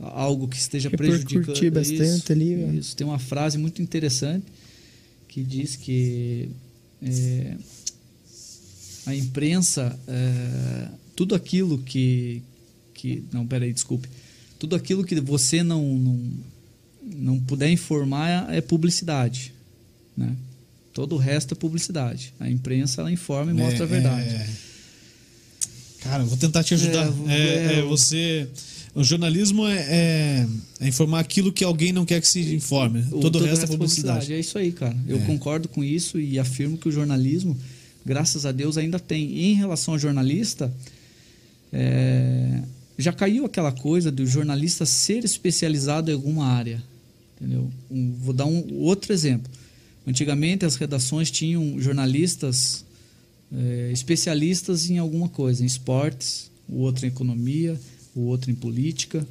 algo 0.00 0.48
que 0.48 0.56
esteja 0.56 0.90
prejudicando. 0.90 1.70
bastante 1.70 2.02
isso, 2.22 2.32
ali, 2.32 2.54
né? 2.56 2.74
Isso. 2.76 2.96
Tem 2.96 3.06
uma 3.06 3.18
frase 3.18 3.58
muito 3.58 3.82
interessante 3.82 4.46
que 5.28 5.42
diz 5.42 5.76
que 5.76 6.48
é, 7.02 7.56
a 9.06 9.14
imprensa, 9.14 9.98
é, 10.08 10.88
tudo 11.14 11.34
aquilo 11.34 11.78
que, 11.78 12.42
que. 12.94 13.22
Não, 13.32 13.46
peraí, 13.46 13.72
desculpe. 13.72 14.08
Tudo 14.58 14.74
aquilo 14.76 15.04
que 15.04 15.20
você 15.20 15.62
não, 15.62 15.98
não, 15.98 16.30
não 17.02 17.40
puder 17.40 17.70
informar 17.70 18.52
é 18.54 18.60
publicidade. 18.60 19.52
Né? 20.16 20.34
Todo 20.94 21.16
o 21.16 21.18
resto 21.18 21.52
é 21.52 21.56
publicidade. 21.56 22.32
A 22.40 22.48
imprensa 22.48 23.02
ela 23.02 23.10
informa 23.12 23.50
e 23.50 23.54
mostra 23.54 23.80
É, 23.80 23.82
a 23.82 23.86
verdade. 23.86 24.28
é. 24.28 24.48
Cara, 26.00 26.22
vou 26.24 26.36
tentar 26.38 26.62
te 26.64 26.72
ajudar. 26.74 27.06
É, 27.28 27.32
É, 27.32 27.74
é, 27.74 27.78
é, 27.80 27.82
você. 27.82 28.48
O 28.94 29.02
jornalismo 29.02 29.66
é, 29.66 29.76
é- 29.88 30.46
é 30.80 30.86
informar 30.88 31.18
aquilo 31.18 31.52
que 31.52 31.64
alguém 31.64 31.92
não 31.92 32.04
quer 32.06 32.20
que 32.20 32.28
se 32.28 32.54
informe. 32.54 33.04
O- 33.10 33.18
Todo, 33.18 33.40
o 33.40 33.44
resto 33.44 33.64
é 33.64 33.68
publicidade. 33.68 34.32
É 34.32 34.38
isso 34.38 34.56
aí, 34.56 34.70
cara. 34.70 34.96
Eu 35.08 35.16
É. 35.16 35.20
concordo 35.26 35.68
com 35.68 35.82
isso 35.82 36.20
e 36.20 36.38
afirmo 36.38 36.78
que 36.78 36.88
o 36.88 36.92
jornalismo, 36.92 37.58
graças 38.06 38.46
a 38.46 38.52
Deus, 38.52 38.78
ainda 38.78 39.00
tem. 39.00 39.24
E 39.32 39.46
em 39.50 39.54
relação 39.54 39.94
ao 39.94 39.98
jornalista, 39.98 40.72
é, 41.72 42.60
já 42.96 43.12
caiu 43.12 43.44
aquela 43.44 43.72
coisa 43.72 44.12
do 44.12 44.24
jornalista 44.24 44.86
ser 44.86 45.24
especializado 45.24 46.10
em 46.10 46.14
alguma 46.14 46.46
área. 46.46 46.80
Entendeu? 47.40 47.68
Um- 47.90 48.14
vou 48.20 48.32
dar 48.32 48.46
um 48.46 48.74
outro 48.74 49.12
exemplo. 49.12 49.50
Antigamente 50.06 50.64
as 50.64 50.76
redações 50.76 51.30
tinham 51.30 51.80
jornalistas 51.80 52.84
é, 53.52 53.90
especialistas 53.92 54.90
em 54.90 54.98
alguma 54.98 55.28
coisa, 55.28 55.62
em 55.62 55.66
esportes, 55.66 56.50
o 56.68 56.78
outro 56.78 57.04
em 57.06 57.08
economia, 57.08 57.78
o 58.14 58.20
outro 58.22 58.50
em 58.50 58.54
política. 58.54 59.26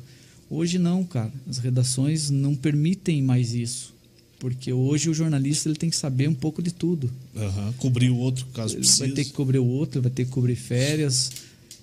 Hoje 0.49 0.77
não, 0.77 1.03
cara. 1.03 1.31
As 1.47 1.57
redações 1.57 2.29
não 2.29 2.55
permitem 2.55 3.21
mais 3.21 3.53
isso. 3.53 3.93
Porque 4.39 4.73
hoje 4.73 5.09
o 5.09 5.13
jornalista 5.13 5.69
ele 5.69 5.77
tem 5.77 5.89
que 5.89 5.95
saber 5.95 6.27
um 6.27 6.33
pouco 6.33 6.61
de 6.61 6.71
tudo. 6.73 7.09
Aham, 7.35 7.73
Cobrir 7.77 8.09
o 8.09 8.17
outro 8.17 8.45
caso 8.53 8.73
Ele 8.73 8.81
precisa. 8.81 9.05
vai 9.05 9.15
ter 9.15 9.25
que 9.25 9.31
cobrir 9.31 9.59
o 9.59 9.65
outro, 9.65 10.01
vai 10.01 10.11
ter 10.11 10.25
que 10.25 10.31
cobrir 10.31 10.55
férias, 10.55 11.31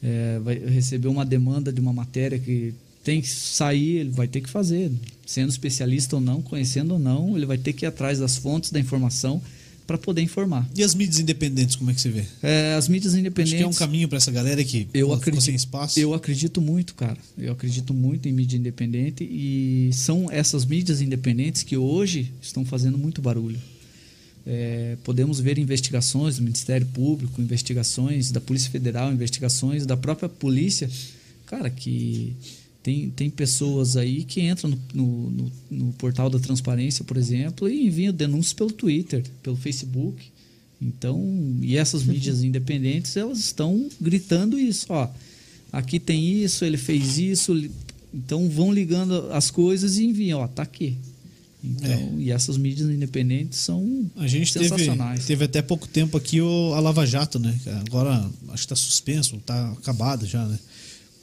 é, 0.03 0.38
vai 0.41 0.59
receber 0.59 1.09
uma 1.09 1.24
demanda 1.24 1.72
de 1.72 1.80
uma 1.80 1.93
matéria 1.93 2.38
que 2.38 2.74
tem 3.03 3.20
que 3.20 3.28
sair, 3.28 3.96
ele 3.98 4.11
vai 4.11 4.28
ter 4.28 4.40
que 4.40 4.48
fazer. 4.51 4.90
Sendo 5.26 5.51
especialista 5.51 6.16
ou 6.16 6.22
não, 6.22 6.42
conhecendo 6.42 6.92
ou 6.94 6.98
não, 6.98 7.36
ele 7.36 7.46
vai 7.46 7.57
ter 7.59 7.72
que 7.72 7.84
ir 7.84 7.88
atrás 7.88 8.18
das 8.18 8.36
fontes 8.36 8.70
da 8.70 8.80
informação 8.80 9.40
para 9.86 9.98
poder 9.98 10.22
informar. 10.22 10.68
E 10.76 10.84
as 10.84 10.94
mídias 10.94 11.18
independentes, 11.18 11.74
como 11.74 11.90
é 11.90 11.94
que 11.94 12.01
você 12.01 12.11
vê? 12.11 12.24
É, 12.42 12.74
as 12.74 12.86
mídias 12.88 13.12
Acho 13.12 13.20
independentes. 13.20 13.59
que 13.59 13.62
é 13.64 13.66
um 13.66 13.72
caminho 13.74 14.07
para 14.09 14.18
essa 14.18 14.30
galera 14.30 14.62
que 14.62 14.86
Eu 14.94 15.12
acredito, 15.12 15.42
sem 15.42 15.55
espaço. 15.55 15.98
eu 15.98 16.14
acredito 16.14 16.61
muito, 16.61 16.94
cara. 16.94 17.18
Eu 17.36 17.53
acredito 17.53 17.92
muito 17.92 18.28
em 18.28 18.32
mídia 18.32 18.57
independente 18.57 19.24
e 19.24 19.90
são 19.92 20.30
essas 20.30 20.64
mídias 20.64 21.01
independentes 21.01 21.64
que 21.64 21.76
hoje 21.76 22.30
estão 22.40 22.64
fazendo 22.64 22.96
muito 22.96 23.20
barulho. 23.20 23.59
É, 24.46 24.96
podemos 25.03 25.40
ver 25.40 25.59
investigações 25.59 26.36
do 26.36 26.42
Ministério 26.42 26.86
Público, 26.86 27.40
investigações 27.42 28.30
da 28.30 28.40
Polícia 28.40 28.70
Federal, 28.70 29.12
investigações 29.12 29.84
da 29.86 29.96
própria 29.96 30.28
polícia. 30.28 30.88
Cara, 31.46 31.68
que 31.68 32.32
tem, 32.83 33.11
tem 33.11 33.28
pessoas 33.31 33.97
aí 33.97 34.24
que 34.24 34.41
entram 34.41 34.70
no, 34.95 35.31
no, 35.31 35.53
no- 35.70 35.93
portal 35.95 36.31
da 36.31 36.39
transparência, 36.39 37.05
por 37.05 37.16
exemplo, 37.16 37.68
e 37.68 37.87
enviam 37.87 38.12
denúncias 38.12 38.53
pelo 38.55 38.72
Twitter, 38.72 39.22
pelo 39.43 39.57
Facebook. 39.57 40.22
Então, 40.81 41.20
e 41.61 41.76
essas 41.76 42.03
mídias 42.05 42.43
independentes, 42.43 43.14
elas 43.16 43.39
estão 43.39 43.89
gritando 44.01 44.59
isso, 44.59 44.87
ó. 44.89 45.09
Aqui 45.70 46.01
tem 46.01 46.43
isso, 46.43 46.64
ele 46.64 46.78
fez 46.78 47.18
isso. 47.18 47.68
Então 48.12 48.49
vão 48.49 48.72
ligando 48.72 49.31
as 49.31 49.51
coisas 49.51 49.99
e 49.99 50.05
enviam, 50.07 50.41
ó, 50.41 50.49
tá 50.49 50.62
aqui. 50.62 50.97
Então, 51.62 52.18
e 52.18 52.31
essas 52.33 52.57
mídias 52.57 52.89
independentes 52.89 53.59
são 53.59 54.11
A 54.16 54.26
gente 54.26 54.51
teve, 54.55 54.70
sensacionais. 54.70 55.26
teve 55.26 55.45
até 55.45 55.61
pouco 55.61 55.87
tempo 55.87 56.16
aqui 56.16 56.41
o, 56.41 56.72
a 56.72 56.81
Lava 56.81 57.05
Jato, 57.07 57.39
né? 57.39 57.55
Agora 57.87 58.14
acho 58.49 58.66
que 58.66 58.72
está 58.72 58.76
suspenso, 58.76 59.37
está 59.37 59.70
acabado 59.72 60.26
já, 60.26 60.45
né? 60.47 60.59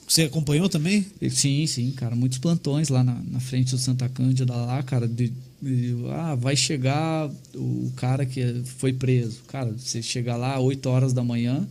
Você 0.08 0.22
acompanhou 0.22 0.68
também? 0.70 1.04
Sim, 1.30 1.66
sim, 1.66 1.90
cara. 1.92 2.16
Muitos 2.16 2.38
plantões 2.38 2.88
lá 2.88 3.04
na, 3.04 3.20
na 3.30 3.40
frente 3.40 3.72
do 3.72 3.78
Santa 3.78 4.08
Cândida, 4.08 4.54
lá, 4.54 4.82
cara. 4.82 5.06
De, 5.06 5.32
de- 5.60 5.94
ah, 6.12 6.34
vai 6.34 6.56
chegar 6.56 7.30
o 7.54 7.92
cara 7.94 8.24
que 8.24 8.62
foi 8.78 8.92
preso. 8.92 9.42
Cara, 9.48 9.70
você 9.76 10.00
chega 10.00 10.34
lá 10.34 10.58
8 10.58 10.88
horas 10.88 11.12
da 11.12 11.22
manhã, 11.22 11.68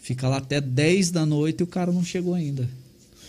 fica 0.00 0.28
lá 0.28 0.36
até 0.36 0.60
10 0.60 1.10
da 1.10 1.26
noite 1.26 1.60
e 1.60 1.64
o 1.64 1.66
cara 1.66 1.90
não 1.90 2.04
chegou 2.04 2.34
ainda. 2.34 2.68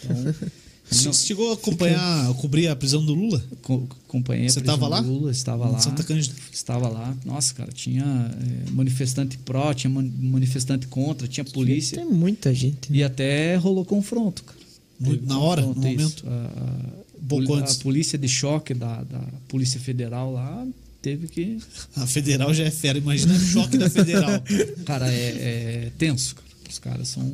Então, 0.04 0.36
Você 0.94 1.06
não- 1.06 1.14
chegou 1.14 1.52
a 1.52 1.54
acompanhar, 1.56 2.30
a 2.30 2.34
cobrir 2.34 2.68
a 2.68 2.76
prisão 2.76 3.04
do 3.06 3.14
Lula? 3.14 3.44
co- 3.62 3.88
acompanhei 4.08 4.46
a 4.46 4.50
Você 4.50 4.60
prisão 4.60 4.78
tava 4.78 4.88
lá? 4.88 5.02
do 5.02 5.12
Lula, 5.12 5.32
estava 5.32 5.68
lá. 5.70 5.80
Santa 5.80 6.04
Cândida. 6.04 6.34
Estava 6.52 6.88
lá. 6.90 7.16
Nossa, 7.26 7.54
cara, 7.54 7.72
tinha 7.72 8.04
eh, 8.06 8.70
manifestante 8.72 9.38
pró, 9.40 9.74
tinha 9.74 9.90
man- 9.90 10.12
manifestante 10.20 10.88
contra, 10.88 11.28
tinha 11.28 11.44
polícia. 11.44 11.98
Tem 11.98 12.06
muita 12.10 12.54
gente. 12.54 12.92
né? 12.92 12.98
E 13.00 13.04
até 13.04 13.56
rolou 13.56 13.84
confronto, 13.86 14.44
cara. 14.44 14.60
No- 15.00 15.10
Teve 15.12 15.26
na 15.26 15.40
hora, 15.40 15.62
no 15.62 15.68
confronto, 15.74 15.88
momento? 15.90 16.24
A, 16.28 17.56
a, 17.56 17.60
antes. 17.60 17.80
a 17.80 17.84
polícia 17.84 18.18
de 18.18 18.28
choque 18.28 18.74
da, 18.74 19.04
da 19.04 19.20
Polícia 19.48 19.80
Federal 19.80 20.32
lá 20.32 20.66
teve 21.02 21.28
que. 21.28 21.58
A 21.96 22.06
federal 22.08 22.54
já 22.54 22.64
é 22.66 22.72
fera, 22.72 22.98
imagina 22.98 23.34
o 23.34 23.40
choque 23.40 23.78
da 23.78 23.90
federal. 23.90 24.42
Cara, 24.86 25.12
é, 25.12 25.86
é 25.88 25.92
tenso, 25.98 26.36
cara. 26.36 26.48
Os 26.70 26.80
caras 26.80 27.08
são, 27.10 27.32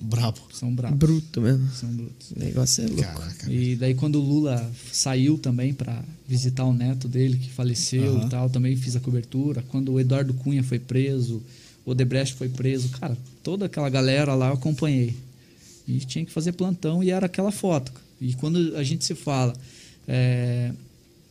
Brabo. 0.00 0.40
são 0.52 0.72
bravos. 0.74 0.98
Bruto 0.98 1.40
mesmo. 1.40 1.68
São 1.70 1.88
brutos. 1.90 2.30
O 2.30 2.38
negócio 2.38 2.84
é 2.84 2.86
louco. 2.86 3.02
Caraca. 3.02 3.52
E 3.52 3.76
daí 3.76 3.94
quando 3.94 4.16
o 4.16 4.22
Lula 4.22 4.70
saiu 4.92 5.36
também 5.36 5.74
para 5.74 6.04
visitar 6.26 6.64
o 6.64 6.72
neto 6.72 7.08
dele 7.08 7.36
que 7.36 7.50
faleceu 7.50 8.16
Aham. 8.16 8.26
e 8.26 8.30
tal, 8.30 8.50
também 8.50 8.76
fiz 8.76 8.94
a 8.94 9.00
cobertura. 9.00 9.64
Quando 9.68 9.92
o 9.92 10.00
Eduardo 10.00 10.34
Cunha 10.34 10.62
foi 10.62 10.78
preso, 10.78 11.42
o 11.84 11.90
Odebrecht 11.90 12.34
foi 12.36 12.48
preso, 12.48 12.88
cara, 12.90 13.16
toda 13.42 13.66
aquela 13.66 13.88
galera 13.88 14.34
lá 14.34 14.48
eu 14.48 14.54
acompanhei. 14.54 15.16
E 15.86 15.98
tinha 16.00 16.24
que 16.24 16.30
fazer 16.30 16.52
plantão 16.52 17.02
e 17.02 17.10
era 17.10 17.26
aquela 17.26 17.50
foto. 17.50 17.92
E 18.20 18.34
quando 18.34 18.76
a 18.76 18.82
gente 18.82 19.04
se 19.04 19.14
fala, 19.14 19.54
é, 20.06 20.72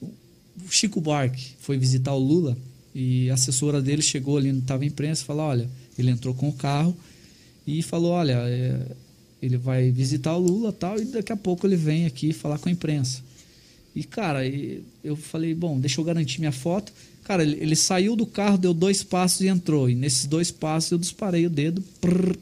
o 0.01 0.69
Chico 0.69 0.99
Buarque 0.99 1.51
foi 1.59 1.77
visitar 1.77 2.13
o 2.13 2.19
Lula 2.19 2.57
e 2.93 3.29
a 3.29 3.35
assessora 3.35 3.81
dele 3.81 4.01
chegou 4.01 4.37
ali, 4.37 4.51
não 4.51 4.59
estava 4.59 4.83
em 4.83 4.87
imprensa, 4.87 5.23
falou, 5.23 5.45
olha, 5.45 5.69
ele 5.97 6.09
entrou 6.09 6.33
com 6.33 6.49
o 6.49 6.53
carro 6.53 6.97
e 7.67 7.81
falou, 7.81 8.11
olha, 8.11 8.37
é, 8.45 8.79
ele 9.41 9.57
vai 9.57 9.91
visitar 9.91 10.35
o 10.35 10.39
Lula 10.39 10.71
tal 10.71 10.97
e 10.97 11.05
daqui 11.05 11.33
a 11.33 11.37
pouco 11.37 11.67
ele 11.67 11.75
vem 11.75 12.05
aqui 12.05 12.31
falar 12.31 12.57
com 12.57 12.69
a 12.69 12.71
imprensa. 12.71 13.21
E, 13.93 14.03
cara, 14.03 14.45
e 14.47 14.83
eu 15.03 15.15
falei, 15.15 15.53
bom, 15.53 15.79
deixa 15.79 15.99
eu 15.99 16.05
garantir 16.05 16.39
minha 16.39 16.51
foto. 16.51 16.93
Cara, 17.23 17.43
ele, 17.43 17.57
ele 17.59 17.75
saiu 17.75 18.15
do 18.15 18.25
carro, 18.25 18.57
deu 18.57 18.73
dois 18.73 19.03
passos 19.03 19.41
e 19.41 19.47
entrou. 19.47 19.89
E 19.89 19.95
nesses 19.95 20.25
dois 20.25 20.49
passos 20.49 20.91
eu 20.91 20.97
disparei 20.97 21.45
o 21.45 21.49
dedo 21.49 21.81
prrr, 21.99 22.37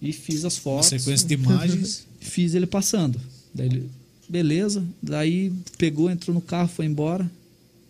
e 0.00 0.12
fiz 0.12 0.44
as 0.44 0.54
Uma 0.56 0.62
fotos. 0.62 0.88
sequência 0.88 1.26
de 1.26 1.34
imagens. 1.34 2.06
Fiz 2.20 2.54
ele 2.54 2.66
passando. 2.66 3.20
Daí 3.54 3.66
ele, 3.66 3.90
beleza. 4.28 4.82
Daí 5.02 5.52
pegou, 5.76 6.10
entrou 6.10 6.34
no 6.34 6.40
carro, 6.40 6.68
foi 6.68 6.86
embora. 6.86 7.30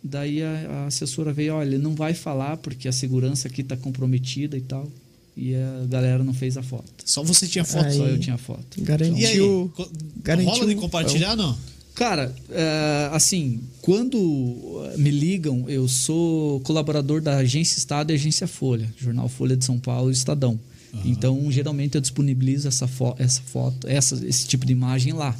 Daí 0.03 0.41
a, 0.41 0.49
a 0.49 0.85
assessora 0.87 1.31
veio, 1.33 1.55
olha, 1.55 1.67
ele 1.67 1.77
não 1.77 1.95
vai 1.95 2.13
falar 2.13 2.57
porque 2.57 2.87
a 2.87 2.91
segurança 2.91 3.47
aqui 3.47 3.63
tá 3.63 3.77
comprometida 3.77 4.57
e 4.57 4.61
tal. 4.61 4.89
E 5.37 5.53
a 5.55 5.85
galera 5.87 6.23
não 6.23 6.33
fez 6.33 6.57
a 6.57 6.63
foto. 6.63 6.85
Só 7.05 7.21
você 7.23 7.45
tinha 7.47 7.65
foto. 7.65 7.85
Aí- 7.85 7.97
Só 7.97 8.05
eu 8.07 8.19
tinha 8.19 8.37
foto. 8.37 8.77
E 8.77 8.79
aí? 8.81 8.85
Garantiu. 8.85 9.71
Co- 9.75 9.89
garantiu 10.23 10.53
rola 10.53 10.65
de 10.67 10.75
compartilhar, 10.75 11.35
não? 11.35 11.57
Cara, 11.93 12.33
é, 12.49 13.09
assim, 13.13 13.61
quando 13.81 14.17
eh, 14.93 14.97
me 14.97 15.09
ligam, 15.11 15.63
eu 15.69 15.87
sou 15.87 16.59
colaborador 16.61 17.21
da 17.21 17.37
Agência 17.37 17.77
Estado 17.77 18.11
e 18.11 18.15
Agência 18.15 18.47
Folha, 18.47 18.93
Jornal 18.97 19.29
Folha 19.29 19.55
de 19.55 19.63
São 19.63 19.79
Paulo 19.79 20.09
e 20.09 20.13
Estadão. 20.13 20.59
Então, 21.03 21.51
geralmente 21.51 21.95
eu 21.95 22.01
disponibilizo 22.01 22.67
essa, 22.69 22.87
fo 22.87 23.13
essa 23.19 23.41
foto, 23.41 23.85
essa, 23.87 24.15
esse 24.25 24.47
tipo 24.47 24.65
de 24.65 24.71
imagem 24.71 25.11
lá. 25.13 25.35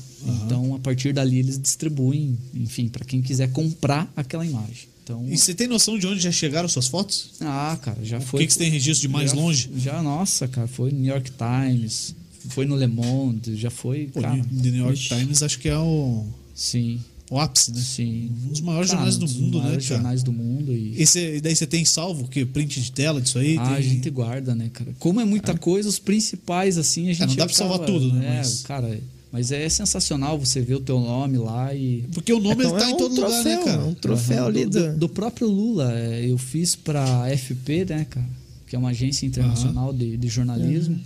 Então, 0.45 0.75
a 0.75 0.79
partir 0.79 1.13
dali 1.13 1.39
eles 1.39 1.57
distribuem, 1.57 2.37
enfim, 2.53 2.89
para 2.89 3.05
quem 3.05 3.21
quiser 3.21 3.49
comprar 3.51 4.11
aquela 4.17 4.45
imagem. 4.45 4.87
Então, 5.05 5.23
E 5.29 5.37
você 5.37 5.53
tem 5.53 5.67
noção 5.67 5.99
de 5.99 6.07
onde 6.07 6.19
já 6.19 6.31
chegaram 6.31 6.67
suas 6.67 6.87
fotos? 6.87 7.29
ah, 7.39 7.77
cara, 7.79 8.03
já 8.03 8.17
O 8.17 8.21
foi. 8.21 8.39
que, 8.41 8.47
que 8.47 8.53
você 8.53 8.59
tem 8.59 8.71
registro 8.71 9.07
de 9.07 9.13
mais 9.13 9.29
já- 9.29 9.37
longe? 9.37 9.69
Já, 9.77 10.01
nossa, 10.01 10.47
cara, 10.47 10.67
foi 10.67 10.91
no 10.91 10.97
New 10.97 11.13
York 11.13 11.31
Times, 11.31 12.15
foi 12.49 12.65
no 12.65 12.75
Le 12.75 12.87
Monde, 12.87 13.55
já 13.55 13.69
foi, 13.69 14.09
Pô, 14.11 14.19
cara. 14.19 14.35
The 14.43 14.71
New 14.71 14.77
York 14.83 14.93
Ixi, 14.97 15.09
Times 15.09 15.43
acho 15.43 15.59
que 15.59 15.69
é 15.69 15.77
o, 15.77 16.25
Sim, 16.55 16.99
o 17.29 17.39
ápice, 17.39 17.71
né? 17.71 17.79
sim. 17.81 18.31
Um 18.45 18.47
dos 18.49 18.61
maiores 18.61 18.89
Cara, 18.89 18.97
jornais 19.03 19.17
do 19.19 19.25
um 19.25 19.27
dos 19.27 19.35
mundo, 19.37 19.57
né, 19.59 19.63
maiores 19.65 19.87
cara? 19.87 19.95
jornais 20.01 20.23
do 20.23 20.33
mundo 20.33 20.71
e 20.73 20.99
E, 20.99 21.05
cê- 21.05 21.35
e 21.37 21.41
daí 21.41 21.55
você 21.55 21.67
tem 21.67 21.85
salvo 21.85 22.27
que 22.27 22.43
print 22.43 22.81
de 22.81 22.91
tela 22.91 23.21
disso 23.21 23.37
aí? 23.37 23.57
Ah, 23.59 23.73
a 23.73 23.75
tem... 23.75 23.83
gente 23.83 24.09
guarda, 24.09 24.55
né, 24.55 24.71
cara? 24.73 24.91
Como 24.97 25.21
é 25.21 25.25
muita 25.25 25.55
coisa, 25.55 25.87
os 25.87 25.99
principais, 25.99 26.79
assim, 26.79 27.09
a 27.09 27.13
gente. 27.13 27.27
não 27.27 27.35
dá 27.35 27.45
pra 27.45 27.53
salvar 27.53 27.79
tudo, 27.85 28.11
né, 28.11 28.25
É, 28.25 28.37
mas- 28.37 28.63
cara, 28.63 28.99
mas 29.35 29.51
é 29.51 29.67
sensacional 29.67 30.39
você 30.39 30.61
ver 30.61 30.75
o 30.75 30.79
teu 30.79 30.97
nome 30.97 31.37
lá 31.37 31.75
e. 31.75 32.05
Porque 32.13 32.31
o 32.31 32.39
nome 32.39 32.63
Então 32.63 32.69
ele 32.77 32.79
tá 32.79 32.87
é 32.87 32.91
em 32.93 32.97
todo 32.97 33.15
lugar, 33.15 33.43
né, 33.43 33.57
troféu, 33.57 33.65
cara? 33.65 33.81
é 33.81 33.85
um 33.85 33.93
troféu 33.93 34.37
Aham, 34.37 34.47
ali 34.47 34.65
do, 34.65 34.97
do, 34.97 35.09
próprio 35.09 35.45
Lula. 35.49 35.91
é, 35.91 36.25
Eu 36.25 36.37
fiz 36.37 36.73
pra 36.73 37.25
FP, 37.37 37.83
né, 37.83 38.05
cara? 38.09 38.25
Que 38.65 38.77
é 38.77 38.79
uma 38.79 38.91
agência 38.91 39.25
internacional 39.25 39.91
de, 39.91 40.15
de 40.15 40.27
jornalismo. 40.29 40.97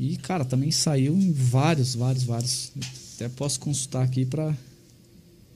E, 0.00 0.16
cara, 0.16 0.42
também 0.42 0.70
saiu 0.70 1.14
em 1.18 1.30
vários, 1.30 1.94
vários, 1.94 2.24
vários. 2.24 2.72
Até 3.14 3.28
posso 3.28 3.60
consultar 3.60 4.04
aqui 4.04 4.24
pra, 4.24 4.56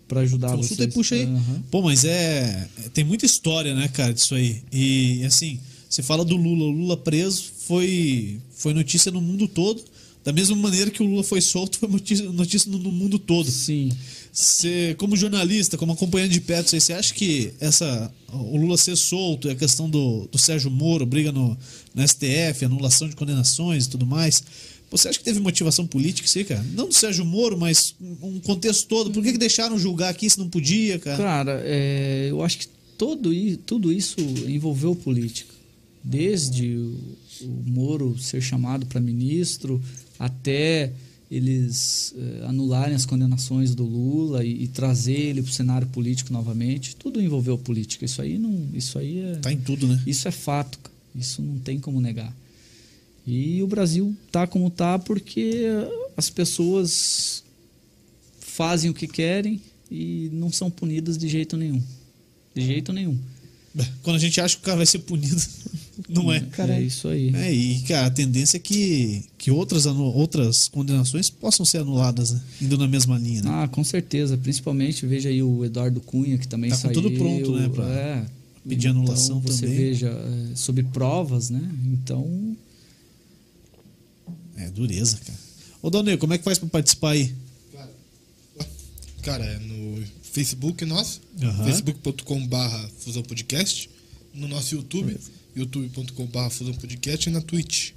pra 0.07 0.21
ajudar 0.21 0.51
Consulta 0.51 0.75
vocês. 0.83 0.93
e 0.93 0.95
puxa 0.95 1.14
aí. 1.14 1.27
Pô, 1.71 1.81
mas 1.81 2.05
é. 2.05 2.68
Tem 2.93 3.03
muita 3.03 3.25
história, 3.25 3.75
né, 3.75 3.89
cara, 3.89 4.12
disso 4.12 4.35
aí. 4.35 4.61
E 4.71 5.25
assim, 5.25 5.59
você 5.89 6.03
fala 6.03 6.23
do 6.23 6.37
Lula. 6.37 6.64
O 6.66 6.71
Lula 6.71 6.99
preso 6.99 7.45
foi, 7.66 8.39
foi 8.53 8.75
notícia 8.75 9.11
no 9.11 9.23
mundo 9.23 9.49
todo. 9.49 9.83
Da 10.23 10.33
mesma 10.33 10.55
maneira 10.55 10.91
que 10.91 11.03
o 11.03 11.07
Lula 11.07 11.23
foi 11.23 11.41
solto, 11.41 11.79
foi 11.79 11.89
notícia, 11.89 12.31
notícia 12.31 12.71
no, 12.71 12.79
no 12.79 12.93
mundo 12.93 13.18
todo. 13.18 13.51
Sim. 13.51 13.91
Você, 14.33 14.95
como 14.99 15.16
jornalista, 15.16 15.79
como 15.79 15.93
acompanhante 15.93 16.35
de 16.35 16.41
perto, 16.41 16.71
você 16.71 16.93
acha 16.93 17.12
que 17.14 17.53
essa, 17.59 18.12
o 18.29 18.57
Lula 18.57 18.77
ser 18.77 18.97
solto 18.97 19.49
e 19.49 19.51
a 19.51 19.57
questão 19.57 19.89
do, 19.89 20.29
do 20.31 20.39
Sérgio 20.39 20.71
Moro, 20.71 21.07
briga 21.07 21.33
no, 21.33 21.57
no 21.95 22.09
STF, 22.09 22.64
anulação 22.64 23.09
de 23.09 23.16
condenações 23.16 23.87
e 23.87 23.91
tudo 23.91 24.07
mais, 24.07 24.43
você 24.91 25.09
acha 25.09 25.18
que 25.18 25.25
teve 25.25 25.41
motivação 25.41 25.87
política 25.87 26.27
isso 26.27 26.39
aí, 26.39 26.45
cara? 26.45 26.64
Não 26.75 26.89
do 26.89 26.95
Sérgio 26.95 27.25
Moro, 27.25 27.57
mas 27.57 27.95
um 28.01 28.41
contexto 28.41 28.87
todo. 28.89 29.11
Por 29.11 29.23
que, 29.23 29.33
que 29.33 29.39
deixaram 29.39 29.79
julgar 29.79 30.11
aqui 30.11 30.29
se 30.29 30.39
não 30.39 30.49
podia, 30.49 30.99
cara? 30.99 31.16
Cara, 31.16 31.62
é, 31.64 32.27
eu 32.29 32.43
acho 32.43 32.59
que 32.59 32.66
todo, 32.99 33.31
tudo 33.64 33.93
isso 33.93 34.21
envolveu 34.47 34.95
política. 34.95 35.55
Desde 36.03 36.77
o, 36.77 36.99
o 37.43 37.62
Moro 37.66 38.18
ser 38.18 38.41
chamado 38.41 38.85
para 38.87 39.01
ministro 39.01 39.81
até 40.21 40.93
eles 41.31 42.14
eh, 42.18 42.45
anularem 42.47 42.95
as 42.95 43.07
condenações 43.07 43.75
do 43.75 43.85
Lula 43.85 44.45
e, 44.45 44.64
e 44.64 44.68
trazer 44.68 45.14
ele 45.14 45.43
para 45.43 45.51
o 45.51 45.53
cenário 45.53 45.87
político 45.87 46.33
novamente. 46.33 46.95
Tudo 46.95 47.23
envolveu 47.23 47.57
política. 47.57 48.05
Isso 48.05 48.21
aí 48.21 48.39
não, 48.39 48.68
isso 48.75 48.99
aí 48.99 49.21
é, 49.21 49.37
Tá 49.37 49.51
em 49.51 49.57
tudo, 49.59 49.87
né? 49.87 50.03
isso 50.07 50.29
é 50.29 50.31
fato. 50.31 50.79
Isso 51.14 51.41
não 51.41 51.59
tem 51.59 51.81
como 51.81 52.01
negar. 52.01 52.35
E 53.27 53.62
o 53.62 53.66
Brasil 53.66 54.14
tá 54.31 54.47
como 54.47 54.68
tá 54.71 54.99
porque 54.99 55.66
as 56.16 56.29
pessoas 56.29 57.43
fazem 58.41 58.91
o 58.91 58.95
que 58.95 59.07
querem 59.07 59.61
e 59.91 60.29
não 60.33 60.53
são 60.53 60.71
punidas 60.71 61.16
de 61.16 61.29
jeito 61.29 61.57
nenhum. 61.57 61.83
De 62.55 62.62
jeito 62.62 62.93
nenhum. 62.93 63.16
Quando 64.03 64.16
a 64.16 64.18
gente 64.18 64.41
acha 64.41 64.57
que 64.57 64.62
o 64.62 64.64
cara 64.64 64.79
vai 64.79 64.87
ser 64.87 64.99
punido, 65.01 65.41
não 66.09 66.33
é. 66.33 66.41
Cara, 66.41 66.75
é 66.75 66.83
isso 66.83 67.07
aí. 67.07 67.33
É, 67.37 67.53
e, 67.53 67.79
cara, 67.83 68.09
a 68.09 68.11
tendência 68.11 68.57
é 68.57 68.61
que, 68.61 69.25
que 69.39 69.51
outras, 69.51 69.87
outras 69.87 70.66
condenações 70.66 71.31
possam 71.31 71.64
ser 71.64 71.79
anuladas, 71.79 72.33
né? 72.33 72.41
Indo 72.61 72.77
na 72.77 72.89
mesma 72.89 73.16
linha, 73.16 73.43
né? 73.43 73.51
Ah, 73.53 73.68
com 73.68 73.85
certeza. 73.85 74.37
Principalmente, 74.37 75.07
veja 75.07 75.29
aí 75.29 75.41
o 75.41 75.64
Eduardo 75.64 76.01
Cunha, 76.01 76.37
que 76.37 76.49
também 76.49 76.71
Tá 76.71 76.77
saiu. 76.77 76.95
tudo 76.95 77.12
pronto, 77.12 77.53
né, 77.57 77.68
pra 77.68 77.85
é. 77.89 78.27
pedir 78.68 78.89
anulação 78.89 79.39
então, 79.39 79.53
você 79.55 79.66
também. 79.66 79.77
veja, 79.79 80.09
é, 80.09 80.57
sobre 80.57 80.83
provas, 80.83 81.49
né? 81.51 81.62
Então, 81.93 82.57
É, 84.57 84.68
dureza, 84.68 85.16
cara. 85.25 85.39
Ô, 85.81 85.89
Dalnei, 85.91 86.16
como 86.16 86.35
é 86.35 86.39
que 86.39 86.45
faz 86.45 86.59
pra 86.59 86.68
participar 86.68 87.11
aí? 87.12 87.33
Cara, 89.23 89.45
é 89.45 89.59
no 89.59 89.70
Facebook 90.33 90.85
nosso, 90.85 91.20
Aham. 91.43 91.64
facebook.com.br 91.64 92.87
Fusão 92.99 93.22
Podcast, 93.22 93.91
no 94.35 94.47
nosso 94.49 94.74
YouTube, 94.74 95.16
youtube.com.br 95.57 96.51
Fusão 96.51 96.74
Podcast 96.74 97.28
e 97.28 97.33
na 97.33 97.41
Twitch, 97.41 97.91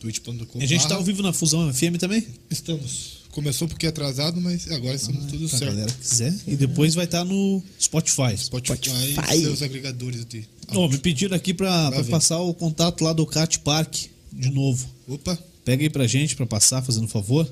twitch.com.br. 0.00 0.62
A 0.62 0.66
gente 0.66 0.86
tá 0.86 0.94
ao 0.96 1.02
vivo 1.04 1.22
na 1.22 1.32
Fusão 1.32 1.72
FM 1.72 1.96
também? 1.98 2.26
Estamos. 2.50 3.24
Começou 3.30 3.66
porque 3.66 3.86
é 3.86 3.88
atrasado, 3.88 4.40
mas 4.40 4.70
agora 4.70 4.94
estamos 4.94 5.24
tudo 5.26 5.48
Pra 5.48 5.58
certo. 5.58 5.70
galera 5.72 5.90
que 5.92 5.98
quiser. 6.08 6.34
E 6.46 6.54
depois 6.54 6.94
vai 6.94 7.04
estar 7.04 7.24
no 7.24 7.60
Spotify. 7.80 8.36
Spotify, 8.38 8.76
Spotify. 8.76 9.36
e 9.36 9.40
seus 9.42 9.60
agregadores 9.62 10.24
de. 10.24 10.46
Ó, 10.68 10.86
me 10.88 10.98
pediram 10.98 11.36
aqui 11.36 11.52
pra, 11.52 11.90
pra 11.90 12.02
ver. 12.02 12.10
passar 12.10 12.38
o 12.40 12.54
contato 12.54 13.02
lá 13.02 13.12
do 13.12 13.26
Cat 13.26 13.58
Park 13.60 13.92
de 14.32 14.50
novo. 14.50 14.88
Opa, 15.08 15.36
Pega 15.64 15.82
aí 15.82 15.90
pra 15.90 16.06
gente 16.06 16.36
pra 16.36 16.46
passar, 16.46 16.80
fazendo 16.82 17.04
um 17.04 17.08
favor. 17.08 17.50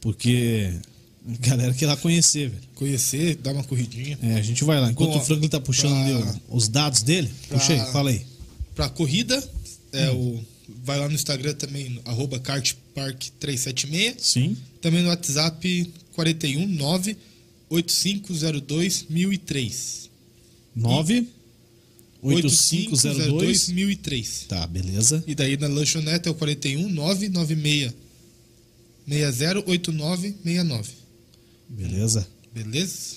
Porque 0.00 0.72
galera 1.40 1.72
quer 1.74 1.86
lá 1.86 1.96
conhecer, 1.96 2.48
velho. 2.50 2.62
conhecer, 2.74 3.36
dar 3.36 3.52
uma 3.52 3.62
corridinha. 3.64 4.18
É, 4.22 4.34
a 4.34 4.42
gente 4.42 4.64
vai 4.64 4.80
lá. 4.80 4.90
Enquanto 4.90 5.10
Bom, 5.12 5.18
o 5.18 5.24
Franklin 5.24 5.48
tá 5.48 5.60
puxando 5.60 5.92
pra- 5.92 6.04
ali 6.04 6.12
ó, 6.50 6.56
os 6.56 6.68
dados 6.68 7.02
dele, 7.02 7.30
pra- 7.48 7.58
puxa 7.58 7.72
aí, 7.74 7.92
fala 7.92 8.10
aí. 8.10 8.22
Pra 8.74 8.88
corrida, 8.88 9.42
é 9.92 10.10
o. 10.10 10.40
Vai 10.84 10.98
lá 10.98 11.08
no 11.08 11.14
Instagram 11.14 11.54
também, 11.54 12.00
arroba 12.04 12.38
kartpark376. 12.40 14.14
Sim. 14.18 14.56
Também 14.80 15.02
no 15.02 15.08
WhatsApp 15.08 15.92
41 16.14 16.66
9 16.66 17.16
8502 17.68 19.06
1003. 19.08 20.10
9 20.74 21.26
8502. 22.22 23.68
1003. 23.68 24.44
Tá, 24.48 24.66
beleza. 24.66 25.22
E 25.26 25.34
daí 25.34 25.56
na 25.56 25.66
lanchonete 25.66 26.28
é 26.28 26.30
o 26.30 26.34
41 26.34 26.88
996 26.88 27.92
608969. 29.06 31.01
Beleza. 31.76 32.26
Beleza? 32.54 33.16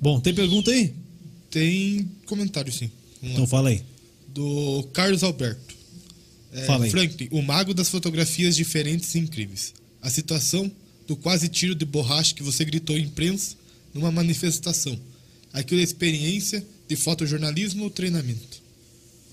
Bom, 0.00 0.20
tem 0.20 0.34
pergunta 0.34 0.70
aí? 0.70 0.92
Tem 1.50 2.08
comentário 2.26 2.72
sim. 2.72 2.90
Vamos 3.20 3.32
Então 3.34 3.44
lá. 3.44 3.48
fala 3.48 3.68
aí. 3.70 3.82
Do 4.28 4.88
Carlos 4.92 5.22
Alberto. 5.22 5.74
É, 6.52 6.64
Fala 6.64 6.84
aí. 6.84 6.90
Franklin, 6.90 7.28
o 7.30 7.40
mago 7.40 7.72
das 7.72 7.88
fotografias 7.88 8.54
diferentes 8.56 9.14
e 9.14 9.18
incríveis. 9.18 9.72
A 10.02 10.10
situação 10.10 10.70
do 11.06 11.16
quase 11.16 11.48
tiro 11.48 11.74
de 11.74 11.84
borracha 11.84 12.34
que 12.34 12.42
você 12.42 12.64
gritou 12.64 12.96
em 12.98 13.02
imprensa 13.04 13.56
numa 13.94 14.10
manifestação. 14.10 14.98
Aquilo 15.52 15.80
é 15.80 15.84
experiência 15.84 16.64
de 16.88 16.96
fotojornalismo 16.96 17.84
ou 17.84 17.90
treinamento? 17.90 18.60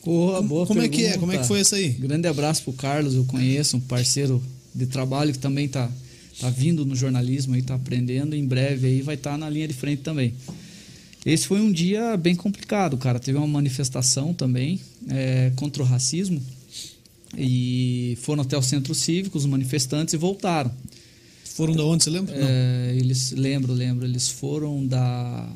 boa, 0.06 0.42
boa 0.42 0.66
Como 0.66 0.82
é 0.82 0.88
que 0.88 0.98
é? 1.02 1.10
pergunta. 1.12 1.20
Como 1.20 1.32
é 1.34 1.38
que 1.40 1.48
foi 1.48 1.60
isso 1.62 1.76
aí? 1.76 1.90
Grande 1.90 2.28
abraço 2.28 2.64
pro 2.64 2.74
Carlos, 2.74 3.14
eu 3.16 3.26
conheço, 3.26 3.76
um 3.78 3.82
parceiro 3.82 4.42
de 4.74 4.86
trabalho 4.86 5.34
que 5.34 5.40
também 5.40 5.68
tá, 5.68 5.92
tá 6.40 6.50
vindo 6.50 6.86
no 6.86 6.96
jornalismo 6.96 7.56
aí, 7.56 7.62
tá 7.62 7.76
aprendendo. 7.76 8.36
Em 8.36 8.46
breve 8.46 8.88
aí 8.88 9.02
vai 9.02 9.16
estar 9.16 9.38
na 9.38 9.50
linha 9.50 9.68
de 9.68 9.74
frente 9.74 10.02
também. 10.02 10.34
Esse 11.26 11.48
foi 11.48 11.60
um 11.60 11.72
dia 11.72 12.16
bem 12.16 12.36
complicado, 12.36 12.98
cara. 12.98 13.20
Teve 13.20 13.38
uma 13.38 13.48
manifestação 13.48 14.34
também 14.34 14.80
é, 15.10 15.52
contra 15.56 15.84
o 15.84 15.86
racismo. 15.86 16.42
E 17.38 18.18
foram 18.22 18.44
até 18.44 18.58
o 18.58 18.62
centro 18.62 18.96
cívico, 18.96 19.38
os 19.38 19.46
manifestantes, 19.46 20.14
e 20.14 20.18
voltaram. 20.18 20.72
Foram 21.44 21.76
da 21.76 21.84
onde, 21.84 22.04
você 22.04 22.10
lembra? 22.10 22.34
É, 22.36 22.96
eles, 22.98 23.32
lembro, 23.32 23.74
lembro, 23.74 24.06
eles 24.06 24.30
foram 24.30 24.86
da 24.88 25.48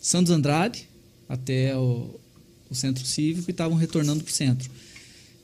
Santos 0.00 0.32
Andrade 0.32 0.88
até 1.28 1.76
o, 1.76 2.20
o 2.68 2.74
centro 2.74 3.06
cívico 3.06 3.48
e 3.48 3.52
estavam 3.52 3.76
retornando 3.76 4.24
para 4.24 4.30
o 4.30 4.34
centro. 4.34 4.68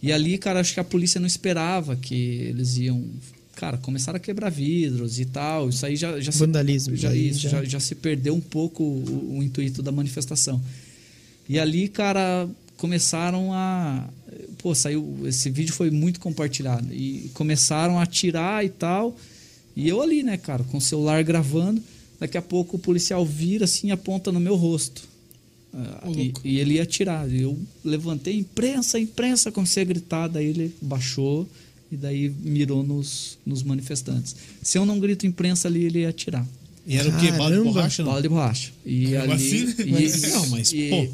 E 0.03 0.13
ali, 0.13 0.37
cara, 0.37 0.61
acho 0.61 0.75
que 0.75 0.81
a 0.81 0.85
polícia 0.85 1.21
não 1.21 1.27
esperava 1.27 1.95
que 1.95 2.15
eles 2.15 2.77
iam 2.77 3.05
cara, 3.59 3.77
começaram 3.77 4.17
a 4.17 4.21
quebrar 4.21 4.51
vidros 4.51 5.19
e 5.19 5.25
tal. 5.25 5.69
Isso 5.69 5.85
aí 5.85 5.97
já, 5.97 6.21
já 6.21 6.31
se 6.31 6.39
Vandalismo, 6.39 6.95
já, 6.95 7.11
aí 7.11 7.29
isso, 7.29 7.41
já- 7.41 7.51
já, 7.51 7.65
já 7.65 7.81
se 7.81 7.95
perdeu 7.97 8.33
um 8.35 8.41
pouco 8.41 8.85
o, 8.85 9.39
o 9.39 9.43
intuito 9.43 9.83
da 9.83 9.91
manifestação. 9.91 10.63
E 11.49 11.59
ali, 11.59 11.89
cara, 11.89 12.49
começaram 12.77 13.53
a. 13.53 14.09
Pô, 14.59 14.75
saiu. 14.75 15.19
Esse 15.25 15.51
vídeo 15.51 15.73
foi 15.75 15.91
muito 15.91 16.21
compartilhado. 16.21 16.93
E 16.95 17.31
começaram 17.35 17.99
a 17.99 18.03
atirar 18.03 18.65
e 18.65 18.69
tal. 18.69 19.17
E 19.75 19.89
eu 19.89 20.01
ali, 20.01 20.23
né, 20.23 20.37
cara, 20.37 20.63
com 20.65 20.79
o 20.79 20.81
celular 20.81 21.23
gravando. 21.25 21.83
Daqui 22.21 22.37
a 22.39 22.43
pouco 22.43 22.77
o 22.77 22.81
policial 22.81 23.25
vira 23.25 23.65
assim 23.65 23.89
e 23.89 23.91
aponta 23.93 24.31
no 24.33 24.41
meu 24.41 24.55
rosto. 24.57 25.03
Ah, 25.73 26.03
e, 26.17 26.33
e 26.45 26.59
ele 26.61 26.75
ia 26.75 26.83
atirar. 26.83 27.29
E 27.31 27.43
Eu 27.43 27.59
levantei, 27.85 28.37
imprensa, 28.39 28.99
imprensa, 28.99 29.51
comecei 29.53 29.83
a 29.83 29.87
gritar. 29.87 30.29
Daí 30.29 30.47
ele 30.47 30.75
baixou 30.83 31.49
e 31.91 31.97
daí 31.97 32.29
mirou 32.29 32.83
nos, 32.83 33.39
nos 33.47 33.63
manifestantes. 33.63 34.37
Se 34.63 34.77
eu 34.79 34.85
não 34.87 34.99
grito 35.01 35.27
imprensa 35.27 35.69
ali, 35.69 35.85
ele 35.85 36.01
ia 36.01 36.09
atirar. 36.11 36.47
E 36.87 36.97
era 36.97 37.09
o 37.09 37.13
quê? 37.21 37.31
Bala 37.33 37.51
de 37.51 37.57
Caramba. 37.57 37.65
borracha? 37.65 38.03
Não? 38.03 38.11
Bala 38.11 38.23
de 38.23 38.29
borracha. 38.29 38.73
E 38.87 39.07
Mesmo 39.09 39.33
ali, 39.33 39.33
assim, 39.35 39.65
né? 39.65 39.75
e- 39.79 39.91
Mas- 39.93 40.33
não, 40.33 40.47
mas, 40.49 40.73
e- 40.73 40.89
pô. 40.91 41.09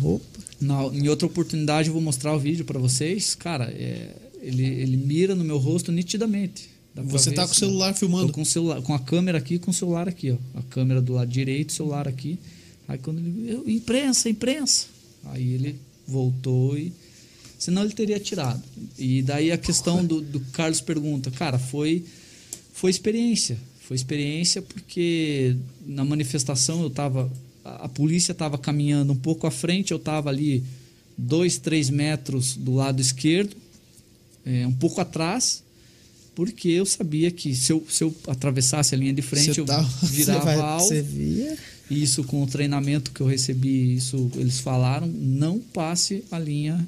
Roupa. 0.00 0.24
na- 0.60 0.84
em 0.94 1.08
outra 1.08 1.26
oportunidade 1.26 1.88
eu 1.88 1.92
vou 1.92 2.02
mostrar 2.02 2.34
o 2.34 2.38
vídeo 2.38 2.64
pra 2.64 2.78
vocês. 2.78 3.34
Cara, 3.34 3.64
é, 3.64 4.14
ele, 4.40 4.64
ele 4.64 4.96
mira 4.96 5.34
no 5.34 5.42
meu 5.44 5.58
rosto 5.58 5.90
nitidamente. 5.90 6.70
Você 6.94 7.30
ver 7.30 7.36
tá 7.36 7.42
com 7.42 7.48
o 7.48 7.50
assim, 7.52 7.60
celular 7.60 7.92
Tô 7.94 7.98
filmando. 8.00 8.32
com, 8.32 8.42
o 8.42 8.46
celular, 8.46 8.82
com 8.82 8.92
a 8.94 8.98
câmera 8.98 9.38
aqui 9.38 9.54
e 9.54 9.58
com 9.58 9.70
o 9.70 9.74
celular 9.74 10.06
aqui, 10.08 10.30
ó. 10.30 10.36
A 10.58 10.62
câmera 10.62 11.00
do 11.00 11.14
lado 11.14 11.28
direito, 11.30 11.70
o 11.70 11.72
celular 11.72 12.06
aqui. 12.06 12.38
Aí 12.86 12.98
quando 12.98 13.18
ele. 13.18 13.50
Eu, 13.50 13.68
imprensa, 13.68 14.28
imprensa. 14.28 14.86
Aí 15.24 15.54
ele 15.54 15.76
voltou 16.06 16.76
e. 16.78 16.92
Senão 17.62 17.84
ele 17.84 17.92
teria 17.92 18.18
tirado. 18.18 18.60
E 18.98 19.22
daí 19.22 19.52
a 19.52 19.56
questão 19.56 20.04
do, 20.04 20.20
do 20.20 20.40
Carlos 20.50 20.80
pergunta, 20.80 21.30
cara, 21.30 21.60
foi, 21.60 22.04
foi 22.72 22.90
experiência. 22.90 23.56
Foi 23.86 23.94
experiência 23.94 24.60
porque 24.60 25.54
na 25.86 26.04
manifestação 26.04 26.82
eu 26.82 26.90
tava. 26.90 27.30
A, 27.64 27.84
a 27.84 27.88
polícia 27.88 28.32
estava 28.32 28.58
caminhando 28.58 29.12
um 29.12 29.16
pouco 29.16 29.46
à 29.46 29.50
frente, 29.52 29.92
eu 29.92 29.96
estava 29.96 30.28
ali 30.28 30.64
dois, 31.16 31.56
três 31.56 31.88
metros 31.88 32.56
do 32.56 32.74
lado 32.74 33.00
esquerdo, 33.00 33.54
é, 34.44 34.66
um 34.66 34.72
pouco 34.72 35.00
atrás, 35.00 35.62
porque 36.34 36.68
eu 36.68 36.84
sabia 36.84 37.30
que 37.30 37.54
se 37.54 37.70
eu, 37.72 37.86
se 37.88 38.02
eu 38.02 38.12
atravessasse 38.26 38.92
a 38.92 38.98
linha 38.98 39.14
de 39.14 39.22
frente, 39.22 39.56
eu 39.56 39.64
tá- 39.64 39.82
Você, 40.02 40.06
virava 40.08 40.44
vai, 40.46 40.56
alvo. 40.58 40.84
você 40.84 41.00
via. 41.00 41.56
Isso 41.88 42.24
com 42.24 42.42
o 42.42 42.46
treinamento 42.48 43.12
que 43.12 43.20
eu 43.20 43.26
recebi, 43.28 43.94
isso 43.94 44.28
eles 44.34 44.58
falaram, 44.58 45.06
não 45.06 45.60
passe 45.60 46.24
a 46.28 46.40
linha 46.40 46.84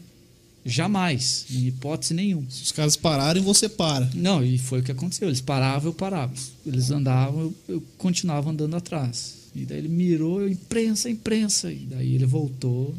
jamais, 0.64 1.44
em 1.50 1.66
hipótese 1.66 2.14
nenhuma. 2.14 2.46
Se 2.50 2.62
os 2.62 2.72
caras 2.72 2.96
pararem, 2.96 3.42
você 3.42 3.68
para. 3.68 4.08
Não, 4.14 4.44
e 4.44 4.58
foi 4.58 4.80
o 4.80 4.82
que 4.82 4.92
aconteceu. 4.92 5.28
Eles 5.28 5.40
paravam, 5.40 5.90
eu 5.90 5.94
parava. 5.94 6.32
Eles 6.66 6.90
andavam, 6.90 7.40
eu, 7.42 7.54
eu 7.68 7.82
continuava 7.98 8.50
andando 8.50 8.74
atrás. 8.76 9.34
E 9.54 9.64
daí 9.64 9.78
ele 9.78 9.88
mirou, 9.88 10.40
eu 10.40 10.48
imprensa, 10.48 11.08
imprensa. 11.08 11.70
E 11.72 11.86
daí 11.88 12.14
ele 12.14 12.26
voltou. 12.26 12.94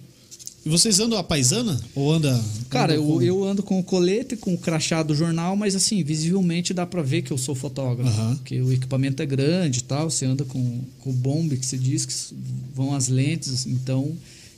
E 0.65 0.69
vocês 0.69 0.99
andam 0.99 1.19
a 1.19 1.23
paisana? 1.23 1.79
Ou 1.93 2.11
anda. 2.13 2.43
Cara, 2.69 2.93
anda 2.93 3.01
eu, 3.01 3.05
com- 3.05 3.21
eu 3.21 3.43
ando 3.43 3.61
com 3.61 3.79
o 3.79 3.83
colete, 3.83 4.35
com 4.35 4.53
o 4.53 4.57
crachá 4.57 5.03
do 5.03 5.13
jornal, 5.13 5.55
mas 5.55 5.75
assim, 5.75 6.01
visivelmente 6.03 6.73
dá 6.73 6.87
pra 6.87 7.03
ver 7.03 7.21
que 7.21 7.31
eu 7.31 7.37
sou 7.37 7.53
fotógrafo. 7.53 8.09
Aham. 8.09 8.35
Porque 8.37 8.59
o 8.61 8.73
equipamento 8.73 9.21
é 9.21 9.25
grande 9.27 9.79
e 9.79 9.83
tal. 9.83 10.09
Você 10.09 10.25
anda 10.25 10.43
com, 10.45 10.81
com 11.01 11.09
o 11.11 11.13
bombe 11.13 11.57
que 11.57 11.65
se 11.65 11.77
diz 11.77 12.05
que 12.05 12.13
vão 12.73 12.95
as 12.95 13.07
lentes, 13.09 13.65
então. 13.67 14.15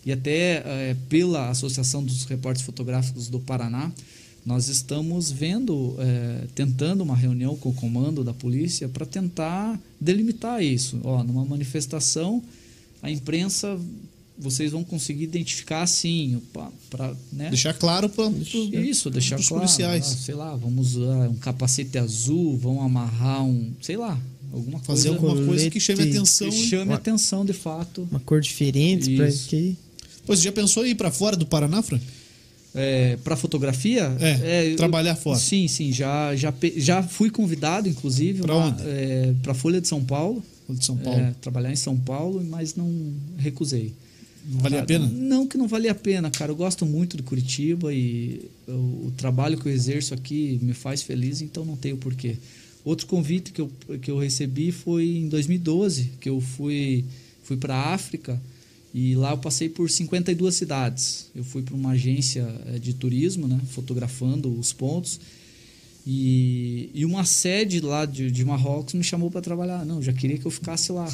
E 0.07 0.11
até 0.13 0.63
eh, 0.65 0.95
pela 1.09 1.49
Associação 1.49 2.01
dos 2.01 2.23
Repórteres 2.23 2.65
Fotográficos 2.65 3.27
do 3.27 3.41
Paraná, 3.41 3.91
nós 4.45 4.69
estamos 4.69 5.29
vendo, 5.29 5.95
eh, 5.99 6.45
tentando 6.55 7.03
uma 7.03 7.13
reunião 7.13 7.57
com 7.57 7.67
o 7.69 7.73
comando 7.73 8.23
da 8.23 8.33
polícia 8.33 8.87
para 8.87 9.05
tentar 9.05 9.77
delimitar 9.99 10.63
isso. 10.63 10.97
Ó, 11.03 11.21
numa 11.25 11.43
manifestação, 11.43 12.41
a 13.03 13.11
imprensa 13.11 13.77
vocês 14.39 14.71
vão 14.71 14.81
conseguir 14.83 15.25
identificar 15.25 15.81
assim, 15.81 16.39
para 16.89 17.13
né? 17.33 17.49
Deixar 17.49 17.73
claro 17.73 18.07
para 18.07 18.29
Isso, 18.29 19.09
deixar 19.09 19.35
claro. 19.37 19.55
policiais. 19.65 20.05
ah, 20.13 20.23
sei 20.23 20.35
lá, 20.35 20.55
vamos 20.55 20.95
usar 20.95 21.27
um 21.27 21.35
capacete 21.35 21.97
azul, 21.97 22.55
vamos 22.57 22.81
amarrar 22.83 23.43
um, 23.43 23.71
sei 23.81 23.97
lá, 23.97 24.17
alguma 24.53 24.79
fazer 24.79 25.09
coisa 25.09 25.25
alguma 25.27 25.45
coisa 25.47 25.69
que 25.69 25.79
chame 25.79 25.97
colete. 25.99 26.17
atenção. 26.17 26.49
que 26.49 26.55
chame 26.55 26.91
Uma- 26.91 26.95
atenção 26.95 27.43
de 27.43 27.51
fato. 27.53 28.07
Uma 28.11 28.19
cor 28.19 28.39
diferente 28.39 29.13
pra 29.17 29.27
Isso. 29.27 29.49
Pois 30.27 30.41
já 30.41 30.51
pensou 30.51 30.85
em 30.85 30.89
ir 30.91 30.95
para 30.95 31.09
fora 31.09 31.35
do 31.35 31.45
Paraná, 31.47 31.81
Frank? 31.81 32.03
É, 32.75 33.17
para 33.23 33.35
fotografia? 33.35 34.15
É, 34.19 34.71
eu- 34.71 34.75
trabalhar 34.75 35.15
fora. 35.15 35.39
Sim, 35.39 35.67
sim, 35.67 35.91
já, 35.91 36.35
já, 36.35 36.53
já 36.75 37.01
fui 37.01 37.31
convidado, 37.31 37.89
inclusive, 37.89 38.41
onde? 38.51 38.83
é, 38.85 39.33
Folha 39.55 39.81
de 39.81 39.87
São 39.87 40.03
Paulo. 40.03 40.43
De 40.69 40.85
São 40.85 40.95
Paulo. 40.97 41.19
É, 41.19 41.33
trabalhar 41.41 41.71
em 41.71 41.75
São 41.77 41.97
Paulo, 41.97 42.43
mas 42.47 42.75
não 42.75 43.13
recusei. 43.37 43.93
Não 44.49 44.59
valia 44.59 44.79
a 44.79 44.83
Ah, 44.83 44.85
pena? 44.85 45.07
Não, 45.11 45.47
que 45.47 45.57
não 45.57 45.67
valia 45.67 45.91
a 45.91 45.95
pena, 45.95 46.29
cara. 46.29 46.51
Eu 46.51 46.55
gosto 46.55 46.85
muito 46.85 47.17
de 47.17 47.23
Curitiba 47.23 47.93
e 47.93 48.41
o, 48.67 49.07
o 49.07 49.13
trabalho 49.17 49.57
que 49.57 49.65
eu 49.67 49.71
exerço 49.71 50.13
aqui 50.13 50.59
me 50.61 50.73
faz 50.73 51.01
feliz, 51.01 51.41
então 51.41 51.65
não 51.65 51.75
tenho 51.77 51.97
porquê. 51.97 52.35
Outro 52.85 53.07
convite 53.07 53.51
que 53.51 53.59
eu, 53.61 53.71
que 54.01 54.11
eu 54.11 54.17
recebi 54.19 54.71
foi 54.71 55.05
em 55.17 55.27
2012, 55.29 56.11
que 56.21 56.29
eu 56.29 56.39
fui, 56.39 57.03
fui 57.43 57.57
para 57.57 57.75
a 57.75 57.93
África 57.93 58.39
e 58.93 59.15
lá 59.15 59.31
eu 59.31 59.37
passei 59.37 59.69
por 59.69 59.89
52 59.89 60.55
cidades. 60.55 61.29
Eu 61.35 61.43
fui 61.43 61.61
para 61.61 61.75
uma 61.75 61.91
agência 61.91 62.47
eh, 62.67 62.79
de 62.79 62.93
turismo, 62.93 63.47
né, 63.47 63.59
fotografando 63.71 64.51
os 64.57 64.73
pontos. 64.73 65.19
E, 66.09 66.89
e 66.93 67.03
uma 67.03 67.25
sede 67.25 67.81
lá 67.81 68.05
de, 68.05 68.31
de 68.31 68.45
Marrocos 68.45 68.93
me 68.93 69.03
chamou 69.03 69.29
para 69.29 69.41
trabalhar. 69.41 69.85
Não, 69.85 70.01
já 70.01 70.13
queria 70.13 70.37
que 70.37 70.45
eu 70.45 70.51
ficasse 70.51 70.89
lá. 70.89 71.03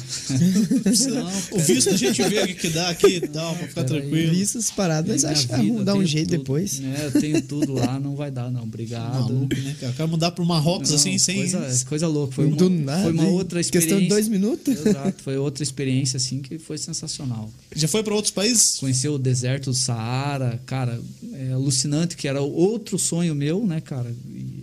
Não, 1.10 1.58
O 1.58 1.58
visto 1.58 1.90
a 1.90 1.96
gente 1.96 2.22
vê 2.22 2.42
o 2.42 2.46
que, 2.46 2.54
que 2.54 2.68
dá 2.68 2.90
aqui 2.90 3.16
e 3.16 3.20
tal, 3.26 3.56
pra 3.56 3.66
ficar 3.66 3.82
tranquilo. 3.82 4.32
Visto 4.32 4.56
as 4.56 4.70
paradas, 4.70 5.24
acho 5.24 5.48
que 5.48 5.70
dar 5.82 5.96
um 5.96 6.06
jeito 6.06 6.28
tudo. 6.28 6.38
depois. 6.38 6.80
É, 6.80 7.06
eu 7.06 7.20
tenho 7.20 7.42
tudo 7.42 7.72
lá, 7.72 7.98
não 7.98 8.14
vai 8.14 8.30
dar, 8.30 8.52
não. 8.52 8.62
Obrigado. 8.62 9.34
Maluco, 9.34 9.56
né, 9.56 9.74
cara? 9.80 9.92
O 9.92 9.96
cara 9.96 10.06
mudar 10.06 10.30
pro 10.30 10.46
Marrocos 10.46 10.90
Não, 10.90 10.96
assim, 10.96 11.18
sem. 11.18 11.38
Coisa, 11.38 11.84
coisa 11.86 12.06
louca. 12.06 12.34
Foi 12.34 12.46
uma, 12.46 12.56
Do 12.56 12.70
nada, 12.70 13.02
foi 13.02 13.12
uma 13.12 13.26
outra 13.30 13.60
experiência. 13.60 13.96
Questão 13.96 14.00
de 14.00 14.08
dois 14.08 14.28
minutos. 14.28 14.86
Exato, 14.86 15.20
foi 15.24 15.36
outra 15.36 15.64
experiência 15.64 16.18
assim 16.18 16.40
que 16.40 16.56
foi 16.56 16.78
sensacional. 16.78 17.50
Já 17.74 17.88
foi 17.88 18.04
para 18.04 18.14
outros 18.14 18.32
países? 18.32 18.76
Conhecer 18.78 19.08
o 19.08 19.18
deserto 19.18 19.70
do 19.70 19.74
Saara, 19.74 20.60
cara, 20.64 21.00
é 21.32 21.50
alucinante, 21.50 22.16
que 22.16 22.28
era 22.28 22.40
outro 22.40 22.96
sonho 22.96 23.34
meu, 23.34 23.66
né, 23.66 23.80
cara? 23.80 24.14
E 24.30 24.53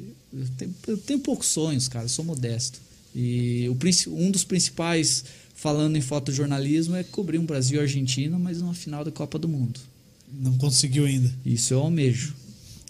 eu, 0.63 0.67
tenho, 0.67 0.75
eu 0.87 0.97
tenho 0.97 1.19
poucos 1.19 1.47
sonhos, 1.47 1.87
cara, 1.87 2.05
eu 2.05 2.09
sou 2.09 2.23
modesto. 2.25 2.79
E 3.15 3.67
o, 3.69 3.77
um 4.15 4.31
dos 4.31 4.43
principais, 4.43 5.23
falando 5.55 5.97
em 5.97 6.01
fotojornalismo, 6.01 6.95
é 6.95 7.03
cobrir 7.03 7.37
um 7.37 7.45
Brasil 7.45 7.79
e 7.79 7.81
Argentina, 7.81 8.37
mas 8.39 8.61
numa 8.61 8.73
final 8.73 9.03
da 9.03 9.11
Copa 9.11 9.37
do 9.37 9.47
Mundo. 9.47 9.79
Não 10.33 10.57
conseguiu 10.57 11.05
ainda. 11.05 11.29
Isso 11.45 11.73
eu 11.73 11.79
almejo. 11.79 12.33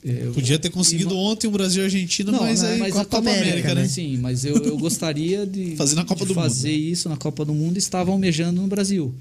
É, 0.06 0.26
Eu- 0.28 0.34
Podia 0.34 0.58
ter 0.60 0.70
conseguido 0.70 1.16
ontem 1.18 1.48
o 1.48 1.52
Brasil 1.52 1.82
e 1.82 1.86
Argentina, 1.86 2.32
Não, 2.32 2.40
mas 2.42 2.62
né, 2.62 2.74
aí 2.74 2.80
mas 2.80 2.94
Copa, 2.94 3.02
a 3.02 3.06
Copa 3.06 3.30
América, 3.30 3.48
América, 3.50 3.76
né? 3.76 3.82
né? 3.82 3.88
Sim, 3.88 4.18
mas 4.18 4.46
eu, 4.46 4.56
eu 4.58 4.78
gostaria 4.78 5.46
de 5.46 5.76
Fazer 5.78 5.96
na 5.96 6.06
Copa 6.06 6.22
de 6.22 6.28
do 6.34 6.36
Mundo. 6.36 6.44
fazer 6.44 6.72
isso 6.72 7.08
na 7.10 7.18
Copa 7.18 7.44
do 7.46 7.54
Mundo 7.54 7.76
e 7.76 7.80
estava 7.80 8.12
almejando 8.12 8.62
no 8.62 8.68
Brasil. 8.68 9.14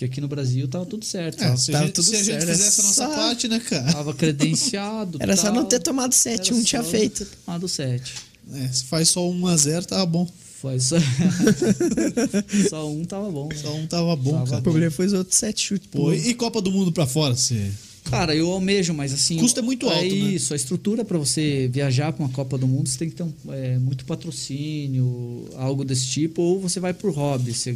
Porque 0.00 0.12
aqui 0.12 0.20
no 0.22 0.28
Brasil 0.28 0.66
tava 0.66 0.86
tudo 0.86 1.04
certo. 1.04 1.42
É, 1.42 1.44
tava, 1.44 1.56
se 1.58 1.70
a 1.70 1.72
Tava 1.74 1.84
gente, 1.84 1.94
tudo 1.94 2.04
se 2.06 2.14
a 2.16 2.18
gente 2.22 2.26
certo, 2.26 2.46
fizesse 2.46 2.80
a 2.80 2.84
era 2.84 2.88
nossa 2.88 3.06
só- 3.06 3.14
parte, 3.14 3.48
né, 3.48 3.60
cara? 3.60 3.92
tava 3.92 4.14
credenciado. 4.14 5.18
Era 5.20 5.36
só 5.36 5.42
tal. 5.42 5.54
não 5.56 5.64
ter 5.66 5.78
tomado 5.80 6.14
sete, 6.14 6.52
Era 6.52 6.58
um 6.58 6.62
tinha 6.64 6.82
só 6.82 6.88
feito. 6.88 7.26
ter 7.26 7.36
Tomado 7.44 7.68
7. 7.68 8.14
É, 8.54 8.68
se 8.68 8.84
faz 8.84 9.10
só 9.10 9.28
1 9.28 9.46
a 9.46 9.56
0 9.58 9.84
tava 9.84 10.06
bom. 10.06 10.26
Foi 10.58 10.80
só... 10.80 10.96
só 12.70 12.88
um 12.90 13.04
tava 13.04 13.30
bom. 13.30 13.48
né? 13.48 13.56
Só 13.60 13.74
um 13.74 13.86
tava 13.86 14.16
bom, 14.16 14.32
Tava 14.32 14.46
cara. 14.46 14.58
O 14.60 14.62
problema 14.62 14.90
foi 14.90 15.04
os 15.04 15.12
outros 15.12 15.36
sete 15.36 15.60
chutes. 15.66 15.88
Pô, 15.90 15.98
Pô, 16.04 16.12
e 16.14 16.32
Copa 16.32 16.62
do 16.62 16.70
Mundo 16.72 16.90
pra 16.92 17.06
fora? 17.06 17.34
Você... 17.36 17.70
Cara, 18.10 18.34
eu 18.34 18.50
almejo, 18.50 18.92
mas 18.92 19.12
assim. 19.12 19.36
O 19.36 19.40
custo 19.40 19.60
é 19.60 19.62
muito 19.62 19.88
alto, 19.88 20.02
né? 20.02 20.08
Isso, 20.08 20.52
a 20.52 20.56
estrutura 20.56 21.04
para 21.04 21.16
você 21.18 21.68
viajar 21.72 22.12
para 22.12 22.24
uma 22.24 22.32
Copa 22.32 22.58
do 22.58 22.66
Mundo, 22.66 22.88
você 22.88 22.98
tem 22.98 23.08
que 23.08 23.14
ter 23.16 23.22
um, 23.22 23.32
é, 23.50 23.78
muito 23.78 24.04
patrocínio, 24.04 25.48
algo 25.56 25.84
desse 25.84 26.06
tipo, 26.06 26.42
ou 26.42 26.60
você 26.60 26.80
vai 26.80 26.92
por 26.92 27.12
hobby, 27.12 27.54
você 27.54 27.74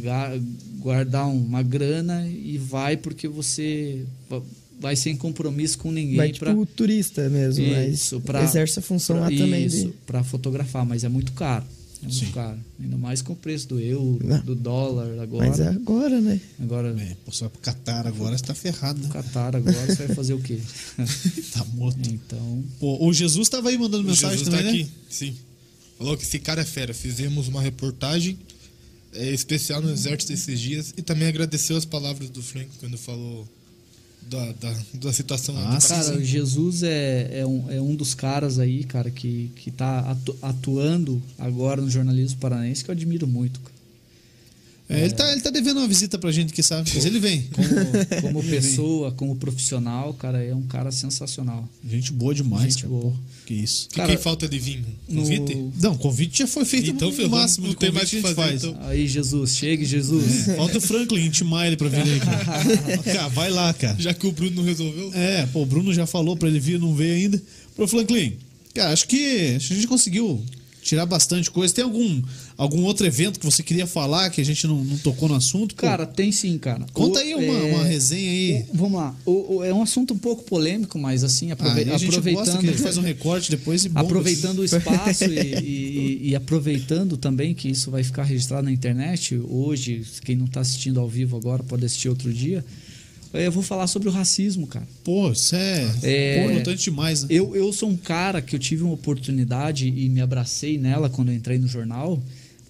guardar 0.79 1.27
uma 1.27 1.61
grana 1.63 2.27
e 2.27 2.57
vai 2.57 2.97
porque 2.97 3.27
você 3.27 4.05
va- 4.29 4.41
vai 4.79 4.95
sem 4.95 5.15
compromisso 5.15 5.77
com 5.77 5.91
ninguém 5.91 6.17
vai 6.17 6.33
para 6.33 6.51
tipo 6.51 6.65
turista 6.65 7.29
mesmo, 7.29 7.63
Isso, 7.65 8.15
mas 8.15 8.23
pra- 8.25 8.43
exerce 8.43 8.79
a 8.79 8.81
função 8.81 9.19
lá 9.21 9.31
isso, 9.31 9.43
também. 9.43 9.67
De... 9.67 9.87
para 10.05 10.23
fotografar, 10.23 10.85
mas 10.85 11.03
é 11.03 11.09
muito 11.09 11.31
caro. 11.31 11.63
É 12.01 12.05
muito 12.05 12.15
Sim. 12.17 12.31
caro. 12.31 12.59
Ainda 12.79 12.97
mais 12.97 13.21
com 13.21 13.33
o 13.33 13.35
preço 13.35 13.67
do 13.69 13.79
euro, 13.79 14.19
Não. 14.23 14.39
do 14.41 14.53
dólar 14.55 15.19
agora. 15.19 15.47
Mas 15.49 15.59
é 15.59 15.67
agora, 15.69 16.21
né? 16.21 16.39
Agora, 16.59 16.89
É, 17.01 17.15
pô, 17.25 17.31
você 17.31 17.41
vai 17.41 17.49
pro 17.49 17.61
Catar 17.61 18.05
agora, 18.07 18.37
você 18.37 18.43
tá 18.43 18.53
ferrado, 18.53 18.99
né? 19.01 19.09
Qatar 19.09 19.55
agora, 19.55 19.85
você 19.87 20.05
vai 20.07 20.15
fazer 20.15 20.33
o 20.33 20.41
quê? 20.41 20.59
Tá 21.53 21.63
morto. 21.73 21.99
então, 22.09 22.63
Pô, 22.79 23.05
o 23.07 23.13
Jesus 23.13 23.47
tava 23.49 23.69
aí 23.69 23.77
mandando 23.77 24.03
O 24.03 24.07
mensagem 24.07 24.37
Jesus 24.37 24.49
também, 24.55 24.65
tá 24.65 24.71
né? 24.77 24.81
aqui, 24.83 24.91
sim. 25.09 25.35
Falou 25.97 26.17
que 26.17 26.23
esse 26.23 26.39
cara 26.39 26.61
é 26.61 26.65
fera. 26.65 26.93
Fizemos 26.93 27.47
uma 27.47 27.61
reportagem 27.61 28.37
é, 29.13 29.31
especial 29.31 29.81
no 29.81 29.89
Exército 29.89 30.33
esses 30.33 30.59
dias 30.59 30.93
e 30.97 31.01
também 31.01 31.27
agradeceu 31.29 31.77
as 31.77 31.85
palavras 31.85 32.29
do 32.29 32.43
Frank 32.43 32.69
quando 32.79 32.97
falou 32.97 33.47
da, 34.29 34.51
da, 34.53 34.73
da 34.95 35.13
situação. 35.13 35.55
Ah, 35.57 35.77
do 35.77 35.87
cara, 35.87 36.23
Jesus 36.23 36.83
é, 36.83 37.39
é, 37.41 37.45
um, 37.45 37.71
é 37.71 37.79
um 37.81 37.95
dos 37.95 38.13
caras 38.13 38.57
aí, 38.59 38.83
cara, 38.83 39.11
que, 39.11 39.51
que 39.55 39.69
tá 39.71 39.99
atu- 40.11 40.35
atuando 40.41 41.21
agora 41.37 41.81
no 41.81 41.89
jornalismo 41.89 42.39
paranaense 42.39 42.83
que 42.83 42.89
eu 42.89 42.93
admiro 42.93 43.27
muito. 43.27 43.59
cara. 43.59 43.74
É, 44.87 45.03
ele, 45.05 45.13
tá, 45.13 45.31
ele 45.31 45.41
tá 45.41 45.49
devendo 45.49 45.77
uma 45.77 45.87
visita 45.87 46.15
pra 46.19 46.31
gente, 46.31 46.53
que 46.53 46.61
sabe? 46.61 46.91
Mas 46.93 47.05
ele 47.05 47.19
vem. 47.19 47.41
Como, 48.21 48.21
como 48.21 48.43
pessoa, 48.43 49.11
como 49.13 49.35
profissional, 49.35 50.13
cara, 50.13 50.43
é 50.43 50.53
um 50.53 50.61
cara 50.61 50.91
sensacional. 50.91 51.67
Gente 51.89 52.11
boa 52.13 52.35
demais, 52.35 52.73
Gente 52.73 52.83
cara. 52.83 52.89
boa. 52.89 53.11
Pô, 53.11 53.17
que 53.47 53.53
isso. 53.55 53.89
Que, 53.89 53.95
Cara, 53.95 54.09
quem 54.09 54.17
falta 54.21 54.47
de 54.47 54.59
vir? 54.59 54.83
Convite? 55.07 55.55
No- 55.55 55.73
Não, 55.81 55.93
o 55.93 55.97
convite 55.97 56.37
já 56.39 56.47
foi 56.47 56.65
feito 56.65 56.91
Então 56.91 57.09
no 57.09 57.15
ferrou, 57.15 57.31
máximo 57.31 57.67
não 57.67 57.73
tem 57.73 57.91
mais 57.91 58.09
que 58.09 58.17
a 58.17 58.19
o 58.19 58.21
que 58.21 58.27
gente 58.27 58.35
fazer, 58.35 58.49
faz. 58.59 58.63
então. 58.63 58.77
Aí, 58.87 59.07
Jesus, 59.07 59.55
chegue, 59.55 59.85
Jesus. 59.85 60.45
Falta 60.55 60.77
o 60.77 60.81
Franklin 60.81 61.25
intimar 61.25 61.65
ele 61.65 61.77
pra 61.77 61.89
vir 61.89 62.01
aí, 62.03 62.19
cara. 62.19 62.45
cara. 63.03 63.27
Vai 63.29 63.49
lá, 63.49 63.73
cara. 63.73 63.95
Já 63.99 64.13
que 64.13 64.27
o 64.27 64.31
Bruno 64.31 64.57
não 64.57 64.63
resolveu. 64.63 65.11
É, 65.15 65.47
pô, 65.47 65.63
o 65.63 65.65
Bruno 65.65 65.91
já 65.95 66.05
falou 66.05 66.37
pra 66.37 66.47
ele 66.47 66.59
vir, 66.59 66.79
não 66.79 66.93
veio 66.93 67.15
ainda. 67.15 67.41
Pro 67.75 67.87
Franklin, 67.87 68.37
cara, 68.73 68.89
que, 68.89 68.93
acho 68.93 69.07
que 69.07 69.73
a 69.73 69.75
gente 69.75 69.87
conseguiu 69.87 70.43
tirar 70.83 71.05
bastante 71.07 71.49
coisa. 71.49 71.73
Tem 71.73 71.83
algum, 71.83 72.21
algum 72.57 72.83
outro 72.83 73.05
evento 73.05 73.39
que 73.39 73.45
você 73.45 73.61
queria 73.61 73.85
falar 73.87 74.29
que 74.29 74.39
a 74.39 74.43
gente 74.45 74.65
não, 74.67 74.83
não 74.83 74.97
tocou 74.97 75.27
no 75.29 75.35
assunto? 75.35 75.75
Pô, 75.75 75.81
Cara, 75.81 76.05
tem 76.05 76.31
sim, 76.31 76.57
cara. 76.57 76.85
conta 76.93 77.19
O- 77.19 77.21
aí 77.21 77.33
uma, 77.35 77.43
é, 77.57 77.73
uma 77.75 77.83
resenha 77.83 78.31
aí. 78.31 78.65
o- 78.73 78.77
Vamos 78.77 78.99
lá. 78.99 79.15
O- 79.25 79.63
é 79.63 79.73
um 79.73 79.81
assunto 79.81 80.13
um 80.13 80.17
pouco 80.17 80.43
polêmico, 80.43 80.97
mas 80.97 81.23
assim, 81.23 81.49
Ah, 81.51 81.53
aprove- 81.53 81.81
aí 81.81 81.89
a 81.91 81.97
gente 81.97 82.05
gosta 82.11 82.19
aproveitando. 82.19 82.59
que 82.61 82.67
a 82.67 82.71
gente 82.71 82.81
faz 82.81 82.97
um 82.97 83.01
recorte 83.01 83.51
depois 83.51 83.83
e 83.85 83.89
bomba. 83.89 84.01
Aproveitando 84.01 84.59
o 84.59 84.63
espaço 84.65 85.25
e, 85.25 85.37
e- 85.39 86.29
e 86.29 86.35
aproveitando 86.35 87.17
também 87.17 87.53
que 87.53 87.69
isso 87.69 87.91
vai 87.91 88.03
ficar 88.03 88.23
registrado 88.23 88.63
na 88.65 88.71
internet, 88.71 89.35
hoje, 89.47 90.01
quem 90.23 90.35
não 90.35 90.45
está 90.45 90.61
assistindo 90.61 90.99
ao 90.99 91.07
vivo 91.09 91.35
agora 91.35 91.63
pode 91.63 91.85
assistir 91.85 92.09
outro 92.09 92.31
dia, 92.33 92.63
eu 93.33 93.51
vou 93.51 93.61
falar 93.61 93.87
sobre 93.87 94.07
o 94.07 94.11
racismo, 94.11 94.65
cara. 94.65 94.87
Pô, 95.03 95.29
isso 95.31 95.55
é, 95.57 95.91
É, 96.03 96.41
pô, 96.45 96.51
importante 96.51 96.83
demais, 96.85 97.23
né? 97.23 97.27
Eu, 97.29 97.53
eu 97.53 97.73
sou 97.73 97.89
um 97.89 97.97
cara 97.97 98.41
que 98.41 98.55
eu 98.55 98.59
tive 98.59 98.83
uma 98.83 98.93
oportunidade 98.93 99.87
e 99.89 100.07
me 100.07 100.21
abracei 100.21 100.77
nela 100.77 101.09
quando 101.09 101.29
eu 101.29 101.35
entrei 101.35 101.57
no 101.59 101.67
jornal, 101.67 102.21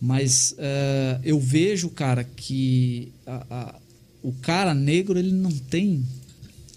mas 0.01 0.53
eh, 0.57 1.19
eu 1.23 1.39
vejo, 1.39 1.89
cara, 1.89 2.23
que 2.23 3.09
a- 3.26 3.45
a- 3.49 3.76
o 4.23 4.31
cara 4.34 4.73
negro 4.73 5.17
ele 5.19 5.31
não 5.31 5.51
tem 5.51 6.03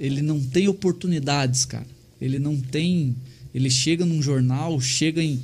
ele 0.01 0.23
não 0.23 0.40
tem 0.40 0.69
oportunidades, 0.69 1.65
cara. 1.65 1.86
Ele 2.20 2.39
não 2.39 2.57
tem. 2.61 3.16
Ele 3.53 3.69
chega 3.69 4.05
num 4.07 4.23
jornal, 4.23 4.81
chega 4.81 5.20
em, 5.20 5.43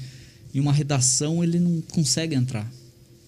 em 0.55 0.61
uma 0.61 0.73
redação, 0.73 1.43
ele 1.43 1.59
não 1.59 1.81
consegue 1.81 2.37
entrar. 2.37 2.71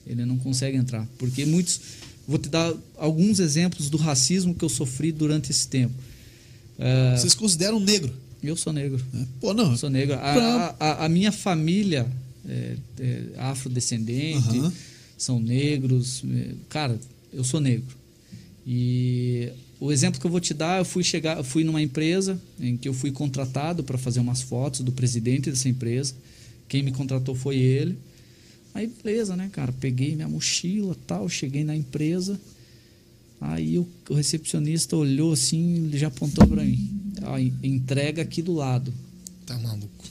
Ele 0.06 0.24
não 0.24 0.38
consegue 0.38 0.76
entrar. 0.76 1.04
Porque 1.18 1.44
muitos. 1.44 1.80
Vou 2.28 2.38
te 2.38 2.48
dar 2.48 2.72
alguns 2.96 3.40
exemplos 3.40 3.90
do 3.90 3.96
racismo 3.96 4.54
que 4.54 4.64
eu 4.64 4.68
sofri 4.68 5.10
durante 5.10 5.50
esse 5.50 5.66
tempo. 5.66 5.94
Eh, 6.78 7.16
Vocês 7.16 7.34
consideram 7.34 7.80
negro? 7.80 8.12
eu 8.42 8.56
sou 8.56 8.72
negro. 8.72 9.04
né? 9.12 9.26
Pô, 9.40 9.52
não. 9.52 9.72
Eu 9.72 9.76
sou 9.76 9.90
negro. 9.90 10.14
A- 10.14 10.76
a- 10.78 11.04
a 11.06 11.08
minha 11.08 11.32
família 11.32 12.06
é, 12.48 12.76
é 12.98 13.22
afrodescendente, 13.38 14.58
Aham. 14.58 14.72
são 15.18 15.40
negros. 15.40 16.22
é, 16.30 16.52
Cara, 16.68 16.98
eu 17.32 17.44
sou 17.44 17.60
negro. 17.60 17.96
E 18.66 19.50
o 19.78 19.92
exemplo 19.92 20.20
que 20.20 20.26
eu 20.26 20.30
vou 20.30 20.40
te 20.40 20.52
dar, 20.54 20.78
eu 20.78 20.84
fui 20.84 21.04
chegar, 21.04 21.36
eu 21.36 21.44
fui 21.44 21.62
numa 21.64 21.80
empresa 21.82 22.40
em 22.60 22.76
que 22.76 22.88
eu 22.88 22.94
fui 22.94 23.12
contratado 23.12 23.84
para 23.84 23.96
fazer 23.98 24.20
umas 24.20 24.42
fotos 24.42 24.80
do 24.80 24.90
presidente 24.92 25.50
dessa 25.50 25.68
empresa. 25.68 26.14
Quem 26.68 26.82
me 26.82 26.90
contratou 26.92 27.34
foi 27.34 27.56
ele. 27.56 27.96
Aí 28.74 28.86
beleza, 29.02 29.36
né, 29.36 29.48
cara? 29.52 29.72
Peguei 29.72 30.14
minha 30.14 30.28
mochila, 30.28 30.96
tal, 31.06 31.28
cheguei 31.28 31.62
na 31.64 31.76
empresa. 31.76 32.38
Aí 33.40 33.78
o, 33.78 33.86
o 34.10 34.14
recepcionista 34.14 34.96
olhou 34.96 35.32
assim, 35.32 35.86
ele 35.86 35.98
já 35.98 36.08
apontou 36.08 36.46
para 36.46 36.64
mim. 36.64 36.90
Ó, 37.22 37.38
en- 37.38 37.52
entrega 37.62 38.22
aqui 38.22 38.42
do 38.42 38.52
lado. 38.52 38.92
Tá 39.46 39.56
maluco. 39.58 40.04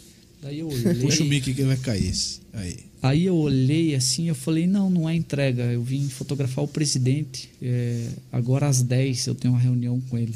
Daí 0.46 0.60
eu 0.60 0.70
olhei. 0.70 0.94
Puxa 1.02 1.24
o 1.24 1.26
mic 1.26 1.52
que 1.56 1.64
vai 1.64 1.76
cair. 1.78 2.14
Aí. 2.54 2.78
Aí 3.02 3.26
eu 3.26 3.36
olhei 3.36 3.96
assim, 3.96 4.28
eu 4.28 4.36
falei, 4.36 4.68
não, 4.68 4.92
não 4.92 5.10
é 5.10 5.16
entrega. 5.16 5.64
Eu 5.64 5.82
vim 5.82 6.08
fotografar 6.08 6.64
o 6.64 6.68
presidente. 6.68 7.50
é, 7.60 8.10
agora 8.32 8.68
às 8.68 8.84
10 8.84 9.26
eu 9.26 9.34
tenho 9.34 9.56
uma 9.56 9.60
reunião 9.60 10.00
com 10.02 10.20
ele. 10.20 10.36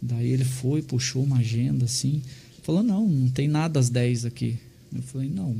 Daí 0.00 0.30
ele 0.30 0.44
foi, 0.44 0.80
puxou 0.80 1.22
uma 1.22 1.38
agenda 1.38 1.84
assim. 1.84 2.22
Falou, 2.62 2.82
não, 2.82 3.06
não 3.06 3.28
tem 3.28 3.46
nada 3.46 3.78
às 3.78 3.90
10 3.90 4.24
aqui. 4.24 4.56
Eu 4.94 5.02
falei, 5.02 5.28
não. 5.28 5.54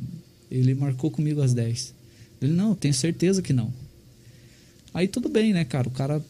Ele 0.51 0.75
marcou 0.75 1.11
comigo 1.11 1.43
às 1.43 1.53
10. 1.53 1.93
Ele, 2.41 2.53
não, 2.53 2.71
eu 2.71 2.77
tenho 2.77 2.95
certeza 2.95 3.43
que 3.43 3.53
não. 3.53 3.71
Aí 4.95 5.07
tudo 5.07 5.29
bem, 5.29 5.53
né, 5.53 5.67
cara? 5.67 5.87
O 5.87 5.93
cara 5.93 6.25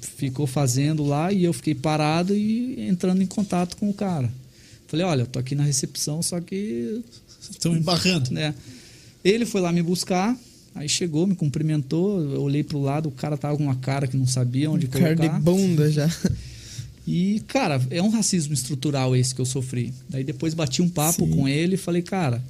ficou 0.00 0.46
fazendo 0.46 1.04
lá 1.04 1.32
e 1.32 1.42
eu 1.42 1.52
fiquei 1.52 1.74
parado 1.74 2.36
e 2.36 2.88
entrando 2.88 3.20
em 3.20 3.26
contato 3.26 3.76
com 3.76 3.90
o 3.90 3.94
cara. 3.94 4.30
Falei, 4.90 5.06
olha, 5.06 5.22
eu 5.22 5.26
tô 5.26 5.38
aqui 5.38 5.54
na 5.54 5.62
recepção, 5.62 6.20
só 6.22 6.40
que 6.40 7.00
Estão 7.48 7.76
embarrando. 7.76 8.30
né? 8.34 8.54
Ele 9.24 9.46
foi 9.46 9.60
lá 9.60 9.70
me 9.72 9.82
buscar, 9.82 10.36
aí 10.74 10.88
chegou, 10.88 11.26
me 11.26 11.34
cumprimentou, 11.36 12.20
eu 12.20 12.42
olhei 12.42 12.64
pro 12.64 12.80
lado, 12.80 13.08
o 13.08 13.12
cara 13.12 13.36
tava 13.36 13.56
com 13.56 13.62
uma 13.64 13.76
cara 13.76 14.06
que 14.08 14.16
não 14.16 14.26
sabia 14.26 14.70
onde 14.70 14.88
Cara 14.88 15.14
de 15.14 15.20
colocar. 15.22 15.40
bunda 15.40 15.90
já. 15.92 16.10
E, 17.06 17.40
cara, 17.48 17.80
é 17.90 18.02
um 18.02 18.08
racismo 18.10 18.52
estrutural 18.52 19.14
esse 19.16 19.34
que 19.34 19.40
eu 19.40 19.46
sofri. 19.46 19.92
Daí 20.08 20.22
depois 20.24 20.54
bati 20.54 20.82
um 20.82 20.88
papo 20.88 21.24
Sim. 21.24 21.30
com 21.32 21.48
ele 21.48 21.74
e 21.74 21.78
falei, 21.78 22.02
cara, 22.02 22.42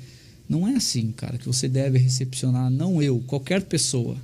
não 0.48 0.66
é 0.66 0.74
assim, 0.76 1.12
cara, 1.12 1.38
que 1.38 1.46
você 1.46 1.68
deve 1.68 1.98
recepcionar, 1.98 2.70
não 2.70 3.02
eu, 3.02 3.20
qualquer 3.26 3.62
pessoa. 3.62 4.16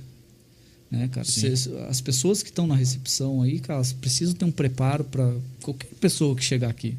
Né, 0.89 1.07
cara? 1.11 1.25
Sim. 1.25 1.55
Cê- 1.55 1.71
as 1.89 2.01
pessoas 2.01 2.41
que 2.41 2.49
estão 2.49 2.65
na 2.67 2.75
recepção 2.75 3.41
aí, 3.41 3.59
cara, 3.59 3.75
elas 3.77 3.93
precisam 3.93 4.33
ter 4.33 4.45
um 4.45 4.51
preparo 4.51 5.03
para 5.03 5.33
qualquer 5.61 5.89
pessoa 5.99 6.35
que 6.35 6.43
chegar 6.43 6.69
aqui. 6.69 6.95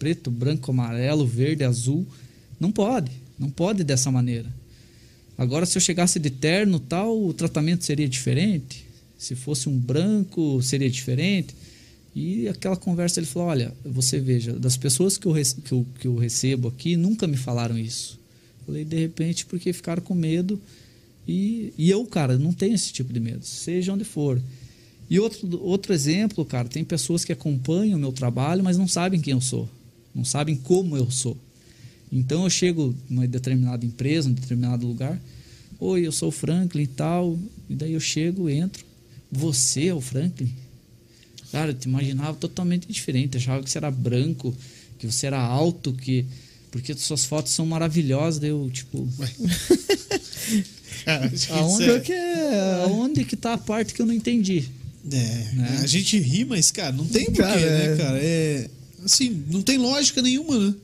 Preto, 0.00 0.30
branco, 0.30 0.70
amarelo, 0.70 1.26
verde, 1.26 1.62
azul. 1.62 2.06
Não 2.58 2.72
pode. 2.72 3.12
Não 3.38 3.50
pode 3.50 3.84
dessa 3.84 4.10
maneira. 4.10 4.48
Agora, 5.36 5.66
se 5.66 5.76
eu 5.76 5.80
chegasse 5.82 6.18
de 6.18 6.30
terno 6.30 6.80
tal, 6.80 7.22
o 7.22 7.34
tratamento 7.34 7.84
seria 7.84 8.08
diferente. 8.08 8.86
Se 9.18 9.34
fosse 9.34 9.68
um 9.68 9.78
branco, 9.78 10.62
seria 10.62 10.88
diferente. 10.88 11.54
E 12.16 12.48
aquela 12.48 12.76
conversa 12.76 13.20
ele 13.20 13.26
falou: 13.26 13.48
Olha, 13.48 13.74
você 13.84 14.18
veja, 14.18 14.54
das 14.54 14.78
pessoas 14.78 15.18
que 15.18 15.26
eu, 15.26 15.34
que 15.34 15.72
eu, 15.72 15.86
que 16.00 16.08
eu 16.08 16.16
recebo 16.16 16.68
aqui, 16.68 16.96
nunca 16.96 17.26
me 17.26 17.36
falaram 17.36 17.78
isso. 17.78 18.18
Falei, 18.64 18.86
de 18.86 18.98
repente, 18.98 19.44
porque 19.44 19.70
ficaram 19.70 20.02
com 20.02 20.14
medo. 20.14 20.58
E, 21.28 21.74
e 21.76 21.90
eu, 21.90 22.06
cara, 22.06 22.38
não 22.38 22.54
tenho 22.54 22.74
esse 22.74 22.90
tipo 22.90 23.12
de 23.12 23.20
medo, 23.20 23.44
seja 23.44 23.92
onde 23.92 24.04
for. 24.04 24.40
E 25.10 25.20
outro, 25.20 25.62
outro 25.62 25.92
exemplo, 25.92 26.42
cara, 26.42 26.68
tem 26.68 26.84
pessoas 26.84 27.22
que 27.22 27.32
acompanham 27.32 27.98
o 27.98 28.00
meu 28.00 28.12
trabalho, 28.12 28.64
mas 28.64 28.78
não 28.78 28.88
sabem 28.88 29.20
quem 29.20 29.32
eu 29.32 29.40
sou. 29.42 29.68
Não 30.14 30.24
sabem 30.24 30.56
como 30.56 30.96
eu 30.96 31.10
sou. 31.10 31.36
Então 32.12 32.44
eu 32.44 32.50
chego 32.50 32.94
numa 33.08 33.26
determinada 33.26 33.84
empresa, 33.86 34.28
num 34.28 34.34
determinado 34.34 34.86
lugar. 34.86 35.20
Oi, 35.78 36.06
eu 36.06 36.12
sou 36.12 36.28
o 36.28 36.32
Franklin 36.32 36.82
e 36.82 36.86
tal. 36.86 37.38
E 37.68 37.74
daí 37.74 37.92
eu 37.92 38.00
chego, 38.00 38.48
entro. 38.50 38.84
Você 39.30 39.86
é 39.86 39.94
o 39.94 40.00
Franklin? 40.00 40.52
Cara, 41.52 41.70
eu 41.70 41.74
te 41.74 41.84
imaginava 41.88 42.36
totalmente 42.36 42.86
diferente. 42.88 43.36
Achava 43.36 43.62
que 43.62 43.70
você 43.70 43.78
era 43.78 43.90
branco, 43.90 44.54
que 44.98 45.06
você 45.06 45.26
era 45.26 45.40
alto, 45.40 45.92
que. 45.92 46.26
Porque 46.70 46.94
suas 46.94 47.24
fotos 47.24 47.52
são 47.52 47.64
maravilhosas. 47.66 48.40
Daí 48.40 48.50
eu, 48.50 48.68
tipo. 48.72 49.08
Aonde, 51.50 51.86
Qual 51.86 52.00
que 52.00 52.12
é? 52.12 52.82
aonde 52.84 53.24
que 53.24 53.36
tá 53.36 53.54
a 53.54 53.58
parte 53.58 53.94
que 53.94 54.02
eu 54.02 54.06
não 54.06 54.12
entendi? 54.12 54.64
É, 55.10 55.16
Né? 55.54 55.78
a 55.82 55.86
gente 55.86 56.18
ri, 56.18 56.44
mas, 56.44 56.70
cara, 56.70 56.92
não 56.92 57.06
tem 57.06 57.24
porquê, 57.26 57.40
Cara, 57.42 57.60
né, 57.60 57.92
é. 57.92 57.96
cara? 57.96 58.18
É. 58.20 58.70
Assim, 59.04 59.42
não 59.50 59.62
tem 59.62 59.78
lógica 59.78 60.20
nenhuma, 60.22 60.58
né? 60.58 60.74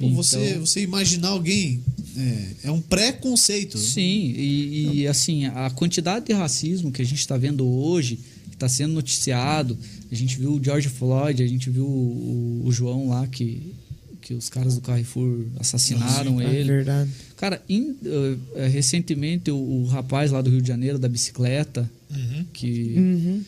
Então- 0.00 0.14
você, 0.14 0.58
você 0.58 0.80
imaginar 0.82 1.28
alguém. 1.28 1.80
É, 2.16 2.68
é 2.68 2.70
um 2.70 2.80
preconceito. 2.80 3.76
Sim, 3.78 4.32
e, 4.36 5.00
e, 5.00 5.06
assim, 5.08 5.46
a 5.46 5.68
quantidade 5.70 6.26
de 6.26 6.32
racismo 6.32 6.92
que 6.92 7.02
a 7.02 7.04
gente 7.04 7.18
está 7.18 7.36
vendo 7.36 7.66
hoje, 7.66 8.18
que 8.50 8.54
está 8.54 8.68
sendo 8.68 8.92
noticiado, 8.94 9.76
a 10.10 10.14
gente 10.14 10.36
viu 10.38 10.52
o 10.54 10.62
George 10.62 10.88
Floyd, 10.88 11.42
a 11.42 11.46
gente 11.46 11.68
viu 11.70 11.84
o, 11.86 12.62
o 12.64 12.70
João 12.72 13.08
lá 13.08 13.26
que, 13.26 13.72
que 14.20 14.32
os 14.34 14.48
caras 14.48 14.74
do 14.76 14.80
Carrefour 14.80 15.44
assassinaram 15.58 16.40
É 16.40 16.54
ele. 16.54 16.68
verdade. 16.68 17.10
Cara, 17.36 17.60
in- 17.68 17.96
eh, 18.54 18.68
recentemente 18.68 19.50
o, 19.50 19.56
o 19.56 19.86
rapaz 19.86 20.30
lá 20.30 20.40
do 20.40 20.50
Rio 20.50 20.62
de 20.62 20.68
Janeiro, 20.68 20.98
da 20.98 21.08
bicicleta, 21.08 21.90
Uhum. 22.10 22.44
que. 22.52 22.94
Uhum. 22.96 23.42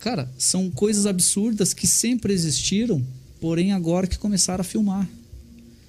Cara, 0.00 0.30
são 0.38 0.70
coisas 0.70 1.06
absurdas 1.06 1.74
que 1.74 1.86
sempre 1.86 2.32
existiram, 2.32 3.04
porém 3.38 3.72
agora 3.72 4.06
que 4.06 4.18
começaram 4.18 4.62
a 4.62 4.64
filmar. 4.64 5.08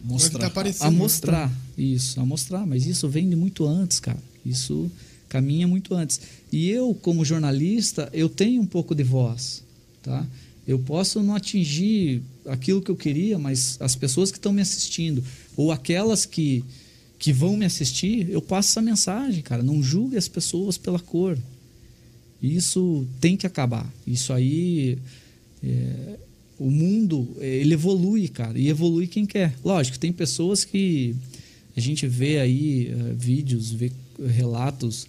Mostrar. 0.03 0.39
Tá 0.39 0.47
aparecendo, 0.47 0.87
A 0.87 0.91
mostrar, 0.91 1.51
isso, 1.77 2.19
a 2.19 2.25
mostrar. 2.25 2.65
Mas 2.65 2.85
isso 2.85 3.07
vem 3.07 3.29
de 3.29 3.35
muito 3.35 3.65
antes, 3.65 3.99
cara. 3.99 4.19
Isso 4.45 4.91
caminha 5.29 5.67
muito 5.67 5.93
antes. 5.93 6.19
E 6.51 6.69
eu, 6.69 6.93
como 6.93 7.23
jornalista, 7.23 8.09
eu 8.11 8.27
tenho 8.27 8.61
um 8.61 8.65
pouco 8.65 8.93
de 8.93 9.03
voz, 9.03 9.63
tá? 10.03 10.27
Eu 10.67 10.77
posso 10.77 11.23
não 11.23 11.35
atingir 11.35 12.21
aquilo 12.45 12.81
que 12.81 12.91
eu 12.91 12.95
queria, 12.95 13.39
mas 13.39 13.77
as 13.79 13.95
pessoas 13.95 14.29
que 14.29 14.37
estão 14.37 14.51
me 14.51 14.61
assistindo, 14.61 15.23
ou 15.55 15.71
aquelas 15.71 16.25
que, 16.25 16.65
que 17.17 17.31
vão 17.31 17.55
me 17.55 17.65
assistir, 17.65 18.29
eu 18.29 18.41
passo 18.41 18.69
essa 18.69 18.81
mensagem, 18.81 19.41
cara. 19.41 19.63
Não 19.63 19.81
julgue 19.81 20.17
as 20.17 20.27
pessoas 20.27 20.77
pela 20.77 20.99
cor. 20.99 21.37
Isso 22.41 23.05
tem 23.19 23.37
que 23.37 23.45
acabar. 23.45 23.91
Isso 24.05 24.33
aí 24.33 24.97
É, 25.63 26.17
o 26.61 26.69
mundo, 26.69 27.27
é, 27.39 27.47
ele 27.47 27.73
evolui, 27.73 28.27
cara, 28.27 28.57
e 28.57 28.69
evolui 28.69 29.07
quem 29.07 29.25
quer. 29.25 29.55
Lógico, 29.65 29.97
tem 29.97 30.13
pessoas 30.13 30.63
que 30.63 31.15
a 31.75 31.79
gente 31.79 32.05
vê 32.05 32.39
aí 32.39 32.87
eh, 32.87 33.13
vídeos, 33.17 33.71
vê 33.71 33.91
relatos, 34.27 35.07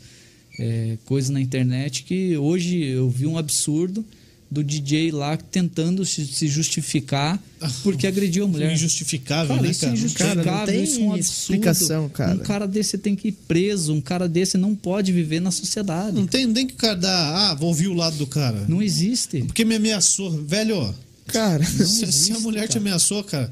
é, 0.59 0.97
coisas 1.05 1.29
na 1.31 1.41
internet 1.41 2.05
que 2.05 2.37
hoje 2.39 2.83
eu 2.83 3.11
vi 3.11 3.27
um 3.27 3.37
absurdo 3.37 4.05
do 4.53 4.63
DJ 4.63 5.11
lá 5.11 5.37
tentando 5.37 6.05
se 6.05 6.27
se 6.27 6.47
justificar 6.49 7.43
porque 7.83 8.07
agrediu 8.07 8.45
a 8.45 8.49
mulher. 8.49 8.73
Injustificável, 8.73 9.49
Cara, 9.57 9.63
né, 9.63 9.71
isso 9.71 9.85
é 9.85 9.89
cara? 9.89 9.99
injustificável, 9.99 10.45
Cara, 10.45 10.59
não 10.59 10.67
tem 10.67 10.83
isso 10.85 11.01
é 11.01 11.03
um 11.03 11.13
absurdo. 11.15 11.31
explicação, 11.31 12.09
cara. 12.09 12.35
Um 12.35 12.39
cara 12.39 12.67
desse 12.69 12.99
tem 12.99 13.15
que 13.17 13.29
ir 13.29 13.33
preso, 13.33 13.93
um 13.95 14.01
cara 14.01 14.29
desse 14.29 14.59
não 14.59 14.75
pode 14.75 15.13
viver 15.13 15.41
na 15.41 15.51
sociedade. 15.51 16.15
Não 16.17 16.27
tem, 16.27 16.47
não 16.47 16.55
tem 16.55 16.67
que 16.67 16.75
o 16.75 16.77
cara 16.77 16.95
dar, 16.97 17.51
ah, 17.51 17.55
vou 17.55 17.69
ouvir 17.69 17.89
o 17.89 17.95
lado 17.95 18.17
do 18.17 18.27
cara. 18.27 18.65
Não 18.69 18.83
existe. 18.83 19.43
Porque 19.43 19.65
me 19.65 19.77
ameaçou. 19.77 20.31
Velho, 20.45 20.95
Cara, 21.27 21.65
se, 21.65 21.87
se 21.87 22.05
a 22.05 22.09
existe, 22.09 22.33
mulher 22.41 22.63
te 22.63 22.75
cara. 22.75 22.81
ameaçou, 22.81 23.23
cara, 23.25 23.51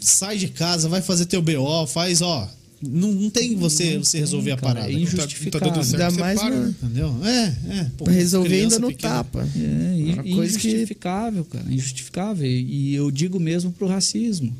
sai 0.00 0.38
de 0.38 0.48
casa, 0.48 0.88
vai 0.88 1.02
fazer 1.02 1.26
teu 1.26 1.42
BO, 1.42 1.86
faz, 1.86 2.22
ó. 2.22 2.48
Não, 2.80 3.12
não 3.12 3.28
tem 3.30 3.56
você, 3.56 3.96
Não 3.96 4.04
você 4.04 4.12
tem, 4.12 4.20
resolver 4.20 4.52
a 4.52 4.56
cara, 4.56 4.74
parada. 4.74 4.92
é 4.92 4.94
injustificável. 4.94 5.68
Tá, 5.68 5.74
tá 5.74 5.82
certo, 5.82 6.02
Ainda 6.10 6.20
mais 6.20 6.38
para, 6.40 6.50
na-? 6.60 6.68
Entendeu? 6.68 7.24
É, 7.24 7.56
é. 7.80 7.84
Pô, 7.96 8.04
pra 8.04 8.12
resolver 8.12 8.54
ainda 8.62 8.78
no 8.78 8.88
pequena. 8.88 9.14
tapa. 9.14 9.48
É, 9.56 9.98
in- 9.98 10.12
Uma 10.12 10.22
coisa 10.22 10.58
que- 10.58 10.68
injustificável, 10.68 11.44
cara. 11.44 11.72
Injustificável. 11.72 12.46
E 12.46 12.94
eu 12.94 13.10
digo 13.10 13.40
mesmo 13.40 13.72
pro 13.72 13.88
racismo. 13.88 14.54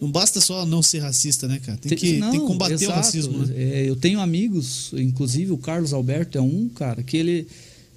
Não 0.00 0.10
basta 0.10 0.40
só 0.40 0.66
não 0.66 0.82
ser 0.82 0.98
racista, 0.98 1.46
né, 1.48 1.60
cara? 1.64 1.78
Tem, 1.78 1.96
que, 1.96 2.18
não, 2.18 2.30
tem 2.32 2.40
que 2.40 2.46
combater 2.46 2.74
o 2.74 2.76
exato. 2.82 2.92
racismo, 2.96 3.38
né? 3.46 3.54
É, 3.56 3.88
eu 3.88 3.94
tenho 3.96 4.20
amigos, 4.20 4.90
inclusive 4.94 5.52
o 5.52 5.56
Carlos 5.58 5.92
Alberto 5.92 6.36
é 6.36 6.40
um, 6.40 6.68
cara, 6.68 7.02
que 7.02 7.16
ele, 7.16 7.46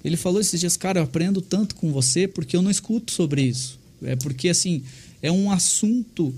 ele 0.04 0.16
falou 0.16 0.40
esses 0.40 0.58
dias, 0.60 0.76
cara, 0.78 1.00
eu 1.00 1.04
aprendo 1.04 1.42
tanto 1.42 1.74
com 1.74 1.92
você 1.92 2.26
porque 2.28 2.56
eu 2.56 2.62
não 2.62 2.70
escuto 2.70 3.12
sobre 3.12 3.42
isso. 3.42 3.78
É 4.02 4.16
porque, 4.16 4.48
assim, 4.48 4.82
é 5.20 5.30
um 5.30 5.50
assunto 5.50 6.32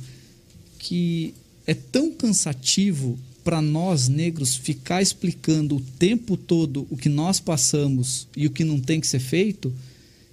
que 0.78 1.32
é 1.66 1.74
tão 1.74 2.12
cansativo 2.12 3.18
para 3.44 3.60
nós 3.60 4.08
negros 4.08 4.54
ficar 4.54 5.02
explicando 5.02 5.76
o 5.76 5.80
tempo 5.80 6.36
todo 6.36 6.86
o 6.90 6.96
que 6.96 7.08
nós 7.08 7.40
passamos 7.40 8.28
e 8.36 8.46
o 8.46 8.50
que 8.50 8.64
não 8.64 8.80
tem 8.80 9.00
que 9.00 9.06
ser 9.06 9.18
feito 9.18 9.72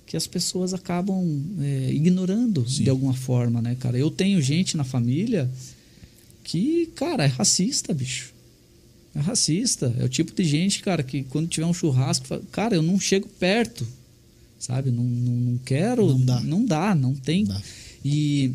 que 0.10 0.18
as 0.18 0.26
pessoas 0.26 0.74
acabam 0.74 1.24
é, 1.60 1.92
ignorando 1.94 2.68
Sim. 2.68 2.84
de 2.84 2.90
alguma 2.90 3.14
forma, 3.14 3.62
né, 3.62 3.76
cara? 3.80 3.96
Eu 3.96 4.10
tenho 4.10 4.42
gente 4.42 4.76
na 4.76 4.84
família 4.84 5.48
que, 6.44 6.88
cara, 6.96 7.26
é 7.26 7.28
racista, 7.28 7.94
bicho. 7.94 8.34
É 9.14 9.20
racista. 9.20 9.94
É 10.00 10.04
o 10.04 10.10
tipo 10.10 10.34
de 10.34 10.44
gente, 10.44 10.82
cara, 10.82 11.04
que 11.04 11.22
quando 11.26 11.48
tiver 11.48 11.68
um 11.68 11.74
churrasco, 11.76 12.26
fala, 12.26 12.42
cara, 12.52 12.76
eu 12.76 12.82
não 12.82 13.00
chego 13.00 13.28
perto. 13.28 13.88
Sabe? 14.58 14.90
Não, 14.90 15.04
não, 15.04 15.34
não 15.52 15.58
quero. 15.60 16.08
Não 16.08 16.26
dá. 16.26 16.40
Não 16.40 16.66
dá, 16.66 16.96
não 16.96 17.14
tem. 17.14 17.44
Não 17.44 17.54
dá. 17.54 17.62
E 18.04 18.52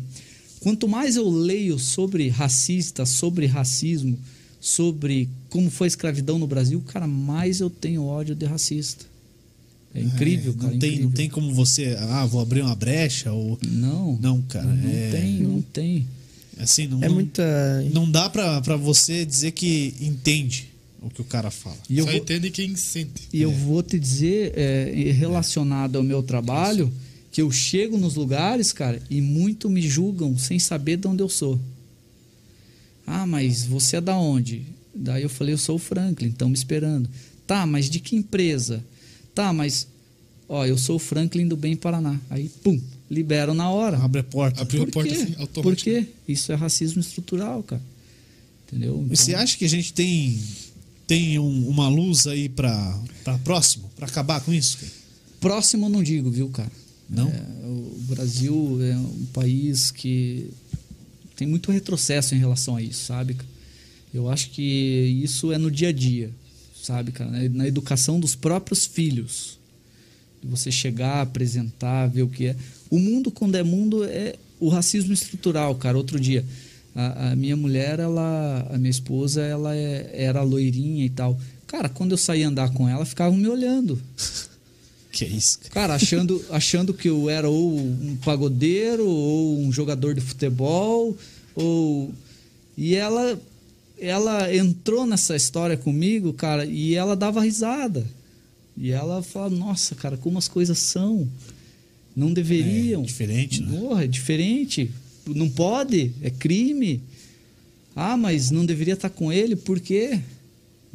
quanto 0.65 0.87
mais 0.87 1.15
eu 1.15 1.29
leio 1.29 1.77
sobre 1.77 2.27
racista, 2.27 3.05
sobre 3.05 3.45
racismo, 3.45 4.17
sobre 4.59 5.29
como 5.47 5.69
foi 5.69 5.85
a 5.85 5.89
escravidão 5.89 6.39
no 6.39 6.47
Brasil, 6.47 6.81
cara, 6.87 7.05
mais 7.05 7.59
eu 7.59 7.69
tenho 7.69 8.03
ódio 8.03 8.33
de 8.33 8.47
racista. 8.47 9.05
É 9.93 10.01
incrível, 10.01 10.53
É, 10.53 10.61
cara. 10.61 10.71
Não 10.73 10.79
tem, 10.79 10.89
incrível. 10.89 11.05
não 11.09 11.15
tem 11.15 11.29
como 11.29 11.53
você, 11.53 11.95
ah, 11.99 12.25
vou 12.25 12.41
abrir 12.41 12.61
uma 12.63 12.75
brecha 12.75 13.31
ou 13.31 13.59
Não, 13.63 14.17
não, 14.19 14.41
cara. 14.41 14.65
não 14.65 14.89
é, 14.89 15.11
tem, 15.11 15.33
não 15.43 15.61
tem. 15.61 16.07
Assim, 16.57 16.87
não, 16.87 17.03
É 17.03 17.07
não, 17.09 17.13
muita. 17.13 17.81
não 17.93 18.09
dá 18.09 18.27
pra, 18.27 18.59
pra 18.61 18.75
você 18.75 19.23
dizer 19.23 19.51
que 19.51 19.93
entende 20.01 20.67
o 20.99 21.11
que 21.11 21.21
o 21.21 21.25
cara 21.25 21.51
fala. 21.51 21.77
E 21.87 21.99
eu 21.99 22.05
Só 22.05 22.11
vou, 22.11 22.19
entende 22.21 22.49
quem 22.49 22.75
sente. 22.75 23.21
E 23.31 23.39
eu 23.39 23.51
vou 23.51 23.83
te 23.83 23.99
dizer, 23.99 24.51
é, 24.55 25.11
relacionado 25.11 25.97
ao 25.97 26.03
meu 26.03 26.23
trabalho, 26.23 26.91
que 27.35 27.41
eu 27.41 27.51
chego 27.51 27.97
nos 27.97 28.15
lugares, 28.15 28.71
cara, 28.71 29.01
e 29.09 29.19
muito 29.19 29.69
me 29.69 29.81
julgam 29.81 30.37
sem 30.37 30.57
saber 30.57 30.95
de 30.95 31.05
onde 31.05 31.21
eu 31.21 31.27
sou. 31.27 31.59
Ah, 33.05 33.25
mas 33.27 33.65
você 33.65 33.97
é 33.97 34.01
da 34.01 34.15
onde? 34.17 34.61
Daí 34.95 35.21
eu 35.23 35.27
falei, 35.29 35.53
eu 35.53 35.57
sou 35.57 35.75
o 35.75 35.79
Franklin, 35.79 36.29
estão 36.29 36.47
me 36.47 36.55
esperando. 36.55 37.09
Tá, 37.45 37.65
mas 37.65 37.89
de 37.89 37.99
que 37.99 38.15
empresa? 38.15 38.81
Tá, 39.33 39.51
mas, 39.51 39.85
ó, 40.47 40.65
eu 40.65 40.77
sou 40.77 40.95
o 40.95 40.99
Franklin 40.99 41.45
do 41.45 41.57
Bem 41.57 41.75
Paraná. 41.75 42.17
Aí, 42.29 42.47
pum, 42.63 42.79
liberam 43.11 43.53
na 43.53 43.69
hora. 43.69 43.97
Abre 43.97 44.21
a 44.21 44.23
porta. 44.23 44.61
Abriu 44.61 44.83
a 44.83 44.85
Por 44.85 44.93
porta 44.93 45.09
quê? 45.09 45.15
assim, 45.21 45.31
Por 45.33 45.41
automático. 45.41 45.83
quê? 45.89 46.07
Isso 46.25 46.53
é 46.53 46.55
racismo 46.55 47.01
estrutural, 47.01 47.61
cara. 47.63 47.81
Entendeu? 48.65 49.05
E 49.11 49.17
você 49.17 49.31
Então- 49.31 49.43
acha 49.43 49.57
que 49.57 49.65
a 49.65 49.69
gente 49.69 49.91
tem, 49.91 50.39
tem 51.05 51.37
um- 51.37 51.67
uma 51.67 51.89
luz 51.89 52.27
aí 52.27 52.47
pra, 52.47 52.97
pra 53.25 53.37
próximo? 53.39 53.91
Pra 53.97 54.07
acabar 54.07 54.39
com 54.39 54.53
isso? 54.53 54.77
cara? 54.77 54.91
Próximo 55.41 55.87
eu 55.87 55.89
não 55.89 56.01
digo, 56.01 56.31
viu, 56.31 56.47
cara? 56.47 56.71
Não? 57.09 57.27
É, 57.29 57.41
o 57.65 57.97
Brasil 58.07 58.79
é 58.81 58.95
um 58.97 59.25
país 59.33 59.91
que 59.91 60.49
tem 61.35 61.47
muito 61.47 61.71
retrocesso 61.71 62.33
em 62.33 62.39
relação 62.39 62.75
a 62.75 62.81
isso, 62.81 63.05
sabe? 63.05 63.37
Eu 64.13 64.29
acho 64.29 64.49
que 64.51 64.61
isso 65.23 65.51
é 65.51 65.57
no 65.57 65.69
dia 65.69 65.89
a 65.89 65.91
dia, 65.91 66.31
sabe, 66.81 67.11
cara? 67.11 67.31
Na- 67.49 67.67
educação 67.67 68.19
dos 68.19 68.33
próprios 68.35 68.85
filhos. 68.85 69.59
Você 70.43 70.71
chegar, 70.71 71.21
apresentar, 71.21 72.07
ver 72.07 72.21
o 72.23 72.27
que 72.29 72.45
é. 72.47 72.55
O 72.89 72.99
mundo, 72.99 73.29
quando 73.31 73.55
é 73.55 73.63
mundo, 73.63 74.03
é 74.03 74.35
o 74.59 74.69
racismo 74.69 75.11
estrutural, 75.13 75.75
cara. 75.75 75.97
Outro 75.97 76.19
dia, 76.19 76.45
a, 76.95 77.31
a 77.31 77.35
minha 77.35 77.57
mulher, 77.57 77.99
ela, 77.99 78.67
a 78.71 78.77
minha 78.77 78.91
esposa, 78.91 79.41
ela 79.41 79.75
é- 79.75 80.09
era 80.13 80.41
loirinha 80.43 81.03
e 81.05 81.09
tal. 81.09 81.37
Cara, 81.67 81.89
quando 81.89 82.11
eu 82.11 82.17
saía 82.17 82.47
andar 82.47 82.71
com 82.71 82.87
ela, 82.87 83.05
ficavam 83.05 83.37
me 83.37 83.47
olhando. 83.47 83.99
Que 85.15 85.23
é 85.23 85.29
isso, 85.29 85.59
cara? 85.71 85.95
Achando, 85.95 86.43
achando 86.49 86.93
que 86.93 87.07
eu 87.07 87.29
era 87.29 87.49
ou 87.49 87.79
um 87.79 88.17
pagodeiro, 88.17 89.07
ou 89.07 89.61
um 89.61 89.71
jogador 89.71 90.13
de 90.13 90.19
futebol, 90.19 91.17
ou. 91.55 92.13
E 92.77 92.95
ela, 92.95 93.41
ela 93.97 94.53
entrou 94.53 95.05
nessa 95.05 95.33
história 95.33 95.77
comigo, 95.77 96.33
cara, 96.33 96.65
e 96.65 96.95
ela 96.95 97.15
dava 97.15 97.39
risada. 97.41 98.05
E 98.75 98.91
ela 98.91 99.23
falava, 99.23 99.55
nossa, 99.55 99.95
cara, 99.95 100.17
como 100.17 100.37
as 100.37 100.49
coisas 100.49 100.77
são. 100.79 101.25
Não 102.13 102.33
deveriam. 102.33 103.01
É, 103.01 103.05
diferente, 103.05 103.61
né? 103.61 103.79
Porra, 103.79 104.03
é 104.03 104.07
diferente. 104.07 104.91
Não 105.25 105.49
pode, 105.49 106.11
é 106.21 106.29
crime. 106.29 107.01
Ah, 107.95 108.17
mas 108.17 108.51
não 108.51 108.65
deveria 108.65 108.95
estar 108.95 109.09
com 109.09 109.31
ele, 109.31 109.55
por 109.55 109.79
quê? 109.79 110.19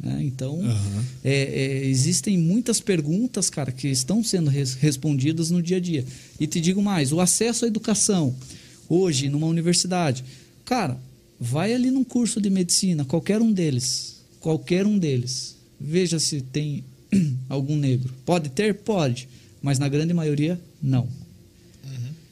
Né? 0.03 0.23
Então, 0.23 0.59
Aham. 0.63 1.05
é, 1.23 1.33
é, 1.43 1.85
existem 1.85 2.37
muitas 2.37 2.79
perguntas, 2.79 3.49
cara, 3.49 3.71
que 3.71 3.87
estão 3.87 4.23
sendo 4.23 4.49
res- 4.49 4.73
respondidas 4.73 5.51
no 5.51 5.61
dia 5.61 5.77
a 5.77 5.79
dia. 5.79 6.03
E 6.39 6.47
te 6.47 6.59
digo 6.59 6.81
mais: 6.81 7.11
o 7.11 7.19
acesso 7.19 7.65
à 7.65 7.67
educação, 7.67 8.35
hoje, 8.89 9.29
numa 9.29 9.45
universidade. 9.47 10.23
Cara, 10.65 10.97
vai 11.39 11.73
ali 11.73 11.91
num 11.91 12.03
curso 12.03 12.41
de 12.41 12.49
medicina, 12.49 13.05
qualquer 13.05 13.41
um 13.41 13.51
deles. 13.51 14.15
Qualquer 14.39 14.87
um 14.87 14.97
deles. 14.97 15.55
Veja 15.79 16.17
se 16.19 16.41
tem 16.41 16.83
algum 17.47 17.75
negro. 17.75 18.11
Pode 18.25 18.49
ter? 18.49 18.73
Pode. 18.75 19.27
Mas 19.61 19.77
na 19.77 19.87
grande 19.87 20.13
maioria, 20.13 20.59
não. 20.81 21.07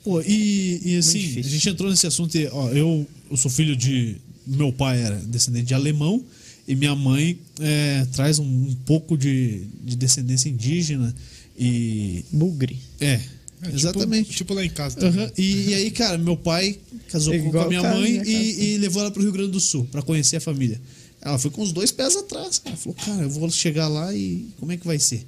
Pô, 0.04 0.22
e, 0.22 0.82
e 0.84 0.98
assim, 0.98 1.40
a 1.40 1.42
gente 1.44 1.70
entrou 1.70 1.90
nesse 1.90 2.08
assunto. 2.08 2.34
e, 2.36 2.48
Ó, 2.48 2.70
eu, 2.70 3.06
eu 3.30 3.38
sou 3.38 3.52
filho 3.52 3.76
de. 3.76 4.16
Meu 4.48 4.72
pai 4.74 5.00
era 5.04 5.16
descendente 5.18 5.66
de 5.68 5.74
alemão 5.76 6.24
e 6.70 6.76
minha 6.76 6.96
mãe 6.96 7.38
é, 7.60 8.06
traz 8.14 8.40
um, 8.40 8.46
um 8.46 8.76
pouco 8.86 9.18
de, 9.18 9.64
de 9.84 9.96
descendência 9.98 10.48
indígena. 10.48 11.14
E. 11.58 12.24
Bugre. 12.32 12.80
É, 13.02 13.14
É, 13.16 13.20
tipo- 13.66 13.76
exatamente. 13.76 14.30
Tipo, 14.32 14.54
lá 14.54 14.64
em 14.64 14.70
casa. 14.70 15.06
Aham. 15.06 15.30
E, 15.38 15.70
e 15.70 15.74
aí, 15.74 15.92
cara, 15.92 16.18
meu 16.18 16.38
pai 16.38 16.80
casou 17.10 17.34
É 17.34 17.40
com- 17.40 17.60
a 17.60 17.68
minha 17.68 17.82
casa, 17.82 17.96
mãe 18.00 18.12
minha 18.12 18.24
casa. 18.24 18.38
e, 18.38 18.74
e 18.76 18.78
levou 18.78 19.02
ela 19.02 19.12
pro 19.12 19.22
Rio 19.22 19.32
Grande 19.34 19.52
do 19.52 19.60
Sul 19.60 19.86
pra 19.92 20.02
conhecer 20.02 20.38
a 20.38 20.42
família. 20.42 20.80
Ela 21.22 21.38
foi 21.38 21.52
com 21.52 21.62
os 21.62 21.74
dois 21.74 21.92
pés 21.92 22.16
atrás, 22.16 22.60
cara. 22.60 22.78
Falou, 22.78 22.96
cara, 22.96 23.24
eu 23.24 23.30
vou 23.30 23.50
chegar 23.52 23.90
lá 23.90 24.16
e 24.16 24.48
como 24.58 24.72
é 24.72 24.78
que 24.78 24.88
vai 24.88 24.98
ser? 25.00 25.26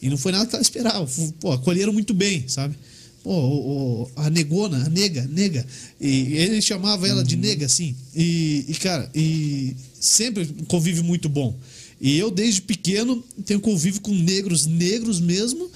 E 0.00 0.08
não 0.08 0.16
foi 0.16 0.32
nada 0.32 0.46
que 0.46 0.54
ela 0.54 0.62
esperava. 0.62 1.06
Pô, 1.40 1.52
acolheram 1.52 1.92
muito 1.92 2.14
bem, 2.14 2.44
sabe? 2.48 2.74
Pô, 3.22 3.32
o- 3.32 4.02
o- 4.04 4.10
a 4.16 4.30
negona, 4.30 4.86
a 4.86 4.88
nega, 4.88 5.28
nega. 5.30 5.66
E 6.00 6.32
ele 6.38 6.62
chamava 6.62 7.06
ela 7.06 7.22
de 7.22 7.36
nega, 7.36 7.66
assim. 7.66 7.94
E, 8.14 8.64
e, 8.68 8.74
cara, 8.74 9.10
e 9.14 9.76
sempre 10.00 10.42
um 10.60 10.64
convívio 10.64 11.04
muito 11.04 11.28
bom. 11.28 11.56
E 12.00 12.18
eu, 12.18 12.30
desde 12.30 12.62
pequeno, 12.62 13.22
tenho 13.44 13.60
convívio 13.60 14.00
com 14.00 14.12
negros, 14.14 14.66
negros 14.66 15.20
mesmo. 15.20 15.70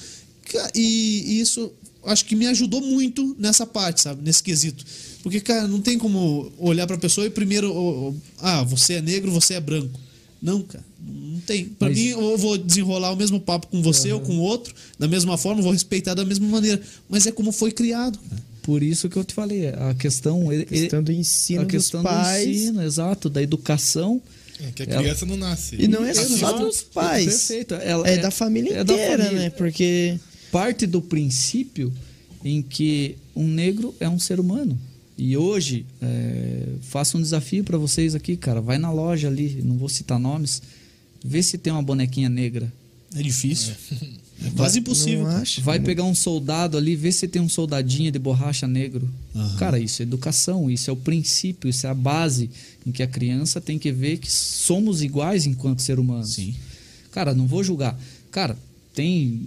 E, 0.75 1.41
isso 1.41 1.73
acho 2.05 2.25
que 2.25 2.35
me 2.35 2.47
ajudou 2.47 2.81
muito 2.81 3.37
nessa 3.39 3.67
parte, 3.67 4.01
sabe? 4.01 4.23
Nesse 4.23 4.43
quesito. 4.43 4.85
Porque, 5.23 5.41
cara, 5.41 5.69
não 5.69 5.81
tem 5.81 5.99
como 5.99 6.51
olhar 6.59 6.87
pra 6.87 6.97
pessoa 6.99 7.27
e 7.27 7.31
primeiro, 7.31 8.15
ah, 8.39 8.63
você 8.63 8.95
é 8.95 9.03
negro, 9.03 9.31
você 9.31 9.55
é 9.55 9.61
branco. 9.61 9.99
Não, 10.43 10.63
cara, 10.63 10.85
não 11.07 11.41
tem. 11.41 11.67
Pra 11.67 11.89
Mas- 11.89 11.99
mim, 11.99 12.07
eu 12.07 12.39
vou 12.39 12.57
desenrolar 12.57 13.13
o 13.13 13.17
mesmo 13.17 13.39
papo 13.39 13.67
com 13.67 13.83
você 13.83 14.11
ou 14.13 14.21
com 14.21 14.39
o 14.39 14.41
outro, 14.41 14.75
da 14.99 15.07
mesma 15.07 15.37
forma, 15.37 15.61
vou 15.61 15.73
respeitar 15.73 16.15
da 16.15 16.25
mesma 16.25 16.49
maneira. 16.49 16.81
Mas 17.09 17.27
é 17.27 17.33
como 17.33 17.53
foi 17.53 17.71
criado, 17.71 18.19
cara. 18.19 18.43
Por 18.71 18.85
isso 18.85 19.09
que 19.09 19.17
eu 19.17 19.25
te 19.25 19.35
falei, 19.35 19.67
a 19.67 19.95
questão, 19.99 20.53
ele- 20.53 20.65
Questão 20.65 21.03
do 21.03 21.11
ensino 21.11 21.63
a 21.63 21.67
questão 21.67 22.03
dos 22.05 22.13
pais. 22.13 22.45
do 22.45 22.51
ensino, 22.53 22.83
exato, 22.85 23.29
da 23.29 23.43
educação. 23.43 24.23
É, 24.61 24.71
que 24.71 24.83
a 24.83 24.87
Ela- 24.87 25.03
criança 25.03 25.27
não 25.27 25.37
nasce. 25.37 25.75
E 25.77 25.89
não 25.89 26.05
é 26.05 26.15
só 26.15 26.53
dos 26.57 26.81
pais. 26.83 27.25
Perfeito. 27.27 27.75
Ela 27.75 28.07
É, 28.09 28.19
da 28.19 28.31
família 28.31 28.75
é 28.77 28.85
da 28.85 28.95
inteira, 28.95 29.25
família. 29.25 29.43
né? 29.45 29.51
Porque 29.51 30.21
Parte 30.53 30.87
do 30.87 31.03
princípio 31.03 31.93
em 32.45 32.63
que 32.63 33.17
um 33.35 33.49
negro 33.49 33.93
é 33.99 34.09
um 34.09 34.21
ser 34.21 34.39
humano. 34.39 34.79
E 35.19 35.37
hoje, 35.37 35.85
é, 36.01 36.63
faço 36.83 37.19
um 37.19 37.21
desafio 37.23 37.65
para 37.65 37.77
vocês 37.77 38.15
aqui, 38.15 38.37
cara. 38.37 38.61
Vai 38.61 38.79
na 38.79 38.93
loja 38.93 39.27
ali, 39.27 39.61
não 39.65 39.77
vou 39.77 39.89
citar 39.89 40.19
nomes, 40.21 40.63
vê 41.25 41.43
se 41.43 41.59
tem 41.59 41.73
uma 41.73 41.83
bonequinha 41.83 42.29
negra. 42.29 42.73
É 43.17 43.21
difícil. 43.23 43.73
É 43.93 43.97
quase 44.57 44.79
impossível. 44.79 45.27
Acho. 45.27 45.61
Vai 45.63 45.79
pegar 45.81 46.05
um 46.05 46.15
soldado 46.15 46.77
ali, 46.77 46.97
vê 46.97 47.13
se 47.13 47.29
tem 47.29 47.41
um 47.43 47.49
soldadinho 47.49 48.11
de 48.11 48.19
borracha 48.19 48.67
negro. 48.67 49.09
Aham. 49.35 49.57
Cara, 49.57 49.79
isso 49.79 50.01
é 50.01 50.05
educação, 50.05 50.71
isso 50.71 50.89
é 50.91 50.93
o 50.93 50.97
princípio, 50.97 51.69
isso 51.69 51.87
é 51.87 51.91
a 51.91 51.95
base 51.95 52.51
em 52.87 52.91
que 52.93 53.03
a 53.03 53.07
criança 53.07 53.61
tem 53.61 53.79
que 53.79 53.93
ver 53.93 54.19
que 54.19 54.31
somos 54.31 55.03
iguais 55.03 55.47
enquanto 55.47 55.83
ser 55.83 55.99
humano. 55.99 56.25
Sim. 56.25 56.55
Cara, 57.13 57.35
não 57.35 57.47
vou 57.47 57.63
julgar. 57.63 57.99
Cara, 58.31 58.57
tem 58.95 59.43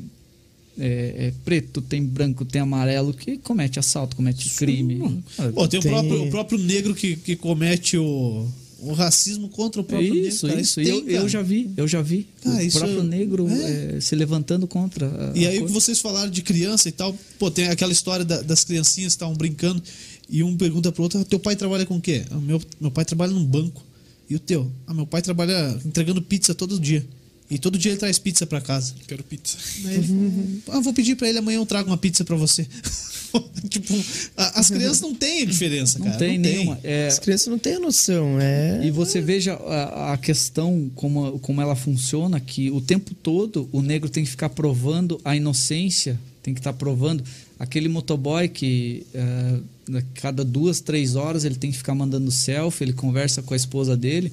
é, 0.77 1.27
é, 1.27 1.33
preto, 1.45 1.81
tem 1.81 2.03
branco, 2.03 2.43
tem 2.45 2.61
amarelo 2.61 3.13
que 3.13 3.37
comete 3.37 3.79
assalto, 3.79 4.15
comete 4.15 4.49
crime. 4.51 5.23
Cara, 5.37 5.51
Pô, 5.51 5.67
tem, 5.67 5.79
Tem- 5.79 5.91
O, 5.91 5.93
próprio, 5.93 6.23
o 6.23 6.29
próprio 6.29 6.57
negro 6.59 6.95
que, 6.95 7.15
que 7.15 7.35
comete 7.35 7.97
o, 7.97 8.47
o 8.85 8.93
racismo 8.93 9.49
contra 9.49 9.81
o 9.81 9.83
próprio 9.83 10.13
isso, 10.15 10.45
negro. 10.45 10.47
cara. 10.49 10.61
isso. 10.61 10.75
tem, 10.75 10.87
eu, 10.87 11.21
eu 11.21 11.29
já 11.29 11.41
vi, 11.41 11.71
eu 11.77 11.87
já 11.87 12.01
vi. 12.01 12.27
Ah, 12.45 12.55
o 12.57 12.61
isso 12.61 12.77
próprio 12.77 12.99
é- 12.99 13.03
negro 13.03 13.47
é. 13.49 13.95
é, 13.97 14.01
se 14.01 14.15
levantando 14.15 14.67
contra. 14.67 15.07
a- 15.07 15.31
E 15.37 15.45
aí 15.47 15.51
o 15.51 15.51
que 15.53 15.59
coisa. 15.59 15.73
vocês 15.73 15.99
falaram 15.99 16.29
de 16.29 16.41
criança 16.41 16.89
e 16.89 16.91
tal, 16.91 17.17
pô, 17.39 17.49
tem 17.49 17.67
aquela 17.67 17.91
história 17.91 18.23
da- 18.25 18.41
das 18.41 18.63
criancinhas 18.63 19.13
que 19.13 19.17
estavam 19.17 19.35
brincando 19.35 19.81
e 20.29 20.43
um 20.43 20.55
pergunta 20.57 20.91
pro 20.91 21.03
outro, 21.03 21.19
ah, 21.19 21.25
teu 21.25 21.39
pai 21.39 21.55
trabalha 21.55 21.85
com 21.85 21.97
o 21.97 22.01
quê? 22.01 22.23
"Ah, 22.31 22.35
meu, 22.39 22.61
meu 22.79 22.91
pai 22.91 23.05
trabalha 23.05 23.31
num 23.31 23.45
banco. 23.45 23.83
E 24.29 24.35
o 24.35 24.39
teu? 24.39 24.71
Ah, 24.87 24.93
meu 24.93 25.05
pai 25.05 25.21
trabalha 25.21 25.77
entregando 25.85 26.21
pizza 26.21 26.53
todo 26.55 26.79
dia. 26.79 27.05
E 27.51 27.57
todo 27.59 27.77
dia 27.77 27.91
ele 27.91 27.99
traz 27.99 28.17
pizza 28.17 28.45
pra 28.47 28.59
casa. 28.61 28.93
Quero 29.07 29.23
pizza. 29.23 29.57
Aí 29.85 29.95
ele 29.95 30.61
falou, 30.65 30.79
ah, 30.79 30.83
vou 30.83 30.93
pedir 30.93 31.15
pra 31.15 31.27
ele 31.29 31.37
amanhã 31.37 31.57
eu 31.57 31.65
trago 31.65 31.89
uma 31.89 31.97
pizza 31.97 32.23
pra 32.25 32.35
você. 32.35 32.65
tipo, 33.69 33.93
a- 34.37 34.59
as 34.59 34.69
crianças 34.69 35.01
não 35.01 35.13
têm 35.13 35.45
diferença, 35.45 35.99
Não 35.99 36.05
cara. 36.07 36.17
tem 36.17 36.37
nenhuma. 36.37 36.79
É, 36.83 37.07
As 37.07 37.19
crianças 37.19 37.47
não 37.47 37.59
têm 37.59 37.75
a 37.75 37.79
noção, 37.79 38.39
é. 38.39 38.85
E 38.85 38.91
você 38.91 39.21
veja 39.21 39.53
a, 39.53 40.13
a 40.13 40.17
questão, 40.17 40.89
como, 40.95 41.39
como 41.39 41.61
ela 41.61 41.75
funciona, 41.75 42.39
que 42.39 42.71
o 42.71 42.79
tempo 42.81 43.13
todo 43.13 43.67
o 43.71 43.81
negro 43.81 44.09
tem 44.09 44.23
que 44.23 44.29
ficar 44.29 44.49
provando 44.49 45.19
a 45.23 45.35
inocência, 45.35 46.19
tem 46.41 46.53
que 46.53 46.59
estar 46.59 46.73
provando. 46.73 47.23
Aquele 47.59 47.87
motoboy 47.87 48.47
que 48.49 49.05
eh, 49.13 49.59
a 49.97 50.01
cada 50.21 50.43
duas, 50.43 50.79
três 50.79 51.15
horas 51.15 51.43
ele 51.45 51.55
tem 51.55 51.71
que 51.71 51.77
ficar 51.77 51.93
mandando 51.95 52.31
selfie, 52.31 52.83
ele 52.83 52.93
conversa 52.93 53.41
com 53.41 53.53
a 53.53 53.57
esposa 53.57 53.95
dele, 53.95 54.31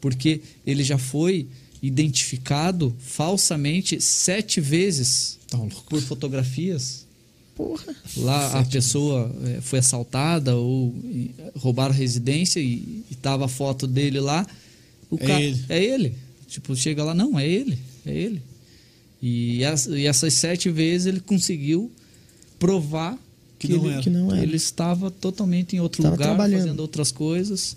porque 0.00 0.40
ele 0.66 0.82
já 0.84 0.96
foi 0.98 1.46
identificado 1.82 2.94
falsamente 2.98 4.00
sete 4.00 4.60
vezes 4.60 5.38
Tá 5.48 5.58
por 5.88 6.00
fotografias. 6.02 7.06
Porra. 7.56 7.94
Lá 8.16 8.60
a 8.60 8.64
pessoa 8.64 9.34
eh, 9.44 9.58
foi 9.60 9.80
assaltada 9.80 10.54
ou 10.56 10.94
roubaram 11.56 11.92
a 11.92 11.96
residência 11.96 12.60
e, 12.60 13.02
e 13.10 13.14
tava 13.16 13.46
a 13.46 13.48
foto 13.48 13.86
dele 13.86 14.20
lá. 14.20 14.46
O 15.10 15.16
É 15.20 15.42
ele. 15.42 15.64
É 15.68 15.82
ele. 15.84 16.14
Tipo, 16.48 16.74
chega 16.76 17.02
lá, 17.04 17.12
não, 17.14 17.38
é 17.38 17.46
ele. 17.48 17.76
É 18.06 18.12
ele. 18.16 18.40
E, 19.20 19.64
as- 19.64 19.86
e 19.86 20.06
essas 20.06 20.32
sete 20.34 20.70
vezes 20.70 21.06
ele 21.06 21.20
conseguiu 21.20 21.90
provar 22.58 23.18
Que 23.58 23.66
que, 23.68 23.74
não 23.74 23.84
ele, 23.84 23.92
era. 23.94 24.02
Que 24.02 24.10
não 24.10 24.32
era. 24.32 24.42
ele 24.42 24.56
estava 24.56 25.10
totalmente 25.10 25.74
em 25.76 25.80
outro 25.80 26.02
Tava 26.02 26.14
lugar, 26.14 26.36
fazendo 26.36 26.80
outras 26.80 27.10
coisas. 27.12 27.76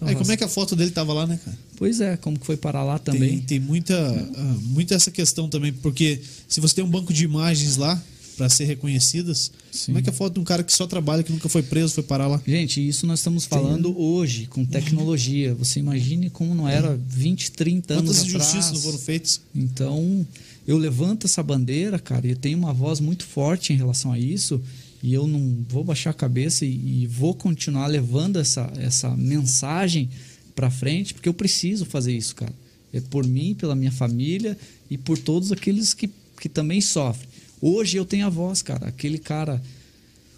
Aí 0.00 0.14
como 0.14 0.32
é 0.32 0.36
que 0.36 0.44
a 0.44 0.48
foto 0.48 0.74
dele 0.74 0.90
tava 0.90 1.12
lá, 1.12 1.26
né, 1.26 1.38
cara? 1.44 1.56
Pois 1.76 2.00
é, 2.00 2.16
como 2.16 2.38
que 2.38 2.46
foi 2.46 2.56
parar 2.56 2.82
lá 2.82 2.98
também. 2.98 3.38
Tem, 3.38 3.40
tem 3.40 3.60
muita, 3.60 3.94
ah, 3.94 4.56
muita 4.62 4.94
essa 4.94 5.10
questão 5.10 5.48
também, 5.48 5.72
porque 5.72 6.20
se 6.48 6.60
você 6.60 6.76
tem 6.76 6.84
um 6.84 6.90
banco 6.90 7.12
de 7.12 7.24
imagens 7.24 7.76
lá 7.76 8.00
para 8.36 8.48
ser 8.48 8.64
reconhecidas, 8.64 9.52
Sim. 9.70 9.86
como 9.86 9.98
é 9.98 10.02
que 10.02 10.08
a 10.08 10.12
foto 10.12 10.34
de 10.34 10.40
um 10.40 10.44
cara 10.44 10.64
que 10.64 10.72
só 10.72 10.86
trabalha, 10.86 11.22
que 11.22 11.30
nunca 11.30 11.48
foi 11.48 11.62
preso, 11.62 11.92
foi 11.92 12.02
parar 12.02 12.26
lá? 12.26 12.40
Gente, 12.46 12.86
isso 12.86 13.06
nós 13.06 13.18
estamos 13.18 13.44
falando 13.44 13.98
hoje, 14.00 14.46
com 14.46 14.64
tecnologia. 14.64 15.54
Você 15.56 15.78
imagine 15.78 16.30
como 16.30 16.54
não 16.54 16.66
era 16.66 16.98
20, 17.06 17.50
30 17.52 17.94
anos 17.94 18.04
Quantas 18.04 18.22
atrás. 18.22 18.34
injustiças 18.34 18.72
não 18.72 18.80
foram 18.80 18.98
feitas? 18.98 19.42
Então, 19.54 20.26
eu 20.66 20.78
levanto 20.78 21.26
essa 21.26 21.42
bandeira, 21.42 21.98
cara, 21.98 22.26
e 22.26 22.30
eu 22.30 22.36
tenho 22.36 22.56
uma 22.56 22.72
voz 22.72 22.98
muito 22.98 23.24
forte 23.24 23.74
em 23.74 23.76
relação 23.76 24.10
a 24.10 24.18
isso, 24.18 24.58
e 25.02 25.14
eu 25.14 25.26
não 25.26 25.64
vou 25.68 25.82
baixar 25.82 26.10
a 26.10 26.14
cabeça 26.14 26.64
e, 26.64 27.02
e 27.02 27.06
vou 27.06 27.34
continuar 27.34 27.86
levando 27.86 28.38
essa, 28.38 28.70
essa 28.76 29.16
mensagem 29.16 30.10
para 30.54 30.70
frente, 30.70 31.14
porque 31.14 31.28
eu 31.28 31.34
preciso 31.34 31.86
fazer 31.86 32.14
isso, 32.14 32.34
cara. 32.34 32.52
É 32.92 33.00
por 33.00 33.26
mim, 33.26 33.54
pela 33.54 33.74
minha 33.74 33.92
família 33.92 34.58
e 34.90 34.98
por 34.98 35.16
todos 35.16 35.52
aqueles 35.52 35.94
que, 35.94 36.10
que 36.38 36.48
também 36.48 36.80
sofrem. 36.80 37.28
Hoje 37.60 37.96
eu 37.96 38.04
tenho 38.04 38.26
a 38.26 38.30
voz, 38.30 38.62
cara. 38.62 38.88
Aquele 38.88 39.18
cara, 39.18 39.62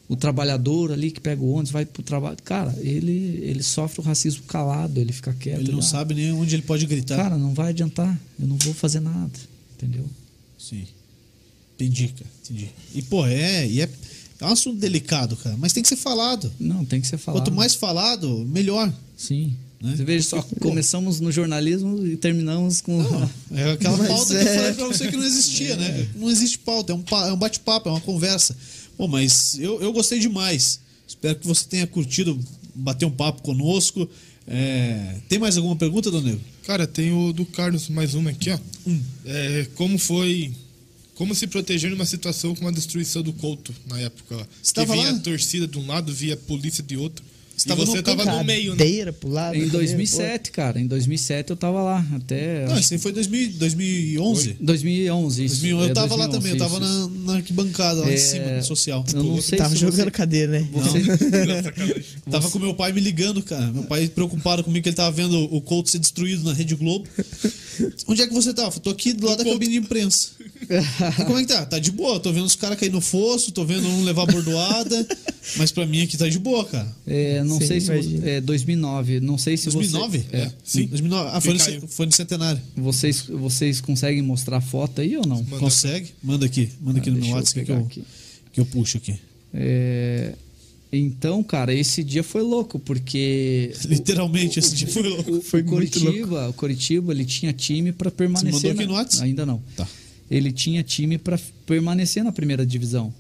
o 0.09 0.17
trabalhador 0.17 0.93
ali 0.93 1.11
que 1.11 1.21
pega 1.21 1.43
o 1.43 1.51
ônibus, 1.51 1.71
vai 1.71 1.87
pro 1.87 2.03
trabalho. 2.03 2.37
Cara, 2.45 2.75
ele, 2.81 3.41
ele 3.43 3.63
sofre 3.63 4.01
o 4.01 4.05
racismo 4.05 4.43
calado, 4.45 5.01
ele 5.01 5.13
fica 5.13 5.33
quieto. 5.33 5.61
Ele 5.61 5.73
não 5.73 5.79
ah, 5.79 5.83
sabe 5.83 6.15
nem 6.15 6.33
onde 6.33 6.55
ele 6.55 6.63
pode 6.63 6.87
gritar. 6.87 7.17
Cara, 7.17 7.39
não 7.39 7.55
vai 7.55 7.71
adiantar. 7.71 8.21
Eu 8.39 8.47
não 8.47 8.57
vou 8.59 8.75
fazer 8.75 9.01
nada. 9.01 9.33
Entendeu? 9.77 10.05
Sim. 10.59 10.87
Entendi, 11.75 12.09
cara. 12.09 12.31
Entendi. 12.45 12.69
E, 12.95 13.03
pô, 13.03 13.27
é, 13.27 13.67
e 13.67 13.81
é, 13.81 13.89
é 14.43 14.47
um 14.47 14.53
assunto 14.53 14.79
delicado, 14.79 15.37
cara, 15.37 15.57
mas 15.57 15.73
tem 15.73 15.83
que 15.83 15.89
ser 15.89 15.97
falado. 15.97 16.53
Não, 16.59 16.85
tem 16.85 17.01
que 17.01 17.07
ser 17.07 17.19
falado. 17.19 17.43
Quanto 17.43 17.55
mais 17.55 17.75
falado, 17.75 18.45
melhor. 18.49 18.93
Sim. 19.17 19.55
Né? 19.81 19.95
Você 19.97 20.05
veja 20.05 20.29
só, 20.29 20.43
começamos 20.61 21.19
no 21.19 21.33
jornalismo 21.33 22.07
e 22.07 22.17
terminamos 22.17 22.81
com. 22.81 23.01
É 23.53 23.73
aquela 23.73 23.97
Mas 23.97 24.09
pauta 24.09 24.27
que 24.29 24.35
eu 24.35 24.39
é. 24.39 24.57
falei 24.57 24.73
pra 24.75 24.87
você 24.87 25.09
que 25.11 25.17
não 25.17 25.25
existia, 25.25 25.77
né? 25.77 26.09
Não 26.15 26.31
existe 26.31 26.59
pauta, 26.59 26.93
é 26.93 26.97
um, 26.97 27.05
é 27.27 27.33
um 27.33 27.37
bate-papo, 27.37 27.89
é 27.89 27.93
uma 27.93 28.01
conversa. 28.01 28.57
Pô, 28.97 29.09
mas 29.09 29.59
eu, 29.59 29.81
eu 29.81 29.93
gostei 29.93 30.19
demais. 30.19 30.81
Espero 31.07 31.37
que 31.37 31.47
você 31.47 31.65
tenha 31.65 31.87
curtido 31.87 32.39
bater 32.75 33.05
um 33.05 33.11
papo 33.11 33.43
conosco. 33.43 34.09
É, 34.47 35.17
Tem 35.29 35.39
mais 35.39 35.57
alguma 35.57 35.77
pergunta, 35.77 36.11
Dona 36.11 36.27
Negro? 36.31 36.41
Cara, 36.65 36.87
tem 36.87 37.13
o 37.13 37.33
do 37.33 37.45
Carlos, 37.45 37.89
mais 37.89 38.15
uma 38.15 38.31
aqui, 38.31 38.51
ó. 38.51 38.59
Hum. 38.87 39.01
É, 39.25 39.67
como 39.75 39.99
foi. 39.99 40.53
Como 41.15 41.35
se 41.35 41.47
proteger 41.47 41.91
numa 41.91 42.07
situação 42.07 42.55
com 42.55 42.67
a 42.67 42.71
destruição 42.71 43.23
do 43.23 43.33
Couto 43.33 43.73
na 43.89 43.99
época? 44.01 44.35
Ó, 44.37 44.39
Você 44.39 44.47
que 44.69 44.75
tava 44.75 44.93
vinha 44.95 45.11
lá? 45.11 45.17
a 45.17 45.21
torcida 45.21 45.67
de 45.67 45.79
um 45.79 45.87
lado, 45.87 46.13
via 46.13 46.35
a 46.35 46.37
polícia 46.37 46.83
de 46.83 46.97
outro. 46.97 47.25
Você 47.55 47.67
e 47.67 47.69
tava 47.69 47.85
você 47.85 47.97
no 47.99 48.03
tava 48.03 48.25
no 48.25 48.43
meio, 48.45 48.73
né? 48.73 48.79
Cadeira 48.79 49.13
pro 49.13 49.29
lado. 49.29 49.55
Em 49.55 49.59
cadeira, 49.61 49.79
2007, 49.79 50.51
cara. 50.51 50.81
Em 50.81 50.87
2007 50.87 51.51
eu 51.51 51.57
tava 51.57 51.83
lá. 51.83 52.05
Até. 52.15 52.67
Não, 52.67 52.79
isso 52.79 52.95
aí 52.95 52.99
foi 52.99 53.13
2000, 53.13 53.53
2011. 53.53 54.57
2011. 54.59 55.45
Isso. 55.45 55.55
2011. 55.57 55.87
Eu 55.87 55.91
É, 55.91 55.95
tava 55.95 56.17
lá 56.17 56.27
2011, 56.27 56.33
também, 56.39 56.53
eu 56.53 56.59
tava 56.59 56.81
na, 56.81 57.09
na 57.27 57.37
arquibancada, 57.37 58.01
lá 58.01 58.11
É, 58.11 58.15
em 58.15 58.17
cima, 58.19 58.47
no 58.57 58.65
social. 58.65 59.05
Eu 59.15 59.23
não 59.23 59.41
sei 59.43 59.59
Tava 59.59 59.75
se 59.75 59.81
jogando 59.81 60.05
você- 60.07 60.11
cadeira, 60.11 60.51
né? 60.51 60.69
Você, 60.73 60.99
Tava 62.31 62.51
com 62.51 62.59
meu 62.59 62.75
pai 62.75 62.91
me 62.93 63.01
ligando, 63.03 63.43
cara. 63.43 63.67
Meu 63.71 63.85
pai 63.85 64.09
preocupado 64.09 64.65
comigo 64.65 64.83
que 64.83 64.89
ele 64.89 64.97
tava 64.97 65.11
vendo 65.15 65.37
o 65.55 65.61
Colts 65.61 65.93
ser 65.93 65.99
destruído 65.99 66.43
na 66.45 66.55
Rede 66.55 66.75
Globo. 66.75 67.07
Onde 68.07 68.23
é 68.23 68.27
que 68.27 68.35
você 68.35 68.53
tava? 68.53 68.79
Tô 68.81 68.91
aqui 68.91 69.13
do 69.13 69.27
lado 69.27 69.43
da 69.43 69.51
cabine 69.51 69.73
de 69.73 69.79
imprensa. 69.79 70.31
E 71.19 71.25
como 71.25 71.39
é 71.39 71.43
que 71.43 71.49
tá? 71.49 71.65
Tá 71.67 71.79
de 71.79 71.91
boa. 71.91 72.19
Tô 72.21 72.33
vendo 72.33 72.45
os 72.45 72.55
caras 72.57 72.79
cair 72.79 72.91
no 72.93 73.01
fosso, 73.01 73.51
tô 73.53 73.65
vendo 73.65 73.87
um 73.89 74.05
levar 74.05 74.27
bordoada. 74.27 75.07
Mas 75.57 75.73
pra 75.73 75.85
mim 75.87 76.03
aqui 76.03 76.17
tá 76.17 76.29
de 76.29 76.39
boa, 76.39 76.65
cara. 76.65 76.87
é, 77.07 77.43
não 77.45 77.59
Sim, 77.59 77.67
sei 77.67 77.81
se 77.81 77.87
você, 77.87 78.21
é 78.29 78.41
2009. 78.41 79.21
Não 79.21 79.37
sei 79.39 79.57
se 79.57 79.71
2009? 79.71 80.19
você. 80.19 80.37
É, 80.37 80.53
sim. 80.65 80.87
2009. 80.87 81.31
Ah, 81.33 81.41
foi 81.41 81.55
no, 81.55 81.89
foi 81.89 82.07
no 82.07 82.13
centenário. 82.13 82.61
vocês, 82.77 83.23
vocês 83.23 83.81
conseguem 83.81 84.23
mostrar 84.23 84.59
a 84.59 84.61
foto 84.61 85.01
aí 85.01 85.17
ou 85.17 85.27
não? 85.27 85.43
Manda. 85.43 85.59
Consegue? 85.59 86.11
Manda 86.23 86.47
aqui. 86.47 86.69
Manda 86.81 86.99
aqui 86.99 87.11
Ah, 87.11 87.13
no 87.13 87.19
meu 87.21 87.31
WhatsApp 87.35 87.65
que 87.67 87.73
eu, 87.73 87.79
aqui. 87.79 88.05
que 88.53 88.61
eu 88.61 88.67
puxo 88.67 88.97
aqui. 88.99 89.17
É, 89.55 90.33
então, 90.93 91.43
cara, 91.43 91.73
esse 91.75 92.05
dia 92.05 92.23
foi 92.23 92.43
louco, 92.43 92.79
porque. 92.79 93.73
Literalmente, 93.87 94.59
esse 94.59 94.75
dia 94.75 94.89
foi 94.89 95.03
louco. 95.03 95.33
O, 95.37 95.41
Foi 95.43 95.63
o 95.63 95.65
muito 95.67 95.99
Coritiba, 96.01 96.49
o 96.49 96.53
Coritiba, 96.53 97.13
ele 97.13 97.25
tinha 97.25 97.53
time 97.53 97.93
para 97.93 98.11
permanecer. 98.11 98.53
mandou 98.53 98.71
aqui 98.73 98.81
na- 98.81 98.87
no 98.87 98.95
Whats? 98.95 99.21
Ainda 99.23 99.47
não. 99.47 99.63
Tá. 99.77 99.89
Ele 100.31 100.53
tinha 100.53 100.83
time 100.83 101.17
para 101.19 101.39
permanecer 101.67 102.23
na 102.23 102.33
primeira 102.33 102.65
divisão. 102.67 103.13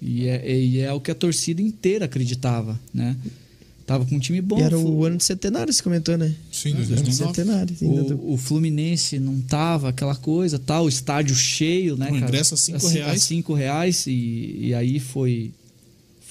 E 0.00 0.26
é, 0.26 0.58
e 0.60 0.78
é 0.80 0.92
o 0.92 1.00
que 1.00 1.10
a 1.10 1.14
torcida 1.14 1.60
inteira 1.62 2.04
acreditava, 2.06 2.78
né? 2.92 3.16
Tava 3.86 4.04
com 4.06 4.16
um 4.16 4.18
time 4.18 4.40
bom. 4.40 4.58
E 4.58 4.62
era 4.62 4.78
o 4.78 5.04
ano 5.04 5.18
de 5.18 5.24
centenário, 5.24 5.70
você 5.72 5.82
comentou, 5.82 6.16
né? 6.16 6.34
Sim, 6.50 6.70
É, 6.70 6.72
Ano 6.76 6.82
de 6.84 6.88
2009. 6.94 7.34
centenário. 7.34 7.76
ainda 7.82 8.02
do- 8.04 8.16
O, 8.16 8.32
o 8.32 8.36
Fluminense 8.38 9.18
não 9.18 9.40
tava 9.42 9.90
aquela 9.90 10.16
coisa, 10.16 10.58
tal, 10.58 10.86
o 10.86 10.88
estádio 10.88 11.34
cheio, 11.34 11.96
né, 11.96 12.06
O 12.06 12.12
cara? 12.14 12.24
ingresso 12.26 12.54
a 12.54 12.56
cinco 12.56 12.76
A 12.78 12.80
ci- 12.80 12.94
reais. 12.98 13.22
A 13.22 13.26
cinco 13.26 13.52
reais 13.54 14.06
e, 14.06 14.56
e 14.68 14.74
aí 14.74 14.98
foi 14.98 15.52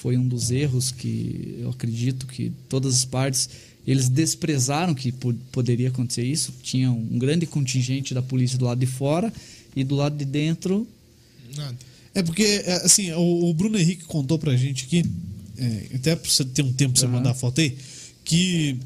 foi 0.03 0.17
um 0.17 0.27
dos 0.27 0.51
erros 0.51 0.91
que 0.91 1.55
eu 1.61 1.69
acredito 1.69 2.27
que 2.27 2.51
todas 2.67 2.93
as 2.93 3.05
partes 3.05 3.49
eles 3.87 4.09
desprezaram 4.09 4.93
que 4.93 5.13
po- 5.13 5.33
poderia 5.49 5.87
acontecer 5.87 6.25
isso. 6.25 6.53
Tinha 6.61 6.91
um 6.91 7.17
grande 7.17 7.45
contingente 7.45 8.13
da 8.13 8.21
polícia 8.21 8.57
do 8.57 8.65
lado 8.65 8.79
de 8.79 8.85
fora 8.85 9.31
e 9.73 9.81
do 9.81 9.95
lado 9.95 10.17
de 10.17 10.25
dentro 10.25 10.85
Nada. 11.55 11.77
É 12.13 12.21
porque, 12.21 12.43
é, 12.43 12.73
assim, 12.85 13.11
o, 13.13 13.53
Bruno 13.53 13.77
Henrique 13.79 14.03
contou 14.03 14.37
pra 14.37 14.55
gente 14.57 14.83
aqui, 14.85 15.05
é, 15.57 15.95
até 15.95 16.15
pra 16.17 16.29
você 16.29 16.43
ter 16.43 16.63
um 16.63 16.73
tempo 16.73 16.93
pra 16.93 16.99
você 17.01 17.07
mandar 17.07 17.31
a 17.31 17.33
foto 17.33 17.61
aí, 17.61 17.75
que 18.25 18.77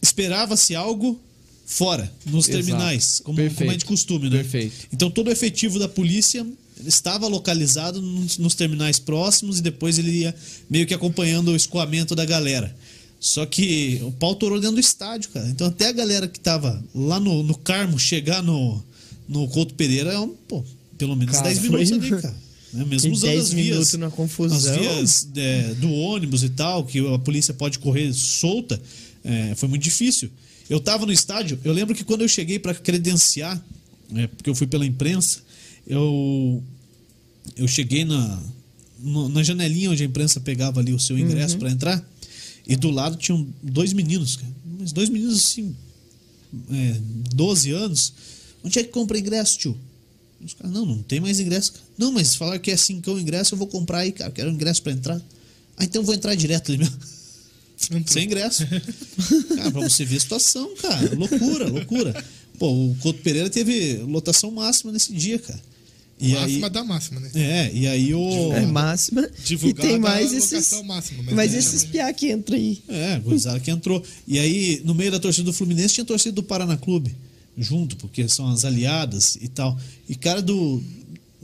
esperava-se 0.00 0.74
algo 0.74 1.20
fora, 1.66 2.10
nos 2.24 2.48
Exato. 2.48 2.64
terminais, 2.64 3.20
como, 3.22 3.38
como 3.54 3.70
é 3.72 3.76
de 3.76 3.84
costume, 3.84 4.30
né? 4.30 4.38
Perfeito. 4.38 4.88
Então 4.92 5.10
todo 5.10 5.28
o 5.28 5.30
efetivo 5.30 5.78
da 5.78 5.88
polícia 5.88 6.46
estava 6.84 7.26
localizado 7.26 8.00
nos, 8.02 8.38
nos 8.38 8.54
terminais 8.54 8.98
próximos 8.98 9.58
e 9.58 9.62
depois 9.62 9.98
ele 9.98 10.10
ia 10.10 10.34
meio 10.68 10.86
que 10.86 10.94
acompanhando 10.94 11.48
o 11.52 11.56
escoamento 11.56 12.14
da 12.14 12.24
galera. 12.24 12.74
Só 13.18 13.46
que 13.46 14.00
o 14.02 14.12
pau 14.12 14.34
torou 14.34 14.60
dentro 14.60 14.76
do 14.76 14.80
estádio, 14.80 15.30
cara. 15.30 15.48
Então 15.48 15.66
até 15.66 15.88
a 15.88 15.92
galera 15.92 16.28
que 16.28 16.38
tava 16.38 16.82
lá 16.94 17.18
no, 17.18 17.42
no 17.42 17.56
Carmo 17.56 17.98
chegar 17.98 18.42
no, 18.42 18.82
no 19.28 19.48
Couto 19.48 19.74
Pereira 19.74 20.12
é 20.12 20.18
um, 20.18 20.28
pô, 20.28 20.62
pelo 20.98 21.16
menos 21.16 21.34
Cara, 21.34 21.48
10 21.48 21.62
minutos 21.62 21.88
foi- 21.88 21.98
ali, 21.98 22.22
cara. 22.22 22.36
Né? 22.72 22.84
Mesmo 22.84 23.12
usando 23.12 23.30
10 23.30 23.40
as 23.40 23.52
vias, 23.52 23.92
na 23.94 24.10
confusão. 24.10 24.56
as 24.56 24.66
vias 24.76 25.28
é, 25.36 25.74
do 25.74 25.90
ônibus 25.92 26.42
e 26.42 26.50
tal, 26.50 26.84
que 26.84 26.98
a 27.14 27.18
polícia 27.18 27.54
pode 27.54 27.78
correr 27.78 28.12
solta, 28.12 28.80
é, 29.24 29.54
foi 29.54 29.68
muito 29.68 29.82
difícil. 29.82 30.30
Eu 30.68 30.78
tava 30.80 31.06
no 31.06 31.12
estádio, 31.12 31.58
eu 31.64 31.72
lembro 31.72 31.94
que 31.94 32.04
quando 32.04 32.22
eu 32.22 32.28
cheguei 32.28 32.58
para 32.58 32.74
credenciar, 32.74 33.60
é, 34.14 34.26
porque 34.26 34.50
eu 34.50 34.54
fui 34.54 34.66
pela 34.66 34.84
imprensa, 34.84 35.38
eu 35.86 36.62
eu 37.56 37.66
cheguei 37.68 38.04
na, 38.04 38.42
no- 38.98 39.28
na 39.28 39.42
janelinha 39.42 39.90
onde 39.90 40.02
a 40.02 40.06
imprensa 40.06 40.40
pegava 40.40 40.80
ali 40.80 40.92
o 40.92 40.98
seu 40.98 41.18
ingresso 41.18 41.54
Uhum. 41.54 41.60
pra 41.60 41.70
entrar 41.70 42.10
e 42.66 42.74
do 42.76 42.90
lado 42.90 43.16
tinham 43.16 43.46
dois 43.62 43.92
meninos, 43.92 44.36
cara. 44.36 44.52
Mas 44.78 44.92
dois 44.92 45.08
meninos 45.08 45.44
assim, 45.44 45.74
é, 46.70 46.96
12 47.34 47.70
anos. 47.70 48.12
Onde 48.64 48.78
é 48.78 48.82
que 48.84 48.90
compra 48.90 49.18
ingresso, 49.18 49.58
tio? 49.58 49.76
Os 50.44 50.52
caras, 50.54 50.72
não, 50.72 50.84
não 50.84 51.02
tem 51.02 51.20
mais 51.20 51.38
ingresso. 51.40 51.72
cara. 51.72 51.84
Não, 51.96 52.12
mas 52.12 52.34
falaram 52.34 52.60
que 52.60 52.70
é 52.70 52.76
5 52.76 53.10
o 53.12 53.20
ingresso, 53.20 53.54
eu 53.54 53.58
vou 53.58 53.68
comprar 53.68 54.00
aí, 54.00 54.12
cara. 54.12 54.30
Quero 54.32 54.50
ingresso 54.50 54.82
pra 54.82 54.92
entrar. 54.92 55.20
Ah, 55.76 55.84
então 55.84 56.02
eu 56.02 56.06
vou 56.06 56.14
entrar 56.14 56.34
direto 56.34 56.70
ali 56.72 56.78
mesmo. 56.78 56.96
Sem 58.06 58.24
ingresso. 58.24 58.66
Cara, 59.54 59.70
pra 59.70 59.88
você 59.88 60.04
ver 60.04 60.16
a 60.16 60.20
situação, 60.20 60.74
cara. 60.76 61.14
Loucura, 61.14 61.68
loucura. 61.68 62.24
Pô, 62.58 62.70
o 62.90 62.96
Couto 62.96 63.20
Pereira 63.22 63.48
teve 63.50 63.98
lotação 63.98 64.50
máxima 64.50 64.90
nesse 64.92 65.12
dia, 65.12 65.38
cara. 65.38 65.60
E 66.18 66.32
máxima 66.32 66.66
aí, 66.66 66.72
da 66.72 66.84
máxima, 66.84 67.20
né? 67.20 67.30
é, 67.34 67.70
e 67.74 67.86
aí 67.86 68.14
o. 68.14 68.52
É 68.52 68.64
máxima. 68.64 69.28
Divulgada 69.44 69.86
e 69.86 69.90
tem 69.92 70.00
mais 70.00 70.32
esses. 70.32 70.82
máxima, 70.82 71.22
mas 71.22 71.34
Mas 71.34 71.54
é- 71.54 71.58
esses 71.58 71.84
piá 71.84 72.10
que 72.12 72.32
entram 72.32 72.56
aí. 72.56 72.82
É, 72.88 73.18
gurizada 73.18 73.60
que 73.60 73.70
entrou. 73.70 74.02
E 74.26 74.38
aí, 74.38 74.80
no 74.84 74.94
meio 74.94 75.10
da 75.10 75.20
torcida 75.20 75.44
do 75.44 75.52
Fluminense, 75.52 75.94
tinha 75.94 76.04
torcida 76.06 76.34
do 76.34 76.42
Paraná 76.42 76.76
Clube 76.76 77.14
junto, 77.58 77.96
porque 77.96 78.28
são 78.28 78.48
as 78.50 78.64
aliadas 78.64 79.36
e 79.40 79.48
tal. 79.48 79.78
E 80.08 80.14
cara 80.14 80.40
do. 80.40 80.82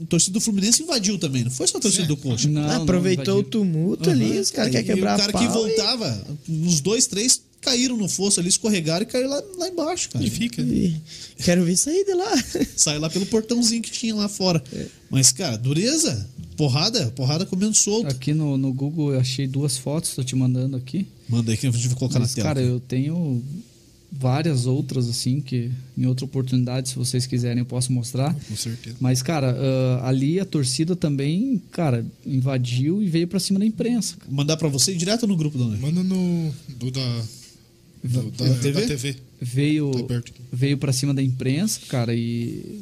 A 0.03 0.07
torcida 0.07 0.33
do 0.33 0.41
Fluminense 0.41 0.83
invadiu 0.83 1.17
também, 1.17 1.43
não 1.43 1.51
foi 1.51 1.67
só 1.67 1.77
a 1.77 1.81
torcida 1.81 2.05
do 2.07 2.17
Coxa. 2.17 2.47
Não, 2.49 2.61
não 2.61 2.83
Aproveitou 2.83 3.35
o 3.35 3.39
invadiu. 3.39 3.49
tumulto 3.51 4.09
ali, 4.09 4.31
Aham, 4.33 4.41
os 4.41 4.51
caras 4.51 4.71
querem 4.71 4.85
quebrar 4.85 5.15
o 5.15 5.19
cara 5.19 5.33
que 5.33 5.39
pau 5.39 5.67
e- 5.67 5.75
voltava, 5.75 6.27
uns 6.49 6.79
dois, 6.81 7.07
três 7.07 7.41
caíram 7.61 7.95
no 7.95 8.09
fosso 8.09 8.41
ali, 8.41 8.49
escorregaram 8.49 9.03
e 9.03 9.05
caíram 9.05 9.29
lá, 9.29 9.41
lá 9.57 9.69
embaixo, 9.69 10.09
cara. 10.09 10.23
E 10.25 10.29
fica. 10.29 10.61
e 10.61 10.95
Quero 11.43 11.63
ver 11.63 11.77
sair 11.77 12.03
de 12.03 12.13
lá. 12.13 12.31
Saiu 12.75 12.99
lá 12.99 13.09
pelo 13.09 13.25
portãozinho 13.25 13.81
que 13.81 13.89
tinha 13.89 14.13
lá 14.13 14.27
fora. 14.27 14.61
Mas, 15.09 15.31
cara, 15.31 15.57
dureza, 15.57 16.29
porrada, 16.57 17.07
porrada 17.15 17.45
comendo 17.45 17.73
solto. 17.73 18.07
Aqui 18.07 18.33
no, 18.33 18.57
no 18.57 18.73
Google 18.73 19.13
eu 19.13 19.19
achei 19.21 19.47
duas 19.47 19.77
fotos, 19.77 20.13
tô 20.13 20.21
te 20.25 20.35
mandando 20.35 20.75
aqui. 20.75 21.07
Manda 21.29 21.51
aí 21.51 21.57
que 21.57 21.65
a 21.65 21.71
gente 21.71 21.87
vai 21.87 21.97
colocar 21.97 22.19
Mas, 22.19 22.31
na 22.31 22.35
tela. 22.35 22.47
cara, 22.49 22.61
eu 22.61 22.81
tenho 22.81 23.41
várias 24.15 24.65
outras, 24.67 25.09
assim, 25.09 25.41
que 25.41 25.71
em 25.97 26.05
outra 26.05 26.23
oportunidade, 26.25 26.89
se 26.89 26.95
vocês 26.95 27.25
quiserem, 27.25 27.59
eu 27.59 27.65
posso 27.65 27.91
mostrar. 27.91 28.33
Com 28.47 28.55
certeza. 28.55 28.95
Mas, 28.99 29.21
cara, 29.21 29.57
ah, 29.59 30.07
ali 30.07 30.39
a 30.39 30.45
torcida 30.45 30.95
também, 30.95 31.61
cara, 31.71 32.05
invadiu 32.25 33.01
e 33.01 33.07
veio 33.07 33.27
pra 33.27 33.39
cima 33.39 33.59
da 33.59 33.65
imprensa. 33.65 34.15
cara. 34.17 34.31
Mandar 34.31 34.57
pra 34.57 34.67
você 34.67 34.93
direto 34.93 35.25
no 35.25 35.35
grupo, 35.35 35.57
Dona. 35.57 35.77
Manda 35.77 36.03
no. 36.03 36.53
Do 36.77 36.91
da. 36.91 37.23
Do, 38.03 38.31
da, 38.31 38.45
Da 38.47 38.53
da 38.53 38.59
TV? 38.59 38.81
TV? 38.87 39.15
Veio, 39.41 39.91
Tá 40.07 40.21
veio 40.51 40.77
pra 40.77 40.93
cima 40.93 41.13
da 41.13 41.21
imprensa, 41.23 41.79
cara, 41.87 42.13
e, 42.13 42.81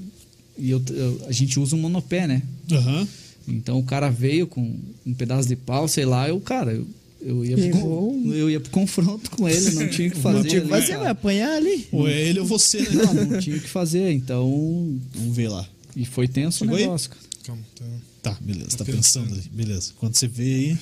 e 0.58 0.70
eu- 0.70 0.82
eu- 0.90 1.22
a 1.28 1.32
gente 1.32 1.60
usa 1.60 1.76
um 1.76 1.80
monopé, 1.80 2.28
né? 2.28 2.41
Aham. 2.72 3.08
Então 3.48 3.80
o 3.80 3.84
cara 3.84 4.10
veio 4.10 4.45
com 4.48 4.78
um 5.06 5.14
pedaço 5.14 5.48
de 5.48 5.56
pau, 5.56 5.88
sei 5.88 6.06
lá, 6.06 6.28
eu, 6.30 6.40
cara, 6.40 6.74
eu, 6.74 6.86
eu, 7.22 7.45
ia, 7.45 7.56
pro, 7.72 8.22
eu 8.34 8.49
ia 8.49 8.60
pro 8.60 8.72
confronto 8.72 9.30
com 9.31 9.48
ele, 9.48 9.72
não 9.72 9.88
tinha 9.89 10.07
o 10.07 10.11
que 10.11 10.18
fazer. 10.22 10.38
Não 10.38 10.43
tinha 10.45 10.60
o 10.61 10.64
que 10.64 10.69
fazer, 10.69 10.98
vai 10.98 11.07
apanhar 11.11 11.53
ali. 11.57 11.88
Ou 11.91 12.07
é 12.07 12.19
ele 12.22 12.39
ou 12.39 12.45
você, 12.45 12.80
né? 12.81 13.03
Não, 13.06 13.14
não 13.14 13.39
tinha 13.39 13.56
o 13.57 13.61
que 13.61 13.68
fazer, 13.69 14.11
então. 14.11 14.99
Vamos 15.15 15.35
ver 15.35 15.49
lá. 15.49 15.68
E 15.95 16.06
foi 16.06 16.27
tenso 16.27 16.60
Chegou 16.60 16.73
o 16.73 16.77
aí? 16.77 16.84
negócio, 16.84 17.10
cara. 17.10 17.22
Calma, 17.43 17.64
tá. 17.76 17.85
Tá, 18.23 18.38
beleza, 18.39 18.69
tá 18.77 18.77
Tô 18.77 18.85
pensando 18.85 19.26
pensando. 19.27 19.34
ali. 19.34 19.49
Beleza. 19.52 19.93
Quando 19.99 20.15
você 20.15 20.27
vê 20.27 20.43
aí. 20.43 20.77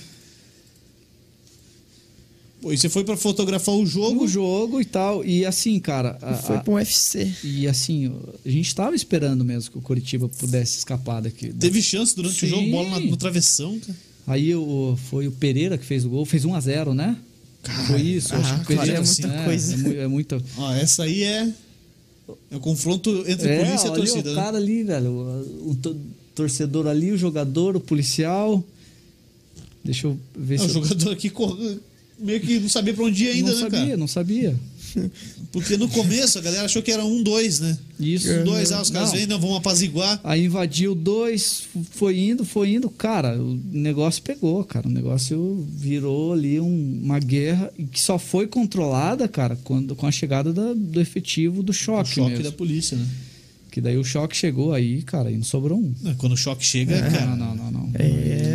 Pô, 2.61 2.73
e 2.73 2.77
você 2.77 2.89
foi 2.89 3.05
pra 3.05 3.15
fotografar 3.15 3.73
o 3.73 3.85
jogo? 3.85 4.25
O 4.25 4.27
jogo 4.27 4.81
e 4.81 4.85
tal. 4.85 5.23
E 5.23 5.45
assim, 5.45 5.79
cara. 5.79 6.17
a- 6.21 6.33
Foi 6.35 6.59
pro 6.59 6.73
UFC. 6.73 7.31
e 7.43 7.65
assim, 7.67 8.13
a 8.45 8.49
gente 8.49 8.75
tava 8.75 8.93
esperando 8.95 9.45
mesmo 9.45 9.71
que 9.71 9.77
o 9.77 9.81
Curitiba 9.81 10.27
pudesse 10.27 10.79
escapar 10.79 11.21
daqui. 11.21 11.53
Teve 11.53 11.81
chance 11.81 12.13
durante 12.13 12.35
o 12.35 12.39
Sim. 12.39 12.47
jogo, 12.47 12.69
bola 12.71 12.89
na- 12.89 12.99
no 12.99 13.15
travessão, 13.15 13.79
cara. 13.79 13.97
Aí 14.29 14.53
o, 14.55 14.97
foi 15.09 15.27
o 15.27 15.31
Pereira 15.31 15.77
que 15.77 15.85
fez 15.85 16.05
o 16.05 16.09
gol, 16.09 16.25
fez 16.25 16.45
1 16.45 16.53
a 16.55 16.59
0 16.59 16.93
né? 16.93 17.17
foi 17.87 18.01
isso. 18.01 18.33
ah, 18.33 18.37
acho 18.37 18.55
que 18.65 18.73
o 18.73 18.77
cara, 18.77 18.79
Pereira 18.87 18.97
é 18.99 19.03
muita 19.03 19.27
é, 19.27 19.45
coisa. 19.45 19.89
É, 19.89 19.97
é 20.03 20.07
muita. 20.07 20.41
Ó, 20.57 20.73
essa 20.73 21.03
aí 21.03 21.23
é. 21.23 21.51
É 22.51 22.55
o 22.55 22.59
confronto 22.59 23.23
entre 23.27 23.49
É, 23.49 23.65
polícia 23.65 23.87
e 23.87 23.91
torcida, 23.93 24.29
o 24.31 24.35
né? 24.35 24.41
cara 24.41 24.57
ali, 24.57 24.83
velho. 24.83 25.09
O, 25.09 25.71
o 25.71 25.75
to- 25.75 25.97
torcedor 26.35 26.87
ali, 26.87 27.11
o 27.11 27.17
jogador, 27.17 27.75
o 27.75 27.79
policial. 27.79 28.63
Deixa 29.83 30.07
eu 30.07 30.17
ver 30.37 30.55
É, 30.55 30.57
se. 30.59 30.65
o 30.65 30.67
eu- 30.67 30.73
jogador 30.85 31.11
aqui 31.11 31.31
meio 32.19 32.39
que 32.39 32.59
não 32.59 32.69
sabia 32.69 32.93
pra 32.93 33.03
onde 33.05 33.23
ir 33.23 33.29
ainda, 33.29 33.49
não 33.51 33.55
né, 33.55 33.61
sabia, 33.61 33.79
cara? 33.85 33.97
não 33.97 34.07
sabia. 34.07 34.55
Porque 35.51 35.77
no 35.77 35.87
começo 35.89 36.37
a 36.37 36.41
galera 36.41 36.65
achou 36.65 36.81
que 36.81 36.91
era 36.91 37.03
um, 37.03 37.23
dois, 37.23 37.59
né? 37.59 37.77
Isso. 37.99 38.31
Um, 38.31 38.43
dois, 38.43 38.71
ah, 38.71 38.81
os 38.81 38.89
caras 38.89 39.09
Não. 39.09 39.17
vêm, 39.17 39.27
não, 39.27 39.39
vão 39.39 39.55
apaziguar. 39.55 40.19
Aí 40.23 40.45
invadiu 40.45 40.93
dois, 40.95 41.63
foi 41.91 42.19
indo, 42.19 42.45
foi 42.45 42.73
indo. 42.75 42.89
Cara, 42.89 43.41
o 43.41 43.59
negócio 43.71 44.21
pegou, 44.21 44.63
cara. 44.63 44.87
O 44.87 44.91
negócio 44.91 45.67
virou 45.75 46.33
ali 46.33 46.59
um- 46.59 46.99
uma 47.03 47.19
guerra 47.19 47.71
e 47.77 47.83
que 47.85 47.99
só 48.01 48.17
foi 48.19 48.47
controlada, 48.47 49.27
cara, 49.27 49.57
quando, 49.63 49.95
com 49.95 50.05
a 50.07 50.11
chegada 50.11 50.53
da- 50.53 50.73
do 50.73 50.99
efetivo 51.01 51.63
do 51.63 51.71
O 51.71 51.73
choque. 51.73 52.09
choque 52.15 52.29
mesmo. 52.31 52.43
da 52.43 52.51
polícia, 52.51 52.95
né? 52.97 53.05
Que 53.71 53.79
daí 53.79 53.97
o 53.97 54.03
choque 54.03 54.35
chegou 54.35 54.73
aí, 54.73 55.03
cara, 55.03 55.29
e 55.29 55.35
não 55.37 55.43
sobrou 55.43 55.77
um. 55.77 55.93
Não, 56.01 56.15
Quando 56.15 56.33
o 56.33 56.37
choque 56.37 56.65
chega, 56.65 56.99
cara, 57.01 57.35
Não, 57.35 57.37
não, 57.37 57.55
não, 57.55 57.71
não. 57.71 57.91
É, 57.93 58.48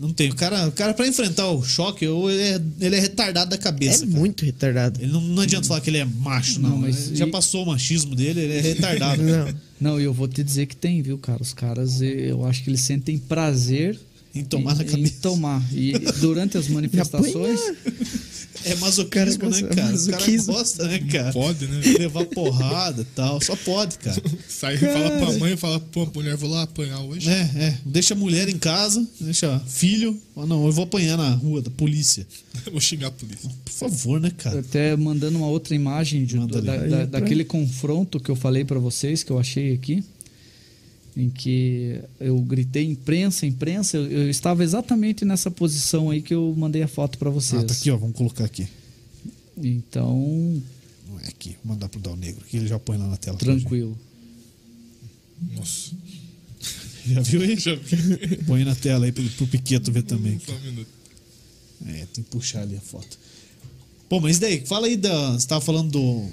não 0.00 0.12
tem. 0.12 0.30
O 0.30 0.34
cara, 0.34 0.66
o 0.66 0.72
cara 0.72 0.94
pra 0.94 1.06
enfrentar 1.06 1.48
o 1.50 1.62
choque, 1.62 2.06
ou 2.08 2.30
ele 2.30 2.42
é, 2.42 2.60
ele 2.86 2.96
é 2.96 3.00
retardado 3.00 3.50
da 3.50 3.56
é 3.56 3.58
cabeça, 3.58 4.06
cara. 4.06 4.18
muito 4.18 4.44
retardado. 4.44 5.00
Ele 5.02 5.12
não, 5.12 5.20
não 5.20 5.42
adianta 5.42 5.66
falar 5.68 5.80
que 5.82 5.90
ele 5.90 5.98
é 5.98 6.04
macho, 6.04 6.58
não. 6.58 6.70
Não, 6.70 6.78
mas 6.78 7.08
Ele 7.08 7.16
já 7.16 7.26
e- 7.26 7.30
passou 7.30 7.62
o 7.64 7.66
machismo 7.66 8.14
dele, 8.14 8.40
ele 8.40 8.54
é 8.54 8.60
retardado. 8.60 9.22
Não. 9.22 9.54
Não, 9.80 10.00
e 10.00 10.04
eu 10.04 10.12
vou 10.12 10.26
te 10.28 10.42
dizer 10.42 10.66
que 10.66 10.76
tem, 10.76 11.00
viu, 11.02 11.16
cara? 11.18 11.40
Os 11.42 11.54
caras, 11.54 12.02
eh, 12.02 12.30
eu 12.30 12.44
acho 12.44 12.62
que 12.62 12.68
eles 12.68 12.80
sentem 12.82 13.16
prazer 13.18 13.98
Em 14.34 14.44
tomar 14.44 14.74
na 14.76 14.82
em, 14.82 14.86
em 14.86 14.90
cabeça. 14.90 15.14
tomar. 15.22 15.62
E 15.72 15.92
durante 16.20 16.58
as 16.58 16.68
manifestações, 16.72 17.58
É 18.64 18.74
masoquismo, 18.76 19.38
Cara, 19.50 19.50
né, 19.52 19.58
é 19.70 19.74
cara? 19.74 19.94
Os 19.94 20.06
caras 20.06 20.20
masoquismo. 20.20 20.52
gostam, 20.52 20.86
né, 20.86 20.98
cara? 21.10 21.32
Pode, 21.32 21.66
né? 21.66 21.80
Levar 21.98 22.24
porrada 22.26 23.02
e 23.02 23.04
tal. 23.04 23.40
Só 23.40 23.56
pode, 23.56 23.98
cara. 23.98 24.20
Sai 24.48 24.74
e 24.74 24.78
fala 24.78 25.10
pra 25.18 25.38
mãe, 25.38 25.56
fala, 25.56 25.80
pô, 25.80 26.06
mulher, 26.14 26.36
vou 26.36 26.50
lá 26.50 26.62
apanhar 26.62 27.00
hoje. 27.00 27.28
É, 27.28 27.40
é. 27.56 27.78
Deixa 27.84 28.14
a 28.14 28.16
mulher 28.16 28.48
em 28.48 28.58
casa, 28.58 29.06
deixa 29.20 29.58
filho. 29.66 30.20
Ah, 30.36 30.46
não, 30.46 30.64
eu 30.66 30.72
vou 30.72 30.84
apanhar 30.84 31.16
na 31.16 31.30
rua 31.30 31.60
da 31.62 31.70
polícia. 31.70 32.26
Vou 32.70 32.80
xingar 32.80 33.08
a 33.08 33.10
polícia. 33.10 33.48
Por 33.64 33.72
favor, 33.72 34.20
né, 34.20 34.30
cara? 34.36 34.60
até 34.60 34.94
mandando 34.96 35.38
uma 35.38 35.46
outra 35.48 35.74
imagem 35.74 36.24
de- 36.24 36.36
da- 36.46 36.60
da- 36.60 37.04
daquele 37.06 37.44
confronto 37.44 38.18
que 38.20 38.30
eu 38.30 38.36
falei 38.36 38.64
pra 38.64 38.78
vocês, 38.78 39.22
que 39.22 39.30
eu 39.30 39.38
achei 39.38 39.72
aqui, 39.72 40.02
em 41.20 41.30
que 41.30 42.00
eu 42.18 42.38
gritei 42.40 42.84
imprensa, 42.84 43.46
imprensa, 43.46 43.96
eu, 43.96 44.10
eu 44.10 44.30
estava 44.30 44.64
exatamente 44.64 45.24
nessa 45.24 45.50
posição 45.50 46.10
aí 46.10 46.22
que 46.22 46.34
eu 46.34 46.54
mandei 46.56 46.82
a 46.82 46.88
foto 46.88 47.18
pra 47.18 47.30
vocês. 47.30 47.62
Ah, 47.62 47.66
tá 47.66 47.74
aqui, 47.74 47.90
ó. 47.90 47.96
Vamos 47.96 48.16
colocar 48.16 48.44
aqui. 48.44 48.66
Então, 49.56 50.62
Não 51.08 51.20
é 51.20 51.28
aqui. 51.28 51.56
Vou 51.62 51.74
mandar 51.74 51.88
pro 51.88 52.00
Dal 52.00 52.16
Negro, 52.16 52.44
que 52.46 52.56
ele 52.56 52.66
já 52.66 52.78
põe 52.78 52.96
lá 52.96 53.06
na 53.06 53.16
tela. 53.16 53.36
tranquilo. 53.36 53.96
Nossa. 55.56 55.92
Já 57.06 57.20
viu 57.22 57.40
aí? 57.40 57.56
Já 57.58 57.74
vi. 57.74 58.36
Põe 58.46 58.62
na 58.62 58.74
tela 58.74 59.06
aí 59.06 59.12
pro, 59.12 59.22
pro 59.30 59.46
Piqueto 59.46 59.90
ver 59.90 60.02
também. 60.02 60.38
Só 60.38 60.52
um 60.52 60.60
minuto. 60.60 60.88
É, 61.86 62.06
tem 62.12 62.22
que 62.22 62.30
puxar 62.30 62.60
ali 62.60 62.76
a 62.76 62.80
foto. 62.80 63.18
Pô, 64.06 64.20
mas 64.20 64.38
daí, 64.38 64.66
fala 64.66 64.86
aí 64.86 64.98
da. 64.98 65.32
Você 65.32 65.46
tava 65.46 65.62
falando 65.62 65.90
do. 65.92 66.28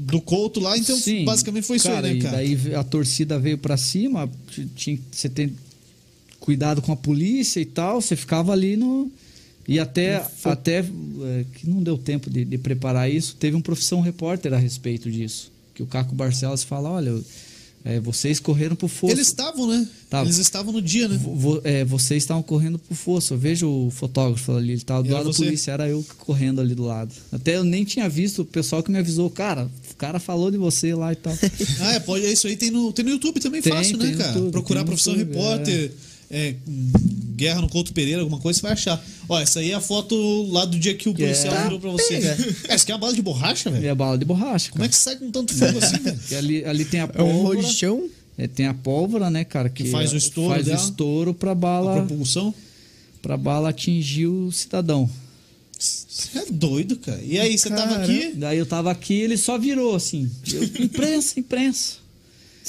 Do 0.00 0.20
Couto 0.20 0.60
lá, 0.60 0.78
então 0.78 0.96
Sim, 0.96 1.24
basicamente 1.24 1.66
foi 1.66 1.76
isso 1.76 1.88
cara, 1.88 2.06
aí, 2.06 2.14
né, 2.14 2.18
e 2.18 2.22
cara? 2.22 2.36
daí 2.36 2.74
a 2.74 2.82
torcida 2.82 3.38
veio 3.38 3.58
pra 3.58 3.76
cima, 3.76 4.30
tinha 4.74 4.98
você 5.12 5.28
ter 5.28 5.52
cuidado 6.40 6.80
com 6.80 6.90
a 6.90 6.96
polícia 6.96 7.60
e 7.60 7.66
tal, 7.66 8.00
você 8.00 8.16
ficava 8.16 8.52
ali 8.52 8.76
no 8.76 9.10
e 9.68 9.78
até 9.78 10.26
até 10.42 10.78
é, 10.78 11.44
que 11.54 11.68
não 11.68 11.82
deu 11.82 11.98
tempo 11.98 12.30
de, 12.30 12.44
de 12.44 12.58
preparar 12.58 13.10
isso, 13.10 13.36
teve 13.36 13.56
um 13.56 13.60
profissão 13.60 14.00
repórter 14.00 14.54
a 14.54 14.58
respeito 14.58 15.10
disso, 15.10 15.52
que 15.74 15.82
o 15.82 15.86
Caco 15.86 16.14
Barcelos 16.14 16.62
fala, 16.62 16.90
olha, 16.90 17.20
É, 17.82 17.98
vocês 17.98 18.38
correram 18.38 18.76
pro 18.76 18.88
fosso. 18.88 19.12
Eles 19.14 19.28
estavam, 19.28 19.66
né? 19.66 19.88
Tava. 20.10 20.26
Eles 20.26 20.36
estavam 20.36 20.70
no 20.72 20.82
dia, 20.82 21.08
né? 21.08 21.18
Vo- 21.22 21.60
é, 21.64 21.82
vocês 21.84 22.22
estavam 22.22 22.42
correndo 22.42 22.78
pro 22.78 22.94
fosso. 22.94 23.32
Eu 23.34 23.38
vejo 23.38 23.66
o 23.68 23.90
fotógrafo 23.90 24.52
ali, 24.52 24.72
ele 24.72 24.82
tava 24.82 25.02
do 25.02 25.08
Era 25.08 25.18
lado 25.18 25.32
você? 25.32 25.40
da 25.42 25.46
polícia, 25.46 25.72
era 25.72 25.88
eu 25.88 26.04
correndo 26.18 26.60
ali 26.60 26.74
do 26.74 26.82
lado. 26.84 27.14
Até 27.32 27.56
eu 27.56 27.64
nem 27.64 27.82
tinha 27.84 28.06
visto 28.08 28.42
o 28.42 28.44
pessoal 28.44 28.82
que 28.82 28.90
me 28.90 28.98
avisou, 28.98 29.30
cara, 29.30 29.70
o 29.92 29.94
cara 29.96 30.20
falou 30.20 30.50
de 30.50 30.58
você 30.58 30.94
lá 30.94 31.12
e 31.12 31.16
tal. 31.16 31.32
Ah, 31.80 31.92
é, 31.94 32.00
pode, 32.00 32.26
isso 32.30 32.46
aí 32.46 32.56
tem 32.56 32.70
no, 32.70 32.92
tem 32.92 33.02
no 33.04 33.12
YouTube 33.12 33.40
também, 33.40 33.62
Tem, 33.62 33.72
fácil, 33.72 33.96
tem 33.96 34.10
né, 34.10 34.16
cara? 34.16 34.32
YouTube, 34.34 34.52
Procurar 34.52 34.84
profissão 34.84 35.14
YouTube, 35.14 35.34
repórter, 35.34 35.84
é, 35.86 35.90
hum, 36.30 36.92
guerra 37.36 37.60
no 37.60 37.68
Couto 37.68 37.92
Pereira, 37.92 38.20
alguma 38.20 38.38
coisa, 38.40 38.58
você 38.58 38.62
vai 38.62 38.72
achar. 38.72 39.04
Ó, 39.28 39.38
essa 39.40 39.60
aí 39.60 39.70
é 39.70 39.74
a 39.74 39.80
foto 39.80 40.14
lá 40.50 40.64
do 40.64 40.78
dia 40.78 40.94
que 40.94 41.08
o 41.08 41.14
policial 41.14 41.54
É. 41.54 41.62
virou 41.64 41.80
pra 41.80 41.90
você. 41.90 42.14
Pega. 42.20 42.28
É, 42.68 42.74
isso 42.74 42.82
aqui 42.84 42.92
é 42.92 42.94
uma 42.94 43.00
bala 43.00 43.14
de 43.14 43.22
borracha, 43.22 43.68
e 43.68 43.72
velho? 43.72 43.90
a 43.90 43.94
bala 43.94 44.18
de 44.18 44.24
borracha, 44.24 44.70
Como 44.70 44.84
é 44.84 44.88
cara. 44.88 44.96
que 44.96 45.02
sai 45.02 45.16
com 45.16 45.30
tanto 45.30 45.54
fogo 45.54 45.78
assim, 45.78 45.96
velho? 46.02 46.38
Ali, 46.38 46.64
ali 46.64 46.84
tem 46.84 47.00
a 47.00 47.04
É 47.04 47.22
um 47.22 47.28
pólvora. 47.32 47.60
rojão. 47.62 48.08
é, 48.38 48.46
tem 48.46 48.66
a 48.66 48.74
pólvora, 48.74 49.30
né, 49.30 49.44
cara? 49.44 49.68
Que, 49.68 49.84
Que 49.84 49.90
faz 49.90 50.12
o 50.12 50.16
estouro 50.16 50.50
Faz 50.54 50.66
dela. 50.66 50.78
o 50.78 50.82
estouro 50.82 51.34
pra 51.34 51.52
A 51.52 51.54
bala, 51.54 51.94
propulsão. 52.06 52.54
pra 53.22 53.36
bala 53.36 53.68
atingir 53.70 54.26
o 54.26 54.50
cidadão. 54.52 55.08
Você 55.78 56.38
é 56.38 56.44
doido, 56.50 56.96
cara. 56.96 57.20
E 57.24 57.38
aí, 57.38 57.56
você 57.56 57.70
tava 57.70 57.92
Cara. 57.92 58.02
aqui, 58.04 58.32
Daí 58.34 58.58
eu 58.58 58.66
tava 58.66 58.90
aqui 58.90 59.14
ele 59.14 59.36
só 59.38 59.56
virou 59.58 59.94
assim. 59.96 60.30
Eu, 60.52 60.62
imprensa, 60.84 61.40
imprensa. 61.40 61.94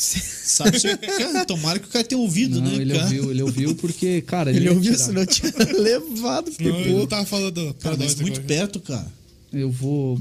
sabe? 0.45 0.79
Você, 0.79 0.97
cara, 0.97 1.45
tomara 1.45 1.79
que 1.79 1.85
o 1.87 1.89
cara 1.89 2.03
tenha 2.03 2.19
ouvido, 2.19 2.61
Não, 2.61 2.69
né, 2.71 2.75
ele 2.81 2.93
cara? 2.93 3.03
ouviu, 3.05 3.31
ele 3.31 3.41
ouviu 3.43 3.75
porque, 3.75 4.21
cara, 4.21 4.49
ele, 4.49 4.59
Ele 4.59 4.69
ouviu, 4.69 4.91
tirar. 4.93 5.05
senão 5.05 5.25
tinha 5.25 5.51
levado. 5.79 6.51
Não, 6.59 6.79
eu 6.81 6.97
não 6.99 7.07
tava 7.07 7.25
falando 7.25 7.73
Cara, 7.75 7.95
mas 7.97 8.15
nós 8.15 8.21
muito 8.21 8.39
agora. 8.39 8.47
perto, 8.47 8.79
cara. 8.79 9.07
Eu 9.53 9.69
vou 9.69 10.19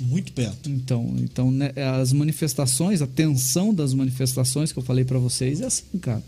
Muito 0.00 0.32
perto. 0.32 0.68
Então, 0.70 1.14
então 1.18 1.50
né, 1.50 1.72
as 2.00 2.12
manifestações, 2.12 3.02
a 3.02 3.06
tensão 3.06 3.72
das 3.74 3.92
manifestações 3.94 4.72
que 4.72 4.78
eu 4.78 4.82
falei 4.82 5.04
pra 5.04 5.18
vocês 5.18 5.60
é 5.60 5.66
assim, 5.66 5.84
cara. 6.00 6.22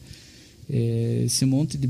É, 0.70 1.22
esse 1.26 1.44
monte 1.44 1.76
de 1.76 1.88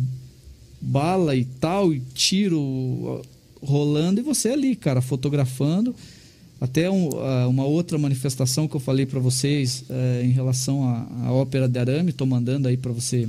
bala 0.80 1.36
e 1.36 1.44
tal, 1.44 1.92
e 1.92 2.00
tiro 2.14 3.22
rolando 3.60 4.20
e 4.20 4.22
você 4.22 4.48
ali, 4.50 4.74
cara, 4.74 5.00
fotografando. 5.00 5.94
Até 6.62 6.88
um, 6.88 7.08
ah, 7.18 7.48
uma 7.48 7.64
outra 7.64 7.98
manifestação 7.98 8.68
que 8.68 8.76
eu 8.76 8.80
falei 8.80 9.04
pra 9.04 9.18
vocês 9.18 9.82
é, 9.90 10.22
em 10.24 10.30
relação 10.30 10.84
à, 10.84 11.26
à 11.26 11.32
ópera 11.32 11.68
de 11.68 11.76
arame, 11.76 12.12
tô 12.12 12.24
mandando 12.24 12.68
aí 12.68 12.76
pra 12.76 12.92
você 12.92 13.28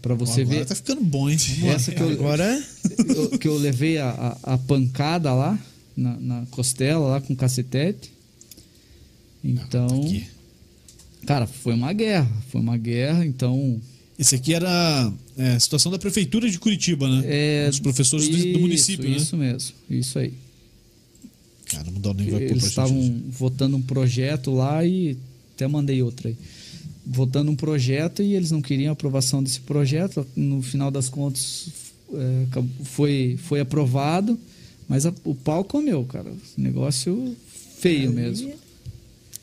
para 0.00 0.14
você 0.14 0.42
Agora 0.42 0.58
ver 0.60 0.66
tá 0.66 0.74
ficando 0.76 1.02
bom, 1.02 1.28
hein? 1.28 1.36
Essa 1.64 1.90
que 1.90 2.00
eu, 2.00 2.08
agora 2.10 2.64
eu- 3.08 3.38
que 3.38 3.48
eu 3.48 3.56
levei 3.58 3.98
a, 3.98 4.38
a, 4.44 4.54
a 4.54 4.58
pancada 4.58 5.32
lá 5.34 5.58
na, 5.96 6.16
na 6.20 6.46
costela 6.52 7.08
lá 7.08 7.20
com 7.20 7.34
cacetete. 7.34 8.12
Então, 9.42 9.86
Aqui. 10.02 10.24
cara, 11.26 11.46
foi 11.48 11.74
uma 11.74 11.92
guerra, 11.92 12.30
foi 12.50 12.60
uma 12.60 12.76
guerra. 12.76 13.26
Então, 13.26 13.80
Esse 14.16 14.36
aqui 14.36 14.54
era 14.54 15.12
é, 15.36 15.54
a 15.56 15.60
situação 15.60 15.90
da 15.90 15.98
prefeitura 15.98 16.48
de 16.48 16.58
Curitiba, 16.60 17.08
né? 17.08 17.22
é, 17.26 17.68
Os 17.68 17.80
professores 17.80 18.28
do, 18.28 18.36
do 18.36 18.38
isso, 18.48 18.60
município, 18.60 19.10
né? 19.10 19.16
Isso 19.16 19.36
mesmo, 19.36 19.72
isso 19.90 20.18
aí. 20.20 20.32
Cara, 21.66 21.84
vai 22.30 22.42
Eles 22.42 22.64
estavam 22.64 23.22
votando 23.30 23.76
um 23.76 23.82
projeto 23.82 24.50
lá 24.52 24.84
e 24.84 25.16
até 25.54 25.66
mandei 25.66 26.02
outra 26.02 26.28
aí. 26.28 26.36
Votando 27.04 27.50
um 27.50 27.56
projeto 27.56 28.22
e 28.22 28.34
eles 28.34 28.50
não 28.50 28.60
queriam 28.62 28.90
a 28.90 28.92
aprovação 28.92 29.42
desse 29.42 29.60
projeto. 29.60 30.26
No 30.34 30.62
final 30.62 30.90
das 30.90 31.08
contas, 31.08 31.66
é, 32.12 32.46
foi, 32.84 33.38
foi 33.44 33.60
aprovado, 33.60 34.38
mas 34.88 35.06
a- 35.06 35.14
o 35.24 35.34
pau 35.34 35.62
comeu, 35.64 36.04
cara. 36.04 36.32
Negócio 36.56 37.36
feio 37.78 38.12
mesmo. 38.12 38.52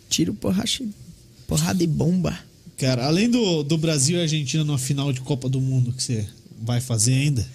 tiro, 0.10 0.34
porracha, 0.34 0.84
porrada 1.48 1.84
e 1.84 1.88
bomba. 1.88 2.38
Cara, 2.78 3.06
além 3.06 3.30
do, 3.30 3.64
do 3.64 3.78
Brasil 3.78 4.18
e 4.18 4.22
Argentina 4.22 4.64
numa 4.64 4.78
final 4.78 5.12
de 5.14 5.22
Copa 5.22 5.48
do 5.50 5.60
Mundo 5.62 5.92
que 5.94 6.04
você 6.04 6.26
vai 6.62 6.80
fazer 6.82 7.14
ainda, 7.14 7.48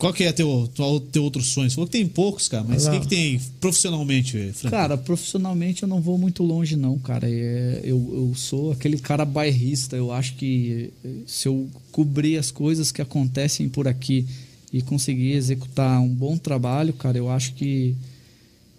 qual 0.00 0.14
que 0.14 0.24
é 0.24 0.32
teu, 0.32 0.66
teu, 0.74 1.00
teu 1.12 1.22
outro 1.22 1.42
sonho? 1.42 1.68
Você 1.68 1.74
falou 1.74 1.86
que 1.86 1.92
tem 1.92 2.08
poucos, 2.08 2.48
cara, 2.48 2.64
mas 2.66 2.86
o 2.86 2.90
que, 2.90 3.00
que 3.00 3.06
tem 3.06 3.38
profissionalmente, 3.60 4.50
Franco? 4.54 4.74
Cara, 4.74 4.96
profissionalmente 4.96 5.82
eu 5.82 5.88
não 5.88 6.00
vou 6.00 6.16
muito 6.16 6.42
longe, 6.42 6.74
não, 6.74 6.98
cara. 6.98 7.28
É, 7.30 7.82
eu, 7.84 7.98
eu 8.10 8.32
sou 8.34 8.72
aquele 8.72 8.98
cara 8.98 9.26
bairrista. 9.26 9.96
Eu 9.96 10.10
acho 10.10 10.36
que 10.36 10.90
eh, 11.04 11.08
se 11.26 11.46
eu 11.46 11.68
cobrir 11.92 12.38
as 12.38 12.50
coisas 12.50 12.90
que 12.90 13.02
acontecem 13.02 13.68
por 13.68 13.86
aqui 13.86 14.26
e 14.72 14.80
conseguir 14.80 15.32
executar 15.32 16.00
um 16.00 16.08
bom 16.08 16.38
trabalho, 16.38 16.94
cara, 16.94 17.18
eu 17.18 17.28
acho 17.28 17.52
que 17.52 17.94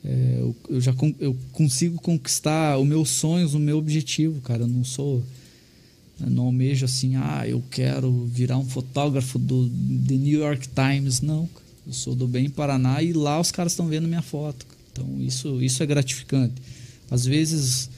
é, 0.04 0.38
eu, 0.40 0.56
eu 0.70 0.82
já 0.82 0.92
eu 1.20 1.38
consigo 1.52 2.02
conquistar 2.02 2.80
os 2.80 2.88
meus 2.88 3.10
sonhos, 3.10 3.54
o 3.54 3.60
meu 3.60 3.78
objetivo, 3.78 4.42
cara. 4.42 4.64
Eu 4.64 4.68
não 4.68 4.84
sou. 4.84 5.24
Eu 6.24 6.30
não 6.30 6.46
almejo 6.46 6.86
assim, 6.86 7.16
ah, 7.16 7.44
eu 7.48 7.64
quero 7.72 8.26
virar 8.26 8.58
um 8.58 8.66
fotógrafo 8.66 9.38
do 9.40 9.68
The 9.70 10.16
New 10.16 10.40
York 10.40 10.68
Times. 10.70 11.22
Não, 11.22 11.48
cara. 11.48 11.66
eu 11.88 11.94
sou 11.94 12.16
do 12.16 12.28
Bem 12.28 12.50
Paraná 12.50 13.02
e 13.02 13.14
lá 13.14 13.40
os 13.40 13.52
caras 13.52 13.72
estão 13.74 13.88
vendo 13.88 14.08
minha 14.08 14.22
foto. 14.22 14.66
Então 14.92 15.08
isso, 15.20 15.62
isso 15.62 15.82
é 15.82 15.86
gratificante. 15.86 16.56
Às 17.10 17.26
vezes 17.26 17.90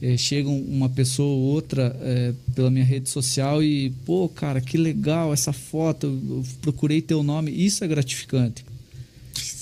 eh, 0.00 0.16
chega 0.16 0.48
um- 0.48 0.64
uma 0.68 0.88
pessoa 0.88 1.28
ou 1.28 1.40
outra 1.54 1.96
eh, 2.00 2.32
pela 2.54 2.70
minha 2.70 2.84
rede 2.84 3.08
social 3.08 3.62
e, 3.62 3.90
pô, 4.04 4.28
cara, 4.28 4.60
que 4.60 4.76
legal 4.76 5.32
essa 5.32 5.52
foto, 5.52 6.06
eu, 6.06 6.44
procurei 6.60 7.00
teu 7.00 7.22
nome. 7.22 7.50
Isso 7.52 7.84
é 7.84 7.88
gratificante. 7.88 8.64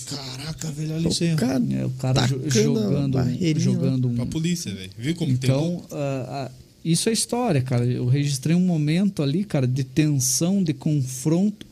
Caraca, 0.06 0.70
velho, 0.72 0.94
olha 0.94 1.08
isso 1.08 1.22
aí. 1.22 1.34
O 1.34 1.36
cara, 1.36 1.62
É, 1.70 1.86
o 1.86 1.90
cara 1.90 2.26
jogando, 2.26 3.18
jogando 3.60 4.08
um, 4.08 4.14
Pra 4.16 4.26
polícia, 4.26 4.74
velho. 4.74 4.90
Viu 4.98 5.14
como 5.14 5.36
tem 5.38 5.48
então, 5.50 5.84
ah, 5.92 6.48
ah, 6.48 6.50
isso 6.84 7.08
é 7.08 7.12
história, 7.12 7.62
cara. 7.62 7.84
Eu 7.84 8.06
registrei 8.06 8.54
um 8.56 8.60
momento 8.60 9.22
ali, 9.22 9.44
cara, 9.44 9.66
de 9.66 9.84
tensão, 9.84 10.62
de 10.62 10.72
confronto 10.72 11.66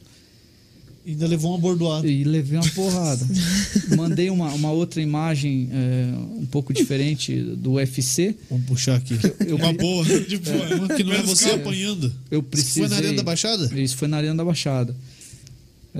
Ainda 1.08 1.26
levou 1.26 1.52
uma 1.52 1.58
bordoada. 1.58 2.06
e 2.06 2.22
levei 2.22 2.58
uma 2.58 2.70
porrada. 2.72 3.26
Mandei 3.96 4.28
uma, 4.28 4.52
uma 4.52 4.70
outra 4.70 5.00
imagem 5.00 5.70
eh, 5.72 6.12
um 6.38 6.44
pouco 6.44 6.70
diferente 6.70 7.40
do 7.40 7.72
UFC. 7.72 8.36
Vamos 8.50 8.66
puxar 8.66 8.96
aqui. 8.96 9.18
Eu, 9.46 9.56
Uma 9.56 9.72
boa. 9.72 10.04
Tipo, 10.04 10.50
Uma 10.50 10.88
que 10.88 11.02
não 11.02 11.14
é 11.14 11.22
você 11.22 11.52
apanhando. 11.52 12.12
eu 12.30 12.40
Isso 12.40 12.48
precisei... 12.50 12.82
foi 12.82 12.90
na 12.90 12.96
Arena 12.96 13.14
da 13.14 13.22
Baixada? 13.22 13.80
Isso 13.80 13.96
foi 13.96 14.06
na 14.06 14.18
Arena 14.18 14.34
da 14.34 14.44
Baixada. 14.44 14.94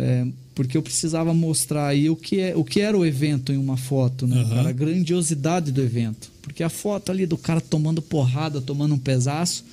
É, 0.00 0.24
porque 0.54 0.76
eu 0.76 0.82
precisava 0.82 1.34
mostrar 1.34 1.88
aí 1.88 2.08
o 2.08 2.14
que, 2.14 2.38
é, 2.38 2.54
o 2.56 2.62
que 2.62 2.80
era 2.80 2.96
o 2.96 3.04
evento 3.04 3.52
em 3.52 3.56
uma 3.56 3.76
foto, 3.76 4.28
né, 4.28 4.40
Aham. 4.42 4.54
cara? 4.54 4.68
A 4.68 4.72
grandiosidade 4.72 5.72
do 5.72 5.82
evento. 5.82 6.30
Porque 6.40 6.62
a 6.62 6.68
foto 6.68 7.10
ali 7.10 7.26
do 7.26 7.36
cara 7.36 7.60
tomando 7.60 8.00
porrada, 8.00 8.60
tomando 8.60 8.94
um 8.94 8.98
pesaço, 8.98 9.64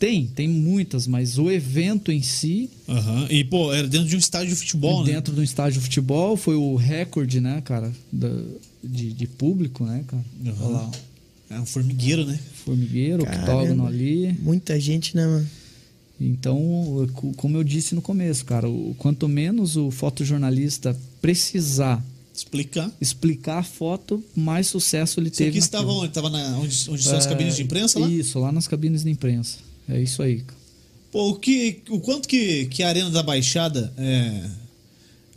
tem, 0.00 0.26
tem 0.26 0.48
muitas, 0.48 1.06
mas 1.06 1.38
o 1.38 1.50
evento 1.50 2.10
em 2.10 2.22
si, 2.22 2.70
Aham. 2.88 3.26
E, 3.30 3.44
pô, 3.44 3.72
era 3.72 3.86
dentro 3.86 4.08
de 4.08 4.16
um 4.16 4.18
estádio 4.18 4.48
de 4.48 4.56
futebol, 4.56 5.04
né? 5.04 5.12
dentro 5.12 5.32
de 5.34 5.40
um 5.40 5.44
estádio 5.44 5.74
de 5.78 5.84
futebol, 5.84 6.36
foi 6.36 6.56
o 6.56 6.74
recorde, 6.74 7.40
né, 7.40 7.60
cara, 7.64 7.92
da- 8.10 8.42
de, 8.82 9.12
de 9.12 9.26
público, 9.26 9.84
né, 9.84 10.02
cara? 10.08 10.24
Aham. 10.46 10.56
Olha 10.60 10.68
lá, 10.72 10.90
É 11.50 11.60
um 11.60 11.66
formigueiro, 11.66 12.24
né? 12.24 12.38
formigueiro, 12.64 13.24
Caramba. 13.24 13.52
octógono 13.52 13.86
ali. 13.86 14.34
muita 14.40 14.78
gente, 14.80 15.14
né, 15.14 15.26
mano? 15.26 15.46
Então, 16.20 17.08
co- 17.14 17.32
como 17.34 17.56
eu 17.56 17.64
disse 17.64 17.94
no 17.94 18.02
começo, 18.02 18.44
cara, 18.44 18.68
o, 18.68 18.94
quanto 18.98 19.26
menos 19.28 19.76
o 19.76 19.90
fotojornalista 19.90 20.94
precisar 21.22 22.04
Explicar. 22.34 22.90
explicar 23.00 23.58
a 23.58 23.62
foto, 23.62 24.22
mais 24.36 24.66
sucesso 24.66 25.18
ele 25.18 25.30
Você 25.30 25.36
teve. 25.44 25.50
aqui 25.50 25.58
estava 25.58 25.90
onde? 25.92 26.08
Estava 26.08 26.28
onde, 26.28 26.90
onde 26.90 27.02
são 27.02 27.16
as 27.16 27.26
É, 27.26 27.28
cabines 27.30 27.56
de 27.56 27.62
imprensa 27.62 27.98
lá? 27.98 28.08
Isso, 28.08 28.38
lá 28.38 28.52
nas 28.52 28.68
cabines 28.68 29.02
de 29.02 29.10
imprensa. 29.10 29.58
É 29.88 30.00
isso 30.00 30.22
aí. 30.22 30.42
Pô, 31.10 31.30
o, 31.30 31.34
que, 31.36 31.78
o 31.88 31.98
quanto 32.00 32.28
que, 32.28 32.66
que 32.66 32.82
a 32.82 32.88
Arena 32.88 33.10
da 33.10 33.22
Baixada 33.22 33.92
é, 33.96 34.48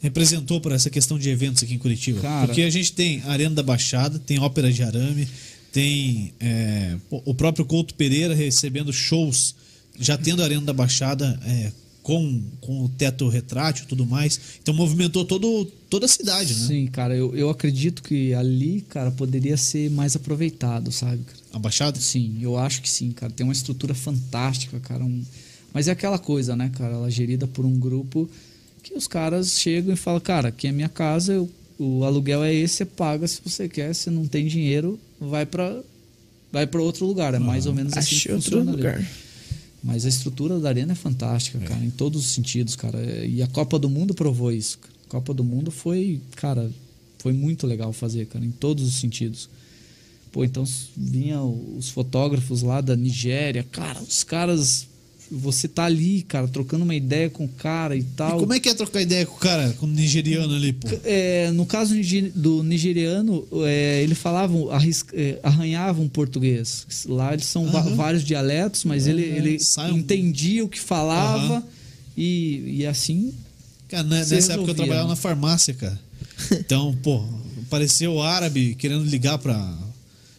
representou 0.02 0.60
para 0.62 0.76
essa 0.76 0.90
questão 0.90 1.18
de 1.18 1.30
eventos 1.30 1.64
aqui 1.64 1.74
em 1.74 1.80
Curitiba? 1.80 2.20
Cara- 2.22 2.46
Porque 2.48 2.62
a 2.62 2.70
gente 2.70 2.92
tem 2.94 3.22
a 3.22 3.32
Arena 3.32 3.56
da 3.56 3.64
Baixada, 3.64 4.20
tem 4.20 4.38
Ópera 4.40 4.72
de 4.72 4.84
Arame, 4.84 5.28
tem 5.72 6.34
é, 6.40 6.96
o 7.10 7.34
próprio 7.34 7.66
Couto 7.66 7.96
Pereira 7.96 8.36
recebendo 8.36 8.92
shows, 8.94 9.56
já 10.00 10.18
tendo 10.18 10.42
a 10.42 10.46
Arena 10.46 10.62
da 10.62 10.74
Baixada 10.74 11.40
é, 11.46 11.72
com, 12.02 12.42
com 12.60 12.84
o 12.86 12.90
teto 12.90 13.28
retrátil 13.30 13.86
e 13.86 13.88
tudo 13.88 14.06
mais. 14.06 14.40
Então 14.62 14.74
movimentou 14.74 15.24
todo, 15.24 15.66
toda 15.90 16.06
a 16.06 16.10
cidade, 16.10 16.54
né? 16.54 16.68
Sim, 16.68 16.88
cara, 16.88 17.16
eu, 17.16 17.36
eu 17.36 17.50
acredito 17.50 18.02
que 18.04 18.34
ali, 18.34 18.82
cara, 18.90 19.12
poderia 19.12 19.56
ser 19.58 19.90
mais 19.92 20.16
aproveitado, 20.16 20.92
sabe? 20.92 21.24
cara? 21.24 21.38
A 21.54 21.60
Baixada? 21.60 22.00
Sim, 22.00 22.38
eu 22.42 22.58
acho 22.58 22.82
que 22.82 22.90
sim, 22.90 23.12
cara. 23.12 23.32
Tem 23.32 23.46
uma 23.46 23.54
estrutura 23.54 23.94
fantástica, 23.94 24.80
cara. 24.80 25.04
um- 25.04 25.24
Mas 25.74 25.88
é 25.88 25.92
aquela 25.92 26.20
coisa, 26.20 26.56
né, 26.56 26.72
cara? 26.76 26.94
Ela 26.96 27.08
é 27.08 27.12
gerida 27.12 27.48
por 27.48 27.66
um 27.66 27.78
grupo 27.80 28.30
que 28.82 28.94
os 28.96 29.08
caras 29.08 29.58
chegam 29.58 29.94
e 29.94 29.98
falam, 29.98 30.20
cara, 30.20 30.50
aqui 30.50 30.68
é 30.68 30.72
minha 30.72 30.90
casa, 30.90 31.34
eu- 31.34 31.50
o 31.80 32.04
aluguel 32.04 32.44
é 32.44 32.54
esse, 32.54 32.76
você 32.78 32.86
paga 32.86 33.28
se 33.28 33.40
você 33.44 33.70
quer, 33.70 33.94
se 33.96 34.10
não 34.10 34.28
tem 34.28 34.46
dinheiro, 34.48 35.00
vai 35.20 35.46
para 35.46 35.80
vai 36.52 36.68
para 36.68 36.82
outro 36.82 37.06
lugar. 37.06 37.34
É 37.34 37.40
mais 37.40 37.66
ou 37.66 37.74
menos 37.74 37.94
assim 37.98 38.16
Achei 38.18 38.28
que 38.30 38.32
outro 38.36 38.52
funciona 38.52 38.72
ali. 38.74 38.82
Mas 39.84 40.06
a 40.06 40.10
estrutura 40.10 40.60
da 40.60 40.70
arena 40.70 40.94
é 40.94 40.96
fantástica, 40.96 41.60
cara, 41.60 41.84
em 41.84 41.90
todos 41.90 42.24
os 42.26 42.32
sentidos, 42.32 42.76
cara. 42.76 43.04
E 43.26 43.42
a 43.42 43.48
Copa 43.48 43.78
do 43.78 43.90
Mundo 43.90 44.14
provou 44.14 44.52
isso. 44.52 44.80
A 45.08 45.10
Copa 45.10 45.34
do 45.34 45.44
Mundo 45.44 45.72
foi, 45.72 46.22
cara, 46.38 46.72
foi 47.20 47.34
muito 47.34 47.68
legal 47.68 47.92
fazer, 47.92 48.28
cara, 48.28 48.46
em 48.46 48.52
todos 48.52 48.88
os 48.88 48.96
sentidos. 48.96 49.50
Pô, 50.32 50.44
então 50.46 50.64
s- 50.64 50.86
vinha 50.96 51.42
os 51.44 51.90
fotógrafos 51.90 52.62
lá 52.62 52.80
da 52.82 52.96
Nigéria. 52.96 53.64
Cara, 53.72 54.02
os 54.02 54.24
caras. 54.24 54.88
Você 55.42 55.68
tá 55.68 55.86
ali, 55.86 56.22
cara, 56.24 56.48
trocando 56.48 56.84
uma 56.84 56.96
ideia 56.96 57.30
com 57.30 57.46
o 57.46 57.48
cara 57.48 57.96
e 57.96 58.00
E 58.00 58.04
tal. 58.04 58.40
como 58.40 58.54
é 58.54 58.60
que 58.60 58.70
é 58.70 58.74
trocar 58.74 59.02
ideia 59.02 59.26
com 59.26 59.36
o 59.36 59.40
cara, 59.40 59.74
com 59.80 59.86
o 59.86 59.90
nigeriano 59.90 60.54
ali, 60.56 60.74
pô? 60.74 60.88
É, 61.04 61.50
no 61.52 61.66
caso 61.66 61.96
do 62.36 62.62
nigeriano, 62.64 63.46
é, 63.66 64.02
ele 64.04 64.16
falavam, 64.16 64.70
é, 65.14 65.40
arranhavam 65.44 66.08
português. 66.08 66.86
Lá 67.08 67.34
eles 67.34 67.46
são 67.46 67.66
Aham. 67.68 67.96
vários 67.96 68.24
dialetos, 68.24 68.84
mas 68.84 69.08
ele, 69.08 69.24
ele 69.24 69.60
Sai 69.60 69.92
um- 69.92 69.98
entendia 69.98 70.64
o 70.64 70.70
que 70.70 70.80
falava 70.80 71.56
Aham. 71.56 71.64
e, 72.18 72.78
e 72.82 72.86
assim. 72.86 73.34
Cara, 73.88 74.04
né, 74.04 74.18
nessa 74.20 74.36
época 74.36 74.52
eu 74.54 74.60
resolvia, 74.60 74.76
trabalhava 74.76 75.04
né? 75.08 75.10
na 75.10 75.16
farmácia, 75.16 75.74
cara. 75.74 76.00
Então, 76.52 76.96
pô, 77.02 77.24
apareceu 77.68 78.14
o 78.14 78.22
árabe 78.22 78.76
querendo 78.76 79.04
ligar 79.06 79.38
pra, 79.38 79.78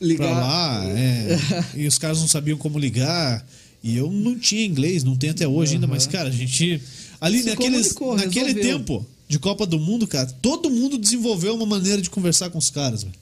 Ligar. 0.01 0.29
pra 0.29 0.41
lá, 0.41 0.85
é, 0.87 1.39
e 1.77 1.87
os 1.87 1.99
caras 1.99 2.19
não 2.21 2.29
sabiam 2.29 2.57
como 2.59 2.79
ligar. 2.79 3.45
E 3.85 3.99
eu 3.99 4.11
não 4.11 4.39
tinha 4.39 4.65
inglês, 4.65 5.05
não 5.05 5.15
tenho 5.15 5.35
até 5.35 5.47
hoje 5.47 5.75
ainda, 5.75 5.87
mas, 5.87 6.07
cara, 6.07 6.31
a 6.31 6.33
gente. 6.33 6.81
Ali 7.21 7.43
Se 7.43 7.51
naqueles, 7.51 7.93
comunicou, 7.93 8.17
naquele 8.17 8.47
resolveu. 8.55 8.79
tempo 8.79 9.07
de 9.29 9.39
Copa 9.39 9.67
do 9.67 9.79
Mundo, 9.79 10.07
cara, 10.07 10.27
todo 10.41 10.71
mundo 10.71 10.97
desenvolveu 10.97 11.55
uma 11.55 11.67
maneira 11.67 12.01
de 12.01 12.09
conversar 12.09 12.49
com 12.49 12.57
os 12.57 12.71
caras, 12.71 13.03
velho. 13.03 13.15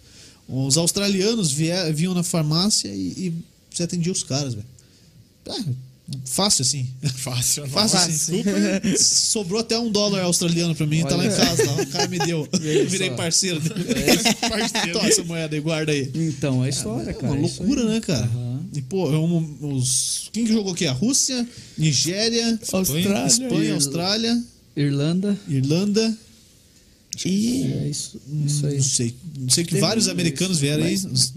Os 0.48 0.76
australianos 0.76 1.51
vier, 1.51 1.93
vinham 1.93 2.14
na 2.14 2.22
farmácia 2.22 2.89
e, 2.89 3.09
e 3.26 3.34
você 3.70 3.82
atendia 3.82 4.12
os 4.12 4.22
caras, 4.22 4.55
velho. 4.55 4.66
Ah, 5.48 5.64
fácil 6.27 6.62
assim. 6.62 6.89
Fácil, 7.16 7.66
Fácil 7.69 7.99
assim. 7.99 8.43
Sobrou 8.99 9.61
até 9.61 9.79
um 9.79 9.91
dólar 9.91 10.23
australiano 10.23 10.74
pra 10.74 10.87
mim, 10.87 11.03
tá 11.03 11.16
lá 11.16 11.24
em 11.24 11.29
Olha. 11.29 11.37
casa. 11.37 11.65
Lá. 11.70 11.83
O 11.83 11.87
cara 11.87 12.09
me 12.09 12.19
deu. 12.19 12.49
aí, 12.53 12.87
Virei 12.87 13.09
só. 13.11 13.16
parceiro 13.16 13.61
dele. 13.61 13.74
Toma 14.93 15.07
essa 15.09 15.24
moeda 15.24 15.55
aí, 15.55 15.61
guarda 15.61 15.93
aí. 15.93 16.11
Então, 16.15 16.65
é 16.65 16.69
história, 16.69 17.11
É 17.11 17.12
cara. 17.15 17.27
uma 17.33 17.37
é 17.37 17.41
loucura, 17.41 17.85
né, 17.85 18.01
cara? 18.01 18.24
Aham. 18.27 18.61
E, 18.74 18.81
pô, 18.83 19.12
é 19.12 19.19
um- 19.19 19.57
os... 19.77 20.29
quem 20.33 20.45
que 20.47 20.53
jogou 20.53 20.73
aqui? 20.73 20.87
A 20.87 20.93
Rússia, 20.93 21.47
Nigéria, 21.77 22.59
Austrália. 22.73 23.27
Espanha, 23.27 23.65
Ir- 23.69 23.73
Austrália, 23.73 24.43
Irlanda. 24.77 25.39
Irlanda. 25.49 26.16
E 27.27 27.65
É 27.65 27.89
isso, 27.89 28.19
isso 28.47 28.66
aí. 28.66 28.77
Não 28.77 28.83
sei. 28.83 29.15
Não 29.39 29.49
sei 29.51 29.65
que 29.65 29.77
vários 29.79 30.09
americanos 30.09 30.59
vieram 30.59 30.85
aí. 30.85 30.93
mas- 30.93 31.05
Os 31.05 31.33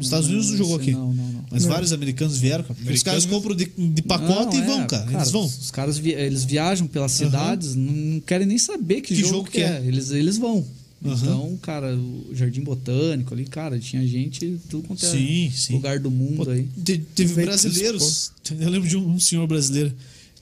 os 0.00 0.06
Estados 0.06 0.28
Unidos 0.28 0.50
não 0.50 0.56
jogou 0.56 0.76
sei, 0.78 0.82
aqui. 0.82 0.92
Não, 0.92 1.12
não, 1.12 1.14
não. 1.14 1.19
Mas 1.50 1.64
Não. 1.64 1.70
vários 1.70 1.92
americanos 1.92 2.38
vieram. 2.38 2.62
cara. 2.62 2.74
Os 2.74 2.80
Americanos- 2.86 3.02
caras 3.02 3.26
compram 3.26 3.56
de, 3.56 3.64
de 3.76 4.02
pacote 4.02 4.56
Não, 4.56 4.62
e 4.62 4.66
vão, 4.66 4.82
é, 4.82 4.86
cara. 4.86 5.12
Eles 5.12 5.30
vão. 5.30 5.44
Os 5.44 5.70
caras 5.70 5.98
vi- 5.98 6.12
eles 6.12 6.44
viajam 6.44 6.86
pelas 6.86 7.10
cidades, 7.12 7.74
não, 7.74 7.92
não 7.92 8.20
querem 8.20 8.46
nem 8.46 8.56
saber 8.58 9.00
que, 9.00 9.08
Que 9.14 9.16
jogo, 9.16 9.32
jogo 9.34 9.50
que 9.50 9.60
é. 9.60 9.78
é. 9.82 9.84
Eles, 9.86 10.10
eles 10.12 10.38
vão. 10.38 10.64
Aham. 11.04 11.14
Então, 11.16 11.58
cara, 11.62 11.96
o 11.96 12.28
Jardim 12.34 12.60
Botânico 12.60 13.32
ali, 13.34 13.46
cara, 13.46 13.78
tinha 13.80 14.06
gente 14.06 14.60
tudo 14.68 14.86
quanto 14.86 15.04
é 15.04 15.10
Sim, 15.10 15.50
sim. 15.50 15.72
lugar 15.72 15.98
do 15.98 16.10
mundo 16.10 16.44
Pô, 16.44 16.50
aí. 16.50 16.68
te- 16.84 16.98
teve 17.14 17.42
brasileiros. 17.42 18.30
Eu 18.60 18.68
lembro 18.68 18.88
de 18.88 18.96
um, 18.96 19.08
um 19.14 19.18
senhor 19.18 19.46
brasileiro, 19.46 19.92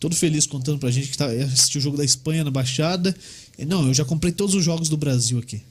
todo 0.00 0.14
feliz 0.16 0.46
contando 0.46 0.78
pra 0.78 0.90
gente 0.90 1.08
que 1.08 1.16
tá, 1.16 1.26
assistiu 1.26 1.78
o 1.78 1.82
jogo 1.82 1.96
da 1.96 2.04
Espanha 2.04 2.42
na 2.44 2.50
Baixada. 2.50 3.16
E, 3.56 3.64
não, 3.64 3.86
eu 3.86 3.94
já 3.94 4.04
comprei 4.04 4.32
todos 4.32 4.54
os 4.54 4.64
jogos 4.64 4.88
do 4.88 4.96
Brasil 4.96 5.38
aqui. 5.38 5.62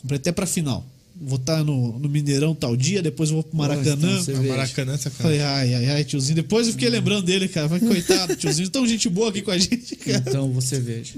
Comprei 0.00 0.16
até 0.18 0.32
pra 0.32 0.46
final. 0.46 0.84
Vou 1.20 1.36
estar 1.36 1.62
no, 1.62 1.98
no 1.98 2.08
Mineirão 2.08 2.54
tal 2.54 2.74
dia, 2.74 3.02
depois 3.02 3.28
eu 3.28 3.34
vou 3.36 3.42
pro 3.44 3.56
Maracanã. 3.58 3.94
então 3.94 4.22
você- 4.24 4.32
A 4.32 4.42
Maracanã, 4.42 4.94
essa 4.94 5.10
cara. 5.10 5.22
Falei, 5.24 5.40
ai, 5.40 5.74
ai, 5.74 5.86
ai, 5.90 6.04
tiozinho. 6.04 6.34
Depois 6.36 6.66
eu 6.66 6.72
fiquei 6.72 6.88
lembrando 6.88 7.22
dele, 7.26 7.46
cara. 7.46 7.68
Falei, 7.68 7.86
coitado, 7.86 8.34
tiozinho, 8.36 8.70
tão 8.70 8.86
gente 8.86 9.08
boa 9.08 9.28
aqui 9.28 9.42
com 9.42 9.50
a 9.50 9.58
gente, 9.58 9.96
cara. 9.96 10.24
Então 10.26 10.50
você 10.52 10.80
veja. 10.80 11.14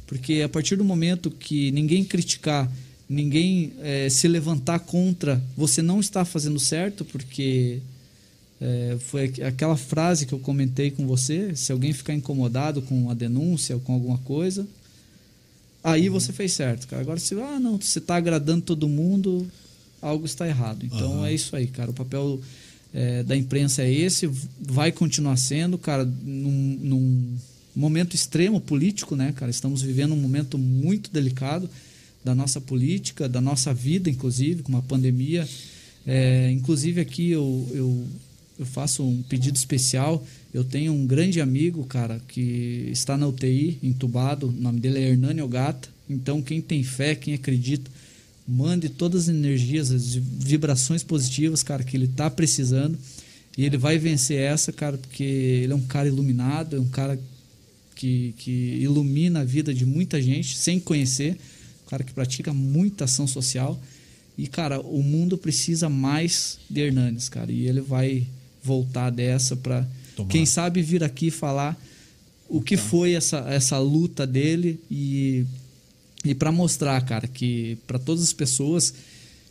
Porque 0.06 0.42
a 0.42 0.48
partir 0.48 0.74
do 0.76 0.84
momento 0.84 1.30
que 1.30 1.70
ninguém 1.70 2.04
criticar, 2.04 2.70
ninguém 3.08 3.72
eh, 3.80 4.08
se 4.10 4.28
levantar 4.28 4.80
contra, 4.80 5.40
você 5.56 5.80
não 5.80 6.00
está 6.00 6.24
fazendo 6.24 6.58
certo, 6.58 7.04
porque 7.04 7.80
é, 8.60 8.96
foi 9.00 9.24
aqu- 9.24 9.42
aquela 9.42 9.76
frase 9.76 10.26
que 10.26 10.32
eu 10.32 10.38
comentei 10.38 10.90
com 10.90 11.06
você: 11.06 11.54
se 11.54 11.72
alguém 11.72 11.92
ficar 11.92 12.14
incomodado 12.14 12.80
com 12.82 13.10
a 13.10 13.14
denúncia 13.14 13.74
ou 13.74 13.80
com 13.80 13.92
alguma 13.92 14.18
coisa, 14.18 14.66
aí 15.82 16.08
você 16.08 16.32
fez 16.32 16.52
certo, 16.52 16.86
cara. 16.88 17.02
Agora, 17.02 17.18
se 17.18 17.34
ah, 17.34 17.60
não, 17.60 17.76
você 17.80 17.98
está 17.98 18.16
agradando 18.16 18.62
todo 18.62 18.88
mundo, 18.88 19.46
algo 20.00 20.26
está 20.26 20.46
errado. 20.48 20.84
Então 20.84 21.18
Aham. 21.18 21.26
é 21.28 21.34
isso 21.34 21.54
aí, 21.54 21.66
cara. 21.66 21.90
O 21.90 21.94
papel 21.94 22.40
é, 22.94 23.22
da 23.22 23.36
imprensa 23.36 23.82
é 23.82 23.92
esse, 23.92 24.28
vai 24.60 24.90
continuar 24.90 25.36
sendo, 25.36 25.76
cara, 25.78 26.04
num, 26.04 26.78
num 26.80 27.36
momento 27.74 28.14
extremo 28.14 28.60
político, 28.60 29.14
né, 29.14 29.32
cara? 29.36 29.50
Estamos 29.50 29.82
vivendo 29.82 30.12
um 30.12 30.20
momento 30.20 30.56
muito 30.58 31.10
delicado 31.10 31.68
da 32.24 32.34
nossa 32.34 32.60
política, 32.60 33.28
da 33.28 33.40
nossa 33.40 33.72
vida, 33.72 34.10
inclusive, 34.10 34.62
com 34.62 34.70
uma 34.72 34.82
pandemia. 34.82 35.46
É, 36.06 36.50
inclusive 36.50 37.00
aqui 37.00 37.30
eu, 37.30 37.68
eu, 37.72 38.04
eu 38.58 38.66
faço 38.66 39.06
um 39.06 39.22
pedido 39.22 39.56
especial. 39.56 40.24
Eu 40.52 40.64
tenho 40.64 40.92
um 40.92 41.06
grande 41.06 41.40
amigo, 41.40 41.84
cara, 41.84 42.20
que 42.26 42.88
está 42.90 43.16
na 43.16 43.26
UTI, 43.26 43.78
entubado. 43.82 44.48
O 44.48 44.52
nome 44.52 44.80
dele 44.80 44.98
é 44.98 45.10
Hernani 45.10 45.42
Ogata. 45.42 45.88
Então, 46.08 46.40
quem 46.40 46.60
tem 46.60 46.82
fé, 46.82 47.14
quem 47.14 47.34
acredita, 47.34 47.90
mande 48.46 48.88
todas 48.88 49.24
as 49.24 49.28
energias, 49.28 49.90
as 49.90 50.14
vibrações 50.14 51.02
positivas, 51.02 51.62
cara, 51.62 51.84
que 51.84 51.96
ele 51.96 52.08
tá 52.08 52.30
precisando. 52.30 52.98
E 53.58 53.64
ele 53.64 53.76
vai 53.76 53.98
vencer 53.98 54.38
essa, 54.38 54.72
cara, 54.72 54.96
porque 54.96 55.24
ele 55.24 55.72
é 55.72 55.76
um 55.76 55.86
cara 55.86 56.08
iluminado, 56.08 56.76
é 56.76 56.80
um 56.80 56.88
cara 56.88 57.18
que, 57.94 58.34
que 58.38 58.50
ilumina 58.80 59.40
a 59.40 59.44
vida 59.44 59.74
de 59.74 59.84
muita 59.84 60.20
gente 60.20 60.56
sem 60.56 60.78
conhecer, 60.78 61.32
um 61.86 61.90
cara 61.90 62.04
que 62.04 62.12
pratica 62.12 62.52
muita 62.52 63.04
ação 63.04 63.26
social. 63.26 63.80
E, 64.38 64.46
cara, 64.46 64.80
o 64.80 65.02
mundo 65.02 65.38
precisa 65.38 65.88
mais 65.88 66.58
de 66.68 66.82
Hernanes, 66.82 67.28
cara. 67.28 67.50
E 67.50 67.66
ele 67.66 67.80
vai 67.80 68.26
voltar 68.66 69.10
dessa 69.10 69.54
para 69.54 69.86
quem 70.28 70.44
sabe 70.44 70.82
vir 70.82 71.04
aqui 71.04 71.30
falar 71.30 71.78
o 72.48 72.60
que 72.60 72.76
foi 72.76 73.12
essa, 73.12 73.38
essa 73.48 73.78
luta 73.78 74.26
dele 74.26 74.80
e, 74.90 75.44
e 76.24 76.34
para 76.34 76.50
mostrar, 76.50 77.00
cara, 77.02 77.26
que 77.26 77.78
para 77.86 77.98
todas 77.98 78.22
as 78.22 78.32
pessoas 78.32 78.94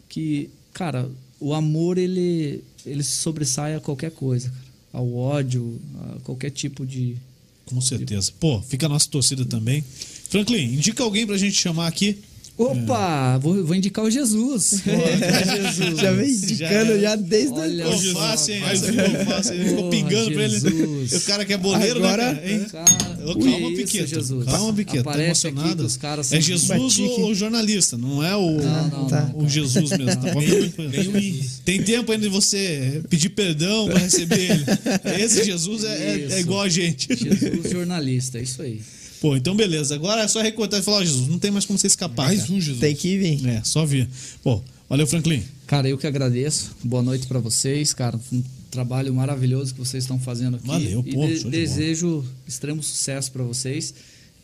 que, 0.09 0.49
cara, 0.73 1.09
o 1.39 1.53
amor 1.53 1.97
ele 1.97 2.63
ele 2.85 3.03
sobressai 3.03 3.75
a 3.75 3.79
qualquer 3.79 4.11
coisa, 4.11 4.49
cara. 4.49 4.61
ao 4.93 5.15
ódio, 5.15 5.79
a 5.99 6.19
qualquer 6.21 6.51
tipo 6.51 6.85
de 6.85 7.17
Com 7.65 7.81
certeza. 7.81 8.31
Pô, 8.39 8.61
fica 8.61 8.85
a 8.85 8.89
nossa 8.89 9.09
torcida 9.09 9.43
também. 9.43 9.83
Franklin, 10.29 10.75
indica 10.75 11.03
alguém 11.03 11.25
pra 11.25 11.37
gente 11.37 11.55
chamar 11.55 11.87
aqui. 11.87 12.19
Opa, 12.57 13.37
vou, 13.37 13.65
vou 13.65 13.75
indicar 13.75 14.05
o 14.05 14.09
Jesus. 14.09 14.81
Jesus. 14.85 15.99
já 15.99 16.11
vem 16.11 16.33
Já 16.33 16.45
indicando 16.45 16.99
já 17.01 17.15
desde 17.17 17.53
Olha 17.59 17.85
Ficou 17.85 17.97
só, 18.13 18.19
fácil, 18.19 18.53
hein? 18.55 18.63
um. 18.63 18.77
ficou 18.77 19.25
fácil. 19.25 19.53
Ele 19.55 19.63
ficou 19.65 19.77
Porra, 19.77 19.89
pingando 19.91 20.31
pra 20.31 20.43
ele. 20.43 20.59
Jesus. 20.59 21.13
O 21.13 21.21
cara 21.25 21.43
que 21.45 21.53
é 21.53 21.57
boleiro, 21.57 21.97
Agora- 21.97 22.33
né, 22.33 22.65
cara? 22.71 22.85
Cara, 22.85 23.15
Ô, 23.29 23.35
Calma, 23.39 23.57
isso, 23.71 23.75
Piqueta. 23.75 24.07
Jesus. 24.07 24.45
Calma, 24.45 24.73
Piqueta. 24.73 25.03
Tá 25.03 25.23
emocionado. 25.23 25.75
que 25.75 25.83
os 25.83 25.97
caras 25.97 26.31
É 26.31 26.41
são- 26.41 26.41
Jesus 26.41 26.99
ou 26.99 27.31
o 27.31 27.35
jornalista, 27.35 27.97
não 27.97 28.23
é 28.23 28.35
o, 28.37 28.51
Não, 28.61 28.87
não, 28.89 29.07
Tá. 29.07 29.31
o 29.35 29.49
Jesus 29.49 29.89
mesmo. 29.89 30.05
Tá? 30.21 30.31
O 30.37 31.61
Tem 31.65 31.81
tempo 31.83 32.11
ainda 32.11 32.23
de 32.23 32.29
você 32.33 33.01
pedir 33.09 33.29
perdão 33.29 33.87
pra 33.87 33.97
receber 33.99 34.39
ele. 34.51 34.65
Esse 35.21 35.43
Jesus 35.43 35.83
é, 35.83 35.87
é- 35.89 36.27
é 36.35 36.39
igual 36.39 36.61
a 36.61 36.69
gente. 36.69 37.07
Jesus 37.13 37.69
jornalista, 37.71 38.37
é 38.37 38.43
isso 38.43 38.61
aí. 38.61 38.79
Pô, 39.21 39.35
então 39.35 39.55
beleza. 39.55 39.95
Agora 39.95 40.21
é 40.21 40.27
só 40.27 40.41
recortar 40.41 40.79
e 40.79 40.83
falar, 40.83 40.97
ó, 40.97 41.03
Jesus, 41.03 41.27
não 41.27 41.39
tem 41.39 41.51
mais 41.51 41.65
como 41.65 41.77
você 41.79 41.87
escapar. 41.87 42.27
Mais 42.27 42.41
cara. 42.41 42.53
um, 42.53 42.61
Jesus. 42.61 42.79
Tem 42.79 42.95
que 42.95 43.17
vir. 43.17 43.47
É, 43.47 43.61
só 43.63 43.85
vir. 43.85 44.07
Pô, 44.43 44.61
valeu, 44.89 45.07
Franklin. 45.07 45.43
Cara, 45.67 45.87
eu 45.89 45.97
que 45.97 46.05
agradeço. 46.05 46.71
Boa 46.83 47.01
noite 47.01 47.25
pra 47.27 47.39
vocês, 47.39 47.93
cara. 47.93 48.19
Um 48.31 48.43
trabalho 48.69 49.13
maravilhoso 49.13 49.73
que 49.73 49.79
vocês 49.79 50.03
estão 50.03 50.19
fazendo 50.19 50.57
aqui. 50.57 50.67
Valeu, 50.67 51.03
e 51.07 51.13
pô, 51.13 51.25
de- 51.25 51.39
show 51.39 51.49
de 51.49 51.57
desejo 51.57 52.25
extremo 52.47 52.83
sucesso 52.83 53.31
pra 53.31 53.43
vocês. 53.43 53.93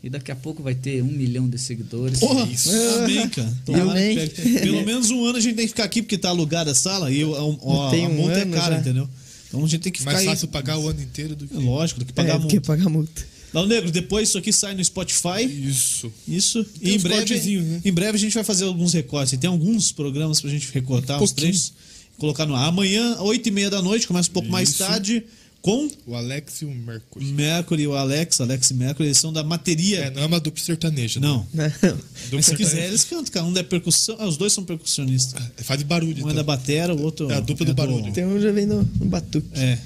E 0.03 0.09
daqui 0.09 0.31
a 0.31 0.35
pouco 0.35 0.63
vai 0.63 0.73
ter 0.73 1.03
um 1.03 1.07
milhão 1.11 1.47
de 1.47 1.59
seguidores. 1.59 2.19
Porra, 2.19 2.49
Isso. 2.51 2.71
amém, 3.03 3.29
cara. 3.29 3.53
Tomara 3.63 3.91
Amém. 3.91 4.27
que. 4.29 4.41
Pelo 4.59 4.83
menos 4.83 5.11
um 5.11 5.25
ano 5.25 5.37
a 5.37 5.41
gente 5.41 5.55
tem 5.55 5.65
que 5.65 5.73
ficar 5.73 5.83
aqui 5.83 6.01
porque 6.01 6.17
tá 6.17 6.29
alugada 6.29 6.71
a 6.71 6.75
sala 6.75 7.11
e 7.11 7.23
o- 7.23 7.35
a, 7.35 7.87
a, 7.87 7.91
Tem 7.91 8.05
a 8.05 8.09
um 8.09 8.13
multa 8.15 8.39
é 8.39 8.41
ano 8.41 8.53
cara, 8.53 8.73
já. 8.75 8.81
entendeu? 8.81 9.07
Então 9.47 9.63
a 9.63 9.67
gente 9.67 9.81
tem 9.81 9.91
que 9.91 9.99
ficar 9.99 10.13
Mais 10.13 10.23
aí. 10.23 10.29
fácil 10.33 10.47
pagar 10.47 10.79
o 10.79 10.87
ano 10.87 11.01
inteiro 11.03 11.35
do 11.35 11.45
que. 11.45 11.53
É 11.55 11.59
lógico, 11.59 11.99
do 11.99 12.05
que 12.05 12.13
É, 12.13 12.15
pagar 12.15 12.35
a 12.37 12.39
porque 12.39 12.55
multa. 12.55 12.67
pagar 12.67 12.89
multa. 12.89 13.21
Dal 13.53 13.67
Negro, 13.67 13.91
depois 13.91 14.29
isso 14.29 14.37
aqui 14.37 14.51
sai 14.53 14.73
no 14.75 14.83
Spotify. 14.83 15.43
Isso. 15.45 16.11
Isso. 16.27 16.63
Tem 16.63 16.91
E 16.93 16.95
em 16.95 16.99
breve, 16.99 17.57
né? 17.61 17.81
em 17.83 17.91
breve 17.91 18.17
a 18.17 18.19
gente 18.19 18.33
vai 18.33 18.43
fazer 18.43 18.63
alguns 18.65 18.93
recortes. 18.93 19.37
Tem 19.39 19.49
alguns 19.49 19.91
programas 19.91 20.39
pra 20.39 20.49
gente 20.49 20.69
recortar, 20.73 21.21
os 21.21 21.31
Pouquinho. 21.31 21.51
trechos, 21.51 21.73
colocar 22.17 22.45
no 22.45 22.55
ar. 22.55 22.67
Amanhã, 22.69 23.17
8 23.19 23.47
e 23.47 23.51
meia 23.51 23.69
da 23.69 23.81
noite, 23.81 24.07
começa 24.07 24.29
um 24.29 24.33
pouco 24.33 24.47
mais 24.49 24.69
Isso. 24.69 24.77
tarde, 24.79 25.23
com 25.61 25.87
O 26.07 26.15
Alex 26.15 26.61
e 26.61 26.65
o 26.65 26.71
Mercury. 26.71 27.25
Mercury 27.25 27.83
e 27.83 27.87
o 27.87 27.93
Alex, 27.93 28.41
Alex 28.41 28.71
e 28.71 28.73
Mercury, 28.73 29.09
eles 29.09 29.17
são 29.19 29.31
da 29.33 29.41
É, 29.41 29.43
Materia. 29.43 30.09
não 30.11 30.23
é 30.23 30.25
uma 30.25 30.39
dupla 30.39 30.63
sertaneja. 30.63 31.19
né? 31.19 31.27
Não. 31.27 31.45
Não. 31.53 31.65
Dupla 31.91 31.97
Mas 32.31 32.45
se 32.45 32.55
quiser, 32.55 32.87
eles 32.87 33.03
cantam, 33.03 33.31
cara. 33.31 33.45
Um 33.45 33.55
é 33.57 33.61
percussão. 33.63 34.15
Ah, 34.17 34.25
os 34.27 34.37
dois 34.37 34.53
são 34.53 34.63
percussionistas. 34.63 35.39
É, 35.57 35.61
Faz 35.63 35.83
barulho. 35.83 36.15
Um 36.15 36.17
é 36.19 36.21
então. 36.31 36.35
da 36.35 36.43
batera, 36.43 36.95
o 36.95 37.01
outro. 37.03 37.29
É 37.29 37.35
a 37.35 37.39
dupla 37.41 37.65
do 37.65 37.73
barulho. 37.75 38.11
Tem 38.13 38.25
um 38.25 38.39
já 38.41 38.51
vem 38.51 38.65
no, 38.65 38.77
no 38.77 39.05
batuque. 39.05 39.47
É. 39.53 39.77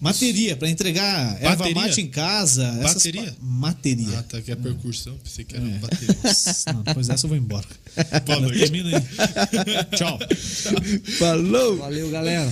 Materia, 0.00 0.56
pra 0.56 0.68
entregar 0.70 1.36
erva 1.42 1.56
Bateria? 1.56 1.74
mate 1.82 2.00
em 2.00 2.08
casa. 2.08 2.64
essas 2.82 2.94
Bateria? 2.94 3.22
pa- 3.32 3.36
Materia. 3.40 4.18
Ah, 4.18 4.22
tá. 4.22 4.40
Que 4.40 4.52
é 4.52 4.56
percussão. 4.56 5.16
Pensei 5.22 5.44
que 5.44 5.54
era 5.56 5.64
É. 5.66 5.78
bateria. 5.78 6.16
Não, 6.72 6.82
depois 6.82 7.06
dessa 7.06 7.26
eu 7.26 7.28
vou 7.28 7.36
embora. 7.38 7.66
Boa 8.24 8.40
noite. 8.40 8.58
Termina 8.60 8.96
aí. 8.96 9.04
Tchau. 9.96 10.18
Falou! 11.18 11.76
Valeu, 11.76 12.10
galera. 12.10 12.48